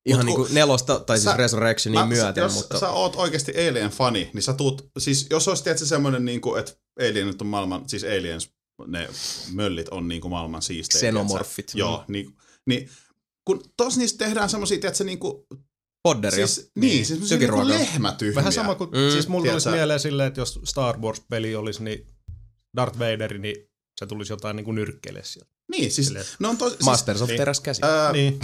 [0.06, 2.80] Ihan niin kuin nelosta, tai siis Sä- Resurrectionin Mä- myöten, jos mutta...
[2.80, 6.72] sä oot oikeasti Alien-fani, niin sä tuut, siis jos olisi tietysti semmoinen, niin kuin, että
[7.00, 8.50] Alienit on maailman, siis Aliens,
[8.88, 9.10] ne
[9.54, 11.00] möllit on niin kuin maailman siistejä.
[11.00, 11.56] Xenomorfit.
[11.66, 11.78] tiedätkö?
[11.80, 12.90] Joo, niin, niin
[13.48, 15.44] kun tos niistä tehdään semmosia, tiedätkö, niin kuin,
[16.04, 16.48] Podderia.
[16.48, 17.86] siis, niin, siis semmosia niin kuin Tykiruokaa.
[17.86, 18.36] lehmätyhmiä.
[18.36, 22.08] Vähän sama kuin, Mm, siis mulla tulisi mieleen silleen, että jos Star Wars-peli olisi, niin
[22.78, 23.56] Darth Vader, niin
[24.00, 25.52] se tulisi jotain niin kuin nyrkkeilee sieltä.
[25.72, 26.26] Niin, siis Silleen.
[26.40, 27.38] ne on tos, siis, Masters of niin.
[27.38, 27.82] Teräskäsi.
[27.86, 28.40] ää, Niin.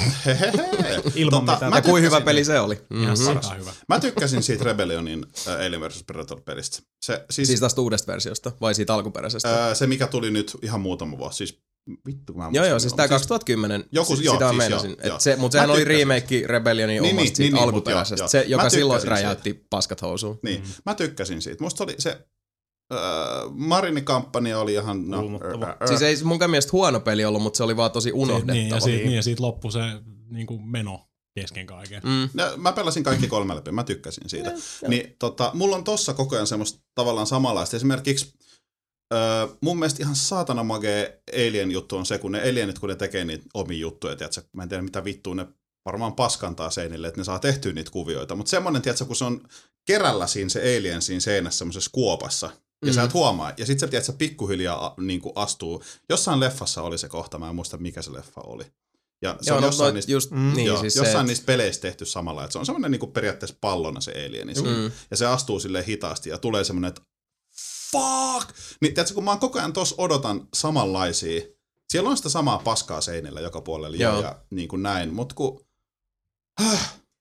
[1.16, 1.72] Ilman Tota, mitään.
[1.72, 2.82] mä Ja kuin hyvä peli se oli.
[3.02, 3.24] Ihan Mhm.
[3.26, 3.72] sairaan hyvä.
[3.90, 6.04] Mä tykkäsin siitä Rebellionin äh, Alien vs.
[6.04, 6.80] Predator-pelistä.
[7.06, 9.64] Se, siis, Siis tästä uudesta versiosta vai siitä alkuperäisestä?
[9.66, 11.38] ää, se, mikä tuli nyt ihan muutama vuosi.
[11.38, 11.60] Siis
[12.08, 14.90] vittu, kun mä Joo, joo, siis tää 2010, Joku- si- joo, sitä siis meinasin.
[14.90, 15.20] joo, Et joo.
[15.20, 18.22] se, mutta sehän oli remake Rebellionin Niin, omasta niin, niin, niin, mut alkuperäisestä.
[18.22, 20.40] joo, se, joka silloin räjäytti paskat housuun.
[20.44, 21.64] Niin, mä tykkäsin siitä.
[21.64, 22.28] Musta oli se
[22.94, 23.00] äh,
[23.52, 25.10] Marinikampanja oli ihan...
[25.10, 25.66] No, Kulmottava.
[25.66, 28.16] äh, äh, Siis ei munkaan mielestä huono peli ollut, mutta se oli vaan tosi Se,
[28.16, 28.80] niin, ja unohdettava.
[28.80, 29.80] siitä, niin, ja siitä loppui se
[30.30, 32.02] niin kuin meno kesken kaiken.
[32.06, 32.30] Mm.
[32.34, 34.54] No, mä pelasin kaikki kolme läpi, mä tykkäsin siitä.
[34.88, 37.76] Niin tota, mulla on tossa koko ajan semmoista tavallaan samanlaista.
[37.76, 38.34] Esimerkiksi
[39.14, 42.96] öö, mun mielestä ihan saatana magee Alien juttu on se, kun ne alienit, kun ne
[42.96, 45.48] tekee niitä omia juttuja, tiedätkö, mä en tiedä mitä vittua ne
[45.86, 48.36] varmaan paskantaa seinille, että ne saa tehtyä niitä kuvioita.
[48.36, 49.42] Mutta semmonen, tiedätkö, kun se on
[49.88, 52.50] kerällä siinä se alien siinä seinässä semmoisessa kuopassa,
[52.82, 52.96] ja mm-hmm.
[52.96, 55.84] sä et huomaa, ja sit sä tiedät, sä pikkuhiljaa niin kuin astuu.
[56.10, 58.64] Jossain leffassa oli se kohta, mä en muista mikä se leffa oli.
[59.22, 60.54] Ja se Joo, on no, jossain no, niistä, just, Mm.
[60.56, 63.12] niin, joo, siis jossain se, niistä peleistä tehty samalla, että se on semmoinen niin kuin
[63.12, 64.54] periaatteessa pallona se alieni.
[64.54, 64.92] Mm.
[65.12, 67.02] Ja se astuu sille hitaasti ja tulee semmoinen, että
[67.92, 68.50] fuck!
[68.82, 71.42] Niin tiedätkö, kun mä oon koko ajan tossa odotan samanlaisia,
[71.90, 74.14] siellä on sitä samaa paskaa seinillä joka puolella joo.
[74.14, 74.22] Joo.
[74.22, 75.66] ja niin kuin näin, mutta kun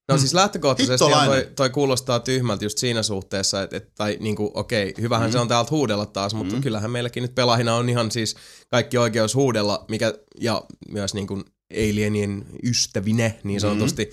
[0.08, 4.94] No siis lähtökohtaisesti toi, toi kuulostaa tyhmältä just siinä suhteessa, että et, tai niinku, okei,
[5.00, 5.32] hyvähän mm.
[5.32, 6.60] se on täältä huudella taas, mutta mm.
[6.60, 8.36] kyllähän meilläkin nyt pelaajina on ihan siis
[8.70, 14.10] kaikki oikeus huudella, mikä, ja myös niinku alienien ystävine niin sanotusti, mm.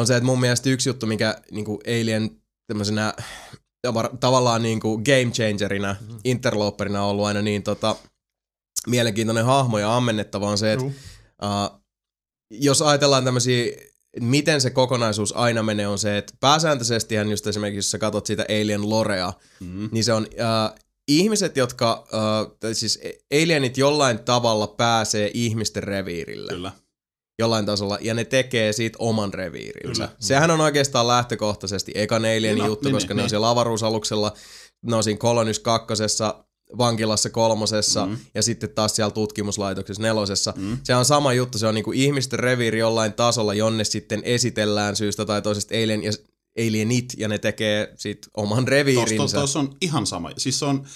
[0.00, 2.30] on se, että mun mielestä yksi juttu, mikä niinku alien
[2.66, 3.14] tämmöisenä
[4.20, 6.18] tavallaan niinku game changerina, mm.
[6.24, 7.96] interloperina on ollut aina niin tota,
[8.86, 10.84] mielenkiintoinen hahmo ja ammennettava on se, että.
[10.86, 11.84] Uh,
[12.50, 13.72] jos ajatellaan tämmöisiä,
[14.20, 18.44] miten se kokonaisuus aina menee, on se, että pääsääntöisesti just esimerkiksi, jos sä katsot sitä
[18.48, 20.78] Alien Lorea, mm, niin se on uh,
[21.08, 22.06] ihmiset, jotka,
[22.60, 23.00] tai siis
[23.42, 26.52] alienit jollain tavalla pääsee ihmisten reviirille.
[26.52, 26.72] kyllä.
[27.38, 30.06] Jollain tasolla, ja ne tekee siitä oman reviirinsä.
[30.06, 30.16] Kyllä.
[30.18, 33.30] Sehän on oikeastaan lähtökohtaisesti ekan Alienin Niin on, juttu, niin, koska niin, ne on niin.
[33.30, 34.32] siellä avaruusaluksella,
[34.82, 36.44] ne on siinä Colonys kakkosessa,
[36.78, 38.16] vankilassa kolmosessa Mm.
[38.34, 40.54] ja sitten taas siellä tutkimuslaitoksessa nelosessa.
[40.56, 40.78] Mm.
[40.84, 45.24] Se on sama juttu, se on niinku ihmisten reviiri jollain tasolla, jonne sitten esitellään syystä
[45.24, 46.12] tai toisesta alien ja,
[46.58, 49.16] alienit ja ne tekee sit oman reviirinsä.
[49.16, 50.30] Tuossa tos on ihan sama.
[50.36, 50.86] Siis se on,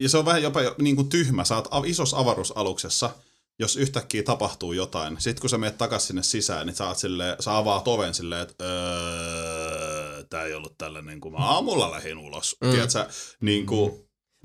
[0.00, 1.44] ja se on vähän jopa jo niin kuin tyhmä.
[1.44, 3.10] Sä oot isossa avaruusaluksessa,
[3.58, 5.16] jos yhtäkkiä tapahtuu jotain.
[5.20, 8.42] Sitten kun sä menet takaisin sinne sisään, niin sä, oot silleen, sä avaat oven silleen,
[8.42, 12.56] että öö, tää ei ollut tällainen, kun mä aamulla lähdin ulos.
[12.60, 12.66] Mm.
[12.66, 12.72] Mm.
[12.72, 13.06] Tiedätkö,
[13.40, 13.92] niin kuin,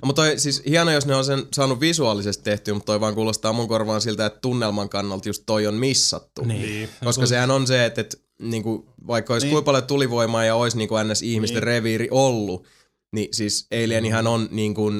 [0.02, 3.16] No, mutta toi, siis hieno, jos ne on sen saanut visuaalisesti tehtyä, mutta toi vaan
[3.16, 6.42] kuulostaa mun korvaan siltä, että tunnelman kannalta just toi on missattu.
[6.46, 6.90] Niin.
[7.04, 9.50] Koska sehän on se, että, että niinku, vaikka olisi Niin.
[9.50, 9.56] niin.
[9.56, 11.22] kuinka paljon tulivoimaa ja olisi niinku ns.
[11.22, 11.60] ihmisten Niin.
[11.62, 11.68] niin.
[11.68, 12.68] reviiri ollut,
[13.14, 14.92] niin siis Alienihan on niinku,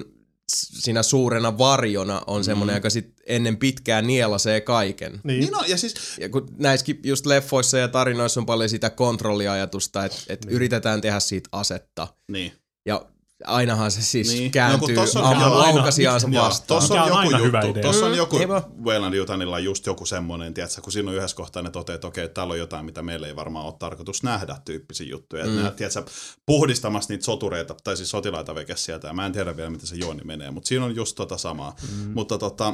[0.56, 2.78] s- siinä suurena varjona on semmoinen, Mm.
[2.78, 5.20] joka sit ennen pitkään nielasee kaiken.
[5.24, 5.40] Niin.
[5.40, 10.06] niin on, ja siis Ja kun näissäkin just leffoissa ja tarinoissa on paljon sitä kontrolliajatusta,
[10.06, 10.56] että, että Niin.
[10.56, 12.08] yritetään tehdä siitä asetta.
[12.32, 12.52] niin.
[12.86, 13.06] Ja
[13.48, 14.44] ainahan se siis Niin.
[14.44, 16.84] No, kääntyy no, aina- laukasiaansa vastaan.
[16.84, 17.82] Mikä on on joku aina hyvä juttu.
[17.82, 18.64] Tossa on joku, niinpä.
[18.84, 22.30] Wayland Yutanilla just joku semmoinen, tiedätkö, kun siinä on yhdessä kohtaa ne toteaa, että okei,
[22.30, 25.44] täällä on jotain, mitä meillä ei varmaan ole tarkoitus nähdä tyyppisiä juttuja.
[25.44, 25.50] Mm.
[25.50, 26.04] Että nää, tiedätkö,
[26.46, 29.96] puhdistamassa niitä sotureita, tai siis sotilaita veke sieltä, ja mä en tiedä vielä, miten se
[29.96, 31.76] juoni menee, mutta siinä on just tota samaa.
[31.82, 32.12] Mm.
[32.14, 32.74] Mutta tota,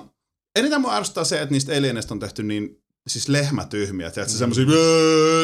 [0.55, 4.39] eniten mua ärsyttää se, että niistä alieneista on tehty niin siis lehmätyhmiä, tiedätkö, mm.
[4.39, 4.65] semmoisia,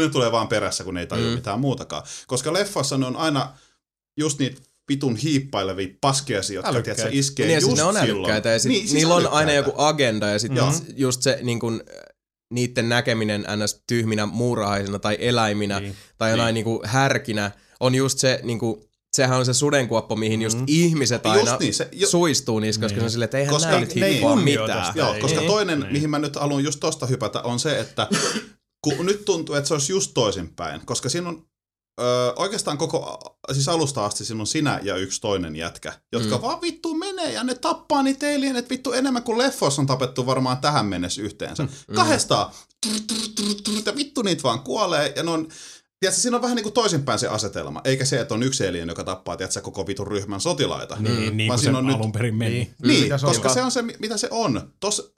[0.01, 1.30] ne tulee vaan perässä, kun ne ei tajua.
[1.30, 1.35] Mm.
[1.35, 2.03] mitään muutakaan.
[2.27, 3.53] Koska leffassa ne on aina
[4.17, 6.95] just niitä vitun hiippailevia paskiaisia, jotka Älykkäitä.
[6.95, 8.16] tiedätkö, iskee Niin, just siis ne on silloin.
[8.16, 9.53] älykkäitä ja sit Niin, siis niillä on aina älykkäitä.
[9.69, 10.74] joku agenda ja sitten Joo.
[10.95, 11.83] just se niin kun,
[12.53, 13.83] niiden näkeminen ns.
[13.88, 15.95] tyhminä muurahaisina tai eläiminä Niin.
[16.17, 16.66] tai jonain Niin.
[16.66, 16.80] niin.
[16.83, 18.82] härkinä on just se, niin kuin,
[19.16, 20.64] sehän on se sudenkuoppa, mihin just Mm.
[20.67, 23.01] ihmiset Just aina niin, se- jo- suistuu niissä, koska Niin.
[23.01, 24.93] se on silleen, että eihän Koska nää nyt hippaa kunnioita mitään.
[24.95, 25.22] Joo, Ei.
[25.22, 25.51] koska Niin.
[25.51, 25.91] toinen, Niin.
[25.91, 28.07] mihin mä nyt haluan just tosta hypätä, on se, että
[28.82, 31.45] kun nyt tuntuu, että se olisi just toisinpäin, koska siinä on
[32.01, 33.19] Öö, oikeastaan koko,
[33.53, 36.35] siis alusta asti siinä on sinä ja yksi toinen jätkä, jotka mm.
[36.35, 36.42] Mm.
[36.42, 40.58] vaan vittu menee ja ne tappaa niitä alienet vittu enemmän kuin leffoissa on tapettu varmaan
[40.58, 41.64] tähän mennessä yhteensä.
[41.64, 41.95] Mm.
[41.95, 42.51] Kahdestaan.
[42.88, 45.48] Trr, trr, trr, trr, Ja vittu niitä vaan kuolee ja ne on
[46.00, 48.90] Tiedätkö, siinä on vähän niin kuin toisinpäin se asetelma, eikä se, että on yksi alien,
[48.90, 50.95] joka tappaa, tiedätkö, koko vitun ryhmän sotilaita.
[51.00, 52.51] Niin, niin Vaan kuin se siinä on nyt- alun perin meni.
[52.53, 52.76] Niin.
[52.84, 54.74] Niin, koska se on se, mitä se on.
[54.80, 55.16] Tos,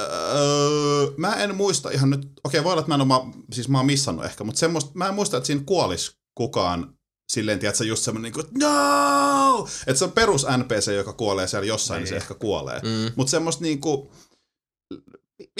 [0.00, 3.20] öö, mä en muista ihan nyt, okei voi olla, että mä en mä,
[3.52, 6.94] siis mä oon missannut ehkä, mutta semmoista, mä en muista, että siinä kuolis kukaan
[7.32, 9.68] silleen, tiedätkö, just semmoinen niin kuin, no!
[9.86, 12.22] Että se on perus NPC, joka kuolee siellä jossain, niin, niin se Niin.
[12.22, 12.80] ehkä kuolee.
[12.80, 13.12] Mm.
[13.16, 14.12] Mutta semmoista niinku,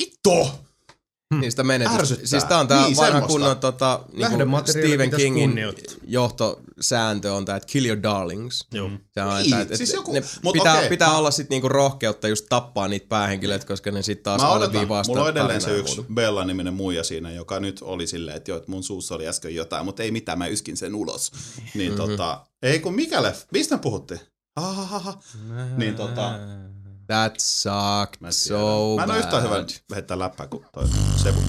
[0.01, 0.47] vittu!
[1.35, 2.01] Niin sitä menetystä.
[2.01, 2.27] Ärsyttää.
[2.27, 3.33] Siis tää on tää Niin, vanha semmoista.
[3.33, 5.95] kunnon tota, niinku Stephen Kingin kunnioittaa.
[6.07, 8.67] johtosääntö on tää, että kill your darlings.
[8.73, 8.91] Joo.
[9.15, 11.69] Se on, Niin, tää, että siis joku- ne mut pitää, okei, pitää olla sit niinku
[11.69, 15.31] rohkeutta just tappaa niitä päähenkilöitä, koska ne sit taas Mä odotan, alleviivaa sitä mulla on
[15.31, 16.07] edelleen se yksi.
[16.15, 19.85] Bella-niminen muija siinä, joka nyt oli silleen, että joo, että mun suussa oli äsken jotain,
[19.85, 21.33] mutta ei mitään, mä yskin sen ulos.
[21.75, 21.97] Niin Mhm.
[22.01, 24.21] tota, ei kun mikä leffa, mistä puhuttiin?
[24.57, 25.19] Ahahaha.
[25.77, 26.31] Niin tota,
[27.09, 29.65] That sucked mä, so mä en ole yhtään hyvä
[29.95, 30.85] heittää läppää kuin toi
[31.17, 31.41] Sebu.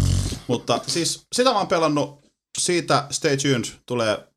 [0.47, 2.19] Mutta siis sitä mä oon pelannut,
[2.57, 4.29] siitä Stay Tuned tulee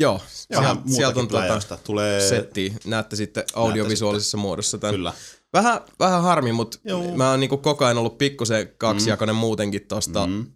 [0.00, 1.78] Joo, sieltä, muutakin sieltä on pläjäystä.
[1.84, 2.74] Tulee, setti.
[2.84, 4.94] Näette sitten audiovisuaalisessa muodossa tämän.
[4.94, 5.12] kyllä.
[5.52, 7.16] Vähän, vähän harmi, mutta Joo.
[7.16, 9.40] mä oon niinku koko ajan ollut pikkusen kaksijakoinen mm.
[9.40, 10.46] muutenkin tosta, mm.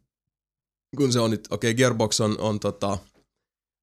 [0.97, 2.99] Kun se on nyt, okei okay, Gearbox on, on tota,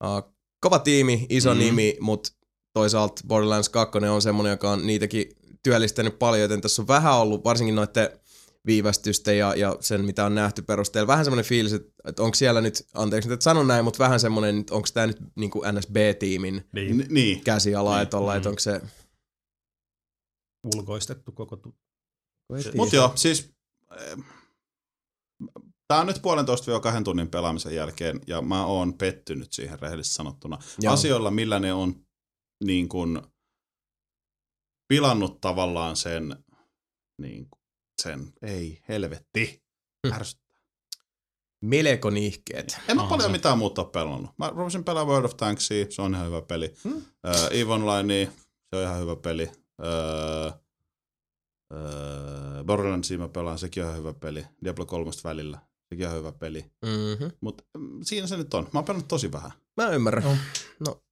[0.04, 1.60] uh, kova tiimi, iso Mm.
[1.60, 1.60] mm.
[1.66, 2.32] nimi, mutta
[2.74, 7.44] toisaalta Borderlands 2 on semmonen, joka on niitäkin työllistänyt paljon, joten tässä on vähän ollut,
[7.44, 8.10] varsinkin noiden
[8.66, 12.62] viivästysten ja, ja sen, mitä on nähty perusteella, vähän semmoinen fiilis, että, että onko siellä
[12.62, 15.76] nyt, anteeksi nyt, että sanon näin, mutta vähän semmoinen, että onko tämä nyt niin kuin
[15.76, 17.06] NSB-tiimin Niin.
[17.10, 17.44] Niin.
[17.44, 18.04] käsiala, Niin.
[18.04, 18.82] että ollaan, että onko se...
[20.76, 21.76] Ulkoistettu koko tu-
[22.76, 23.52] Mutta joo, siis
[25.88, 30.58] Tämä on nyt puolentoista kahden tunnin pelaamisen jälkeen, ja mä oon pettynyt siihen rehellisesti sanottuna.
[30.82, 30.94] Joo.
[30.94, 31.96] Asioilla, millä ne on
[32.64, 33.31] niin kun,
[34.92, 36.36] pilannut tavallaan sen,
[37.22, 37.62] niin kun,
[38.02, 39.64] sen, ei helvetti,
[40.08, 40.16] Hmm.
[40.16, 40.58] ärsyttää.
[41.62, 42.78] Melko nihkeet.
[42.88, 44.32] En ole paljon mitään muuta pelannut.
[44.38, 46.74] Mä rupesin pelaamaan World of Tanksia, se on ihan hyvä peli.
[46.84, 46.96] Hmm.
[46.96, 47.04] Uh,
[47.52, 48.32] EVE Online,
[48.70, 49.52] se on ihan hyvä peli.
[49.82, 50.54] Uh,
[51.74, 54.46] uh, Borderlandsia mä pelaan, sekin on ihan hyvä peli.
[54.64, 56.66] Diablo 3 välillä, sekin on hyvä peli.
[56.86, 57.32] Mm-hmm.
[57.42, 57.64] Mutta
[58.04, 58.64] siinä se nyt on.
[58.64, 59.52] Mä oon pelannut tosi vähän.
[59.78, 60.24] Mä ymmärrän.
[60.24, 60.36] Joo.
[60.80, 61.04] No,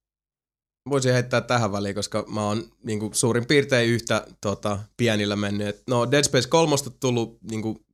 [0.88, 5.68] voisin heittää tähän väliin, koska mä oon niinku, suurin piirtein yhtä tota, pienillä mennyt.
[5.68, 7.84] Et, no Dead Space 3 on tullut niinku,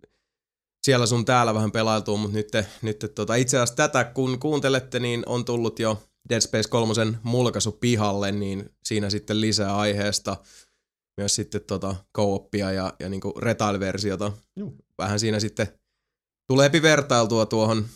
[0.83, 2.49] siellä sun täällä vähän pelailtua, mutta nyt,
[2.83, 7.73] nyt tota, itse asiassa tätä kun kuuntelette, niin on tullut jo Dead Space 3 mulkaisu
[7.73, 10.37] pihalle, niin siinä sitten lisää aiheesta
[11.17, 14.33] myös sitten tota co-oppia ja, ja niinku retail-versiota.
[14.57, 14.77] Juu.
[14.99, 15.69] Vähän siinä sitten
[16.47, 17.87] tulee vertailtua tuohon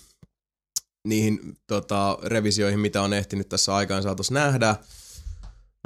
[1.05, 4.77] niihin tota, revisioihin, mitä on ehtinyt tässä aikaan saatossa nähdä.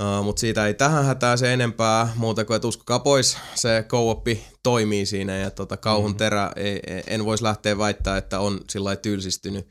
[0.02, 4.22] Uh, Mutta siitä ei tähän hätää se enempää, muuta kuin että uskokaa pois, se co
[4.62, 6.16] toimii siinä ja tota, kauhun Mhm.
[6.18, 9.68] terä ei, ei, en voisi lähteä väittää, että on sillä lailla tylsistynyt.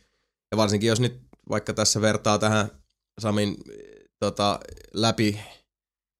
[0.51, 2.69] Ja varsinkin jos nyt vaikka tässä vertaa tähän
[3.21, 3.77] Samin eh,
[4.19, 4.59] tota,
[4.93, 5.39] läpi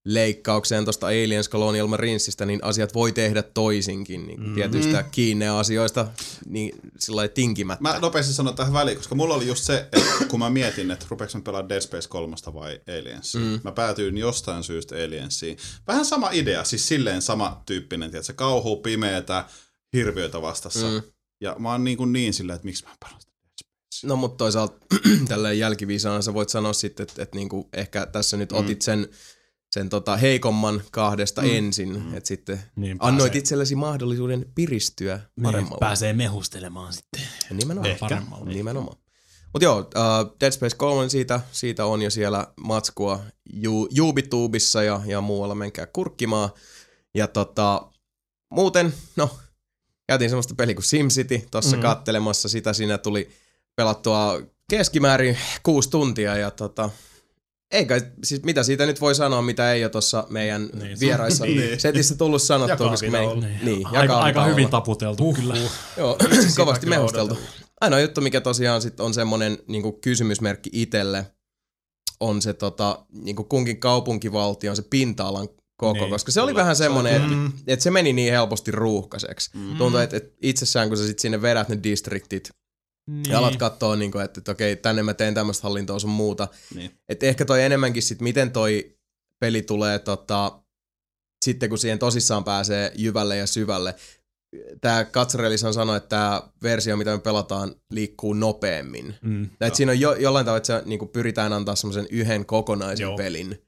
[0.06, 4.49] leikkaukseen tuosta Aliens Colonial Marinesista, niin asiat voi tehdä toisinkin niin Mhm.
[4.49, 4.56] mm.
[4.56, 6.07] tietyistä kiinne asioista
[6.45, 7.82] niin sillä lailla tinkimättä.
[7.83, 11.06] Mä nopeasti sanon tähän väliin, koska mulla oli just se, että kun mä mietin, että
[11.09, 13.41] rupeeks mä pelaa Dead Space 3 vai Aliensia.
[13.41, 13.48] Mm.
[13.48, 13.59] Mm.
[13.64, 15.57] Mä päätyin jostain syystä Aliensiin.
[15.88, 19.45] Vähän sama idea, siis silleen sama tyyppinen, että se kauhuu pimeätä
[19.93, 20.88] hirviöitä vastassa.
[20.88, 20.93] Mm.
[20.93, 21.01] Mm.
[21.41, 24.07] Ja mä oon niin, kuin niin silleen, että miksi mä pelaan sitä Dead Spacea.
[24.09, 24.85] No mutta toisaalta
[25.27, 28.57] tälleen jälkiviisaana sä voit sanoa sitten, että, että niinku ehkä tässä nyt Mm.
[28.57, 29.07] otit sen,
[29.74, 31.48] sen tota heikomman kahdesta mm.
[31.48, 31.56] Mm.
[31.56, 32.18] ensin, Mm.
[32.18, 35.77] että sitten Niin annoit pääsee- itsellesi mahdollisuuden piristyä niin, paremmalle.
[35.80, 37.22] pääsee mehustelemaan sitten.
[37.50, 37.92] Nimenomaan.
[37.92, 38.00] Ehkä.
[38.00, 38.50] Paremmalle.
[38.53, 38.98] Nimenomaan.
[39.53, 43.19] Mutta joo, uh, Dead Space 3 siitä, siitä on jo siellä matskua
[43.53, 43.88] Ju,
[44.85, 46.50] ja, ja muualla, menkää kurkkimaan.
[47.16, 47.88] Ja tota,
[48.52, 49.30] muuten, no,
[50.08, 51.82] käytiin semmoista peliä kuin SimCity tuossa mm-hmm.
[51.82, 53.30] kattelemassa, sitä siinä tuli
[53.76, 56.90] pelattua keskimäärin kuusi tuntia ja tota,
[57.74, 61.45] eikä, siis mitä siitä nyt voi sanoa, mitä ei ole tuossa meidän Niin, se- vieraissa
[61.45, 61.80] niin.
[61.80, 65.35] setissä tullut sanottua, koska me ei, kahvilla niin, Niin, ja aika, aika hyvin taputeltu uh,
[65.35, 65.56] kyllä.
[65.98, 66.18] Joo,
[66.58, 67.38] kovasti mehusteltu.
[67.82, 71.26] Ainoa juttu, mikä tosiaan sit on semmoinen niinku kysymysmerkki itselle,
[72.19, 76.61] on se tota, niinku kunkin kaupunkivaltion se pinta-alan koko, Niin, koska se oli kyllä.
[76.61, 77.52] vähän semmoinen, että Mm.
[77.68, 79.50] et se meni niin helposti ruuhkaseksi.
[79.53, 79.61] Mm.
[79.61, 79.77] Mm.
[79.77, 82.50] Tuntuu, että et itsessään kun sä sit sinne vedät ne distriktit
[83.07, 83.23] niin.
[83.30, 86.48] ja alat katsoa, niinku, että et, okei, tänne mä teen tämmöistä hallintoa sun muuta.
[86.75, 86.91] Niin.
[87.09, 88.98] Et ehkä toi enemmänkin sit, miten toi
[89.40, 90.59] peli tulee tota,
[91.45, 93.95] sitten kun siihen tosissaan pääsee jyvälle ja syvälle.
[94.82, 99.15] Tämä Katsarelishan sanoi, että tämä versio, mitä me pelataan, liikkuu nopeammin.
[99.22, 99.49] Mm.
[99.61, 103.17] Et siinä on jo, jollain tavalla, että se, niin pyritään antaa semmoisen yhden kokonaisen Joo.
[103.17, 103.64] Pelin.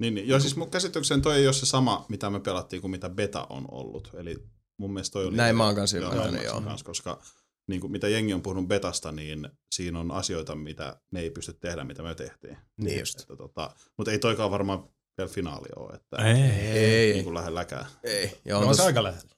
[0.00, 0.28] Niin, niin.
[0.28, 3.46] Joo, siis mun käsitykseen toi ei ole se sama, mitä me pelattiin kuin mitä beta
[3.50, 4.10] on ollut.
[4.14, 4.36] Eli
[4.78, 5.36] mun mielestä toi oli...
[5.36, 6.60] Näin mä oon kanssa ymmärtänyt, mä joo.
[6.60, 7.22] Kans, koska
[7.68, 11.52] niin kuin mitä jengi on puhunut betasta, niin siinä on asioita, mitä ne ei pysty
[11.52, 12.56] tehdä, mitä me tehtiin.
[12.80, 13.20] Niin just.
[13.20, 14.88] Että, tota, mutta ei toikaan varmaan
[15.18, 16.42] vielä finaali ole, että Ei.
[16.78, 17.86] Ei, niin kuin lähelläkään.
[18.04, 18.38] ei.
[18.44, 19.30] Ja No, on on tos, se aika lähellä.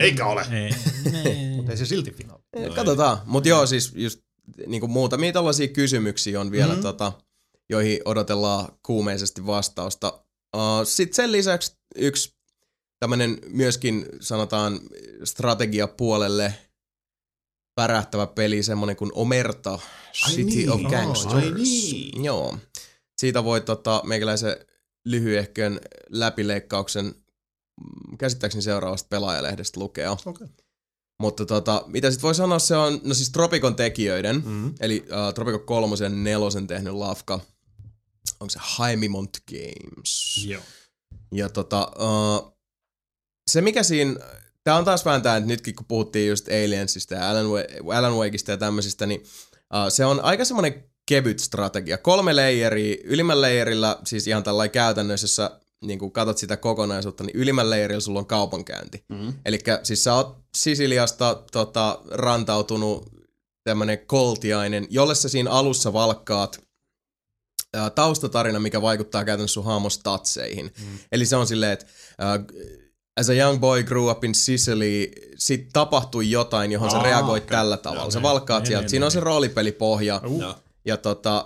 [0.00, 0.46] Eikä ole.
[0.52, 0.70] Ei.
[1.24, 1.56] ei.
[1.56, 2.42] Mutta ei se silti finaali.
[2.68, 3.18] No Katsotaan.
[3.24, 4.20] Mutta joo, siis just
[4.66, 6.76] niin kuin muutamia tällaisia kysymyksiä on vielä, Mhm.
[6.76, 6.82] mm.
[6.82, 7.12] tota,
[7.70, 10.24] joihin odotellaan kuumeisesti vastausta.
[10.56, 12.34] Uh, Sitten sen lisäksi yksi
[13.00, 14.80] tämmöinen myöskin sanotaan
[15.24, 16.54] strategiapuolelle
[17.78, 19.78] pärähtävä peli, semmonen kuin Omerta,
[20.26, 21.54] City niin, of ai Gangsters.
[21.54, 22.24] niin.
[22.24, 22.58] Joo.
[23.18, 24.56] Siitä voi tota, meikäläisen
[25.04, 30.16] lyhyehkön läpileikkauksen mm, käsittääkseni seuraavasta pelaajalehdestä lukea.
[30.26, 30.46] Okei.
[31.20, 34.74] Mutta tota, mitä sit voi sanoa, se on, no siis Tropicon tekijöiden, Mm.
[34.80, 37.34] eli uh, Tropico 3 ja 4 tehnyt lafka,
[38.40, 40.44] onko se Haimimont Games.
[40.46, 40.62] Joo.
[41.32, 42.58] Ja tota, uh,
[43.50, 44.14] se mikä siinä,
[44.68, 48.16] tää on taas vähän tää, että nytkin kun puhuttiin just Aliensista ja Alan, Wa- Alan
[48.16, 49.20] Wakeista ja tämmöisistä, niin
[49.74, 51.98] uh, se on aika semmonen kevyt strategia.
[51.98, 57.36] Kolme leijeriä, ylimmän leijerillä, siis ihan tällainen käytännössä, jossa niin kun katsot sitä kokonaisuutta, niin
[57.36, 59.04] ylimmän leijerillä sulla on kaupankäynti.
[59.08, 59.34] Mm.
[59.44, 63.12] Eli siis sä oot Sisiliasta tota, rantautunut
[63.64, 66.60] tämmönen koltiainen, jolle sä siinä alussa valkkaat
[67.74, 70.72] ää, taustatarina, mikä vaikuttaa käytännössä sun haamon statseihin.
[70.80, 70.98] Mm.
[71.12, 71.86] Eli se on silleen, että
[72.18, 72.38] ää,
[73.18, 77.42] as a young boy grew up in Sicily, sit tapahtui jotain, johon sä Aa, reagoit
[77.44, 77.56] okei.
[77.56, 78.02] tällä tavalla.
[78.02, 78.82] Joo, Sä valkkaat Niin, sieltä.
[78.82, 79.12] niin, Siinä on niin.
[79.12, 80.20] se roolipelipohja.
[80.26, 80.54] Uh.
[80.84, 81.44] Ja tota,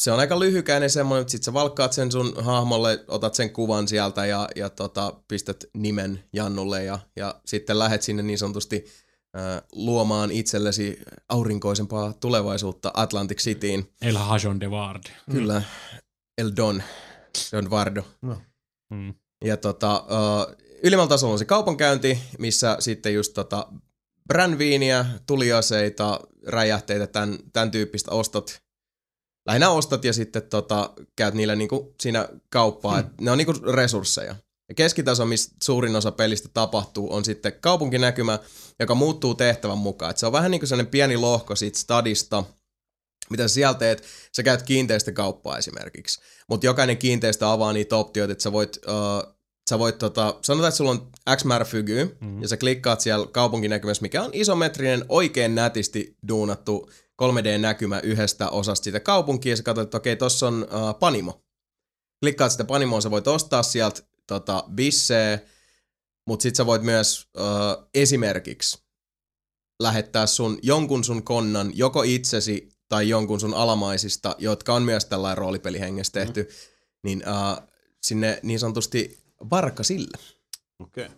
[0.00, 3.88] se on aika lyhykäinen semmoinen, että sit sä valkkaat sen sun hahmolle, otat sen kuvan
[3.88, 8.84] sieltä ja, ja tota, pistät nimen Jannulle ja, ja sitten lähet sinne niin sanotusti
[9.72, 13.92] luomaan itsellesi aurinkoisempaa tulevaisuutta Atlantic Cityin.
[14.02, 15.02] El Hajon de Vard.
[15.30, 15.62] Kyllä,
[16.38, 16.82] El Don,
[17.52, 18.02] Don Vardo.
[18.90, 19.14] Mm.
[19.44, 23.68] Ja tota, uh, ylimmällä tasolla on se kaupankäynti, missä sitten just tota
[24.28, 28.62] brändviiniä, tuliaseita, räjähteitä, tämän, tämän tyyppistä ostat.
[29.46, 33.00] Lähinnä ostat ja sitten tota, käyt niillä niinku siinä kauppaa.
[33.00, 33.10] Hmm.
[33.20, 34.36] ne on niinku resursseja.
[34.68, 38.38] Ja keskitaso, missä suurin osa pelistä tapahtuu, on sitten kaupunkinäkymä,
[38.80, 40.10] joka muuttuu tehtävän mukaan.
[40.10, 42.44] Et se on vähän niin kuin sellainen pieni lohko siitä stadista,
[43.30, 44.02] mitä sä siellä teet.
[44.36, 46.20] Sä käyt kiinteistökauppaa esimerkiksi.
[46.48, 49.34] Mutta jokainen kiinteistö avaa niitä optioita, että sä voit, uh,
[49.70, 52.42] sä voit tota, sanotaan, että sulla on X määrä fygy, mm.
[52.42, 56.90] ja sä klikkaat siellä kaupunkinäkymässä, mikä on isometrinen, oikein nätisti duunattu
[57.22, 61.42] 3D-näkymä yhdestä osasta sitä kaupunkia, ja sä katsot, että okei, tossa on uh, Panimo.
[62.22, 65.38] Klikkaat sitä Panimoa, sä voit ostaa sieltä tota, bisseä,
[66.26, 68.82] mutta sit sä voit myös uh, esimerkiksi
[69.82, 75.38] lähettää sun jonkun sun konnan, joko itsesi tai jonkun sun alamaisista, jotka on myös tällainen
[75.38, 76.48] roolipelihengessä tehty, mm.
[77.04, 77.68] niin uh,
[78.02, 80.18] sinne niin sanotusti varkasille.
[80.78, 81.06] Okei.
[81.06, 81.16] Okay.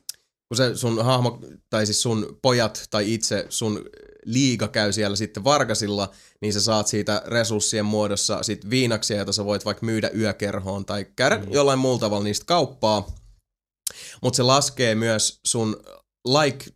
[0.49, 3.85] Kun se sun hahmo, tai siis sun pojat tai itse sun
[4.25, 9.45] liiga käy siellä sitten varkasilla, niin sä saat siitä resurssien muodossa sit viinaksia, joita sä
[9.45, 11.53] voit vaikka myydä yökerhoon tai käydä mm.
[11.53, 13.15] jollain muulla tavalla niistä kauppaa.
[14.23, 15.83] Mutta se laskee myös sun
[16.25, 16.67] like,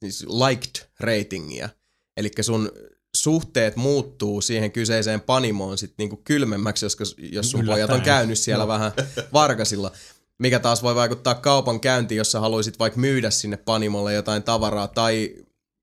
[0.00, 1.68] siis liked ratingia.
[2.16, 2.70] Eli sun
[3.16, 7.88] suhteet muuttuu siihen kyseiseen panimoon sit niinku kylmemmäksi, jos, jos sun Yllättäen.
[7.88, 8.68] pojat on käynyt siellä No.
[8.68, 8.92] vähän
[9.32, 9.92] varkasilla.
[10.42, 14.88] Mikä taas voi vaikuttaa kaupan käyntiin, jos sä haluaisit vaikka myydä sinne panimolle jotain tavaraa,
[14.88, 15.34] tai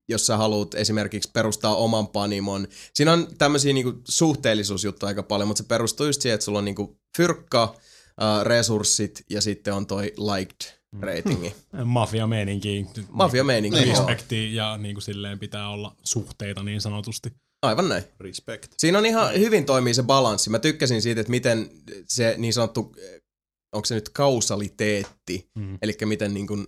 [0.08, 2.68] jos sä haluat esimerkiksi perustaa oman panimon.
[2.94, 6.64] Siinä on tämmöisiä niinku suhteellisuusjuttuja aika paljon, mutta se perustuu just siihen, että sulla on
[6.64, 11.54] niinku fyrkka, uh, resurssit ja sitten on toi liked ratingi.
[11.84, 12.86] Mafia-meininki.
[13.08, 13.88] Mafia-meininki, joo.
[13.88, 17.32] Respekti ja niin kuin silleen pitää olla suhteita niin sanotusti.
[17.62, 18.04] Aivan näin.
[18.20, 18.72] Respect.
[18.78, 20.50] Siinä on ihan hyvin toimii se balanssi.
[20.50, 21.70] Mä tykkäsin siitä, että miten
[22.08, 22.96] se niin sanottu,
[23.72, 25.78] onko se nyt kausaliteetti, Mm.
[25.82, 26.66] eli miten niin kuin,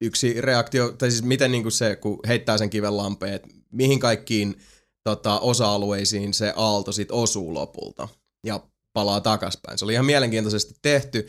[0.00, 4.00] yksi reaktio, tai siis miten niin kuin se, kun heittää sen kiven lampeen, että mihin
[4.00, 4.56] kaikkiin
[5.04, 8.08] tota, osa-alueisiin se aalto sit osuu lopulta
[8.46, 8.60] ja
[8.92, 9.78] palaa takaspäin.
[9.78, 11.26] Se oli ihan mielenkiintoisesti tehty.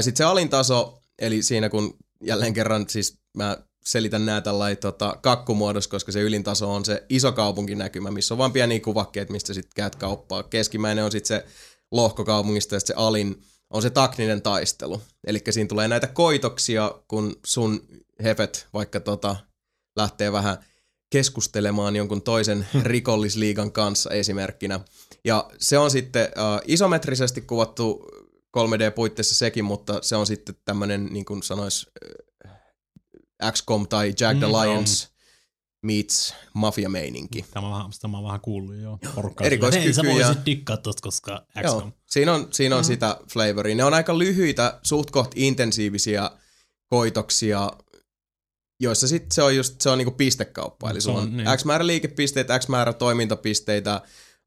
[0.00, 5.90] Sitten se alintaso, eli siinä kun jälleen kerran siis mä selitän nää tällainen tota, kakkumuodossa,
[5.90, 9.96] koska se ylintaso on se iso kaupunkinäkymä, missä on vain pieniä kuvakkeet, mistä sitten käyt
[9.96, 10.42] kauppaa.
[10.42, 11.46] Keskimmäinen on sitten se
[11.90, 15.02] lohko kaupungista ja sitten se alin on se taktinen taistelu.
[15.26, 17.80] Eli siinä tulee näitä koitoksia, kun sun
[18.22, 19.36] hefet vaikka tota,
[19.96, 20.56] lähtee vähän
[21.10, 24.80] keskustelemaan jonkun toisen rikollisliigan kanssa esimerkkinä.
[25.24, 28.06] Ja se on sitten äh, isometrisesti kuvattu
[28.58, 31.86] 3D-puitteissa sekin, mutta se on sitten tämmöinen, niin kuin sanois,
[32.46, 35.09] äh, XCOM tai Jack the Mm, Lions
[35.82, 37.44] meets mafia-meininki.
[37.50, 38.98] Tämä on vähän, sitä mä oon vähän kuullut jo.
[39.14, 41.92] Porukka Erikois- Hei, sä voisit dikkaa tosta, koska Joo, XCOM.
[42.06, 42.86] siinä on, siinä on mm.
[42.86, 43.74] sitä flavoria.
[43.74, 46.30] Ne on aika lyhyitä, suht koht intensiivisiä
[46.86, 47.70] koitoksia,
[48.80, 50.90] joissa sitten se on just, se on niinku pistekauppa.
[50.90, 51.48] Eli Se sulla on, on niin.
[51.56, 54.00] X määrä liikepisteitä, X määrä toimintapisteitä,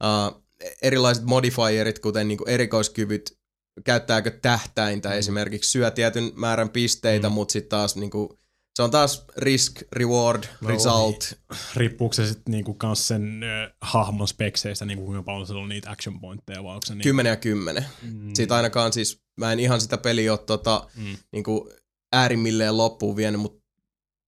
[0.03, 0.44] uh,
[0.82, 3.38] erilaiset modifierit, kuten niinku erikoiskyvyt,
[3.84, 5.16] käyttääkö tähtäintä mm.
[5.16, 7.34] esimerkiksi, syö tietyn määrän pisteitä, mm.
[7.34, 8.40] mutta sitten taas niinku,
[8.76, 11.34] se on taas risk, reward, no, result.
[11.76, 15.92] Riippuuko se sitten niinku kans sen ö, hahmon spekseistä, niinku kuinka paljon sillä on niitä
[15.92, 17.03] action pointteja, vai onko se niin?
[17.03, 17.85] 10 ja 10.
[18.02, 18.32] Mm.
[18.34, 21.18] Siitä ainakaan siis, mä en ihan sitä peliä ole tota, Mm.
[21.32, 21.69] niinku
[22.14, 23.64] äärimmilleen loppuun vienyt, mutta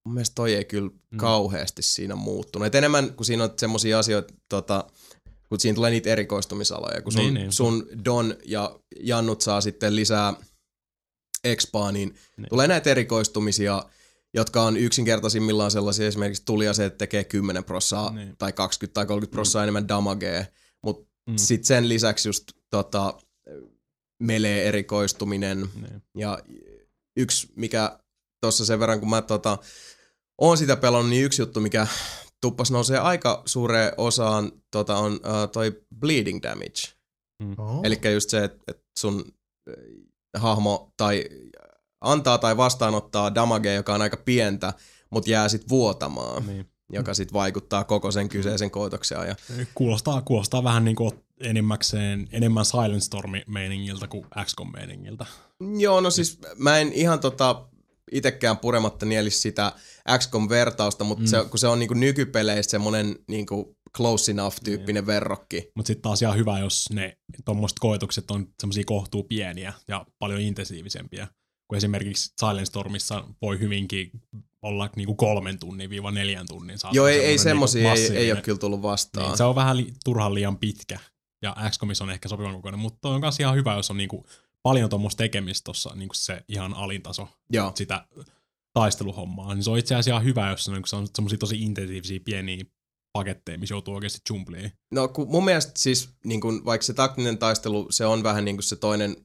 [0.06, 1.17] mun mielestä toi ei kyllä Mm.
[1.17, 2.65] kauheasti siinä muuttunut.
[2.65, 4.88] Et enemmän kuin siinä on semmoisia asioita, tota,
[5.49, 7.51] kun siinä tulee niitä erikoistumisaloja, kun sun, Niin, niin, niin.
[7.51, 10.33] sun Don ja Jannut saa sitten lisää
[11.43, 12.19] expaa, niin, Niin.
[12.38, 13.83] niin tulee näitä erikoistumisia,
[14.35, 18.35] jotka on yksinkertaisimmillaan sellaisia, esimerkiksi tuliaseet tekee 10 prossaa Niin.
[18.38, 20.45] tai 20 tai 30 prossaa enemmän damagea,
[20.83, 21.33] mutta Mm.
[21.33, 21.38] mm.
[21.38, 23.14] sitten sen lisäksi just tota,
[24.23, 26.01] melee erikoistuminen, Niin.
[26.17, 26.39] ja
[27.17, 27.99] yksi, mikä
[28.41, 29.57] tuossa sen verran, kun mä tota,
[30.41, 31.88] oon sitä pelannut, niin yksi juttu, mikä
[32.41, 35.19] tuppas nousee aika suureen osaan, tota, on uh,
[35.51, 36.95] toi bleeding damage.
[37.57, 37.80] Oh.
[37.83, 39.25] Eli just se, että et sun
[40.38, 41.25] hahmo tai
[42.06, 44.74] antaa tai vastaanottaa damagea, joka on aika pientä,
[45.09, 46.69] mutta jää sit vuotamaan, Niin.
[46.92, 49.35] joka sit vaikuttaa koko sen kyseisen kootoksen ajan.
[49.75, 55.25] Kuulostaa, kuulostaa vähän niin kuin enimmäkseen, enemmän Silent Storm-meiningiltä kuin XCOM-meiningiltä.
[55.77, 57.67] Joo, no siis mä en ihan tota
[58.11, 59.72] itekään purematta nielis sitä
[60.17, 61.27] XCOM-vertausta, mutta mm.
[61.27, 65.72] se, kun se on niinku nykypeleistä semmonen niinku close enough-tyyppinen verrokki.
[65.75, 70.42] Mutta sitten taas ihan hyvä, jos ne tuommoiset koetukset on semmoisia kohtuu pieniä ja paljon
[70.42, 71.27] intensiivisempiä.
[71.67, 74.11] Kun esimerkiksi Silent Stormissa voi hyvinkin
[74.61, 76.77] olla niinku kolmen tunnin viiva neljän tunnin.
[76.91, 79.27] Joo, ei, ei semmonen semmosia, niinku ei, ei ole kyllä tullut vastaan.
[79.27, 80.99] Niin, se on vähän li- turhan liian pitkä.
[81.41, 84.25] Ja XCOMissa on ehkä sopivan kokoinen, mutta on myös ihan hyvä, jos on niinku
[84.63, 87.71] paljon tuommoista tekemistä tuossa niinku se ihan alintaso Joo.
[87.75, 88.07] sitä
[88.73, 89.55] taisteluhommaa.
[89.55, 92.19] Niin se on itse asiassa ihan hyvä, jos se on, se on semmoisia tosi intensiivisiä
[92.25, 92.65] pieniä
[93.13, 94.71] paketteja, missä joutuu oikeasti jumpliin.
[94.91, 98.55] No kun mun mielestä siis, niin kun, vaikka se taktinen taistelu, se on vähän niin
[98.55, 99.15] kuin se toinen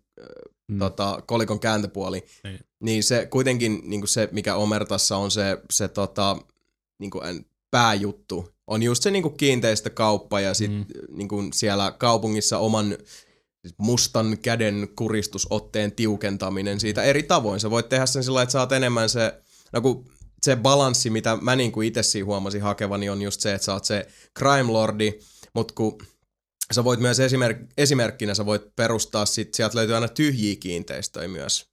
[0.70, 0.78] Mm.
[0.78, 2.60] tota, kolikon kääntöpuoli, Niin.
[2.80, 6.36] niin se kuitenkin niin kuin se, mikä Omertassa on se, se tota,
[6.98, 10.84] niin kuin en- pääjuttu, on just se niin kuin kiinteistökauppa ja sit Mm.
[11.08, 12.96] niin kuin siellä kaupungissa oman
[13.62, 17.60] siis mustan käden kuristusotteen tiukentaminen siitä eri tavoin.
[17.60, 19.34] Sä voit tehdä sen sillä että saat enemmän se,
[19.72, 20.04] no kun
[20.42, 23.72] se balanssi, mitä mä niin kuin itse siinä huomasin hakevani, on just se, että sä
[23.72, 24.06] oot se
[24.38, 25.12] crime lordi,
[25.54, 25.98] mutta kun
[26.72, 31.66] sä voit myös esimerk- esimerkkinä, sä voit perustaa sit, sieltä löytyy aina tyhjiä kiinteistöjä myös,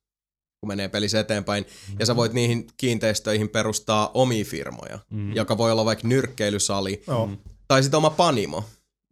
[0.61, 1.65] kun menee pelissä eteenpäin,
[1.99, 5.35] ja sä voit niihin kiinteistöihin perustaa omia firmoja, Mm.
[5.35, 7.29] joka voi olla vaikka nyrkkeilysali, Joo.
[7.67, 8.63] tai sitten oma panimo.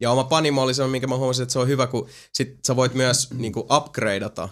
[0.02, 2.76] Ja oma panimo oli se, minkä mä huomasin, että se on hyvä, kun sit sä
[2.76, 4.50] voit myös niinku upgradeata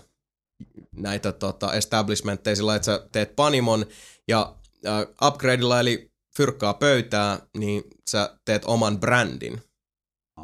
[0.95, 3.85] näitä tota, establishmentteja sillä että sä teet panimon
[4.27, 4.55] ja
[4.87, 9.61] äh, upgradeilla eli fyrkkaa pöytää, niin sä teet oman brändin,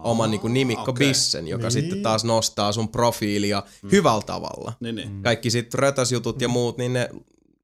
[0.04, 1.08] oman niinku nimikko okei.
[1.08, 1.72] bissen, joka Niin.
[1.72, 3.92] sitten taas nostaa sun profiilia mm.
[3.92, 4.74] hyvällä tavalla.
[4.80, 5.12] Niin, niin.
[5.12, 5.24] Mm.
[5.24, 7.10] Kaikki sitten rötäsjutut ja muut, niin ne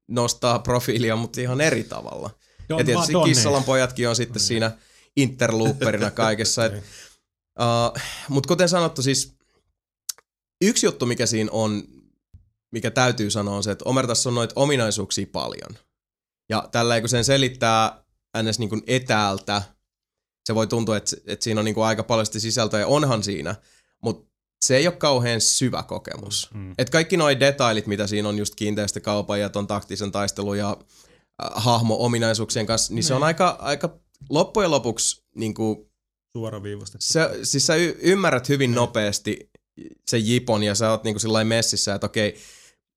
[0.08, 2.30] nostaa profiilia, mutta ihan eri tavalla.
[2.68, 3.34] Joo, Ja tietysti Madonna.
[3.34, 4.70] Kissalan pojatkin on sitten siinä
[5.16, 6.64] interlooperina kaikessa.
[6.64, 6.72] Et,
[7.60, 9.34] uh, Mutta kuten sanottu, siis
[10.62, 11.82] yksi juttu, mikä siinä on,
[12.72, 15.78] mikä täytyy sanoa, on se, että Omertassa on noita ominaisuuksia paljon.
[16.48, 18.04] Ja tällä kun sen selittää
[18.42, 18.58] ns.
[18.58, 19.62] Niin kuin etäältä,
[20.46, 23.22] se voi tuntua, että, että siinä on niin kuin aika paljon sitä sisältöä, ja onhan
[23.22, 23.54] siinä,
[24.02, 26.50] mutta se ei ole kauhean syvä kokemus.
[26.54, 26.74] Mm.
[26.78, 31.50] Et kaikki nuo detailit, mitä siinä on just kiinteistökaupan ja ton taktisen taistelun ja äh,
[31.54, 33.98] hahmo-ominaisuuksien kanssa, niin se on aika, aika
[34.30, 35.90] loppujen lopuksi niin kuin,
[36.36, 37.06] Suoraviivastettu.
[37.06, 39.50] se, siis sä y- ymmärrät hyvin nopeasti
[40.06, 42.36] sen jipon ja sä oot niin kuin messissä, että okei,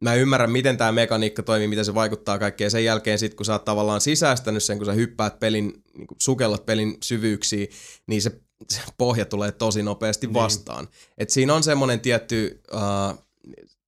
[0.03, 2.71] mä ymmärrän, miten tämä mekaniikka toimii, miten se vaikuttaa kaikkeen.
[2.71, 6.17] Sen jälkeen sit, kun sä oot tavallaan sisäistänyt sen, kun sä hyppäät pelin, niin kuin
[6.21, 7.67] sukellat pelin syvyyksiin,
[8.07, 10.33] niin se, se pohja tulee tosi nopeasti Niin.
[10.33, 10.87] vastaan.
[11.17, 13.23] Et siinä on semmoinen tietty, uh,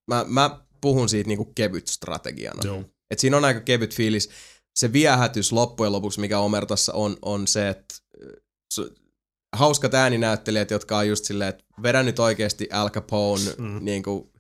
[0.08, 2.62] mä, mä puhun siitä niin kuin kevyt strategiana.
[2.66, 2.84] Joo.
[3.12, 4.30] Et siinä on aika kevyt fiilis.
[4.76, 7.96] Se viehätys loppujen lopuksi, mikä Omertassa on, on se, että
[8.80, 8.96] su-
[9.56, 13.86] hauskat ääninäyttelijät, jotka on just silleen, että vedä nyt oikeasti Al Capone, mm.
[13.86, 14.31] niin kuin,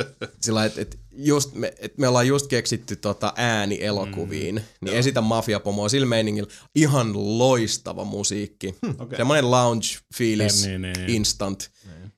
[0.40, 4.60] sillä että et just me, et me ollaan just keksitty tota ääni elokuviin, mm.
[4.80, 4.96] niin Joo.
[4.96, 6.50] esitä mafiapomoa sillä meiningillä.
[6.74, 8.74] Ihan loistava musiikki.
[8.98, 9.16] Okei.
[9.16, 11.10] Semmoinen lounge-fiilis, Niin, niin, niin.
[11.10, 11.70] instant.
[11.84, 12.12] Niin.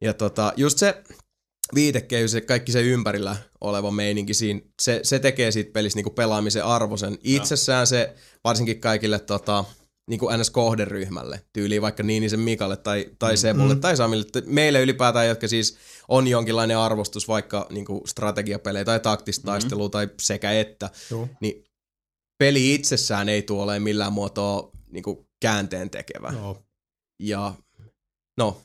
[0.00, 1.02] Ja tota, just se
[1.74, 6.64] viitekehys ja kaikki se ympärillä oleva meininki siinä, se, se tekee siitä pelistä niinku pelaamisen
[6.64, 7.18] arvoisen.
[7.22, 9.64] Itsessään se, varsinkin kaikille tota,
[10.08, 13.80] niinku NS-kohderyhmälle, tyyliin vaikka Niinisen Mikalle tai, tai Sebulle Mm.
[13.80, 15.76] tai Samille, meille ylipäätään, jotka siis
[16.08, 21.28] on jonkinlainen arvostus vaikka niinku strategiapelejä tai taktista taistelua tai sekä että, Joo.
[21.40, 21.64] niin
[22.38, 26.32] peli itsessään ei tule olemaan millään muotoa niinku käänteen tekevä.
[26.32, 26.62] Joo.
[27.18, 27.54] Ja
[28.38, 28.62] no,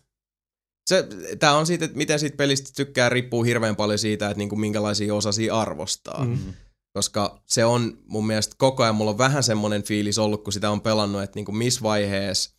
[0.85, 1.07] se,
[1.39, 5.15] tää on siitä, että miten siitä pelistä tykkää, riippuu hirveän paljon siitä, että niinku minkälaisia
[5.15, 6.25] osasia arvostaa.
[6.25, 6.31] Mm.
[6.31, 6.53] Mm.
[6.93, 10.71] Koska se on mun mielestä koko ajan, mulla on vähän semmoinen fiilis ollut, kun sitä
[10.71, 12.55] on pelannut, että niinku missä vaiheessa,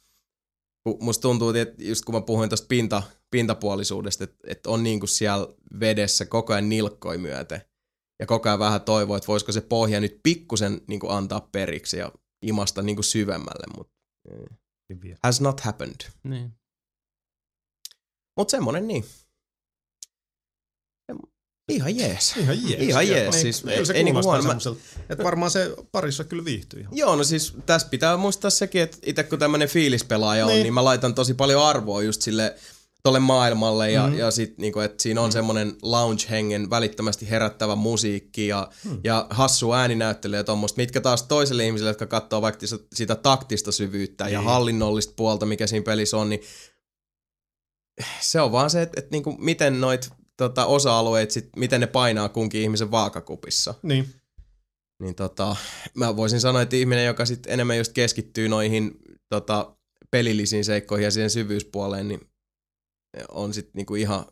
[0.83, 5.07] kun musta tuntuu, että just kun mä puhuin tuosta pinta, pintapuolisuudesta, että, että on niinku
[5.07, 5.49] siellä
[5.81, 7.61] vedessä koko ajan nilkkoi myöten.
[8.21, 11.97] Ja koko ajan vähän toivoo, että voisiko se pohja nyt pikkusen niin kuin antaa periksi
[11.97, 13.95] ja imasta niin kuin syvemmälle, mutta
[15.23, 16.11] has not happened.
[16.25, 16.53] Niin.
[18.37, 19.05] Mutta semmonen niin.
[21.69, 22.37] Ihan jees.
[22.37, 22.83] Ihan jees.
[22.83, 24.43] Ihan jees, Niin, siis kyllä se ei niinku huono.
[24.43, 24.57] Mä-
[25.11, 26.97] että varmaan se parissa kyllä viihtyy ihan.
[26.97, 30.63] Joo, no siis tässä pitää muistaa sekin, että itse kun tämmönen fiilispelaaja on, Niin.
[30.63, 32.55] niin mä laitan tosi paljon arvoa just sille
[33.03, 34.19] tolle maailmalle ja, mm.
[34.19, 39.01] ja sit niinku, että siinä on semmonen lounge-hengen välittömästi herättävä musiikki ja, Hmm.
[39.05, 44.29] ja hassu ääninäyttely ja tommoista, mitkä taas toiselle ihmiselle, jotka katsoo vaikka sitä, taktista syvyyttä
[44.29, 44.49] ja Niin.
[44.49, 46.41] hallinnollista puolta, mikä siinä pelissä on, niin
[48.21, 52.29] se on vaan se, että, että niinku, miten noit tota, osa-alueet, sit, miten ne painaa
[52.29, 54.09] kunkin ihmisen vaakakupissa Niin.
[55.03, 55.57] niin tota,
[55.95, 58.99] mä voisin sanoa, että ihminen, joka sitten enemmän just keskittyy noihin
[59.29, 59.77] tota,
[60.11, 62.21] pelillisiin seikkoihin ja siihen syvyyspuoleen, niin
[63.29, 64.25] on sitten niinku ihan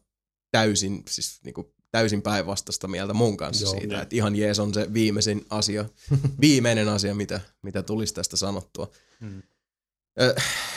[0.50, 4.02] täysin, siis niinku täysin päinvastaista mieltä mun kanssa Joo, Joo, siitä, niin.
[4.02, 5.84] että ihan jees on se viimeisin asia,
[6.40, 8.90] viimeinen asia, mitä, mitä tulisi tästä sanottua.
[9.20, 9.42] Mm.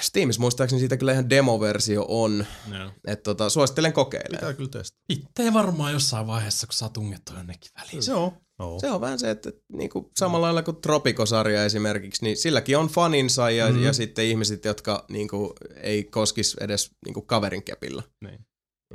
[0.02, 2.46] Steamissa muistaakseni siitä kyllä ihan demoversio on,
[2.78, 2.92] Joo.
[3.08, 4.40] että tota, suosittelen kokeilemaan.
[4.40, 5.04] Pitää kyllä testata.
[5.10, 8.04] Itse varmaan jossain vaiheessa, kun saa tungettu jonnekin väliin.
[8.04, 8.32] Se on.
[8.60, 8.80] No.
[8.80, 13.50] Se on vähän se, että niinku, samalla lailla kuin Tropico-sarja esimerkiksi, niin silläkin on faninsa
[13.50, 13.76] ja, Mhm.
[13.78, 13.84] mm.
[13.84, 18.04] ja sitten ihmiset, jotka niinku, ei koskisi edes niinku, kaverin kepillä.
[18.24, 18.40] Niin.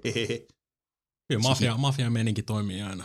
[1.29, 3.05] Kyllä mafia, mafia meininki toimii aina,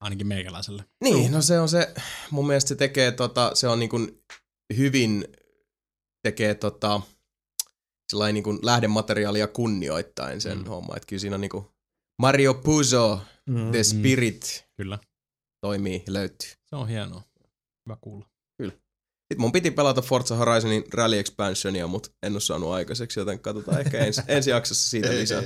[0.00, 0.84] ainakin meikäläiselle.
[1.04, 1.94] Niin, no se on se,
[2.30, 3.98] mun mielestä se tekee tota, se on niinku
[4.76, 5.24] hyvin
[6.22, 7.00] tekee tota,
[8.10, 10.64] sellainen niinku lähdemateriaalia kunnioittain sen Mm.
[10.64, 10.68] mm.
[10.68, 11.70] homma, että kyllä siinä on niinku
[12.22, 13.70] Mario Puzo, Mm.
[13.70, 14.98] The Spirit Kyllä.
[15.60, 16.50] toimii ja löytyy.
[16.64, 17.22] Se on hienoa.
[17.86, 18.26] Hyvä kuulla.
[18.62, 23.80] Sitten mun piti pelata Forza Horizonin Rally Expansionia, mutta en ole saanut aikaiseksi, joten katsotaan
[23.80, 25.42] ehkä ensi, ensi jaksossa siitä lisää.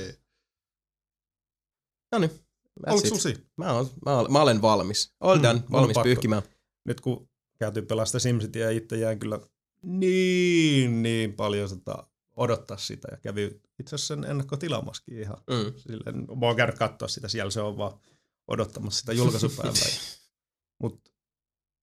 [2.13, 2.31] No niin.
[2.81, 3.41] that's Oliko siinä?
[3.57, 5.13] Mä, oon, mä, olen, mä olen valmis.
[5.21, 6.43] All done, Mm, mm, valmis pyyhkimään.
[6.85, 9.41] Nyt kun käytiin pelasta SimCityä ja itse jäin kyllä
[9.87, 11.95] niin, niin paljon sitä
[12.37, 15.37] odottaa sitä ja kävi itse asiassa sen ennakkotilaamaskin ihan.
[15.51, 15.73] Mm.
[15.77, 17.99] Silleen, mä oon käynyt katsoa sitä, siellä se on vaan
[18.49, 19.89] odottamassa sitä julkaisupäivää.
[20.83, 21.11] Mutta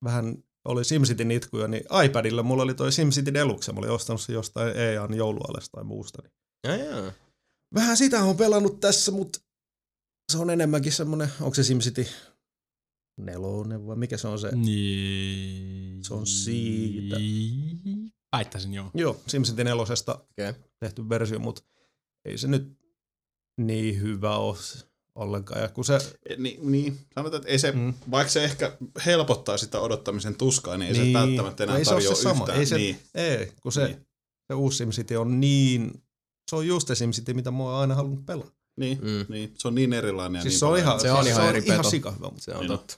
[0.04, 4.34] vähän oli SimCityn itkuja, niin iPadilla mulla oli toi SimCity Deluxe, mä olin ostanut se
[4.34, 6.22] jostain EAN joulualesta tai muusta.
[6.22, 6.34] Niin
[6.64, 7.12] Ja, ja.
[7.74, 9.40] vähän sitä on pelannut tässä, mutta
[10.32, 12.08] se on enemmänkin semmonen, onko se SimCity
[13.18, 14.56] nelonen vai mikä se on se?
[14.56, 16.04] Niin.
[16.04, 17.16] Se on siitä.
[18.34, 18.92] Väittäisin joo.
[18.94, 20.54] Joo, SimCity nelosesta Okay.
[20.80, 21.62] tehty versio, mutta
[22.26, 22.78] ei se nyt
[23.58, 24.58] niin hyvä ole
[25.16, 25.62] ollenkaan.
[25.62, 25.98] Ja kun se,
[26.38, 27.94] Niin, niin, sanotaan, että ei se, Mm.
[28.12, 31.14] vaikka se ehkä helpottaa sitä odottamisen tuskaa, niin ei Niin.
[31.14, 32.44] se välttämättä enää Ei se ole tarjoa se sama.
[32.44, 32.60] yhtään.
[32.60, 33.00] Ei se- niin.
[33.16, 34.08] ei, kun se, Niin.
[34.48, 36.04] se uusi SimCity on niin,
[36.50, 38.52] se on just se SimCity, mitä mä oon aina halunnut pelata.
[38.80, 39.26] Niin, Mm.
[39.30, 40.42] niin, se on niin erilainen.
[40.42, 42.26] Siis niin se on ihan, Se on se ihan on eri ihan sikahyvä.
[42.26, 42.42] Mutta.
[42.44, 42.98] Se on Niin totta.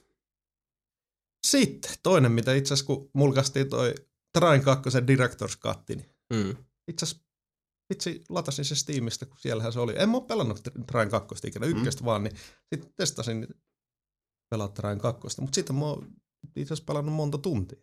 [1.47, 3.95] Sitten toinen, mitä itse asiassa kun mulkaistiin toi
[4.39, 6.55] Train 2 Director's Cut, niin Mm.
[6.87, 7.25] itse asiassa
[7.93, 9.93] vitsi latasin se Steamista, kun siellähän se oli.
[9.97, 12.05] En mä oo pelannut Train 2 ikinä, ykköstä mm.
[12.05, 12.35] vaan, niin
[12.73, 13.47] sitten testasin
[14.51, 16.07] pelaa Train 2, mutta sitten mä oon
[16.55, 17.79] itse asiassa pelannut monta tuntia.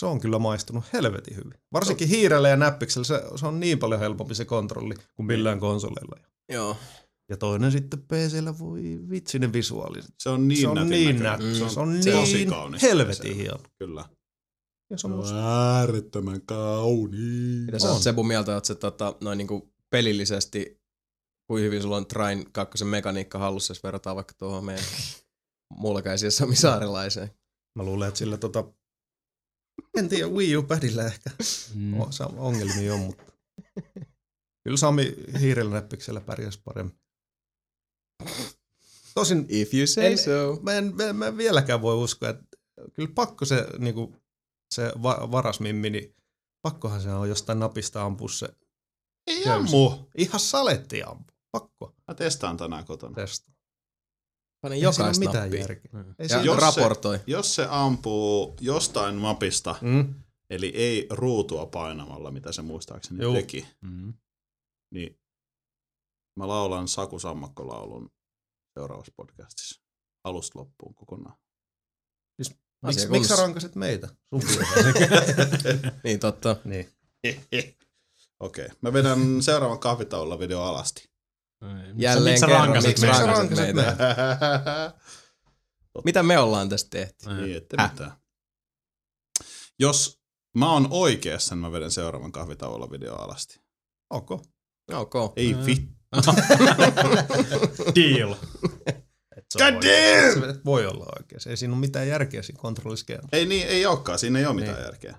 [0.00, 1.54] Se on kyllä maistunut helvetin hyvin.
[1.72, 6.16] Varsinkin hiirellä ja näppiksellä se, se on niin paljon helpompi se kontrolli kuin millään konsoleilla.
[6.52, 6.76] Joo.
[7.28, 10.14] Ja toinen sitten PCllä voi vitsi ne visuaaliset.
[10.18, 11.16] Se on niin se on nätin niin.
[11.16, 11.54] Mm.
[11.54, 12.82] Se on, se on Se on niin kaunis.
[12.82, 13.58] helvetin hieno.
[13.78, 14.04] Kyllä.
[14.92, 17.64] Ja se on musta Äärettömän kauniin.
[17.66, 17.92] Mitä sä On.
[17.92, 20.80] oot Sebu mieltä, että se tota, noin niinku pelillisesti,
[21.46, 24.84] kuin hyvin sulla on Train 2 mekaniikka hallussa, jos verrataan vaikka tuohon meidän
[25.70, 27.30] mulkaiseen Sami Saarelaiseen.
[27.74, 28.64] Mä luulen, että sillä tota...
[29.96, 31.30] En tiedä, Wii U-padillä ehkä
[31.74, 32.00] Mm.
[32.00, 33.32] o- sa- ongelmia on, mutta...
[34.64, 36.96] Kyllä Sami hiirellä näppiksellä pärjäs paremmin.
[39.14, 40.58] Tosin If you say En- so.
[40.62, 42.44] mä en, mä, mä en vieläkään voi uskoa, että
[42.94, 44.14] kyllä pakko se, niinku,
[44.72, 46.14] se va- varasmimmi, niin
[46.62, 48.48] pakkohan se on jostain napista ampua se.
[49.26, 49.70] Ei James.
[49.74, 50.08] ammu.
[50.18, 51.36] Ihan saletti ampua.
[51.52, 53.14] Pakko Mä testaan tänään kotona.
[53.14, 53.54] testaa.
[54.62, 55.90] Pane Ei siinä ole jokaista mitään järkeä.
[55.92, 56.14] Mm.
[56.18, 57.20] Ei Jos se- raportoi.
[57.26, 60.14] Jos se ampuu jostain mapista, Mm.
[60.50, 63.34] eli ei ruutua painamalla, mitä se muistaakseni Juu.
[63.34, 64.14] teki, Mm.
[64.94, 65.20] niin
[66.38, 68.10] mä laulan Saku Sammakko-laulun
[68.78, 69.82] seuraavassa podcastissa
[70.24, 71.36] alusta loppuun kokonaan.
[72.82, 74.08] Miksi miksi sä rankasit meitä?
[76.04, 76.56] Niin totta.
[76.64, 76.92] niin.
[78.40, 78.76] Okei, okay.
[78.80, 81.12] mä vedän seuraavan kahvitaululla video alasti.
[81.96, 83.26] Jälleen Miksi sä kerran, miksi meitä?
[83.26, 83.96] rankasit rankasit meitä?
[86.04, 87.28] Mitä me ollaan tästä tehty?
[87.28, 87.42] Niin.
[87.42, 87.90] niin, ette Häh?
[87.90, 88.12] mitään.
[89.78, 90.20] Jos
[90.56, 93.60] mä oon oikeassa, niin mä vedän seuraavan kahvitauolla video alasti.
[94.10, 94.30] Ok.
[94.92, 95.14] Ok.
[95.36, 95.66] Ei Ää.
[95.66, 95.92] vittu.
[97.94, 98.34] Deal.
[99.58, 100.34] Se on God oikein.
[100.34, 100.52] damn!
[100.54, 101.40] Se voi olla oikein.
[101.50, 103.28] Ei siinä ole mitään järkeä siinä kontrolliskeella.
[103.32, 104.84] Ei niin, ei olekaan, siinä ei ole mitään Niin.
[104.84, 105.14] järkeä.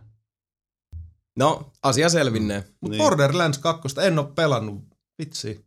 [1.39, 2.59] No, asia selvinnee.
[2.59, 2.91] Mutta Niin.
[2.91, 2.97] niin.
[2.97, 4.81] Borderlands 2 en ole pelannut.
[5.19, 5.65] Vitsi.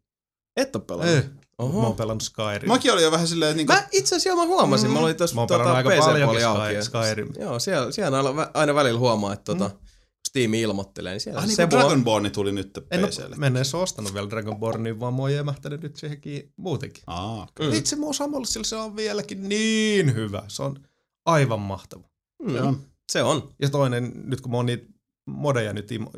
[0.57, 1.15] Et oo pelannut.
[1.17, 1.23] Ei.
[1.59, 1.81] Oho.
[1.81, 2.69] Mä oon pelannut Skyrim.
[2.69, 4.95] Mäkin olin jo vähän silleen, että niinku, Mä itse asiassa joo, mä huomasin, Mm.
[4.95, 6.83] mä olin tuossa tota, pelannut aika PC-puoli paljonkin auki.
[6.83, 7.29] Skyrim.
[7.39, 9.86] Joo, siellä, siellä aina, aina välillä huomaa, että tota, Mm.
[10.29, 13.37] Steam ilmoittelee, niin siellä ah, niin se kuin Dragonborn tuli nyt En ole PClle.
[13.37, 17.03] menneessä ostanut vielä Dragonbornia, vaan mä oon jämähtänyt nyt siihenkin muutenkin.
[17.07, 17.49] Aa.
[17.61, 17.71] Mm.
[17.71, 20.43] Vitsi, mä oon samalla, sillä se on vieläkin niin hyvä.
[20.49, 20.87] Se on
[21.27, 22.09] aivan mahtava.
[22.43, 22.81] Mm, se on.
[23.13, 23.55] Se on.
[23.63, 24.87] Ja toinen, nyt kun mä oon niitä
[25.27, 26.11] modeja nyt im-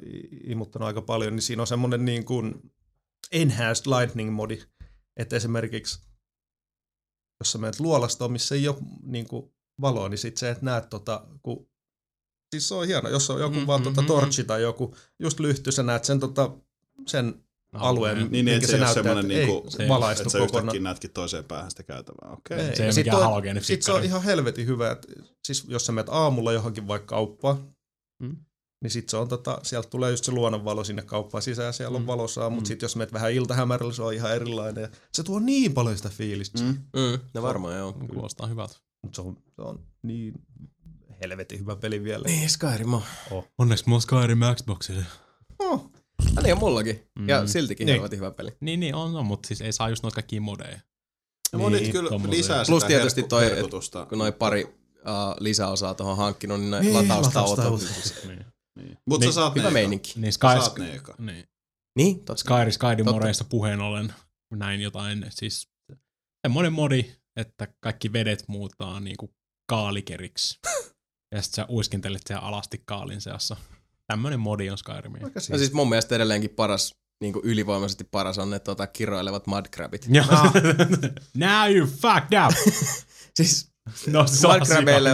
[0.50, 2.54] imuttanut aika paljon, niin siinä on semmonen niin kuin
[3.32, 4.62] enhanced lightning modi,
[5.16, 6.00] että esimerkiksi
[7.40, 10.80] jos sä menet luolastoon, missä ei ole niin kuin valoa, niin sit sä et näe
[10.80, 11.67] tota, kun
[12.50, 14.62] Siis se on hieno, jos on joku Mm, mm, vaan mm, tota mm, torchi tai
[14.62, 16.50] joku just lyhty, sä näet sen, tota,
[17.06, 17.34] sen
[17.72, 20.64] alueen, Niin, niin että se ole semmoinen että niinku, ei se- valaistu että sä kokonaan.
[20.64, 22.32] yhtäkkiä näetkin toiseen päähän sitä käytävää.
[22.32, 22.58] Okei.
[22.58, 22.64] Ei.
[22.64, 22.76] Okay.
[22.76, 25.08] Se ei Ja ole sit mikään toi- halogeeni Sitten se on ihan helvetin hyvä, että
[25.44, 27.74] siis jos sä menet aamulla johonkin vaikka kauppaan,
[28.22, 28.36] Mm.
[28.82, 32.02] niin sit se on tota, sieltä tulee just se luonnonvalo sinne kauppaan sisään, siellä on
[32.02, 32.06] Mm.
[32.06, 32.66] valossa, mutta Mm.
[32.66, 34.82] sit jos menet vähän iltahämärällä, se on ihan erilainen.
[34.82, 36.66] Ja se tuo niin paljon sitä fiilistä, mm.
[36.68, 37.00] Mm.
[37.00, 37.92] Mm, no varmaan joo.
[37.92, 38.74] Kuulostaa hyvältä.
[39.02, 40.34] mutta se on, se on niin
[41.20, 42.24] helvetin hyvä peli vielä.
[42.26, 43.02] Niin, Skyrim on.
[43.58, 45.04] Onneksi mulla on Skyrim Xboxille.
[45.58, 45.90] Oh,
[46.36, 47.06] Ja niin on mullakin.
[47.26, 47.46] Ja Mm.
[47.48, 47.94] siltikin Niin.
[47.94, 48.50] helvetin hyvä peli.
[48.60, 50.78] Niin, niin on, on mutta siis ei saa just noita kaikkia modeja.
[51.52, 52.38] Ja Niin, kyllä tommosia.
[52.38, 54.08] lisää sitä Plus tietysti herkku- toi, et-.
[54.08, 54.70] Kun noin pari uh,
[55.40, 57.80] lisäosaa tuohon hankkinut, niin, Niin, niin lataustauot.
[58.26, 58.44] niin.
[58.78, 58.98] Niin.
[59.06, 59.72] Mutta Niin, sä saat Hyvä ne eka.
[59.72, 60.12] meininki.
[60.16, 61.14] niin Sä Sky, saat ne eka.
[61.18, 61.44] niin.
[61.96, 62.36] Niin, totta.
[62.36, 63.12] Skyrim, Skyrim Totta.
[63.20, 64.14] modeista puheen ollen
[64.54, 65.68] näin jotain, siis
[66.46, 69.34] semmoinen modi, että kaikki vedet muuttaa niinku
[69.68, 70.58] kaalikeriksi.
[71.34, 73.56] Ja sit sä uiskentelet siellä alasti kaalin seassa.
[74.06, 75.22] Tämmönen modi on Skyrimiin.
[75.50, 75.72] No siis.
[75.72, 80.06] mun mielestä edelleenkin paras, niin kuin ylivoimaisesti paras on ne tota, kiroilevat mudcrabit.
[80.10, 80.24] Ja,
[81.36, 82.54] Now you fucked up!
[83.36, 83.68] Siis
[84.06, 84.60] No, se on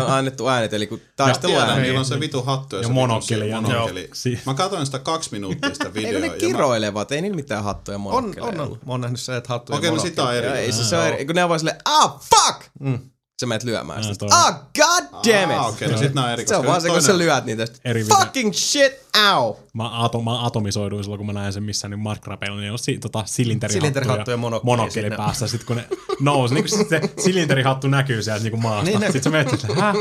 [0.06, 1.82] on annettu äänet, eli kun taisteluäänet.
[1.82, 4.10] niillä on se vitu hattu ja, Ja se monokkeli, ja monokkeli.
[4.26, 4.38] joo.
[4.46, 6.12] Mä katsoin sitä kaksi minuuttia sitä Ei videoa.
[6.12, 8.66] kun ne ja mä- kiroilevat, ei niillä mitään hattuja on, monokkeleja on, on.
[8.66, 8.86] ollut.
[8.86, 10.46] Mä oon nähnyt se, että hattu ja Okei, no sitä on eri.
[10.46, 12.62] Ei siis se on eri, kun ne on vaan silleen, ah fuck!
[12.80, 12.98] Mm.
[13.40, 14.26] Sä menet lyömään sitä.
[14.30, 15.58] Ah god damn it!
[15.58, 16.46] Ah, okei, no sit nää on eri.
[16.46, 17.66] Se on koska vaan se, kun sä lyöt niitä.
[17.66, 18.04] sit, Eri.
[18.04, 18.92] Fucking shit,
[19.34, 19.54] ow!
[19.72, 22.98] Mä, ato, mä atomisoiduin silloin, kun mä näin sen missään niin Markrapeilla, niin on si,
[22.98, 25.16] tota, silinterihattu, ja monokkeli monokkeli sinne.
[25.16, 25.48] päässä.
[25.48, 25.84] Sitten kun ne
[26.20, 28.84] nousi, niin kun se silinterihattu näkyy sieltä niin kuin maasta.
[28.84, 29.94] Niin Niin sitten sä menet, että häh?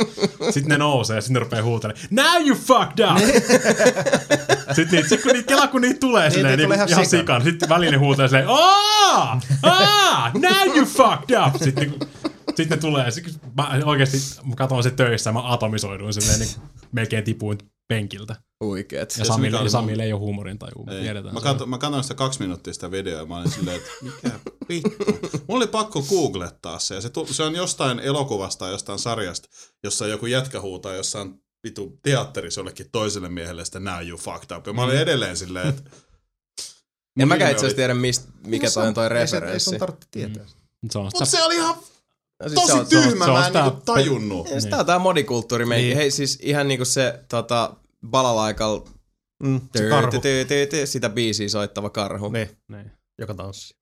[0.52, 3.18] Sitten ne nousee ja sitten ne rupeaa huutelemaan, now you fucked up!
[4.76, 7.06] sitten niitä, sit kun niitä, kela kun niitä tulee Niin, silleen, niin, tulee ihan ihan
[7.06, 7.20] sikan.
[7.20, 7.44] sikan.
[7.44, 9.38] Sitten väliin ne huutelee silleen, aah!
[9.64, 10.34] Aah!
[10.34, 11.62] Now you fucked up!
[11.64, 12.00] Sitten niin,
[12.56, 13.26] sitten ne tulee, sit,
[13.58, 16.50] mä oikeesti mä katson se töissä ja mä atomisoiduin silleen, niin
[16.92, 17.58] melkein tipuin
[17.88, 18.36] penkillä.
[18.64, 19.10] Huikeet.
[19.10, 20.70] Ja Siis Samille, ja Samille ei ole huumorin tai
[21.02, 21.34] tiedetään.
[21.34, 21.44] Mä, se.
[21.44, 24.90] katsoin, mä katsoin sitä kaksi minuuttia sitä videoa ja mä olin silleen, että mikä vittu.
[25.48, 29.50] Mulla oli pakko googlettaa se ja se, tu- se on jostain elokuvasta jostain sarjasta,
[29.84, 31.34] jossa joku jätkä huutaa jossain
[31.64, 34.68] vitu teatterissa jollekin toiselle miehelle sitä now you fucked up.
[34.68, 35.82] Ja mä olin edelleen silleen, että...
[37.20, 39.70] En mäkään itse asiassa oli- tiedä, mist, mikä toi on toi Ei se- Ei referenssi.
[39.70, 40.46] sun tarvitse tietää.
[40.92, 41.76] Se on Mut sitä, se oli ihan
[42.44, 44.50] No siis tosi se on- tyhmä, se on mä en sitä- niinku tajunnut.
[44.50, 45.88] Ja Sitä on tää modikulttuuri meikin.
[45.88, 45.98] Niin.
[45.98, 47.76] Hei siis ihan niinku se tota,
[48.10, 48.82] balalaikal
[49.44, 50.22] Mm, se karhu,
[50.86, 52.30] sitä biisiä soittava karhu.
[52.30, 52.92] niin, niin.
[53.20, 53.76] joka tanssi.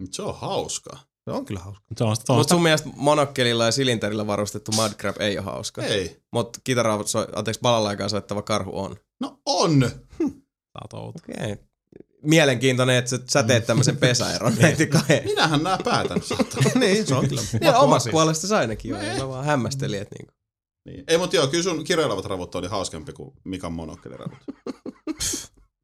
[0.00, 0.96] Mut se on hauska.
[1.24, 1.84] Se on kyllä hauska.
[1.98, 5.44] Se on, se on Mutta sitä, sun mielestä monokkelilla ja silinterillä varustettu mudcrab ei ole
[5.44, 5.82] hauska.
[5.82, 6.20] Ei.
[6.32, 8.96] Mutta kitaraa, so, anteeksi, balalaikaa soittava karhu on.
[9.20, 9.80] No on.
[10.72, 11.08] Tää on.
[11.08, 11.56] Okei.
[12.22, 14.52] Mielenkiintoinen, että sä- teet tämmöisen pesäeron
[14.92, 15.24] kahden.
[15.24, 16.20] Minähän nää päätän
[16.80, 17.42] niin, se on kyllä.
[17.60, 18.12] Ja maku- omat asia.
[18.12, 19.04] puolesta ainakin on.
[19.06, 20.32] Ja mä vaan hämmästelin, että niinku.
[20.86, 21.04] Niin.
[21.08, 24.38] Ei, mutta joo, kyllä sun kirjoilevat ravut oli hauskempi kuin Mikan monokkeliravut.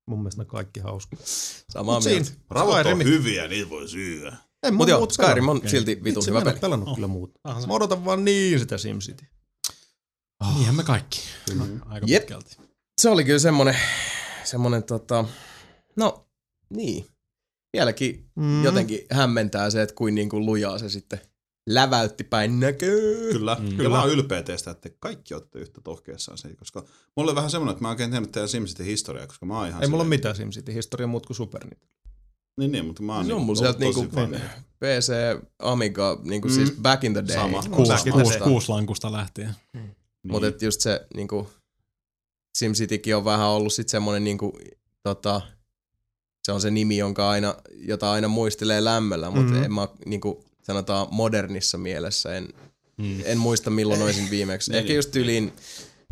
[0.08, 1.16] Mun mielestä ne kaikki hauska.
[1.70, 2.30] Samaa Mut mieltä.
[2.50, 4.36] Ravut on hyviä, niitä voi syödä.
[4.66, 6.58] En Mut mä joo, muut Skyrim on silti vitun Vitsi, hyvä peli.
[6.60, 6.94] pelannut Oh.
[6.94, 7.40] kyllä muuta.
[7.44, 9.24] Ah, se- Mä odotan vaan niin sitä SimCity.
[10.54, 11.20] Niinhän me kaikki.
[11.86, 12.22] Aika Jep.
[12.22, 12.56] pitkälti.
[13.00, 13.76] Se oli kyllä semmonen,
[14.44, 15.24] semmonen tota,
[15.96, 16.26] no
[16.70, 17.06] niin.
[17.72, 18.64] Vieläkin Mm.
[18.64, 21.20] jotenkin hämmentää se, että kuin niinku lujaa se sitten
[21.68, 23.32] läväytti päin näköö.
[23.32, 23.68] Kyllä, Mm.
[23.70, 23.76] mm.
[23.76, 26.84] kyllä mä oon ylpeä teistä, että te kaikki olette yhtä tohkeessaan se, koska
[27.16, 29.82] mulla oli vähän semmoinen, että mä oikein tiennyt teidän SimCity historiaa, koska mä oon ihan
[29.82, 31.86] Ei mulla ole mitään SimCity-historiaa muut kuin Super Nintendo.
[32.58, 34.06] Niin, niin, mutta mä oon Se on niinku mulla sieltä niinku.
[34.80, 35.12] PC,
[35.58, 36.54] Amiga, niinku Mm.
[36.54, 37.36] siis back in the day.
[37.36, 37.62] Sama.
[37.62, 38.48] Kuusi, Back in the kuusi, day.
[38.48, 39.54] kuusi lankusta lähtien.
[39.72, 39.96] Niin.
[40.28, 41.50] Mutta just se niinku,
[42.58, 44.58] SimCitykin on vähän ollut sit semmonen niinku,
[45.02, 45.40] tota,
[46.44, 49.52] se on se nimi, jonka aina, jota aina muistelee lämmöllä, mutta Mhm.
[49.52, 49.64] mm-hmm.
[49.64, 52.48] en mä niinku, sanotaan modernissa mielessä, en,
[52.98, 53.20] Mm.
[53.24, 54.70] en muista milloin olisin viimeksi.
[54.70, 54.96] Niin, Ehkä niin.
[54.96, 55.52] just yliin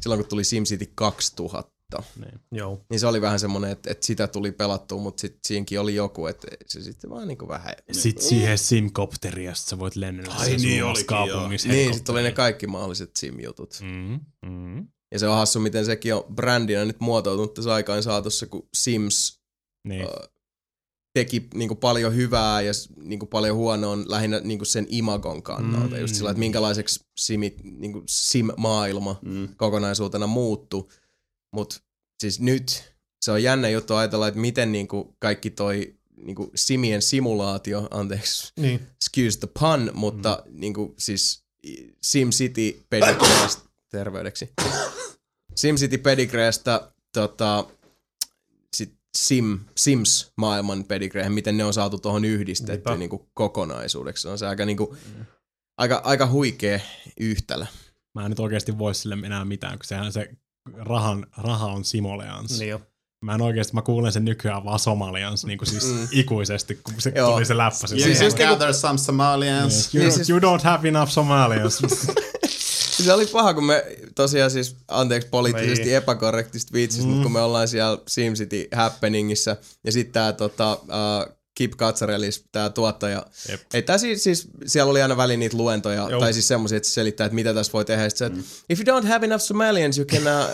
[0.01, 1.73] silloin, kun tuli SimCity 2000.
[1.93, 2.11] vuotta.
[2.20, 2.41] Niin.
[2.52, 2.81] Joo.
[2.91, 6.27] Niin se oli vähän semmoinen, että, että sitä tuli pelattua, mutta sit siinäkin oli joku,
[6.27, 7.75] että se sitten vaan niinku vähän...
[7.93, 11.69] Sitten siihen simkopteriin, josta sä voit lennellä Ai niin olikin, kaupungissa.
[11.69, 13.78] Niin, sitten oli ne kaikki mahdolliset sim-jutut.
[13.83, 14.20] Mm,
[14.51, 18.69] mm, Ja se on hassu, miten sekin on brändinä nyt muotoutunut tässä aikaan saatossa, kun
[18.75, 19.41] Sims
[19.85, 20.02] niin.
[20.02, 20.28] ö,
[21.15, 25.94] teki niinku paljon hyvää ja s- niinku paljon huonoa on lähinnä niinku sen imagon kannalta.
[25.94, 26.01] Mm.
[26.01, 29.49] Just sillä, että minkälaiseksi simit, niinku sim-maailma Mm.
[29.57, 30.91] kokonaisuutena muuttu.
[31.55, 31.77] Mutta
[32.20, 32.94] siis nyt
[33.25, 38.81] se on jännä juttu ajatella, että miten niinku kaikki toi niinku simien simulaatio, anteeksi, Niin.
[38.97, 40.61] excuse the pun, mutta mm.
[40.61, 41.43] niinku siis
[42.02, 44.51] SimCity pedigreestä, terveydeksi.
[45.57, 47.67] SimCity pedigreestä tota,
[49.18, 52.97] Sim, Sims-maailman pedigreehen, miten ne on saatu tuohon yhdistetty Niinpä.
[52.97, 54.23] niinku kokonaisuudeksi.
[54.23, 54.97] Se on se aika, niinku,
[55.78, 56.81] aika, aika huikea
[57.20, 57.66] yhtälö.
[58.15, 60.28] Mä en nyt oikeasti voi sille enää mitään, kun sehän se
[60.74, 62.58] rahan, raha on simoleans.
[62.58, 62.81] Niin jo.
[63.24, 66.08] Mä en oikeasti, mä kuulen sen nykyään vaan somalians, niin kuin siis Mm.
[66.10, 67.32] ikuisesti, kun se Joo.
[67.32, 67.78] tuli se läppä.
[67.91, 69.94] You Siis just niinku- gather some Somalians.
[69.94, 71.82] You, Niin don't, siis- you don't have enough Somalians.
[73.05, 75.97] Se oli paha, kun me tosiaan siis, anteeksi poliittisesti Niin.
[75.97, 77.08] epäkorrektista viitsistä, mm.
[77.10, 82.70] mutta kun me ollaan siellä SimCity Happeningissa, ja sitten tää tota, uh, Kip Katsarelis, tää
[82.70, 83.60] tuottaja, Jep.
[83.74, 86.20] ei tää siis, siis, siellä oli aina väliin niitä luentoja, Joo.
[86.20, 88.40] tai siis semmoisia, että se selittää, että mitä tässä voi tehdä, ja sit se, että
[88.70, 90.50] if you don't have enough Somalians, you can uh,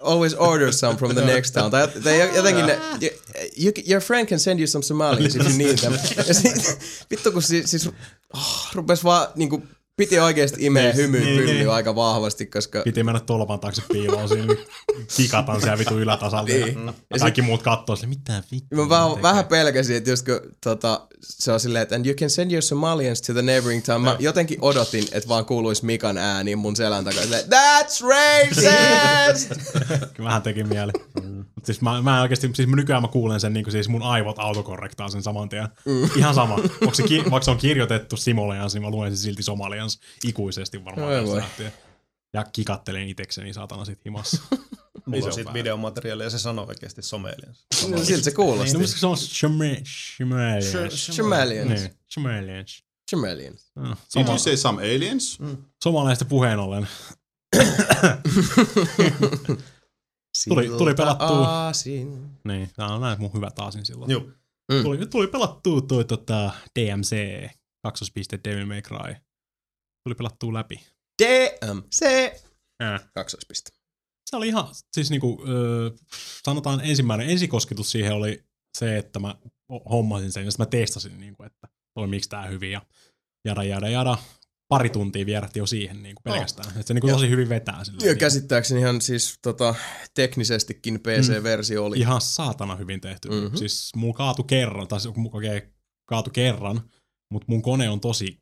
[0.00, 1.70] always order some from the next town.
[1.70, 3.10] Tai, tai jotenkin ne, you,
[3.56, 5.98] you, your friend can send you some Somalians if you need them.
[6.26, 6.78] Ja sit,
[7.10, 7.88] vittu kun siis, siis
[8.34, 9.62] oh, rupes vaan niinku,
[9.98, 11.70] piti oikeesti imeä hymyä niin, niin.
[11.70, 14.54] aika vahvasti, koska Piti mennä tolpan taakse piiloon siinä,
[15.16, 16.48] kikataan siellä vitu ylätasalla.
[16.48, 16.86] Niin.
[16.86, 18.76] Ja kaikki muut kattoo sille, mitä vittu.
[18.76, 22.14] Mä vähän, tekee?" vähän pelkäsin, että just kun tota, se on silleen, että and you
[22.14, 24.02] can send your Somalians to the neighboring town.
[24.02, 27.22] Mä jotenkin odotin, että vaan kuuluisi Mikan ääni mun selän takaa.
[27.22, 29.52] That's racist!
[30.14, 30.92] Kyllä vähän teki mieli.
[31.54, 34.02] Mut siis mä, mä en oikeesti, siis nykyään mä kuulen sen, niin kuin siis mun
[34.02, 35.68] aivot autokorrektaa sen saman tien.
[35.84, 36.10] Mm.
[36.16, 36.54] Ihan sama.
[36.54, 39.42] Onko se, ki- vaikka se on kirjoitettu Simoleans, niin mä luen sen silti
[39.90, 41.12] Somalians ikuisesti varmaan.
[41.12, 41.36] Tästä voi.
[41.36, 41.72] lähtien.
[42.32, 44.42] Ja kikattelen itekseni saatana sit himassa.
[45.06, 47.66] Mulla se on siitä videomateriaalia ja se sanoo oikeasti somelians.
[47.88, 48.72] no, siltä se kuulosti.
[48.72, 50.16] No, musta se on Shomalians.
[51.16, 51.80] Somalians.
[51.80, 51.90] Niin.
[53.10, 53.70] Somalians.
[53.76, 55.38] No, Did you say some aliens?
[55.84, 56.88] somalaista puheen ollen.
[60.48, 61.48] Tuli- tuli pelattua.
[61.48, 62.30] Aasin.
[62.44, 64.10] Niin, tää on näin mun hyvä taasin silloin.
[64.10, 64.20] Joo.
[64.72, 64.82] Mm.
[64.82, 67.16] Tuli, tuli pelattua toi tota, DMC,
[67.82, 69.14] kaksospiste Devil May Cry.
[70.04, 70.80] Tuli pelattua läpi.
[71.22, 72.02] DMC.
[72.82, 73.08] Äh.
[73.14, 73.70] Kaksoispiste.
[74.30, 75.90] Se oli ihan, siis niinku, öö,
[76.44, 78.44] sanotaan ensimmäinen ensikosketus siihen oli
[78.78, 79.34] se, että mä
[79.90, 82.82] hommasin sen ja sitten mä testasin, niinku, että toimiiko tää hyvin ja
[83.44, 84.18] jada jada jada.
[84.68, 86.72] Pari tuntia vierähti jo siihen niinku pelkästään.
[86.74, 86.80] Oh.
[86.80, 88.08] Et se niinku Ja- tosi hyvin vetää silleen.
[88.08, 89.74] Ja käsittääkseni ihan siis tota,
[90.14, 91.98] teknisestikin PC-versio oli.
[91.98, 93.28] Ihan saatana hyvin tehty.
[93.28, 93.38] Mhm.
[93.38, 93.56] Mm-hmm.
[93.56, 95.62] Siis mulla kaatu kerran, tai se okei,
[96.08, 96.90] kaatu kerran,
[97.32, 98.38] mutta mun kone on tosi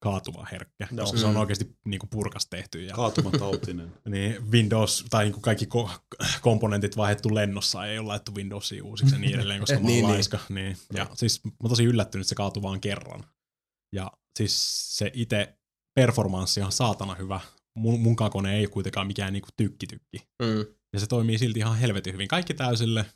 [0.00, 1.00] kaatuva herkkä, Joo.
[1.04, 1.40] koska se on Mm.
[1.40, 2.82] oikeasti niinku purkas tehty.
[2.84, 3.92] Ja, Kaatumatautinen.
[4.08, 9.18] niin Windows, tai niinku kaikki ko- komponentit vaihdettu lennossa, ei ole laittu Windowsiin uusiksi ja
[9.20, 10.14] niin edelleen, koska mä Niin, oon niin.
[10.14, 10.38] laiska.
[10.48, 10.76] Niin.
[10.94, 13.24] Ja siis mä oon tosi yllättynyt, että se kaatui vaan kerran.
[13.94, 15.58] Ja siis se itse
[15.94, 17.40] performanssi on saatana hyvä.
[17.78, 20.18] Mun, mun kone ei ole kuitenkaan mikään niinku tykki-tykki.
[20.42, 20.74] Mm.
[20.92, 22.28] Ja se toimii silti ihan helvetin hyvin.
[22.28, 23.06] Kaikki täysille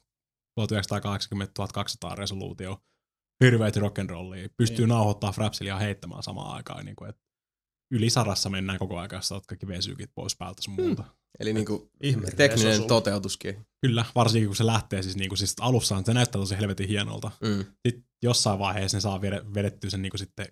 [0.60, 2.78] 1980-1200 resoluutio.
[3.42, 4.48] Hirveet rock'n'rollia.
[4.56, 4.88] Pystyy niin.
[4.88, 6.84] nauhoittaa frapsilia heittämään samaan aikaan.
[6.84, 7.22] Niin kuin, että
[7.90, 11.04] yli sarassa mennään koko ajan, jos saat kaikki vesykit pois päältä sun muuta.
[11.40, 13.66] Eli niinku Ihme tekninen toteutuskin.
[13.80, 17.30] Kyllä, varsinkin kun se lähtee siis, niin kuin, siis alussa se näyttää tosi helvetin hienolta.
[17.40, 17.64] Mm.
[17.88, 20.46] Sitten jossain vaiheessa ne saa vede- vedettyä sen niin kuin sitten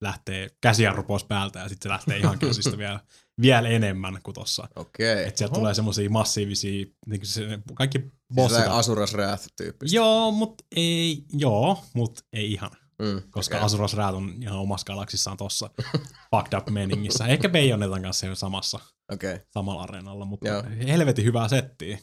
[0.00, 3.00] lähtee käsijarru pois päältä ja sitten se lähtee ihan käsistä vielä,
[3.40, 4.68] vielä enemmän kuin tossa.
[4.76, 5.24] Okei.
[5.28, 8.64] Että sieltä tulee semmosia massiivisia, niin kuin se, kaikki Siis bossit.
[8.64, 9.96] tää Asuras Wrath-tyyppistä.
[9.96, 12.70] Joo, mut ei, joo, mut ei ihan.
[13.02, 13.22] Mm.
[13.30, 13.66] Koska okay.
[13.66, 15.70] Asuras Räät on ihan omassa galaksissaan tossa
[16.30, 17.26] fucked up meningissä.
[17.26, 18.80] Ehkä Bayonetan kanssa jo samassa,
[19.12, 19.34] Okei.
[19.34, 19.46] Okay.
[19.50, 20.62] samalla areenalla, mutta Joo.
[20.86, 21.98] helvetin hyvää settiä.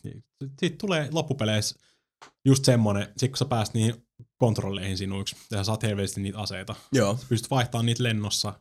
[0.60, 1.80] Siitä tulee loppupeleissä
[2.46, 4.05] just semmonen, sit kun sä pääst niihin
[4.38, 7.18] kontrolleihin sinuiksi, ja sä saat helvetisti niitä aseita, Joo.
[7.18, 8.60] sä pystyt vaihtamaan niitä lennossa.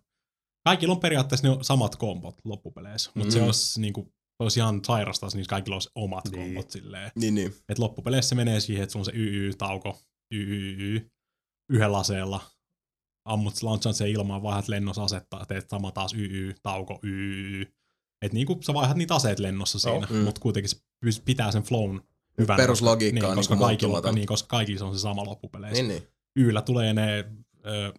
[0.64, 3.44] Kaikilla on periaatteessa ne samat kombot loppupeleissä, mutta se Mm.
[3.44, 6.42] olisi niinku, olisi ihan sairasta, niissä kaikilla olisi omat Niin.
[6.42, 7.10] kombot silleen.
[7.16, 7.54] Niin, niin.
[7.68, 9.98] Et loppupeleissä se menee siihen, että sulla on se YY-tauko,
[10.34, 11.10] YYY,
[11.70, 12.40] yhdellä aseella.
[13.24, 17.74] Ammut launchat sen ilmaan, vaihdat lennossa asetta, teet sama taas YY-tauko, YYY.
[18.22, 20.16] Et niinku sä vaihdat niitä aseet lennossa siinä, mm.
[20.16, 22.02] mutta kuitenkin se pitää sen flown
[22.38, 22.56] hyvänä.
[22.56, 24.14] Peruslogiikka koska, on niin, koska, niinku kaikilla, muuttumaton.
[24.14, 25.82] niin, koska kaikilla se on se sama loppupeleissä.
[25.82, 26.08] Niin, niin.
[26.36, 27.18] Yllä tulee ne
[27.66, 27.92] ö,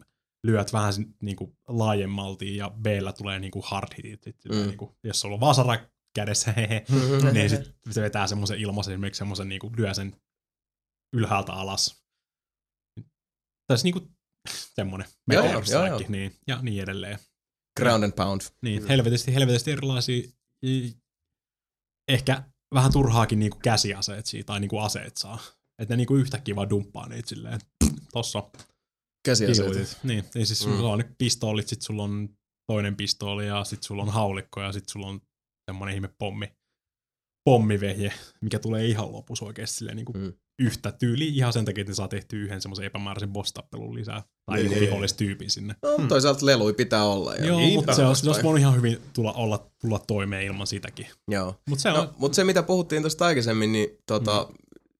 [0.44, 2.86] lyöt vähän sin- niinku laajemmalti ja b
[3.18, 4.24] tulee niinku hard hitit.
[4.24, 4.56] Sit, Mm.
[4.56, 4.68] mm.
[4.68, 5.78] niinku, jos sulla on vasara
[6.16, 6.86] kädessä, hehe.
[7.34, 10.16] niin sit se vetää semmoisen ilmaisen, esimerkiksi semmoisen niinku lyö sen
[11.16, 12.06] ylhäältä alas.
[13.68, 14.00] Tai niinku
[14.76, 17.20] semmoinen Joo, meteor joo, strike, niin, ja niin edelleen.
[17.80, 18.42] Ground and pound.
[18.62, 20.24] Niin, helvetisti, helvetisti erilaisia,
[22.08, 22.44] ehkä
[22.76, 25.40] vähän turhaakin niinku käsiaseet siitä, tai niinku aseet saa.
[25.82, 27.60] Että ne niinku yhtäkkiä vaan dumppaa niitä silleen,
[28.14, 28.44] tossa
[29.26, 29.98] Käsiaseet.
[30.04, 30.78] Niin, niin siis Mm.
[30.78, 32.30] sulla on nyt pistoolit, sit sulla on
[32.72, 35.22] toinen pistooli ja sit sulla on haulikko ja sit sulla on
[35.72, 36.52] semmonen ihme pommi,
[37.50, 40.34] pommivehje, mikä tulee ihan lopussa oikeesti silleen niinku Mm.
[40.60, 44.24] Yhtä tyyli ihan sen takia, että ne saa tehtyä yhden semmoisen epämääräisen boss-tappelun lisää.
[44.46, 44.90] Tai Niin, niin, niin.
[44.90, 45.76] vihollistyypin sinne.
[45.84, 46.08] No, Hmm.
[46.08, 47.36] toisaalta lelui pitää olla.
[47.36, 50.68] Ja Joo, niinpä mutta se olisi, olisi voinut ihan hyvin tulla, olla, tulla toimeen ilman
[50.68, 51.08] sitäkin.
[51.28, 51.56] Joo.
[51.70, 54.56] Mutta se on, No, mutta se mitä puhuttiin tuosta aikaisemmin, niin, tota, mm.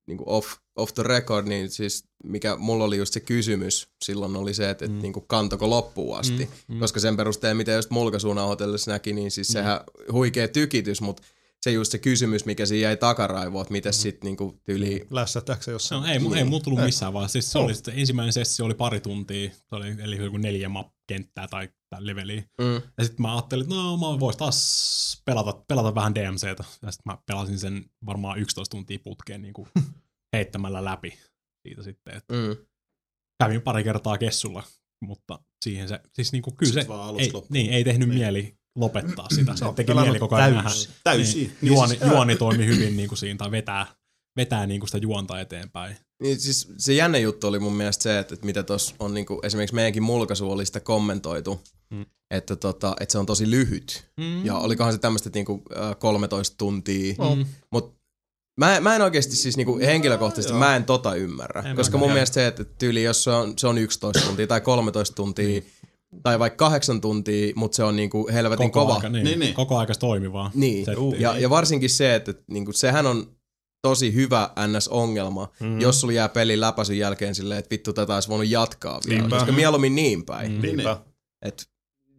[0.08, 4.36] niin kuin off, off the record, niin siis mikä mulla oli just se kysymys silloin
[4.36, 4.92] oli se, että, mm.
[4.92, 4.98] Mm.
[4.98, 6.50] et, niin kuin kantoko loppuun asti.
[6.68, 6.80] Mm, mm.
[6.80, 9.80] Koska sen perusteella, mitä just mulkasuunauhotellessa näki, niin siis sehän
[10.12, 11.24] huikea tykitys, mutta
[11.66, 13.94] se just se kysymys, mikä siinä jäi takaraivoon, että miten mm.
[13.94, 15.08] sitten niin tyyli...
[15.10, 16.02] Lässähtääkö se jossain?
[16.02, 16.86] No, ei, mu- ei mulla tullut Ei.
[16.86, 17.34] missään vaiheessa.
[17.34, 20.88] Siis se oli, sitten ensimmäinen sessio oli pari tuntia, se oli, eli joku neljä map
[21.08, 21.70] kenttää tai,
[22.00, 22.44] leveliä.
[22.62, 22.74] Mm.
[22.98, 26.64] Ja sitten mä ajattelin, että no mä vois taas pelata, pelata vähän DMCtä.
[26.82, 29.68] Ja sitten mä pelasin sen varmaan 11 tuntia putkeen niin kuin
[30.36, 31.18] heittämällä läpi
[31.68, 32.18] siitä sitten.
[32.18, 32.66] Että Mm.
[33.44, 34.64] kävin pari kertaa kessulla,
[35.02, 38.20] mutta siihen se, siis niin kuin, kyllä se, Sit vaan ei, niin, ei tehnyt Niin.
[38.20, 39.56] mieli lopettaa sitä.
[39.56, 40.70] Se oot teki mieli koko ajan nähdä.
[40.70, 40.92] täysin.
[41.04, 41.40] Täysin.
[41.42, 43.86] Niin, Niin juoni, siis- juoni toimi hyvin niin kuin siinä, tai vetää,
[44.38, 45.98] vetää niin kuin sitä juonta eteenpäin.
[46.24, 49.40] Niin siis se jännä juttu oli mun mielestä se, että, että mitä tuossa on niinku,
[49.44, 52.06] esimerkiksi meidänkin mulkaisu oli sitä kommentoitu, Mm.
[52.32, 54.06] että, tota, että se on tosi lyhyt.
[54.20, 54.46] Mm.
[54.46, 57.16] Ja olikohan se tämmöistä niinku, äh, 13 tuntia.
[57.36, 57.46] Mm.
[57.72, 57.96] Mut
[58.60, 60.60] mä, mä en oikeasti siis niinku henkilökohtaisesti, joo.
[60.60, 61.62] mä en tota ymmärrä.
[61.62, 62.00] En koska mäkään.
[62.00, 62.14] mun Joo.
[62.14, 65.66] mielestä se, että tyyli jos se on, se on 11 tuntia tai 13 tuntia, Niin.
[66.24, 68.96] Tai vaikka 8 tuntia, mutta se on niinku helvetin koko kova.
[68.96, 69.54] Aika, niin, Niin, niin.
[69.54, 70.52] Koko aika toimivaa.
[70.54, 70.86] Niin,
[71.20, 73.28] ja, ja varsinkin se, että niinku, sehän on
[73.82, 75.68] tosi hyvä NS-ongelma, Mm.
[75.68, 75.80] mm.
[75.82, 79.22] jos sulla jää pelin läpäisyn jälkeen silleen, että vittu tätä olisi voinut jatkaa vielä.
[79.22, 79.36] Niinpä.
[79.36, 80.52] Koska mieluummin niin päin.
[80.52, 80.58] Mm.
[80.58, 80.62] Mm.
[80.62, 80.98] Niinpä.
[81.42, 81.70] Et,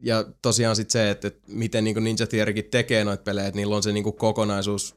[0.03, 3.77] ja tosiaan sitten se, että, että miten niinku Ninja Theorykin tekee noita pelejä, että niillä
[3.77, 4.95] on se niinku kokonaisuus,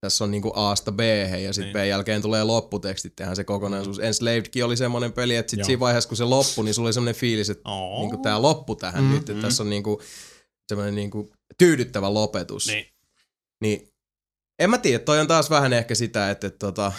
[0.00, 1.00] tässä on niinku A-sta b
[1.42, 1.86] ja sitten Niin.
[1.86, 3.98] B jälkeen tulee lopputekstit, tehdään se kokonaisuus.
[3.98, 7.20] Enslavedkin oli semmoinen peli, että sitten siinä vaiheessa kun se loppui, niin sulla oli semmoinen
[7.20, 8.00] fiilis, että Oh.
[8.00, 10.02] niinku tämä loppu tähän Mm, mm, nyt, että tässä on niinku
[10.68, 12.66] semmoinen niinku tyydyttävä lopetus.
[12.66, 12.86] Niin.
[13.60, 13.88] Niin
[14.58, 16.92] en mä tiedä, toi on taas vähän ehkä sitä, että, että tota,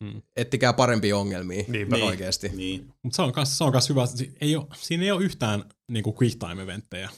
[0.00, 0.22] Mm.
[0.36, 1.96] ettikää parempia ongelmia Niinpä.
[1.96, 2.06] niin.
[2.06, 2.48] oikeasti.
[2.48, 2.92] Niin.
[3.02, 4.06] Mutta se on kans, se on kans hyvä.
[4.06, 7.10] Si- Ei oo, siinä ei ole yhtään niinku quick time eventtejä.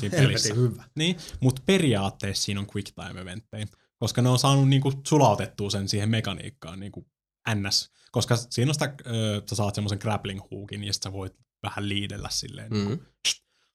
[0.00, 0.54] Siinä pelissä.
[0.54, 0.84] hyvä.
[0.96, 3.66] Niin, mutta periaatteessa siinä on quick time eventtejä.
[4.02, 7.06] Koska ne on saanut niinku sulautettua sen siihen mekaniikkaan niinku
[7.54, 7.90] ns.
[8.12, 11.32] Koska siinä on sitä, ö, sä saat semmoisen grappling hookin ja sit sä voit
[11.62, 12.78] vähän liidellä silleen mm.
[12.78, 12.88] Mm.
[12.88, 13.04] niinku,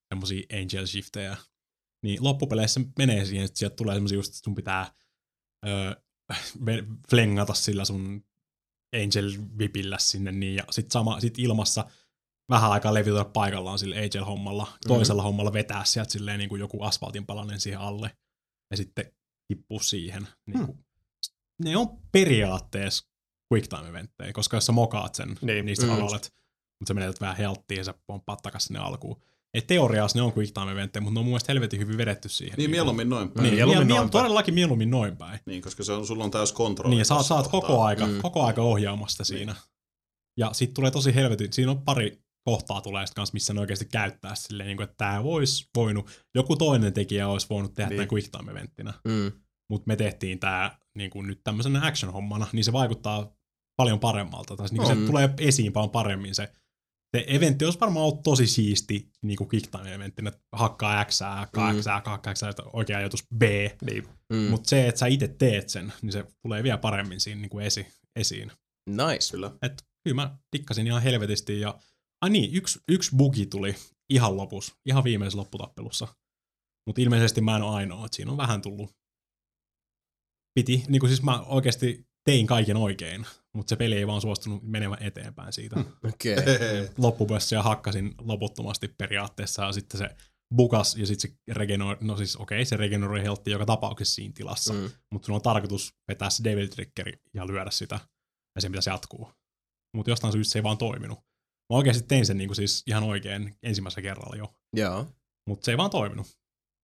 [0.09, 1.37] semmosia angel shiftejä.
[2.03, 4.93] Niin loppupeleissä menee siihen, että sieltä tulee semmosia just, että sun pitää
[5.67, 6.01] ö,
[7.09, 8.25] flengata sillä sun
[8.95, 11.85] angel vipillä sinne niin, ja sit, sama, sit ilmassa
[12.49, 17.25] vähän aikaa levitellä paikallaan sillä angel-hommalla, toisella hommalla vetää sieltä silleen niin kuin joku asfaltin
[17.25, 18.17] palanen siihen alle,
[18.71, 19.16] ja sitten
[19.47, 20.27] tippuu siihen.
[20.45, 20.77] Niin kuin.
[21.63, 23.05] Ne on periaatteessa
[23.53, 25.37] quick time eventtejä, koska jos sä mokaat sen, Niin.
[25.45, 25.91] niin, niistä Mm.
[25.93, 25.99] mm.
[26.01, 26.29] mutta
[26.87, 29.21] sä menetät vähän helttiin ja sä pomppaat takas sinne alkuun.
[29.53, 32.29] Et teoriassa ne on quick time eventtejä, mutta ne on mun mielestä helvetin hyvin vedetty
[32.29, 32.53] siihen.
[32.57, 33.43] Niin mieluummin noin päin.
[33.43, 34.23] Niin, Mieluummin mieluummin noin päin.
[34.23, 35.39] todellakin mieluummin noin päin.
[35.45, 36.95] Niin, koska se on, sulla on täys kontrolli.
[36.95, 38.21] Niin, ja sä, oot koko aika, Mm.
[38.21, 39.55] koko aika ohjaamasta siinä.
[40.37, 43.85] Ja sit tulee tosi helvetin, siinä on pari kohtaa tulee sit kans, missä ne oikeasti
[43.85, 47.97] käyttää silleen, niin kuin, että tää vois voinut, joku toinen tekijä olisi voinut tehdä Niin.
[47.97, 49.31] tämän quick time eventtinä, Mm.
[49.69, 53.31] mutta me tehtiin tää niin kuin nyt tämmöisenä action-hommana, niin se vaikuttaa
[53.77, 54.87] paljon paremmalta, tai niin On.
[54.87, 56.51] se tulee esiin paljon paremmin se,
[57.15, 61.19] se eventti olisi varmaan ollut tosi siisti niin kuin quick time eventtinä, että hakkaa X,
[61.21, 61.79] hakkaa Mm.
[61.79, 62.41] X, hakkaa X,
[62.73, 63.41] oikea ajatus B,
[63.91, 64.07] Niin.
[64.33, 64.37] Mm.
[64.39, 67.65] mutta se, että sä itse teet sen, niin se tulee vielä paremmin siinä niin kuin
[67.65, 68.51] esi, esiin.
[68.89, 69.31] Nice.
[69.31, 69.51] Kyllä.
[69.61, 71.59] Et kyllä mä dikkasin ihan helvetisti.
[71.59, 71.79] Ja,
[72.21, 73.75] ai niin, yksi, yksi bugi tuli
[74.09, 76.07] ihan lopussa, ihan viimeisessä lopputappelussa.
[76.87, 78.91] Mutta ilmeisesti mä en ole ainoa, että siinä on vähän tullut.
[80.59, 84.63] Piti, niin kuin siis mä oikeasti tein kaiken oikein, mutta se peli ei vaan suostunut
[84.63, 85.79] menemään eteenpäin siitä.
[86.09, 86.35] Okei.
[86.39, 86.87] Okay.
[86.97, 90.09] Loppupössiä hakkasin loputtomasti periaatteessa ja sitten se
[90.55, 94.73] bukas ja sitten se regeneroi, no siis okei, se regeneroi heltti joka tapauksessa siinä tilassa.
[94.73, 94.89] Mm.
[95.13, 97.99] mutta sun on tarkoitus vetää se Devil Triggeri ja lyödä sitä,
[98.55, 99.31] ja sen pitäisi jatkuu.
[99.95, 101.19] Mutta jostain syystä se ei vaan toiminut.
[101.69, 105.05] Mä oikeasti tein sen niinku siis ihan oikein ensimmäisellä kerralla jo, Joo.
[105.47, 106.27] mutta se ei vaan toiminut.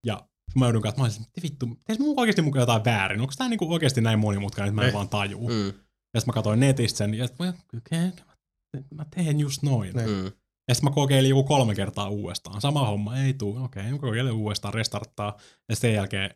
[0.06, 3.20] Ja mä joudun katsomaan, että vittu, teis mun oikeasti mukaan jotain väärin?
[3.20, 4.94] Onko tää niinku oikeasti näin monimutkainen, että mä en Ei.
[4.94, 5.48] vaan tajuu?
[5.48, 5.54] Mm.
[5.54, 5.66] Mm.
[6.14, 9.96] Ja sitten mä katsoin netistä sen, ja okei, okay, mä teen just noin.
[9.96, 10.10] Niin.
[10.10, 10.32] Mm.
[10.68, 12.60] Ja sitten mä kokeilin joku kolme kertaa uudestaan.
[12.60, 13.64] Sama homma, ei tuu.
[13.64, 15.36] Okei, okay, mä kokeilen uudestaan, restarttaa.
[15.68, 16.30] Ja sen jälkeen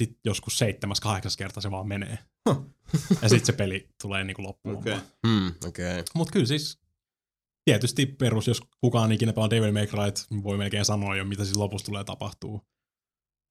[0.00, 2.18] sit joskus seitsemäs, kahdeksas kerta se vaan menee.
[3.22, 4.76] ja sitten se peli tulee niinku loppuun.
[4.76, 4.92] Okei.
[4.92, 5.52] Okay.
[5.68, 5.92] Okei.
[5.92, 6.04] Okay.
[6.14, 6.79] Mutta kyllä siis
[7.64, 11.56] tietysti perus, jos kukaan ikinä pelaa Devil May Cry, voi melkein sanoa jo, mitä siis
[11.56, 12.60] lopussa tulee tapahtuu.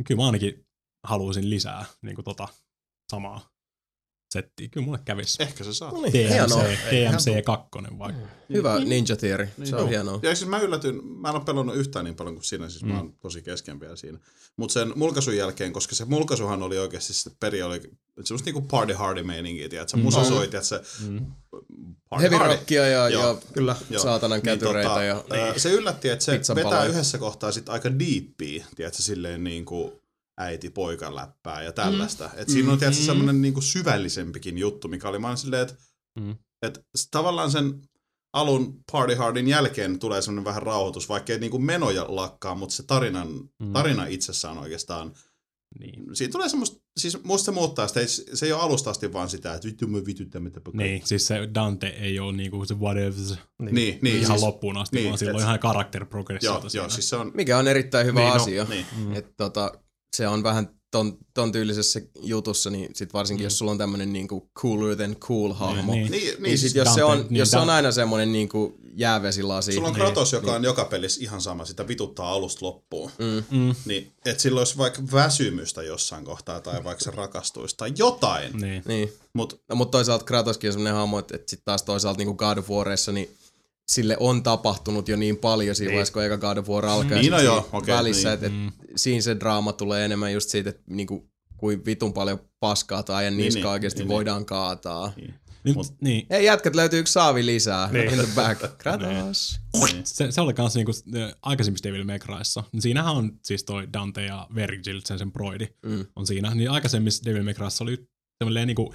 [0.07, 0.67] Kyllä mä ainakin
[1.07, 2.47] haluaisin lisää niin kuin tota
[3.11, 3.49] samaa
[4.29, 4.67] settiä.
[4.67, 5.43] Kyllä mulle kävisi.
[5.43, 5.91] Ehkä se saa.
[5.91, 6.63] No niin, hienoa.
[6.63, 8.21] DMC, DMC 2 vaikka.
[8.53, 9.49] Hyvä Ninja Theory.
[9.63, 9.87] Se on Joo.
[9.89, 10.19] hienoa.
[10.23, 12.91] Ja siis mä yllätyin, mä en ole pelannut yhtään niin paljon kuin sinä, siis mm.
[12.91, 14.19] mä oon tosi kesken vielä siinä.
[14.57, 17.81] Mutta sen mulkaisun jälkeen, koska se mulkaisuhan oli oikeasti se peri oli
[18.23, 20.03] semmoista niinku party hardy meininkiä, tiedätkö, Mm.
[20.03, 21.25] musa soi, tiedätkö, Mm.
[22.09, 22.53] party Heavy hardy.
[22.55, 23.75] rockia ja, Joo, ja Kyllä.
[23.89, 24.03] Joo.
[24.03, 28.65] saatanan kätyreitä tota, ja ää, Se yllätti, että se vetää yhdessä kohtaa sit aika diippiä,
[28.75, 29.91] tiedätkö, silleen niin kuin
[30.39, 32.23] äiti poikan läppää ja tällaista.
[32.33, 32.41] Mm.
[32.41, 35.75] Et siinä on tiedätkö, semmoinen niin kuin syvällisempikin juttu, mikä oli vaan silleen, että
[36.19, 36.35] Mm.
[36.61, 36.79] et
[37.11, 37.81] tavallaan sen
[38.33, 42.83] alun Party Hardin jälkeen tulee semmoinen vähän rauhoitus, vaikka ei niinku menoja lakkaa, mutta se
[42.83, 43.27] tarinan,
[43.59, 43.73] Mm.
[43.73, 45.13] tarina itsessään oikeastaan,
[45.79, 46.15] Niin.
[46.15, 49.29] siinä tulee semmoista, siis musta se muuttaa sitä, ei- se ei ole alusta asti vaan
[49.29, 50.81] sitä, että vittu me vityttää mitä pakkaa.
[50.85, 53.11] niin, siis se Dante ei ole niinku se whatever
[53.71, 56.83] Niin, niin, ihan siis, loppuun asti, niin, vaan sillä on ihan karakter progressiota joo, siinä.
[56.83, 58.63] joo, siis se on, mikä on erittäin hyvä Niin, no, asia.
[58.69, 59.15] niin, Mm.
[59.15, 59.71] Että tota,
[60.19, 63.45] se on vähän ton, ton tyylisessä jutussa, niin sit varsinkin mm.
[63.45, 66.11] jos sulla on tämmönen niinku cooler than cool hahmo, niin, niin.
[66.11, 68.31] niin, niin, niin sit jos, se Dante- on, niin jos se on Dante- aina semmonen
[68.31, 72.65] niinku jäävesilasi, sulla on niin, Kratos, joka on joka pelissä ihan sama, sitä vituttaa alusta
[72.65, 73.11] loppuun.
[73.19, 77.93] mm, Mm, Niin, että sillä olisi vaikka väsymystä jossain kohtaa, tai vaikka se rakastuisi, tai
[77.97, 78.57] jotain.
[78.57, 78.83] niin.
[78.87, 79.13] niin.
[79.33, 82.57] Mutta No, mutta toisaalta Kratoskin on semmonen hahmo, että, että sit taas toisaalta niinku God
[82.57, 83.29] of Warissa, niin
[83.89, 87.17] sille on tapahtunut jo niin paljon siinä vaiheessa, kun eka God of War alkaa.
[87.17, 88.33] Niin, no siinä joo, okei, välissä, niin.
[88.33, 88.67] että Mm.
[88.67, 93.15] et, siinä se draama tulee enemmän just siitä, että niinku, kuin vitun paljon paskaa tai
[93.15, 95.13] ajan Niin, niska niin, oikeasti niin, voidaan kaataa.
[95.63, 96.27] Nyt, Mut- niin.
[96.29, 97.89] Hei jätkät, löytyy yksi saavi lisää.
[97.91, 98.09] Niin.
[98.09, 98.61] In the back.
[98.77, 99.59] Kratos.
[99.91, 100.01] niin.
[100.05, 102.63] Se, se oli kans niinku äh, aikaisemmissa Devil May Cryissa.
[102.71, 106.05] Niin Siinähän on siis toi Dante ja Virgil, sen sen broidi, Mm.
[106.15, 106.55] on siinä.
[106.55, 108.07] Niin aikaisemmissa Devil May Cryissa oli
[108.43, 108.93] semmoinen niinku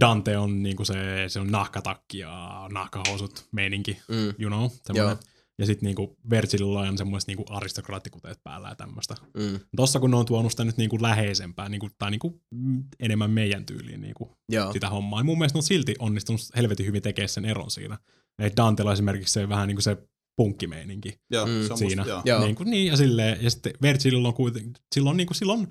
[0.00, 0.94] Dante on niinku se,
[1.28, 4.16] se on nahkatakki ja nahkahousut meininki, Mm.
[4.38, 4.70] you know, Joo.
[4.82, 5.16] semmoinen.
[5.58, 9.14] Ja sitten niinku Virgililla on semmoiset niinku aristokraattikuteet päällä ja tämmöistä.
[9.34, 9.60] Mm.
[9.76, 13.66] Tossa kun ne on tuonut sitä nyt niinku läheisempää, niinku, tai niinku mm, enemmän meidän
[13.66, 14.72] tyyliin niinku Joo.
[14.72, 15.20] sitä hommaa.
[15.20, 17.98] Ja mun mielestä ne on silti onnistunut helvetin hyvin tekemään sen eron siinä.
[18.38, 19.96] Et Dantella esimerkiksi se vähän niinku se
[20.36, 21.52] punkkimeininki Joo, Mm.
[21.66, 22.02] se on siinä.
[22.02, 22.40] Musta, joo.
[22.44, 25.68] Niin, kuin, niin ja silleen, ja sitten Virgilillä on kuitenkin, silloin niinku, silloin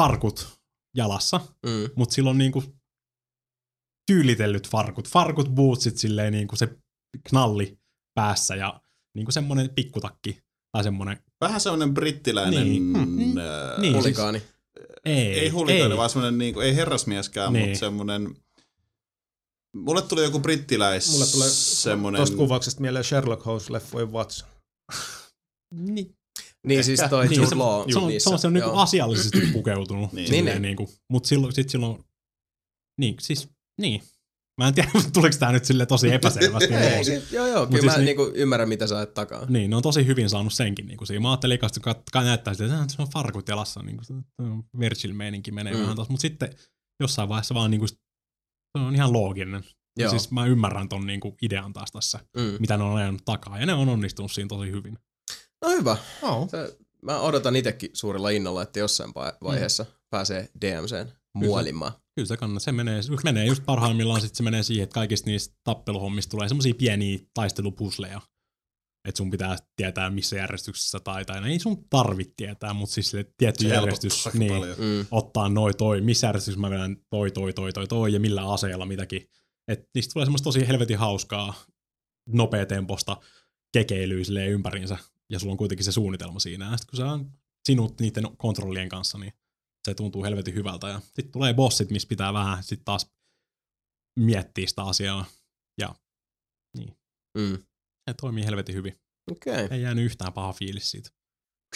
[0.00, 0.58] farkut
[0.96, 1.90] jalassa, Mm.
[1.96, 2.64] mutta silloin niinku
[4.06, 6.68] tyylitellyt farkut, farkut, bootsit silleen niinku se
[7.28, 7.78] knalli
[8.14, 8.80] päässä ja
[9.16, 12.64] niinku semmonen pikkutakki tai semmonen, Vähän semmoinen brittiläinen...
[12.64, 12.82] Niin.
[12.82, 12.98] Mm.
[13.38, 14.42] Äh, Niin, siis- Hulikaani.
[15.04, 15.96] ei, ei hulikainen, ei.
[15.96, 17.64] vaan semmoinen, niin kuin, ei herrasmieskään, Niin.
[17.66, 18.36] mutta semmoinen...
[19.76, 21.10] Mulle tuli joku brittiläis...
[21.12, 22.18] Mulle tulee semmoinen...
[22.18, 24.48] Tuosta kuvauksesta mieleen Sherlock Holmes-leffojen Watson.
[25.74, 26.16] Niin,
[26.66, 29.40] Niin siis toi niin, Jude se, Law se, on, se on, se on niinku asiallisesti
[29.52, 30.12] pukeutunut.
[30.12, 30.28] Niin.
[30.28, 32.04] silleen Niin, niinku, mut silloin, sit silloin,
[33.00, 33.48] niin, siis,
[33.82, 34.02] niin.
[34.60, 36.74] Mä en tiedä, tuliko tää nyt sille tosi epäselvästi.
[36.74, 39.46] Ei, se- Joo, joo, Mut kyllä siis mä niin- niinku ymmärrän mitä sä ajat takaa.
[39.48, 41.20] Niin, ne on tosi hyvin saanut senkin niin kuin siinä.
[41.20, 44.14] Mä ajattelin kun kat- näyttää sitä, että se on farkut jalassa, niin kuin se
[44.78, 45.78] Virgil-meininki menee Mm.
[45.78, 45.82] mm.
[45.82, 46.08] vähän taas.
[46.08, 46.50] Mutta sitten
[47.02, 49.64] jossain vaiheessa vaan niin kuin, se on ihan looginen.
[49.98, 50.10] Ja Joo.
[50.10, 52.56] siis mä ymmärrän ton niin kuin idean taas tässä, Mm.
[52.60, 53.58] mitä ne on ajanut takaa.
[53.60, 54.98] Ja ne on onnistunut siinä tosi hyvin.
[55.64, 55.96] No hyvä.
[56.22, 56.48] Oh.
[56.50, 59.14] Se, mä odotan itsekin suurella innolla, että jossain Mm.
[59.14, 61.92] vai- vaiheessa pääsee DMCn muolimaan.
[62.14, 62.64] Kyllä se kannattaa.
[62.64, 66.48] Se menee, se menee just parhaimmillaan sit se menee siihen, että kaikista niistä tappeluhommista tulee
[66.48, 68.20] semmosia pieniä taistelupusleja.
[69.08, 73.32] Että sun pitää tietää missä järjestyksessä tai, tai ei sun tarvit tietää, mutta siis sille
[73.38, 74.78] tietty Se järjestys, niin, paljon.
[74.78, 75.06] Mm.
[75.10, 78.86] ottaa noi toi, missä järjestyksessä mä vedän toi, toi, toi, toi, toi ja millä aseella
[78.86, 79.28] mitäkin.
[79.68, 81.54] Et niistä tulee semmoista tosi helvetin hauskaa,
[82.28, 83.16] nopeatemposta
[83.72, 84.98] kekeilyä silleen ympäriinsä,
[85.30, 86.70] ja sulla on kuitenkin se suunnitelma siinä.
[86.70, 87.30] Ja sitten kun sä on
[87.66, 89.32] sinut niiden kontrollien kanssa, niin
[89.88, 90.88] se tuntuu helvetin hyvältä.
[90.88, 93.06] Ja sitten tulee bossit, missä pitää vähän sitten taas
[94.18, 95.24] miettiä sitä asiaa.
[95.80, 95.94] Ja
[96.76, 96.96] niin,
[97.38, 97.58] Mm.
[98.10, 99.00] se toimii helvetin hyvin.
[99.30, 99.64] Okei.
[99.64, 99.76] Okay.
[99.76, 101.10] Ei jäänyt yhtään paha fiilis siitä.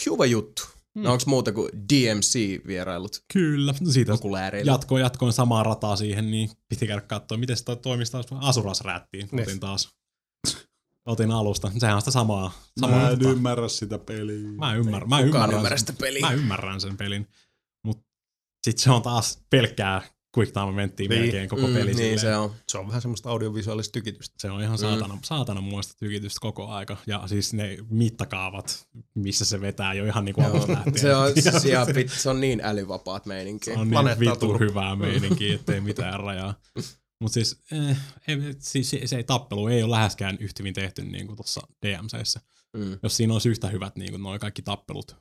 [0.07, 0.63] Hyvä juttu.
[0.95, 1.03] Mm.
[1.03, 4.73] No onks muuta kuin DMC-vierailut Kyllä, siitä okulääreillä?
[4.73, 8.81] jatkoin, jatkoin samaa rataa siihen, niin piti käydä katsoa, miten se toi toimisi taas Asuras
[8.81, 9.29] räättiin.
[9.33, 9.43] Niin.
[9.43, 9.89] Otin taas.
[11.07, 11.71] Otin alusta.
[11.79, 12.53] Sehän on sitä samaa.
[12.81, 14.49] samaa Mä en ymmärrä sitä peliä.
[14.49, 16.21] Mä ymmärrän, mä ymmärrän, ymmärrä sen, sitä peliä.
[16.21, 17.27] mä ymmärrän sen pelin.
[18.67, 20.03] Mut sit se on taas pelkkää
[20.39, 21.21] quick time eventtiä Niin.
[21.21, 21.85] melkein koko mm, peli.
[21.85, 22.19] Niin silleen.
[22.19, 22.55] se on.
[22.69, 24.35] Se on vähän semmoista audiovisuaalista tykitystä.
[24.39, 26.97] Se on ihan saatana, saatana muista tykitystä koko aika.
[27.07, 30.99] Ja siis ne mittakaavat, missä se vetää jo ihan niinku alusta lähtien.
[30.99, 33.65] Se on, Ja se, on, vit- se on niin älyvapaat meininki.
[33.65, 34.61] Se on niin vittu tullut.
[34.61, 36.55] hyvää meininkiä, ettei mitään rajaa.
[37.21, 37.97] Mutta siis, eh,
[38.29, 41.61] ei, siis se, se ei tappelu ei ole läheskään yhtä hyvin tehty niin kuin tuossa
[41.87, 42.41] DMCssä.
[42.77, 42.99] Mm.
[43.03, 45.17] Jos siinä olisi yhtä hyvät niin kuin noi kaikki tappelut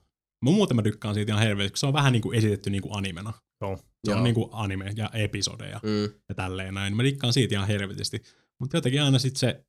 [0.45, 2.81] Mä muuten mä tykkään siitä ihan helvetin, koska se on vähän niin kuin esitetty niin
[2.81, 3.33] kuin animena.
[3.61, 3.77] Joo.
[3.77, 4.17] Se Joo.
[4.17, 6.19] on niin kuin anime ja episodeja Mm.
[6.29, 6.95] ja tälleen näin.
[6.95, 8.21] Mä dikkaan siitä ihan helvetisti.
[8.59, 9.65] Mutta jotenkin aina sitten se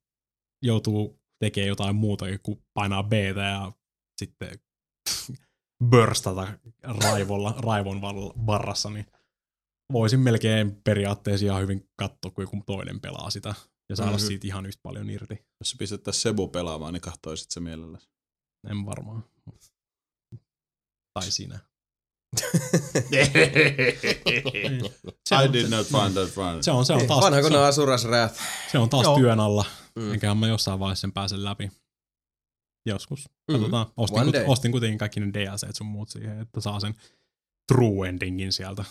[0.62, 3.72] joutuu tekemään jotain muuta kuin painaa b ja
[4.18, 4.58] sitten
[5.90, 6.48] börstata
[6.82, 8.00] raivolla, raivon
[8.46, 9.06] varrassa, niin
[9.92, 13.54] voisin melkein periaatteessa ihan hyvin katsoa, kun joku toinen pelaa sitä
[13.88, 14.16] ja saada Mhm.
[14.16, 14.26] mm-hmm.
[14.26, 15.34] siitä ihan yhtä paljon irti.
[15.60, 18.08] Jos sä pistettäisiin Sebu pelaamaan, niin kahtoisit se mielelläsi.
[18.70, 19.24] En varmaan.
[21.20, 21.58] Tai sinä.
[25.28, 26.62] Se I on, did not find that funny.
[26.62, 28.40] se on, se on taas, Vanha kun Asuras Wrath.
[28.72, 29.18] se on taas Joo.
[29.18, 29.64] työn alla.
[29.96, 30.02] Mm.
[30.02, 30.12] Mm.
[30.12, 31.70] Enköhän mä jossain vaiheessa sen pääsen läpi.
[32.86, 33.28] Joskus.
[33.52, 33.86] Katsotaan.
[33.96, 36.94] Ostin, kut, ostin kuitenkin kaikki ne DLC sun muut siihen, että saa sen
[37.72, 38.84] true endingin sieltä,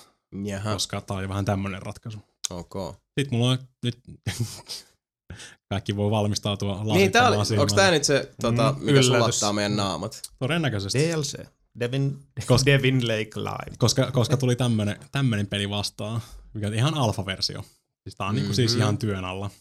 [0.46, 2.20] Jaha, koska tää oli vähän tämmönen ratkaisu.
[2.50, 2.74] ok.
[3.20, 4.00] Sitten mulla on nyt
[5.72, 9.08] kaikki voi valmistautua Niin, tää oli, onks tää nyt se, tota, Mm, mikä yllätys.
[9.08, 10.22] sulattaa meidän naamat?
[10.40, 11.00] Todennäköisesti.
[11.00, 11.34] DLC.
[11.80, 13.76] Devin, Koska- Devin Lake Live.
[13.78, 16.22] Koska, koska tuli tämmönen, tämmönen peli vastaan,
[16.54, 17.62] mikä on ihan alfa-versio.
[18.04, 18.42] Siis tää on mm-hmm.
[18.42, 18.82] niinku siis Mhm.
[18.82, 19.52] ihan työn alla.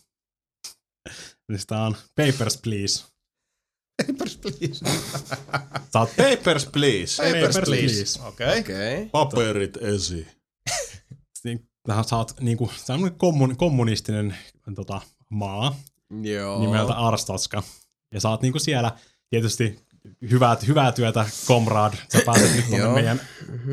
[1.53, 3.05] Siis tää on Papers, Please.
[4.07, 4.85] Papers, please.
[5.93, 7.23] Sä oot Papers, please.
[7.23, 7.95] Papers, Papers, please.
[7.95, 8.23] please.
[8.23, 8.61] Okei.
[8.61, 9.09] Okei.
[9.13, 10.27] Paperit esi.
[11.45, 14.37] niin, tähän sä oot niinku, semmonen kommun, kommunistinen
[14.75, 15.77] tota, maa
[16.23, 16.61] Joo.
[16.61, 17.63] nimeltä Arstotska.
[18.15, 18.99] Ja sä oot niinku siellä
[19.31, 19.81] tietysti
[20.31, 21.95] hyvää, hyvää työtä, komrad.
[22.13, 22.95] Sä pääset nyt tonne Joo.
[22.95, 23.21] meidän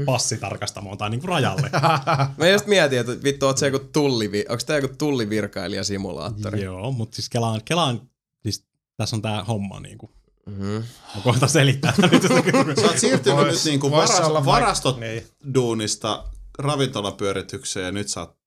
[0.06, 1.70] passitarkastamoon tai niinku rajalle.
[2.38, 6.64] Mä just mietin, että vittu, oot se joku tullivi, onks tää joku tullivirkailijasimulaattori?
[6.64, 8.02] Joo, mutta siis Kelaan, Kelaan
[8.44, 8.66] siis
[8.98, 10.12] tässä on tää homma niinku.
[10.46, 10.66] Mhm.
[11.16, 12.22] Mä kohta selittää nyt.
[12.82, 15.24] Sä oot siirtynyt Vois- nyt niinku vois varas, olla varastot vaik- niin.
[15.54, 16.24] duunista
[16.58, 18.38] ravintolapyöritykseen ja nyt sä oot,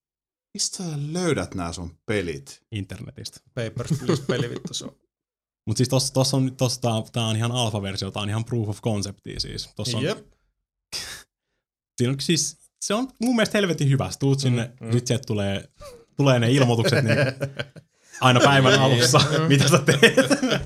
[0.53, 2.61] mistä sä löydät nämä sun pelit?
[2.71, 3.39] Internetistä.
[3.55, 4.95] Papers, please peli vittu se on.
[5.65, 8.69] Mutta siis tossa, tossa on, tossa tää, tää on ihan alfa-versio, tää on ihan proof
[8.69, 9.69] of conceptia siis.
[9.75, 10.17] Tossa on, Jep.
[11.97, 14.11] Siinä on siis, se on mun mielestä helvetin hyvä.
[14.11, 14.93] Sä tuut sinne, Mm, mm, mm.
[14.93, 15.69] nyt sieltä tulee,
[16.17, 17.17] tulee ne ilmoitukset niin
[18.21, 20.61] aina päivän alussa, mitä sä teet.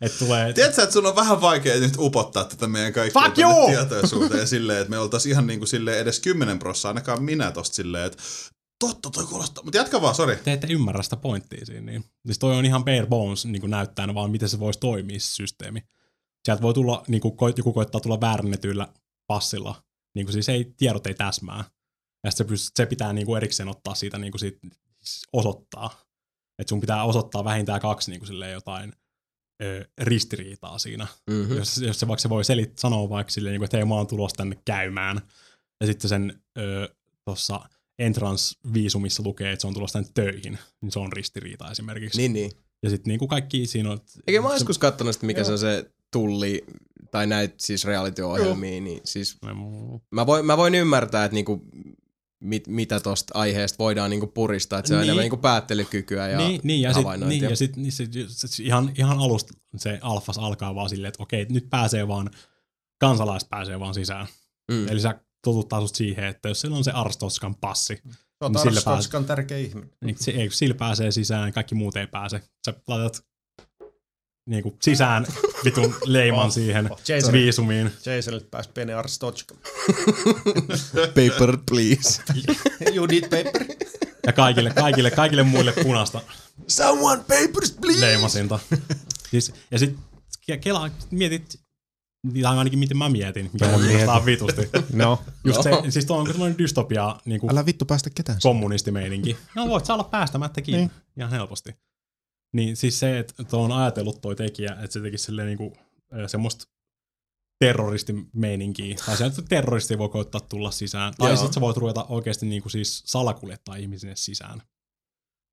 [0.00, 3.22] Et tulee, Tiedätkö, että sun on vähän vaikea nyt upottaa tätä meidän kaikkia
[3.66, 8.04] tietoisuuteen silleen, että me oltais ihan niinku silleen edes 10 prossaa, ainakaan minä tosta silleen,
[8.06, 8.22] että
[8.78, 9.64] totta toi kuulostaa.
[9.64, 10.36] Mutta jatka vaan, sori.
[10.36, 11.80] te ette ymmärrä sitä pointtia siinä.
[11.90, 12.04] Niin.
[12.26, 15.82] Siis toi on ihan bare bones niin näyttää vaan, miten se voisi toimia se systeemi.
[16.44, 18.88] Sieltä voi tulla, niin kuin, joku koittaa tulla väärennetyillä
[19.26, 19.82] passilla.
[20.14, 21.64] Niin kuin siis ei, tiedot ei täsmää.
[22.24, 24.66] Ja se, pyst- se pitää niin kuin erikseen ottaa siitä, niin kuin siitä
[25.32, 26.00] osoittaa.
[26.58, 28.92] Että sun pitää osoittaa vähintään kaksi niin kuin silleen jotain
[29.62, 31.06] ö, ristiriitaa siinä.
[31.30, 31.56] Mhm.
[31.56, 33.94] Jos, jos se vaikka se voi selit, sanoa vaikka silleen, niin kuin, että hei mä
[33.94, 35.20] oon tulossa tänne käymään.
[35.80, 36.42] Ja sitten sen
[37.24, 37.60] tuossa
[37.98, 40.58] entrance-viisumissa lukee, että se on tulossa tänne töihin.
[40.80, 42.18] Niin se on ristiriita esimerkiksi.
[42.18, 42.50] Niin, niin.
[42.82, 44.00] Ja sitten niin kuin kaikki siinä on...
[44.26, 46.64] Eikö mä joskus kattonut sitä, mikä se on se tulli,
[47.10, 49.36] tai näitä siis reality-ohjelmia, niin siis
[50.10, 51.62] mä voin, mä voin ymmärtää, että niinku,
[52.40, 55.04] mit, mitä tosta aiheesta voidaan niinku puristaa, että se on Niin.
[55.08, 57.40] enemmän niinku päättelykykyä ja niin, niin, ja havainnointia.
[57.40, 61.22] niin, ja sit, niin sit, sit, ihan, ihan alusta se alfas alkaa vaan silleen, että
[61.22, 62.30] okei, nyt pääsee vaan,
[62.98, 64.26] kansalaiset pääsee vaan sisään.
[64.72, 64.88] Mm.
[64.88, 65.20] Eli sä
[65.54, 68.02] totuttaa sut siihen, että jos sillä on se Arstoskan passi,
[68.40, 69.90] Oot Niin sillä Ars pääs- Totskan tärkeä ihminen.
[70.04, 72.40] niin se, ei, sillä pääsee sisään, kaikki muut ei pääse.
[72.66, 73.24] Sä laitat
[74.48, 75.26] niin kuin sisään
[75.64, 77.32] vitun leiman Oh, siihen oh, Jason.
[77.32, 77.90] viisumiin.
[78.06, 79.54] Jasonilta pääsi pieni Ars Totska.
[81.14, 82.22] Paper, please.
[82.94, 83.76] you need paper?
[84.26, 86.20] Ja kaikille, kaikille, kaikille muille punasta
[86.68, 88.00] Someone papers, please!
[88.00, 88.58] leimasinta.
[89.30, 89.96] Siis, ja sit
[90.52, 91.60] ke- Kela, mietit,
[92.42, 94.62] tai ainakin miten mä mietin, mikä mua kiinnostaa vitusti.
[94.92, 95.22] No.
[95.44, 95.84] Just se, No.
[95.88, 98.38] siis tuo on tämmöinen dystopia niin kuin Älä vittu päästä ketään.
[98.42, 99.36] kommunistimeininki.
[99.54, 100.90] No voit sä olla päästämättä kiinni Niin.
[101.18, 101.76] ihan helposti.
[102.54, 105.76] Niin siis se, että tuo on ajatellut toi tekijä, että se tekisi silleen niinku,
[106.18, 106.64] ö, semmoista
[107.58, 108.96] terroristimeininkiä.
[109.06, 111.14] Tai se, että terroristi voi koittaa tulla sisään.
[111.18, 114.62] Tai sitten sä voit ruveta oikeasti niinku siis salakuljettaa ihmisiä sisään.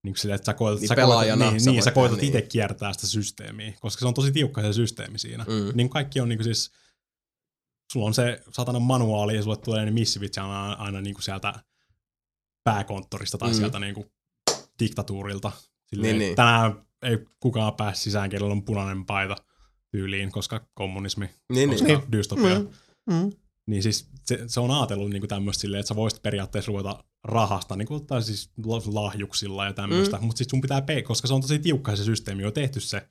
[0.04, 2.28] Niin silleen, että sä koetat, Niin sä pelaajana koetat, niin, sä niin, sä koetat tehdä
[2.28, 2.50] itse niin.
[2.50, 5.44] kiertää sitä systeemiä, koska se on tosi tiukka se systeemi siinä.
[5.48, 5.72] Mm.
[5.78, 6.72] Niin kaikki on niinku siis,
[7.94, 11.54] sulla on se satanan manuaali ja sulle tulee ne missivit aina, aina niinku sieltä
[12.64, 13.56] pääkonttorista tai Mm.
[13.56, 14.12] sieltä niinku
[14.80, 15.52] diktatuurilta.
[15.86, 16.28] Silleen, Niin, niin, niin.
[16.28, 16.36] niin.
[16.36, 19.36] Tänään ei kukaan pääse sisään, kenellä on punainen paita
[19.92, 22.00] tyyliin, koska kommunismi, Niin, koska niin.
[22.00, 22.12] niin.
[22.12, 22.60] dystopia.
[22.60, 22.68] Mm.
[23.10, 23.32] Mm.
[23.70, 27.76] Niin siis se, se on ajatellut niinku tämmöistä silleen, että sä voisit periaatteessa ruveta rahasta,
[27.76, 30.24] niinku, tai siis la- lahjuksilla ja tämmöistä, mm.
[30.26, 33.08] mutta sitten sun pitää pay, koska se on tosi tiukka se systeemi, on tehty se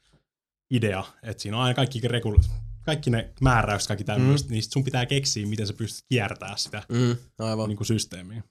[0.74, 2.44] idea, että siinä on aina kaikki, regul-
[2.82, 4.52] kaikki ne määräykset, kaikki tämmöistä, mm.
[4.52, 7.68] niin sit sun pitää keksiä, miten sä pystyt kiertämään sitä Mm, aivan.
[7.68, 8.42] niinku systeemiä.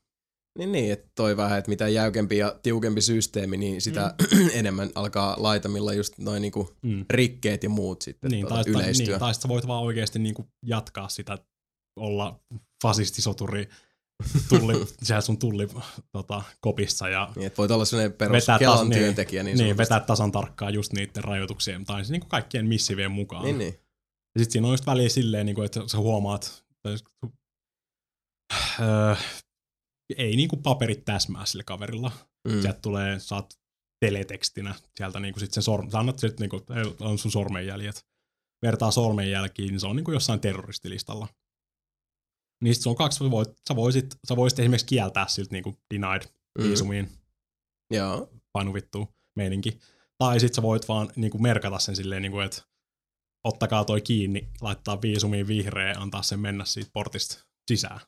[0.58, 4.50] Niin, niin, että toi vähän, että mitä jäykempi ja tiukempi systeemi, niin sitä mm.
[4.60, 7.06] enemmän alkaa laitamilla just noin niinku Mm.
[7.10, 9.06] rikkeet ja muut sitten Niin, tuota, tai, yleistyä.
[9.08, 11.38] niin, tai sä voit vaan oikeasti niinku jatkaa sitä
[11.95, 12.40] olla
[12.84, 13.70] fasistisoturi
[14.50, 15.68] tulli, sehän sun tulli
[16.11, 19.44] tota, kopissa ja Niin, että voit olla sellainen perus vetää, Kelan niin, työntekijä.
[19.44, 23.44] Niin, niin, vetää tasan tarkkaan just niiden rajoituksien tai siis niin kuin kaikkien missivien mukaan.
[23.44, 23.74] Niin, niin.
[24.36, 27.28] Ja sitten siinä on just väliä silleen, niin kuin, että sä huomaat, että
[28.80, 29.16] öö,
[30.18, 32.11] ei niin kuin paperit täsmää sille kaverilla.
[32.48, 32.61] Mm.
[32.61, 33.60] Sieltä tulee, saat
[34.06, 36.64] teletekstinä sieltä niin kuin sit sen sorm, sä annat sit niin kuin,
[37.00, 38.06] on sun sormenjäljet.
[38.66, 41.28] Vertaa sormenjälkiin, niin se on niin kuin jossain terroristilistalla.
[42.61, 45.77] Niistä se on kaksi, sä, voit, sä, voisit, sä voisit esimerkiksi kieltää siltä niin kuin
[45.93, 46.22] denied
[46.57, 46.64] Mm.
[46.64, 47.09] viisumiin
[47.91, 48.30] Joo.
[48.53, 49.80] painu vittu meininki.
[50.17, 52.61] Tai sit sä voit vaan niinku merkata sen silleen, niinku, että
[53.43, 57.99] ottakaa toi kiinni, laittaa viisumiin vihreä, antaa sen mennä siitä portista sisään.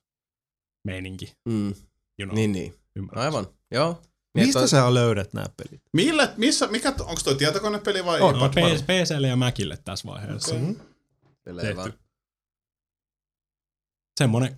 [0.88, 1.34] Meininki.
[1.50, 1.68] Mm.
[1.68, 1.76] You
[2.24, 2.76] know, Niin, niin.
[2.96, 3.24] ymmärrät?
[3.24, 3.48] Aivan.
[3.72, 4.02] Joo.
[4.36, 5.82] Niin, Mistä että- sä löydät nämä pelit?
[5.94, 8.50] Millä, missä, mikä, onko toi tietokonepeli vai On, No,
[8.88, 10.56] PClle ja Macille tässä vaiheessa.
[10.56, 10.70] Okei.
[10.72, 10.86] Okay.
[11.44, 11.62] Selvä.
[11.84, 12.00] Tehty.
[14.20, 14.58] Semmonen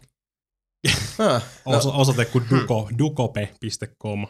[1.19, 4.27] Ah, no, oso- osoite kuin duko, dukope.com.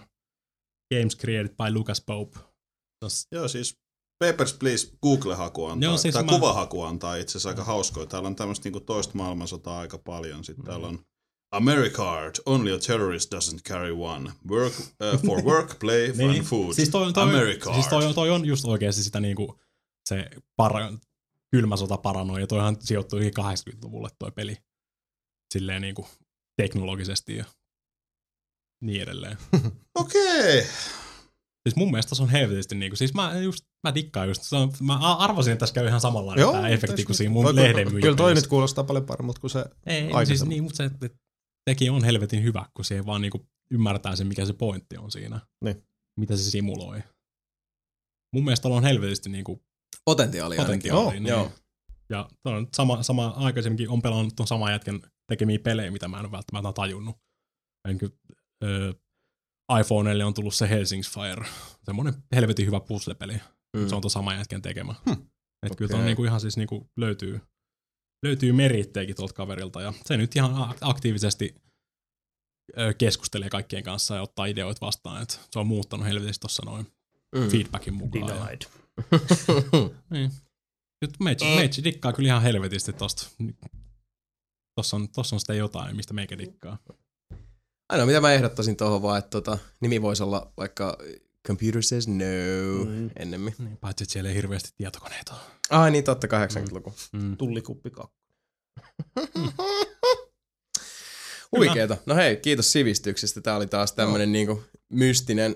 [0.93, 2.39] Games created by Lucas Pope.
[2.99, 3.77] Tos, Joo, siis
[4.19, 8.05] Papers, Please Google-haku antaa, Joo, siis tai mä- kuvahaku antaa itse asiassa aika hauskoja.
[8.05, 10.43] Täällä on tämmöistä niinku toista maailmansotaa aika paljon.
[10.43, 10.99] Sitten täällä on
[11.51, 14.31] Americard, only a terrorist doesn't carry one.
[14.49, 16.43] Work, uh, for work, play, fun, Niin.
[16.43, 16.73] food.
[16.73, 17.73] Siis toi, toi, Americard.
[17.75, 19.59] siis toi, toi on just oikeasti sitä niinku,
[20.09, 20.93] se para,
[21.51, 24.57] kylmä sota paranoi, ja toihan sijoittui 80-luvulle toi peli.
[25.53, 26.07] Silleen niinku
[26.61, 27.45] teknologisesti ja
[28.81, 29.37] niin edelleen.
[29.95, 30.61] Okei.
[31.63, 34.71] Siis mun mielestä se on helvetisti niinku, siis mä just, mä dikkaan just, se on,
[34.81, 38.15] mä arvasin, että tässä käy ihan samanlainen Joo, tää efekti kuin siinä mun lehden Kyllä
[38.15, 40.49] toi nyt kuulostaa paljon paremmalta kuin se Ei, ei siis aikaisemmin.
[40.49, 41.09] niin, mutta se, että
[41.65, 45.39] teki on helvetin hyvä, kun se vaan niinku ymmärtää sen, mikä se pointti on siinä.
[45.63, 45.83] Niin.
[46.19, 47.03] Mitä se simuloi.
[48.33, 49.63] Mun mielestä on helvetisti niinku
[50.05, 51.11] potentiaalia potentiaalia.
[51.11, 51.27] niin.
[51.27, 51.51] Joo.
[52.09, 56.25] Ja on sama, sama aikaisemminkin on pelannut tuon saman jätkän tekemiä pelejä, mitä mä en
[56.25, 57.17] ole välttämättä tajunnut.
[57.89, 58.09] Enkä,
[58.63, 58.93] ö,
[59.81, 61.45] iPhoneelle on tullut se Helsing's Fire.
[61.83, 63.33] Semmoinen helvetin hyvä puzzle-peli.
[63.77, 63.87] Mm.
[63.89, 64.95] Se on tuon saman jätkän tekemä.
[65.05, 65.13] Hmm.
[65.65, 65.95] Et kyllä Okei.
[65.95, 66.05] okay.
[66.05, 67.41] niinku ihan siis niinku löytyy,
[68.25, 69.81] löytyy merittejäkin tuolta kaverilta.
[69.81, 71.55] Ja se nyt ihan aktiivisesti
[72.97, 75.21] keskustelee kaikkien kanssa ja ottaa ideoita vastaan.
[75.21, 76.87] Et se on muuttanut helvetisti tuossa noin
[77.35, 77.49] Mm.
[77.49, 78.27] feedbackin mukaan.
[78.29, 78.61] Ja, denied.
[80.11, 80.31] niin.
[81.01, 83.27] Nyt meitsi, meitsi dikkaa kyllä ihan helvetisti tosta.
[84.75, 86.77] Tossa on, tossa on sitä jotain, mistä meikä dikkaa.
[87.89, 90.97] Ainoa mitä mä ehdottaisin tuohon vaan, että tota, nimi voisi olla vaikka
[91.47, 92.15] Computer says no
[92.85, 93.09] Mm.
[93.19, 93.55] ennemmin.
[93.59, 95.41] Niin, paitsi, että siellä ei hirveästi tietokoneita ole.
[95.69, 96.93] Ai niin, totta 80-luku.
[97.13, 97.37] Mm.
[97.37, 98.15] Tullikuppi kakku.
[101.57, 101.97] Huikeeta.
[102.05, 103.41] No hei, kiitos sivistyksestä.
[103.41, 105.55] Tää oli taas tämmönen niinku mystinen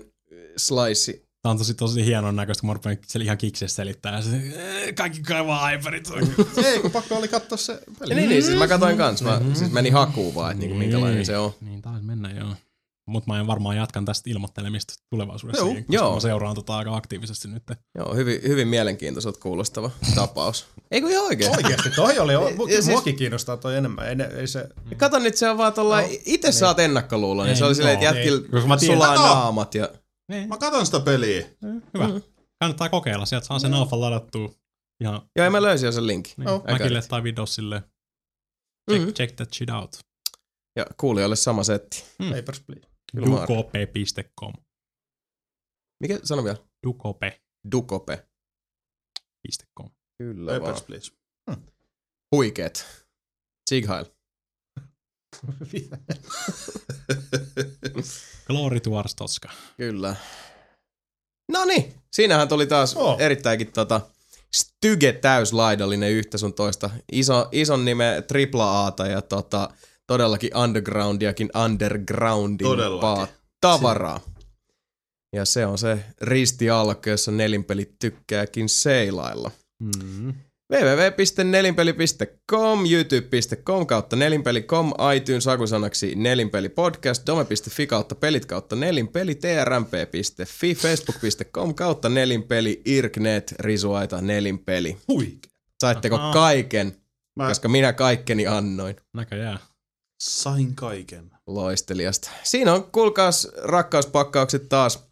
[0.56, 1.22] slice.
[1.42, 4.22] Tämä on tosi, tosi hienon näköistä, kun mä rupean siellä ihan kiksessä selittää.
[4.22, 6.08] Se, "Ee, kaikki kaivaa iPadit.
[6.66, 8.14] Ei, kun pakko oli katsoa se peli.
[8.14, 9.22] Niin, niin, siis mä katsoin kans.
[9.22, 11.54] Mä siis meni hakuun vaan, että niinku, minkälainen se on.
[11.60, 12.54] Niin, taisi mennä joo.
[13.06, 16.14] Mutta mä en varmaan jatkan tästä ilmoittelemista tulevaisuudessa, Joo, koska joo.
[16.14, 17.62] mä seuraan tota aika aktiivisesti nyt.
[17.98, 20.66] Joo, hyvin, hyvin mielenkiintoiselta kuulostava tapaus.
[20.90, 21.50] Eikö ihan oikein?
[21.56, 22.32] Oikeasti, toi oli,
[22.72, 24.06] siis- muakin kiinnostaa toi enemmän.
[24.20, 27.64] Ei, ei se, Kato nyt, se on vaan tuolla, No, itse saat ennakkoluuloa, niin se
[27.64, 29.88] oli silleen, että jätkillä tiedän- sulaa naamat ja...
[30.30, 31.46] Niin, Mä katon sitä peliä.
[31.94, 32.20] hyvä.
[32.60, 34.54] Kannattaa kokeilla, sieltä saa sen alfa ladattua
[35.02, 36.32] ihan Joo, ja mä löysin jo sen linkin.
[36.36, 36.64] niin, Joo.
[36.70, 37.82] Mäkille tai Windowsille.
[38.90, 39.12] Check, Mhm.
[39.12, 39.98] check that shit out.
[40.76, 42.04] Ja kuulijoille sama setti.
[42.18, 42.30] Mm.
[42.34, 42.88] Papers, Please.
[43.12, 43.26] Kyllä.
[43.26, 44.52] Dukope.com.
[46.02, 46.58] Mikä, sano vielä.
[46.86, 47.40] Dukope.com.
[47.72, 48.26] Dukope.
[50.18, 50.60] Kyllä vaan.
[50.62, 51.12] Papers, please.
[52.36, 52.86] Huikeet.
[53.70, 54.04] Sighail.
[58.46, 59.48] Glory to Arstotska.
[59.76, 60.16] Kyllä.
[61.52, 63.16] No niin, siinähän tuli taas Oo.
[63.18, 64.00] erittäinkin tota
[64.54, 66.90] styge täyslaidallinen yhtä sun toista.
[67.12, 69.70] Iso, ison nime tripla Aata ja tota,
[70.06, 73.34] todellakin undergroundiakin undergroundimpaa Todellakin.
[73.60, 74.20] tavaraa.
[75.32, 79.50] Ja se on se ristialkko, jossa nelinpelit tykkääkin seilailla.
[79.78, 80.34] Mm.
[80.70, 92.08] www.nelinpeli.com, youtube.com kautta nelinpeli.com, iTunes hakusanaksi nelinpelipodcast, dome.fi kautta pelit kautta nelinpeli, trmp.fi, facebook.com kautta
[92.08, 94.96] nelinpeli, irknet, risuaita, nelinpeli.
[95.08, 95.50] Huikea.
[95.80, 96.32] Saitteko Ahaa.
[96.32, 96.96] kaiken,
[97.36, 99.58] Mä koska minä kaikkeni annoin Näköjään.
[100.20, 101.30] sain kaiken.
[101.46, 102.30] loistelijasta.
[102.42, 105.06] Siinä on, kuulkaas, rakkauspakkaukset taas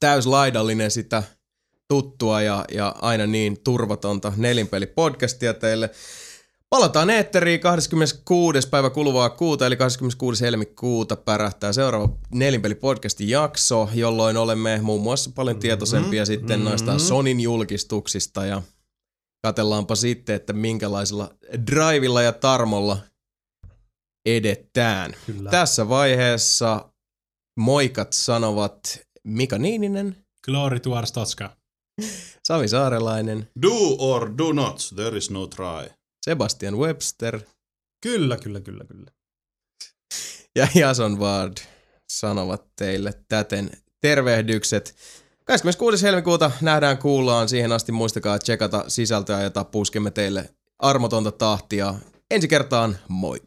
[0.00, 1.22] täyslaidallinen sitä
[1.88, 5.90] tuttua ja, ja aina niin turvatonta nelinpeli-podcastia teille.
[6.70, 8.68] Palataan eetteriin 26.
[8.68, 10.44] päivä kuluvaa kuuta, eli 26.
[10.44, 18.46] helmikuuta pärähtää seuraava nelinpeli-podcastin jakso, jolloin olemme muun muassa paljon tietoisempia sitten noista Sonin julkistuksista
[18.46, 18.62] ja
[19.42, 21.30] katellaanpa sitten, että minkälaisella
[21.66, 22.98] drivilla ja tarmolla
[24.26, 25.14] edetään.
[25.26, 25.50] Kyllä.
[25.50, 26.92] Tässä vaiheessa
[27.56, 31.56] moikat sanovat Mika Niininen, Glory to Arstotska.
[32.44, 35.90] Sami Saarelainen, Do or do not, there is no try.
[36.24, 37.40] Sebastian Webster
[38.00, 39.10] Kyllä, kyllä, kyllä, kyllä.
[40.56, 41.56] ja Jason Ward
[42.12, 44.96] sanovat teille täten tervehdykset.
[45.44, 46.02] 26.
[46.02, 47.48] helmikuuta nähdään kuullaan.
[47.48, 51.94] Siihen asti muistakaa tsekata sisältöä, jota puskemme teille armotonta tahtia.
[52.30, 53.42] Ensi kertaan, moi!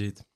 [0.00, 0.29] جديد